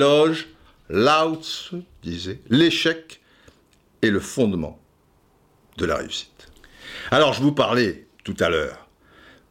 Lao 0.90 1.36
Tzu 1.36 1.84
disait 2.02 2.40
L'échec 2.49 3.22
est 4.02 4.10
le 4.10 4.20
fondement 4.20 4.80
de 5.78 5.86
la 5.86 5.98
réussite. 5.98 6.48
Alors, 7.12 7.34
je 7.34 7.41
vous 7.41 7.52
parlais 7.52 8.08
tout 8.24 8.36
à 8.40 8.49
l'heure 8.49 8.86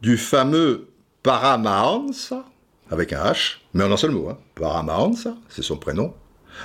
du 0.07 0.17
fameux 0.17 0.87
Paramahansa, 1.25 2.45
avec 2.93 3.13
un 3.13 3.25
H, 3.25 3.57
mais 3.75 3.83
en 3.83 3.91
un 3.91 3.97
seul 3.97 4.13
mot, 4.13 4.29
hein. 4.29 4.39
Paramahansa, 4.55 5.35
c'est 5.49 5.63
son 5.63 5.79
prénom, 5.79 6.15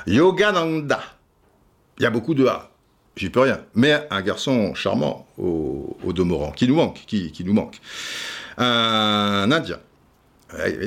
Yogananda. 0.05 1.01
Il 1.97 2.03
y 2.03 2.05
a 2.05 2.11
beaucoup 2.11 2.35
de 2.35 2.45
A, 2.45 2.69
j'y 3.15 3.31
peux 3.31 3.39
rien, 3.39 3.61
mais 3.73 4.07
un 4.11 4.21
garçon 4.21 4.75
charmant 4.75 5.25
au, 5.39 5.97
au 6.03 6.13
demeurant, 6.13 6.51
qui 6.51 6.67
nous 6.67 6.75
manque, 6.75 7.01
qui, 7.07 7.31
qui 7.31 7.43
nous 7.43 7.53
manque. 7.53 7.81
Un 8.59 9.51
Indien, 9.51 9.79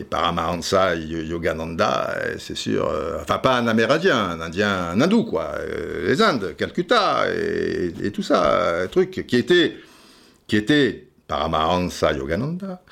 Paramahansa 0.08 0.94
Yogananda, 0.94 2.16
c'est 2.38 2.56
sûr, 2.56 2.88
euh, 2.88 3.18
enfin 3.20 3.38
pas 3.38 3.58
un 3.58 3.66
Amérindien, 3.66 4.16
un 4.16 4.40
Indien, 4.40 4.90
un 4.90 5.00
Hindou, 5.00 5.24
quoi, 5.24 5.56
euh, 5.58 6.06
les 6.06 6.22
Indes, 6.22 6.54
Calcutta 6.56 7.24
et, 7.34 8.12
tout 8.12 8.22
ça, 8.22 8.82
un 8.82 8.86
truc 8.86 9.26
qui 9.26 9.36
était, 9.36 9.76
qui 10.46 10.56
était 10.56 11.08
Paramahansa 11.26 12.12
Yogananda, 12.12 12.82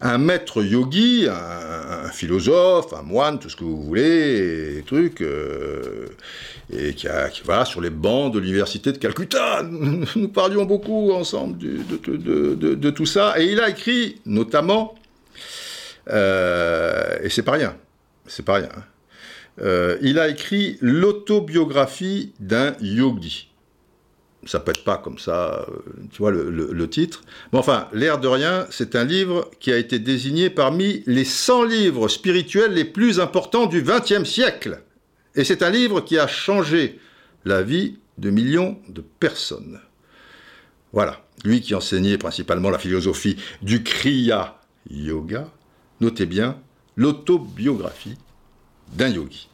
un 0.00 0.18
maître 0.18 0.62
yogi, 0.62 1.26
un, 1.28 2.08
philosophe, 2.08 2.92
un 2.94 3.02
moine, 3.02 3.38
tout 3.38 3.48
ce 3.50 3.56
que 3.56 3.64
vous 3.64 3.82
voulez, 3.82 4.82
et 4.82 4.84
euh, 5.22 6.06
et 6.72 6.94
qui, 6.94 7.06
va 7.44 7.64
sur 7.64 7.80
les 7.80 7.90
bancs 7.90 8.32
de 8.32 8.38
l'université 8.38 8.92
de 8.92 8.98
Calcutta. 8.98 9.62
Nous 10.16 10.28
parlions 10.28 10.64
beaucoup 10.64 11.12
ensemble 11.12 11.58
de, 11.58 12.74
de 12.74 12.90
tout 12.90 13.06
ça, 13.06 13.34
et 13.38 13.46
il 13.52 13.60
a 13.60 13.68
écrit 13.68 14.20
notamment 14.24 14.94
euh, 16.08 17.18
et 17.22 17.28
c'est 17.28 17.42
pas 17.42 17.52
rien. 17.52 17.76
C'est 18.26 18.44
pas 18.44 18.54
rien. 18.54 18.68
Hein. 18.76 18.84
Euh, 19.62 19.98
il 20.00 20.18
a 20.18 20.28
écrit 20.28 20.78
l'autobiographie 20.80 22.32
d'un 22.40 22.74
yogi. 22.80 23.49
Ça 24.46 24.62
être 24.66 24.84
pas 24.84 24.96
comme 24.96 25.18
ça, 25.18 25.66
euh, 25.68 25.76
tu 26.10 26.18
vois, 26.18 26.30
le, 26.30 26.88
titre. 26.88 27.22
Mais 27.52 27.58
enfin, 27.58 27.88
l'air 27.92 28.18
de 28.18 28.26
rien, 28.26 28.66
c'est 28.70 28.96
un 28.96 29.04
livre 29.04 29.50
qui 29.60 29.70
a 29.70 29.76
été 29.76 29.98
désigné 29.98 30.48
parmi 30.48 31.02
les 31.06 31.26
100 31.26 31.64
livres 31.64 32.08
spirituels 32.08 32.72
les 32.72 32.86
plus 32.86 33.20
importants 33.20 33.66
du 33.66 33.82
XXe 33.82 34.24
siècle. 34.24 34.82
Et 35.34 35.44
c'est 35.44 35.62
un 35.62 35.70
livre 35.70 36.00
qui 36.00 36.18
a 36.18 36.26
changé 36.26 36.98
la 37.44 37.62
vie 37.62 37.98
de 38.16 38.30
millions 38.30 38.78
de 38.88 39.02
personnes. 39.02 39.78
Voilà. 40.92 41.20
Lui 41.44 41.60
qui 41.60 41.74
enseignait 41.74 42.18
principalement 42.18 42.70
la 42.70 42.78
philosophie 42.78 43.36
du 43.62 43.82
Kriya 43.82 44.58
Yoga, 44.90 45.48
notez 46.00 46.26
bien, 46.26 46.58
l'autobiographie 46.96 48.16
d'un 48.92 49.08
yogi. 49.08 49.49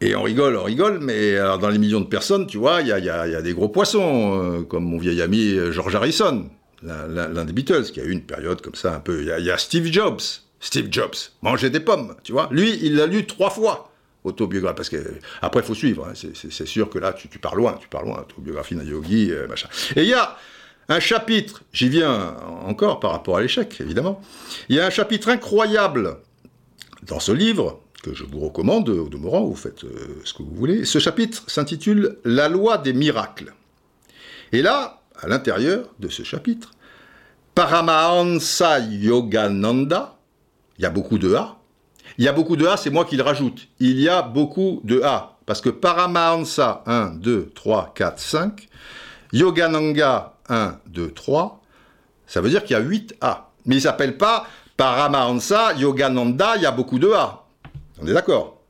Et 0.00 0.14
on 0.14 0.22
rigole, 0.22 0.56
on 0.56 0.62
rigole, 0.62 1.00
mais 1.00 1.36
alors 1.36 1.58
dans 1.58 1.70
les 1.70 1.78
millions 1.78 2.00
de 2.00 2.06
personnes, 2.06 2.46
tu 2.46 2.56
vois, 2.56 2.82
il 2.82 2.86
y, 2.86 2.92
a, 2.92 3.42
des 3.42 3.52
gros 3.52 3.68
poissons, 3.68 4.40
euh, 4.40 4.62
comme 4.62 4.84
mon 4.84 4.98
vieil 4.98 5.20
ami 5.20 5.54
euh, 5.54 5.72
George 5.72 5.94
Harrison, 5.96 6.48
l'un 6.82 7.44
des 7.44 7.52
Beatles, 7.52 7.90
qui 7.92 8.00
a 8.00 8.04
eu 8.04 8.12
une 8.12 8.22
période 8.22 8.60
comme 8.60 8.76
ça 8.76 8.94
un 8.94 9.00
peu. 9.00 9.22
Il 9.22 9.44
y, 9.44 9.50
a 9.50 9.58
Steve 9.58 9.92
Jobs, 9.92 10.20
Steve 10.60 10.86
Jobs, 10.90 11.16
manger 11.42 11.70
des 11.70 11.80
pommes, 11.80 12.14
tu 12.22 12.30
vois. 12.30 12.48
Lui, 12.52 12.78
il 12.80 12.94
l'a 12.94 13.06
lu 13.06 13.26
trois 13.26 13.50
fois, 13.50 13.90
autobiographie, 14.22 14.76
parce 14.76 14.88
que 14.88 14.98
après, 15.42 15.62
faut 15.62 15.74
suivre, 15.74 16.06
hein. 16.08 16.12
c'est 16.14 16.66
sûr 16.66 16.88
que 16.90 17.00
là, 17.00 17.12
tu, 17.12 17.26
pars 17.40 17.56
loin, 17.56 17.76
tu 17.80 17.88
pars 17.88 18.04
loin, 18.04 18.20
autobiographie 18.20 18.76
d'un 18.76 18.84
yogi, 18.84 19.32
euh, 19.32 19.48
machin. 19.48 19.68
Et 19.96 20.02
il 20.02 20.08
y 20.08 20.14
a 20.14 20.36
un 20.88 21.00
chapitre, 21.00 21.62
j'y 21.72 21.88
viens 21.88 22.36
encore 22.64 23.00
par 23.00 23.10
rapport 23.10 23.36
à 23.36 23.40
l'échec, 23.40 23.80
évidemment. 23.80 24.22
Il 24.68 24.76
y 24.76 24.80
a 24.80 24.86
un 24.86 24.90
chapitre 24.90 25.28
incroyable 25.28 26.18
dans 27.02 27.20
ce 27.20 27.32
livre, 27.32 27.80
que 28.02 28.14
je 28.14 28.24
vous 28.24 28.40
recommande 28.40 28.88
au 28.88 29.08
demeurant, 29.08 29.44
vous 29.44 29.56
faites 29.56 29.84
euh, 29.84 30.20
ce 30.24 30.32
que 30.32 30.42
vous 30.42 30.54
voulez. 30.54 30.84
Ce 30.84 30.98
chapitre 30.98 31.42
s'intitule 31.48 32.18
La 32.24 32.48
loi 32.48 32.78
des 32.78 32.92
miracles. 32.92 33.54
Et 34.52 34.62
là, 34.62 35.02
à 35.20 35.28
l'intérieur 35.28 35.86
de 35.98 36.08
ce 36.08 36.22
chapitre, 36.22 36.70
Paramahansa 37.54 38.78
Yogananda, 38.78 40.16
il 40.78 40.82
y 40.82 40.86
a 40.86 40.90
beaucoup 40.90 41.18
de 41.18 41.34
A. 41.34 41.56
Il 42.18 42.24
y 42.24 42.28
a 42.28 42.32
beaucoup 42.32 42.56
de 42.56 42.66
A, 42.66 42.76
c'est 42.76 42.90
moi 42.90 43.04
qui 43.04 43.16
le 43.16 43.22
rajoute. 43.22 43.68
Il 43.80 44.00
y 44.00 44.08
a 44.08 44.22
beaucoup 44.22 44.80
de 44.84 45.02
A. 45.02 45.36
Parce 45.44 45.60
que 45.60 45.68
Paramahansa, 45.70 46.82
1, 46.86 47.14
2, 47.16 47.50
3, 47.54 47.92
4, 47.94 48.18
5. 48.18 48.68
Yogananga, 49.32 50.34
1, 50.48 50.78
2, 50.86 51.10
3. 51.10 51.62
Ça 52.26 52.40
veut 52.40 52.50
dire 52.50 52.62
qu'il 52.62 52.74
y 52.74 52.80
a 52.80 52.82
8 52.82 53.16
A. 53.20 53.50
Mais 53.66 53.76
il 53.76 53.78
ne 53.78 53.82
s'appelle 53.82 54.16
pas 54.16 54.46
Paramahansa 54.76 55.74
Yogananda, 55.74 56.56
il 56.56 56.62
y 56.62 56.66
a 56.66 56.70
beaucoup 56.70 56.98
de 56.98 57.10
A. 57.10 57.37
On 58.00 58.06
est 58.06 58.12
d'accord 58.12 58.60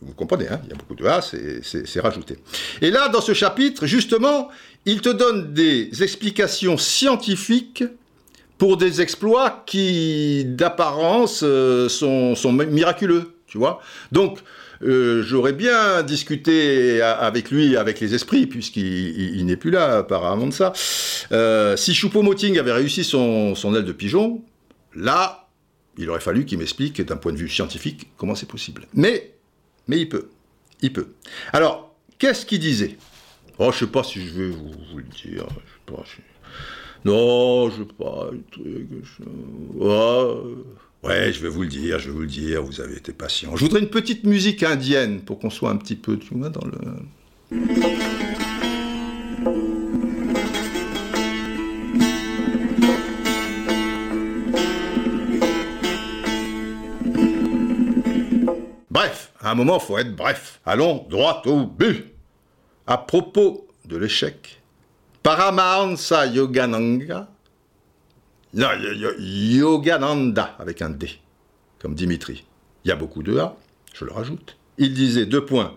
Vous 0.00 0.14
comprenez, 0.14 0.48
hein 0.48 0.60
il 0.64 0.70
y 0.70 0.72
a 0.72 0.76
beaucoup 0.76 0.94
de 0.94 1.04
A, 1.06 1.20
c'est 1.22 2.00
rajouté. 2.00 2.36
Et 2.80 2.90
là, 2.90 3.08
dans 3.08 3.20
ce 3.20 3.34
chapitre, 3.34 3.86
justement, 3.86 4.48
il 4.86 5.00
te 5.00 5.08
donne 5.08 5.52
des 5.52 6.02
explications 6.02 6.78
scientifiques 6.78 7.84
pour 8.56 8.76
des 8.76 9.00
exploits 9.00 9.62
qui, 9.66 10.44
d'apparence, 10.44 11.42
euh, 11.44 11.88
sont, 11.88 12.52
miraculeux, 12.52 13.34
tu 13.46 13.58
vois. 13.58 13.80
Donc, 14.10 14.40
euh, 14.82 15.22
j'aurais 15.22 15.52
bien 15.52 16.02
discuté 16.02 17.00
avec 17.02 17.50
lui, 17.50 17.76
avec 17.76 18.00
les 18.00 18.14
esprits, 18.14 18.46
puisqu'il 18.46 19.44
n'est 19.46 19.56
plus 19.56 19.70
là, 19.70 19.98
apparemment 19.98 20.46
de 20.46 20.52
ça. 20.52 20.72
Euh, 21.32 21.76
si 21.76 21.94
Choupo-Moting 21.94 22.58
avait 22.58 22.72
réussi 22.72 23.04
son, 23.04 23.54
son 23.54 23.74
aile 23.74 23.84
de 23.84 23.92
pigeon, 23.92 24.42
là, 24.94 25.47
il 25.98 26.08
aurait 26.08 26.20
fallu 26.20 26.44
qu'il 26.44 26.58
m'explique 26.58 27.02
d'un 27.02 27.16
point 27.16 27.32
de 27.32 27.36
vue 27.36 27.48
scientifique 27.48 28.08
comment 28.16 28.34
c'est 28.34 28.48
possible. 28.48 28.86
Mais, 28.94 29.34
mais 29.88 29.98
il 29.98 30.08
peut. 30.08 30.30
Il 30.80 30.92
peut. 30.92 31.08
Alors, 31.52 31.94
qu'est-ce 32.18 32.46
qu'il 32.46 32.60
disait? 32.60 32.96
Oh, 33.58 33.72
je 33.72 33.80
sais 33.80 33.86
pas 33.88 34.04
si 34.04 34.24
je 34.24 34.32
vais 34.32 34.48
vous, 34.50 34.72
le 34.96 35.02
dire. 35.02 35.44
Je 35.86 35.92
pas, 35.92 36.04
Non, 37.04 37.68
je 37.70 37.82
sais 37.82 37.88
pas. 37.98 38.30
Ouais, 41.02 41.32
je 41.32 41.42
vais 41.42 41.48
vous 41.48 41.62
le 41.62 41.68
dire, 41.68 41.98
je 41.98 42.06
vais 42.10 42.14
vous 42.14 42.20
le 42.22 42.26
dire. 42.28 42.62
Vous 42.62 42.80
avez 42.80 42.96
été 42.96 43.12
patient. 43.12 43.56
Je 43.56 43.64
voudrais 43.64 43.80
une 43.80 43.90
petite 43.90 44.24
musique 44.24 44.62
indienne 44.62 45.22
pour 45.22 45.40
qu'on 45.40 45.50
soit 45.50 45.70
un 45.70 45.76
petit 45.76 45.96
peu, 45.96 46.16
tu 46.16 46.34
vois, 46.34 46.50
dans 46.50 46.64
le. 46.64 46.78
À 59.40 59.50
un 59.50 59.54
moment, 59.54 59.78
faut 59.78 59.98
être 59.98 60.14
bref. 60.14 60.60
Allons 60.66 61.06
droit 61.08 61.42
au 61.46 61.66
but. 61.66 62.06
À 62.86 62.98
propos 62.98 63.68
de 63.84 63.96
l'échec, 63.96 64.62
Paramahansa 65.22 66.26
Yogananga, 66.26 67.28
non, 68.54 68.68
Yogananda 69.18 70.56
avec 70.58 70.80
un 70.80 70.90
D, 70.90 71.10
comme 71.78 71.94
Dimitri. 71.94 72.44
Il 72.84 72.88
y 72.88 72.92
a 72.92 72.96
beaucoup 72.96 73.22
de 73.22 73.38
A, 73.38 73.56
je 73.92 74.04
le 74.04 74.12
rajoute. 74.12 74.56
Il 74.78 74.94
disait 74.94 75.26
deux 75.26 75.44
points, 75.44 75.76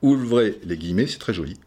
ouvrez 0.00 0.58
les 0.64 0.78
guillemets, 0.78 1.06
c'est 1.06 1.18
très 1.18 1.34
joli. 1.34 1.58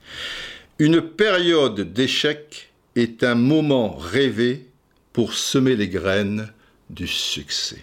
Une 0.79 1.01
période 1.01 1.79
d'échec 1.93 2.73
est 2.95 3.23
un 3.23 3.35
moment 3.35 3.95
rêvé 3.95 4.67
pour 5.13 5.33
semer 5.33 5.75
les 5.75 5.89
graines 5.89 6.51
du 6.89 7.07
succès. 7.07 7.81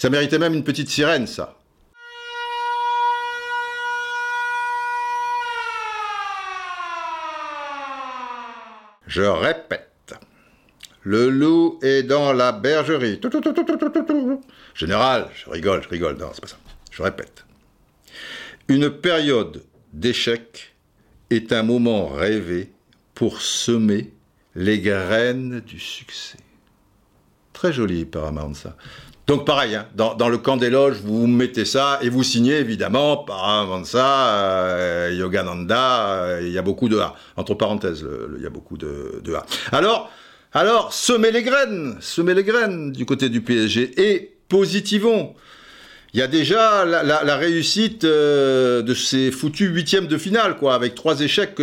Ça 0.00 0.08
méritait 0.08 0.38
même 0.38 0.54
une 0.54 0.64
petite 0.64 0.88
sirène, 0.88 1.26
ça. 1.26 1.58
Je 9.06 9.20
répète. 9.20 10.14
Le 11.02 11.28
loup 11.28 11.78
est 11.82 12.02
dans 12.02 12.32
la 12.32 12.52
bergerie. 12.52 13.20
Général, 14.74 15.28
je 15.34 15.50
rigole, 15.50 15.82
je 15.82 15.88
rigole. 15.90 16.16
Non, 16.16 16.30
c'est 16.32 16.40
pas 16.40 16.46
ça. 16.46 16.56
Je 16.90 17.02
répète. 17.02 17.44
Une 18.68 18.88
période 18.88 19.62
d'échec 19.92 20.74
est 21.28 21.52
un 21.52 21.62
moment 21.62 22.08
rêvé 22.08 22.72
pour 23.14 23.42
semer 23.42 24.14
les 24.54 24.80
graines 24.80 25.60
du 25.60 25.78
succès. 25.78 26.38
Très 27.52 27.74
joli, 27.74 28.08
ça. 28.54 28.74
Donc 29.30 29.46
pareil, 29.46 29.76
hein, 29.76 29.86
dans, 29.94 30.28
le 30.28 30.38
camp 30.38 30.56
des 30.56 30.70
loges, 30.70 30.96
vous 31.04 31.28
mettez 31.28 31.64
ça 31.64 32.00
et 32.02 32.08
vous 32.08 32.24
signez 32.24 32.56
évidemment 32.56 33.16
par 33.16 33.80
ça, 33.84 34.26
euh, 34.26 35.14
Yogananda, 35.16 36.08
euh, 36.08 36.40
il 36.42 36.50
y 36.50 36.58
a 36.58 36.62
beaucoup 36.62 36.88
de 36.88 36.98
A. 36.98 37.14
Entre 37.36 37.54
parenthèses, 37.54 38.04
il 38.36 38.42
y 38.42 38.46
a 38.46 38.50
beaucoup 38.50 38.76
de, 38.76 39.32
A. 39.32 39.46
Alors, 39.70 40.10
alors, 40.52 40.92
semez 40.92 41.30
les 41.30 41.44
graines, 41.44 41.96
semez 42.00 42.34
les 42.34 42.42
graines 42.42 42.90
du 42.90 43.06
côté 43.06 43.28
du 43.28 43.40
PSG 43.40 43.92
et 44.02 44.32
positivons. 44.48 45.36
Il 46.12 46.18
y 46.18 46.24
a 46.24 46.26
déjà 46.26 46.84
la, 46.84 47.36
réussite 47.36 48.02
euh, 48.02 48.82
de 48.82 48.94
ces 48.94 49.30
foutus 49.30 49.70
huitièmes 49.70 50.08
de 50.08 50.18
finale, 50.18 50.56
quoi, 50.56 50.74
avec 50.74 50.96
trois 50.96 51.20
échecs 51.20 51.54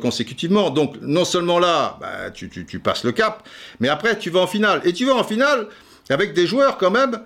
consécutivement. 0.00 0.70
Donc, 0.70 0.94
non 1.02 1.26
seulement 1.26 1.58
là, 1.58 1.98
bah, 2.00 2.30
tu 2.32 2.78
passes 2.78 3.04
le 3.04 3.12
cap, 3.12 3.46
mais 3.80 3.90
après, 3.90 4.18
tu 4.18 4.30
vas 4.30 4.40
en 4.40 4.46
finale. 4.46 4.80
Et 4.86 4.94
tu 4.94 5.04
vas 5.04 5.12
en 5.12 5.24
finale 5.24 5.66
avec 6.10 6.34
des 6.34 6.46
joueurs 6.46 6.78
quand 6.78 6.90
même 6.90 7.20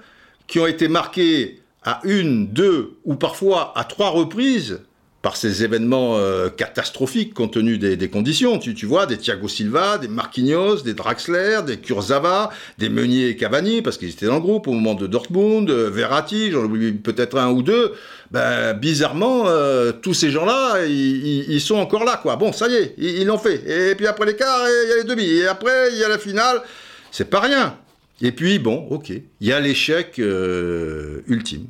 qui 0.47 0.59
ont 0.59 0.67
été 0.67 0.89
marqués 0.89 1.61
à 1.83 2.01
une, 2.05 2.49
deux 2.49 2.97
ou 3.05 3.15
parfois 3.15 3.73
à 3.77 3.85
trois 3.85 4.11
reprises 4.11 4.81
par 5.23 5.37
ces 5.37 5.65
événements 5.65 6.17
euh, 6.17 6.49
catastrophiques 6.49 7.35
compte 7.35 7.53
tenu 7.53 7.77
des, 7.77 8.09
conditions. 8.09 8.59
Tu, 8.59 8.87
vois, 8.87 9.05
des 9.05 9.19
Thiago 9.19 9.49
Silva, 9.49 9.99
des 9.99 10.09
Marquinhos, 10.09 10.77
des 10.77 10.95
Draxler, 10.95 11.61
des 11.67 11.77
Kurzawa, 11.77 12.51
des 12.79 12.89
Meunier 12.89 13.29
et 13.29 13.37
Cavani, 13.37 13.83
parce 13.83 13.99
qu'ils 13.99 14.11
étaient 14.11 14.27
dans 14.27 14.37
le 14.37 14.41
groupe 14.41 14.67
au 14.67 14.73
moment 14.73 14.95
de 14.95 15.07
Dortmund, 15.07 15.69
euh, 15.69 15.91
Verratti, 15.91 16.51
j'en 16.51 16.65
oublie 16.65 16.93
peut-être 16.93 17.39
un 17.39 17.51
ou 17.51 17.63
deux. 17.63 17.93
Ben, 18.31 18.73
bizarrement, 18.73 19.45
euh, 19.47 19.93
tous 19.93 20.15
ces 20.15 20.31
gens-là, 20.31 20.87
ils, 20.87 21.61
sont 21.61 21.77
encore 21.77 22.05
là, 22.05 22.19
quoi. 22.23 22.37
Bon, 22.37 22.53
ça 22.53 22.69
y 22.69 22.77
est, 22.77 22.95
ils 22.97 23.27
l'ont 23.27 23.39
fait. 23.39 23.91
Et 23.91 23.95
puis 23.95 24.07
après 24.07 24.25
les 24.25 24.37
quarts, 24.37 24.67
il 24.67 24.89
y 24.89 24.93
a 24.93 24.97
les 24.97 25.05
demi. 25.05 25.25
Et 25.25 25.47
après, 25.47 25.93
il 25.93 25.99
y 25.99 26.05
a 26.05 26.09
la 26.09 26.19
finale. 26.19 26.63
C'est 27.11 27.29
pas 27.29 27.41
rien. 27.41 27.77
Et 28.23 28.33
puis, 28.33 28.59
bon, 28.59 28.87
ok, 28.91 29.11
il 29.11 29.47
y 29.47 29.53
a 29.53 29.61
l'échec 29.61 30.19
euh, 30.19 31.23
ultime, 31.27 31.67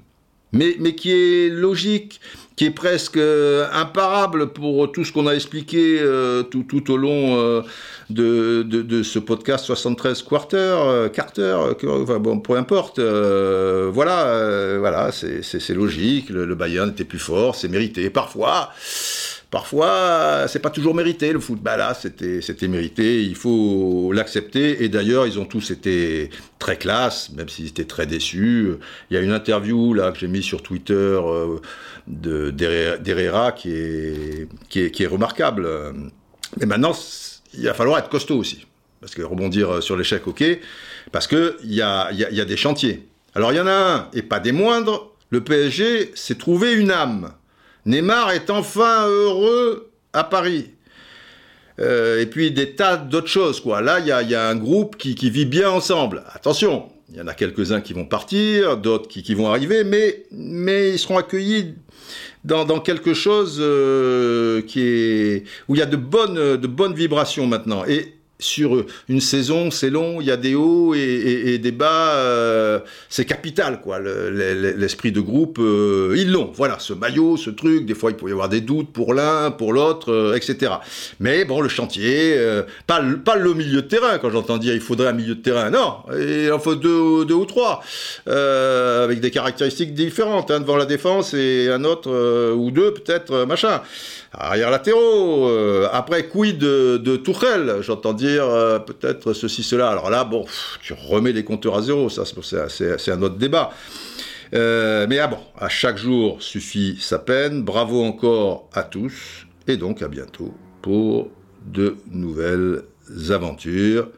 mais, 0.53 0.75
mais 0.81 0.97
qui 0.97 1.13
est 1.13 1.49
logique, 1.49 2.21
qui 2.57 2.65
est 2.65 2.73
presque 2.73 3.19
euh, 3.19 3.69
imparable 3.73 4.53
pour 4.53 4.91
tout 4.91 5.05
ce 5.05 5.13
qu'on 5.13 5.29
a 5.29 5.35
expliqué 5.35 6.01
euh, 6.01 6.43
tout, 6.43 6.65
tout, 6.65 6.91
au 6.91 6.97
long 6.97 7.63
de, 8.11 8.63
de, 8.63 9.03
ce 9.05 9.21
podcast 9.21 9.65
73 9.65 10.23
quarter, 10.25 11.09
Carter, 11.13 11.57
enfin, 11.87 12.19
bon, 12.19 12.41
peu 12.41 12.57
importe. 12.57 12.99
voilà, 12.99 14.77
voilà 14.79 15.13
c'est 15.13 15.75
logique, 15.75 16.31
le, 16.31 16.47
le 16.47 16.55
Bayern 16.57 16.91
était 16.91 17.05
plus 17.05 17.21
fort, 17.21 17.55
c'est 17.55 17.69
mérité. 17.69 18.11
Parfois, 18.11 18.71
Parfois, 19.51 20.47
c'est 20.47 20.61
pas 20.61 20.71
toujours 20.71 20.95
mérité 20.95 21.33
le 21.33 21.41
foot. 21.41 21.59
Bah 21.61 21.77
là, 21.77 21.93
c'était, 21.95 22.41
c'était 22.41 22.69
mérité. 22.69 23.25
Il 23.25 23.35
faut 23.35 24.13
l'accepter. 24.13 24.85
Et 24.85 24.89
d'ailleurs, 24.89 25.27
ils 25.27 25.41
ont 25.41 25.45
tous 25.45 25.73
été 25.73 26.31
très 26.61 26.77
classe, 26.77 27.31
même 27.33 27.49
s'ils 27.49 27.67
étaient 27.67 27.85
très 27.85 28.07
déçus. 28.07 28.75
Il 29.11 29.15
y 29.15 29.17
a 29.17 29.21
une 29.21 29.33
interview 29.33 29.93
là 29.93 30.13
que 30.13 30.19
j'ai 30.19 30.29
mise 30.29 30.45
sur 30.45 30.63
Twitter 30.63 30.93
euh, 30.95 31.59
de 32.07 32.51
d'Herrera 32.51 33.51
qui 33.51 33.73
est, 33.73 34.49
qui 34.69 35.03
est 35.03 35.07
remarquable. 35.07 35.67
Mais 36.59 36.67
maintenant, 36.67 36.93
il 37.55 37.65
va 37.65 37.75
falloir 37.75 37.99
être 37.99 38.09
costaud 38.09 38.39
aussi, 38.39 38.67
parce 39.01 39.15
que 39.15 39.23
rebondir 39.23 39.83
sur 39.83 39.97
l'échec, 39.97 40.27
ok, 40.27 40.45
parce 41.13 41.27
que 41.27 41.57
il 41.65 41.75
y 41.75 41.83
a, 41.83 42.11
y, 42.13 42.19
y 42.19 42.41
a 42.41 42.45
des 42.45 42.57
chantiers. 42.57 43.09
Alors 43.35 43.53
il 43.53 43.57
y 43.57 43.61
en 43.61 43.67
a 43.67 43.73
un 43.73 44.09
et 44.13 44.23
pas 44.23 44.41
des 44.41 44.53
moindres. 44.53 45.13
Le 45.31 45.43
PSG 45.43 46.11
s'est 46.15 46.37
trouvé 46.37 46.73
une 46.73 46.91
âme. 46.91 47.33
Neymar 47.87 48.33
est 48.33 48.51
enfin 48.51 49.07
heureux 49.07 49.91
à 50.13 50.25
Paris. 50.25 50.71
Euh, 51.81 52.21
et 52.21 52.27
puis 52.27 52.51
des 52.51 52.75
tas 52.75 52.97
d'autres 52.97 53.29
choses, 53.29 53.61
quoi. 53.61 53.81
Là, 53.81 54.01
il 54.01 54.07
y 54.07 54.35
a, 54.35 54.49
un 54.49 54.57
groupe 54.57 54.97
qui, 54.97 55.15
vit 55.31 55.47
bien 55.47 55.71
ensemble. 55.71 56.25
Attention, 56.35 56.89
il 57.11 57.17
y 57.17 57.21
en 57.21 57.27
a 57.27 57.35
quelques-uns 57.35 57.81
qui 57.81 57.95
vont 57.95 58.05
partir, 58.05 58.77
d'autres 58.77 59.09
qui, 59.09 59.35
vont 59.35 59.49
arriver, 59.49 59.85
mais, 59.85 60.25
mais 60.31 60.91
ils 60.91 60.99
seront 60.99 61.17
accueillis 61.17 61.75
dans, 62.45 62.81
quelque 62.81 63.15
chose 63.15 63.59
euh, 63.61 64.61
qui 64.63 64.83
est, 64.83 65.45
où 65.69 65.75
il 65.75 65.79
y 65.79 65.83
a 65.83 65.87
de 65.87 65.97
bonnes, 65.97 66.57
de 66.57 66.67
bonnes 66.67 66.95
vibrations 66.95 67.47
maintenant. 67.47 67.85
Et 67.87 68.15
sur 68.41 68.85
une 69.09 69.21
saison, 69.21 69.71
c'est 69.71 69.91
long, 69.91 70.21
il 70.21 70.27
y 70.27 70.31
a 70.31 70.37
des 70.37 70.55
hauts 70.55 70.95
et, 70.95 71.59
des 71.59 71.73
bas, 71.73 72.15
euh, 72.15 72.81
c'est 73.09 73.25
capital, 73.25 73.81
quoi. 73.81 74.01
L'esprit 74.01 75.13
de 75.13 75.21
groupe, 75.21 75.59
euh, 75.61 76.15
ils 76.17 76.31
l'ont. 76.31 76.51
Voilà, 76.55 76.79
ce 76.79 76.93
maillot, 76.93 77.37
ce 77.37 77.51
truc, 77.51 77.87
des 77.87 77.95
fois 77.95 78.11
il 78.11 78.17
peut 78.17 78.29
y 78.29 78.33
avoir 78.33 78.49
des 78.49 78.61
doutes 78.61 78.93
pour 78.93 79.15
l'un, 79.15 79.51
pour 79.51 79.73
l'autre, 79.73 80.13
euh, 80.13 80.35
etc. 80.35 80.73
Mais 81.21 81.45
bon, 81.45 81.61
le 81.61 81.69
chantier, 81.69 82.37
pas, 82.87 83.01
le 83.01 83.55
milieu 83.55 83.83
de 83.83 83.87
terrain, 83.87 84.19
quand 84.19 84.31
j'entends 84.31 84.59
dire 84.59 84.75
il 84.75 84.81
faudrait 84.81 85.09
un 85.09 85.13
milieu 85.13 85.35
de 85.35 85.43
terrain, 85.43 85.71
non, 85.71 85.99
il 86.19 86.51
en 86.53 86.59
faut 86.59 86.75
deux, 86.75 87.33
ou 87.33 87.45
trois, 87.45 87.83
avec 88.27 89.21
des 89.21 89.31
caractéristiques 89.31 89.95
différentes, 89.95 90.51
hein, 90.51 90.61
devant 90.61 90.77
la 90.77 90.87
défense 90.87 91.35
et 91.35 91.69
un 91.71 91.85
autre 91.85 92.11
ou 92.55 92.71
deux 92.71 92.93
peut-être, 92.93 93.45
machin 93.45 93.81
arrière 94.33 94.71
latéraux. 94.71 95.49
Euh, 95.49 95.89
après, 95.93 96.29
quid 96.29 96.59
de, 96.59 96.97
de 96.99 97.17
Tourelle 97.17 97.77
J'entends 97.81 98.13
dire 98.13 98.30
euh, 98.39 98.79
peut-être 98.79 99.33
ceci, 99.33 99.63
cela. 99.63 99.91
Alors 99.91 100.11
là, 100.11 100.25
bon, 100.25 100.45
tu 100.83 100.93
remets 100.93 101.33
les 101.33 101.45
compteurs 101.45 101.77
à 101.77 101.83
zéro, 101.83 102.09
ça 102.09 102.25
c'est 102.69 103.11
un 103.11 103.23
autre 103.23 103.37
débat. 103.37 103.71
Euh, 104.53 105.07
mais 105.09 105.19
ah 105.19 105.29
bon, 105.29 105.39
à 105.59 105.69
chaque 105.69 105.97
jour 105.97 106.43
suffit 106.43 106.99
sa 107.01 107.19
peine. 107.19 107.63
Bravo 107.63 108.03
encore 108.03 108.69
à 108.73 108.83
tous. 108.83 109.47
Et 109.67 109.77
donc 109.77 110.03
à 110.03 110.09
bientôt 110.09 110.55
pour 110.83 111.31
de 111.65 111.97
nouvelles 112.11 112.83
aventures. 113.31 114.09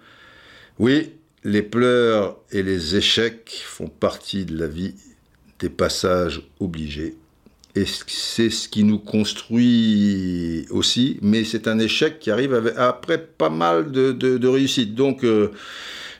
Oui, 0.78 1.12
les 1.44 1.62
pleurs 1.62 2.38
et 2.50 2.62
les 2.62 2.96
échecs 2.96 3.62
font 3.64 3.88
partie 3.88 4.44
de 4.44 4.58
la 4.58 4.68
vie, 4.68 4.94
des 5.58 5.68
passages 5.68 6.42
obligés 6.60 7.16
et 7.74 7.86
c'est 7.86 8.50
ce 8.50 8.68
qui 8.68 8.84
nous 8.84 8.98
construit 8.98 10.66
aussi, 10.70 11.18
mais 11.22 11.42
c'est 11.44 11.66
un 11.68 11.78
échec 11.78 12.18
qui 12.18 12.30
arrive 12.30 12.74
après 12.76 13.16
pas 13.18 13.48
mal 13.48 13.90
de, 13.90 14.12
de, 14.12 14.48
réussites. 14.48 14.94
Donc, 14.94 15.24
euh, 15.24 15.50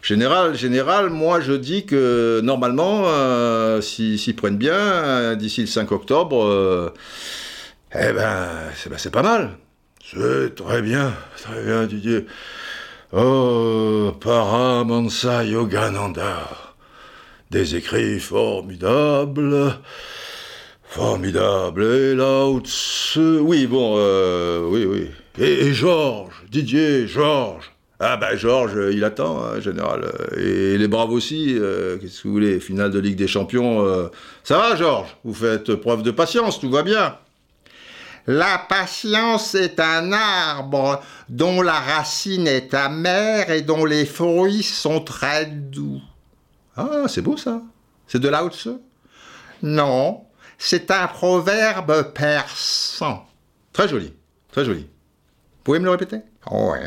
général, 0.00 0.54
général, 0.56 1.10
moi 1.10 1.40
je 1.40 1.52
dis 1.52 1.84
que 1.84 2.40
normalement, 2.42 3.02
euh, 3.04 3.82
s'ils 3.82 4.34
prennent 4.34 4.56
bien, 4.56 4.72
euh, 4.72 5.34
d'ici 5.34 5.60
le 5.60 5.66
5 5.66 5.92
octobre, 5.92 6.92
eh 7.94 8.12
ben, 8.12 8.72
ben, 8.88 8.96
c'est 8.96 9.12
pas 9.12 9.22
mal. 9.22 9.50
C'est 10.02 10.54
très 10.54 10.80
bien, 10.80 11.12
très 11.36 11.62
bien, 11.62 11.86
Didier. 11.86 12.26
Oh, 13.12 14.12
Paramansa 14.20 15.44
Yogananda. 15.44 16.48
Des 17.50 17.76
écrits 17.76 18.20
formidables. 18.20 19.78
Formidable. 20.92 21.84
Et 21.84 22.14
là, 22.14 22.46
oui, 23.40 23.66
bon, 23.66 23.94
euh, 23.96 24.68
oui, 24.68 24.84
oui. 24.84 25.08
Et, 25.38 25.72
Georges, 25.72 26.44
Didier, 26.50 27.06
Georges. 27.06 27.72
Ah 27.98 28.18
ben 28.18 28.36
Georges, 28.36 28.76
il 28.92 29.02
attend, 29.02 29.42
hein, 29.42 29.58
général. 29.58 30.12
Et 30.36 30.76
les 30.76 30.88
braves 30.88 31.12
aussi, 31.12 31.56
euh, 31.58 31.96
qu'est-ce 31.96 32.22
que 32.22 32.28
vous 32.28 32.34
voulez, 32.34 32.60
finale 32.60 32.90
de 32.90 32.98
Ligue 32.98 33.16
des 33.16 33.26
Champions. 33.26 33.86
Euh. 33.86 34.08
Ça 34.44 34.58
va 34.58 34.76
Georges? 34.76 35.16
Vous 35.24 35.32
faites 35.32 35.74
preuve 35.76 36.02
de 36.02 36.10
patience, 36.10 36.60
tout 36.60 36.70
va 36.70 36.82
bien. 36.82 37.16
La 38.26 38.58
patience 38.58 39.54
est 39.54 39.80
un 39.80 40.12
arbre 40.12 41.00
dont 41.30 41.62
la 41.62 41.80
racine 41.80 42.46
est 42.46 42.74
amère 42.74 43.50
et 43.50 43.62
dont 43.62 43.86
les 43.86 44.04
fruits 44.04 44.62
sont 44.62 45.00
très 45.00 45.46
doux. 45.46 46.02
Ah, 46.76 47.04
c'est 47.08 47.22
beau 47.22 47.38
ça. 47.38 47.62
C'est 48.06 48.20
de 48.20 48.28
haute 48.28 48.68
Non, 49.62 50.20
c'est 50.64 50.92
un 50.92 51.08
proverbe 51.08 52.12
persan. 52.12 53.26
Très 53.72 53.88
joli, 53.88 54.14
très 54.52 54.64
joli. 54.64 54.82
Vous 54.82 55.62
pouvez 55.64 55.80
me 55.80 55.86
le 55.86 55.90
répéter? 55.90 56.18
Oui. 56.50 56.78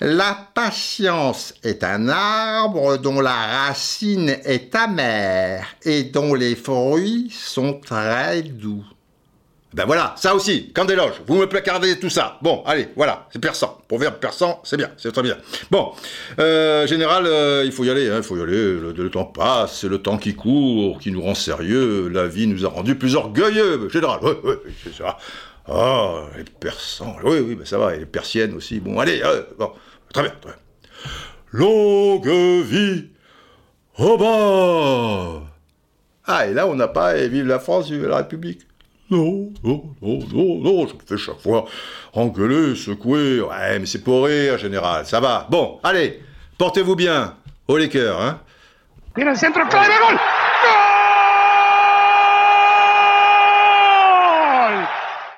La 0.00 0.48
patience 0.52 1.54
est 1.62 1.84
un 1.84 2.08
arbre 2.08 2.98
dont 2.98 3.20
la 3.20 3.32
racine 3.66 4.36
est 4.44 4.74
amère 4.74 5.66
et 5.84 6.04
dont 6.04 6.34
les 6.34 6.54
fruits 6.54 7.30
sont 7.30 7.80
très 7.80 8.42
doux. 8.42 8.84
Ben 9.78 9.84
voilà, 9.86 10.12
ça 10.16 10.34
aussi, 10.34 10.72
Candéloge, 10.72 11.22
vous 11.28 11.36
me 11.36 11.46
placardez 11.46 12.00
tout 12.00 12.10
ça. 12.10 12.36
Bon, 12.42 12.64
allez, 12.66 12.88
voilà, 12.96 13.28
c'est 13.32 13.38
persan. 13.38 13.78
Proverbe 13.86 14.16
persan, 14.16 14.60
c'est 14.64 14.76
bien, 14.76 14.90
c'est 14.96 15.12
très 15.12 15.22
bien. 15.22 15.36
Bon, 15.70 15.92
euh, 16.40 16.84
général, 16.88 17.26
euh, 17.26 17.62
il 17.64 17.70
faut 17.70 17.84
y 17.84 17.90
aller, 17.90 18.10
hein, 18.10 18.16
il 18.16 18.24
faut 18.24 18.36
y 18.36 18.42
aller. 18.42 18.56
Le, 18.56 19.08
temps 19.08 19.26
passe, 19.26 19.78
c'est 19.78 19.88
le 19.88 19.98
temps 19.98 20.18
qui 20.18 20.34
court, 20.34 20.98
qui 20.98 21.12
nous 21.12 21.22
rend 21.22 21.36
sérieux. 21.36 22.08
La 22.08 22.26
vie 22.26 22.48
nous 22.48 22.66
a 22.66 22.68
rendus 22.68 22.96
plus 22.96 23.14
orgueilleux, 23.14 23.88
général. 23.88 24.18
Oui, 24.24 24.32
oui, 24.42 24.72
c'est 24.82 24.92
ça. 24.92 25.16
Ah, 25.68 26.24
les 26.36 26.42
persans, 26.42 27.14
oui, 27.22 27.38
oui, 27.38 27.54
ben 27.54 27.64
ça 27.64 27.78
va, 27.78 27.94
et 27.94 28.00
les 28.00 28.06
persiennes 28.06 28.54
aussi. 28.54 28.80
Bon, 28.80 28.98
allez, 28.98 29.22
euh, 29.22 29.42
bon, 29.60 29.70
très 30.12 30.24
bien, 30.24 30.32
très 30.40 30.50
bien. 30.50 30.60
Longue 31.52 32.28
vie 32.64 33.10
au 33.96 34.18
Ah, 36.26 36.48
et 36.48 36.52
là, 36.52 36.66
on 36.66 36.74
n'a 36.74 36.88
pas, 36.88 37.16
et 37.16 37.28
vive 37.28 37.46
la 37.46 37.60
France, 37.60 37.88
vive 37.88 38.08
la 38.08 38.16
République. 38.16 38.67
Non, 39.10 39.50
non, 39.64 39.94
non, 40.02 40.18
non, 40.32 40.58
non, 40.60 40.86
je 40.86 40.94
me 40.94 40.98
fais 41.06 41.16
chaque 41.16 41.40
fois 41.40 41.64
engueuler, 42.12 42.76
secouer. 42.76 43.40
Ouais, 43.40 43.78
mais 43.78 43.86
c'est 43.86 44.04
pour 44.04 44.26
rire, 44.26 44.58
général, 44.58 45.06
ça 45.06 45.18
va. 45.20 45.46
Bon, 45.50 45.80
allez, 45.82 46.20
portez-vous 46.58 46.94
bien. 46.94 47.34
Au 47.68 47.76
les 47.76 47.88
cœurs, 47.88 48.20
hein. 48.20 48.40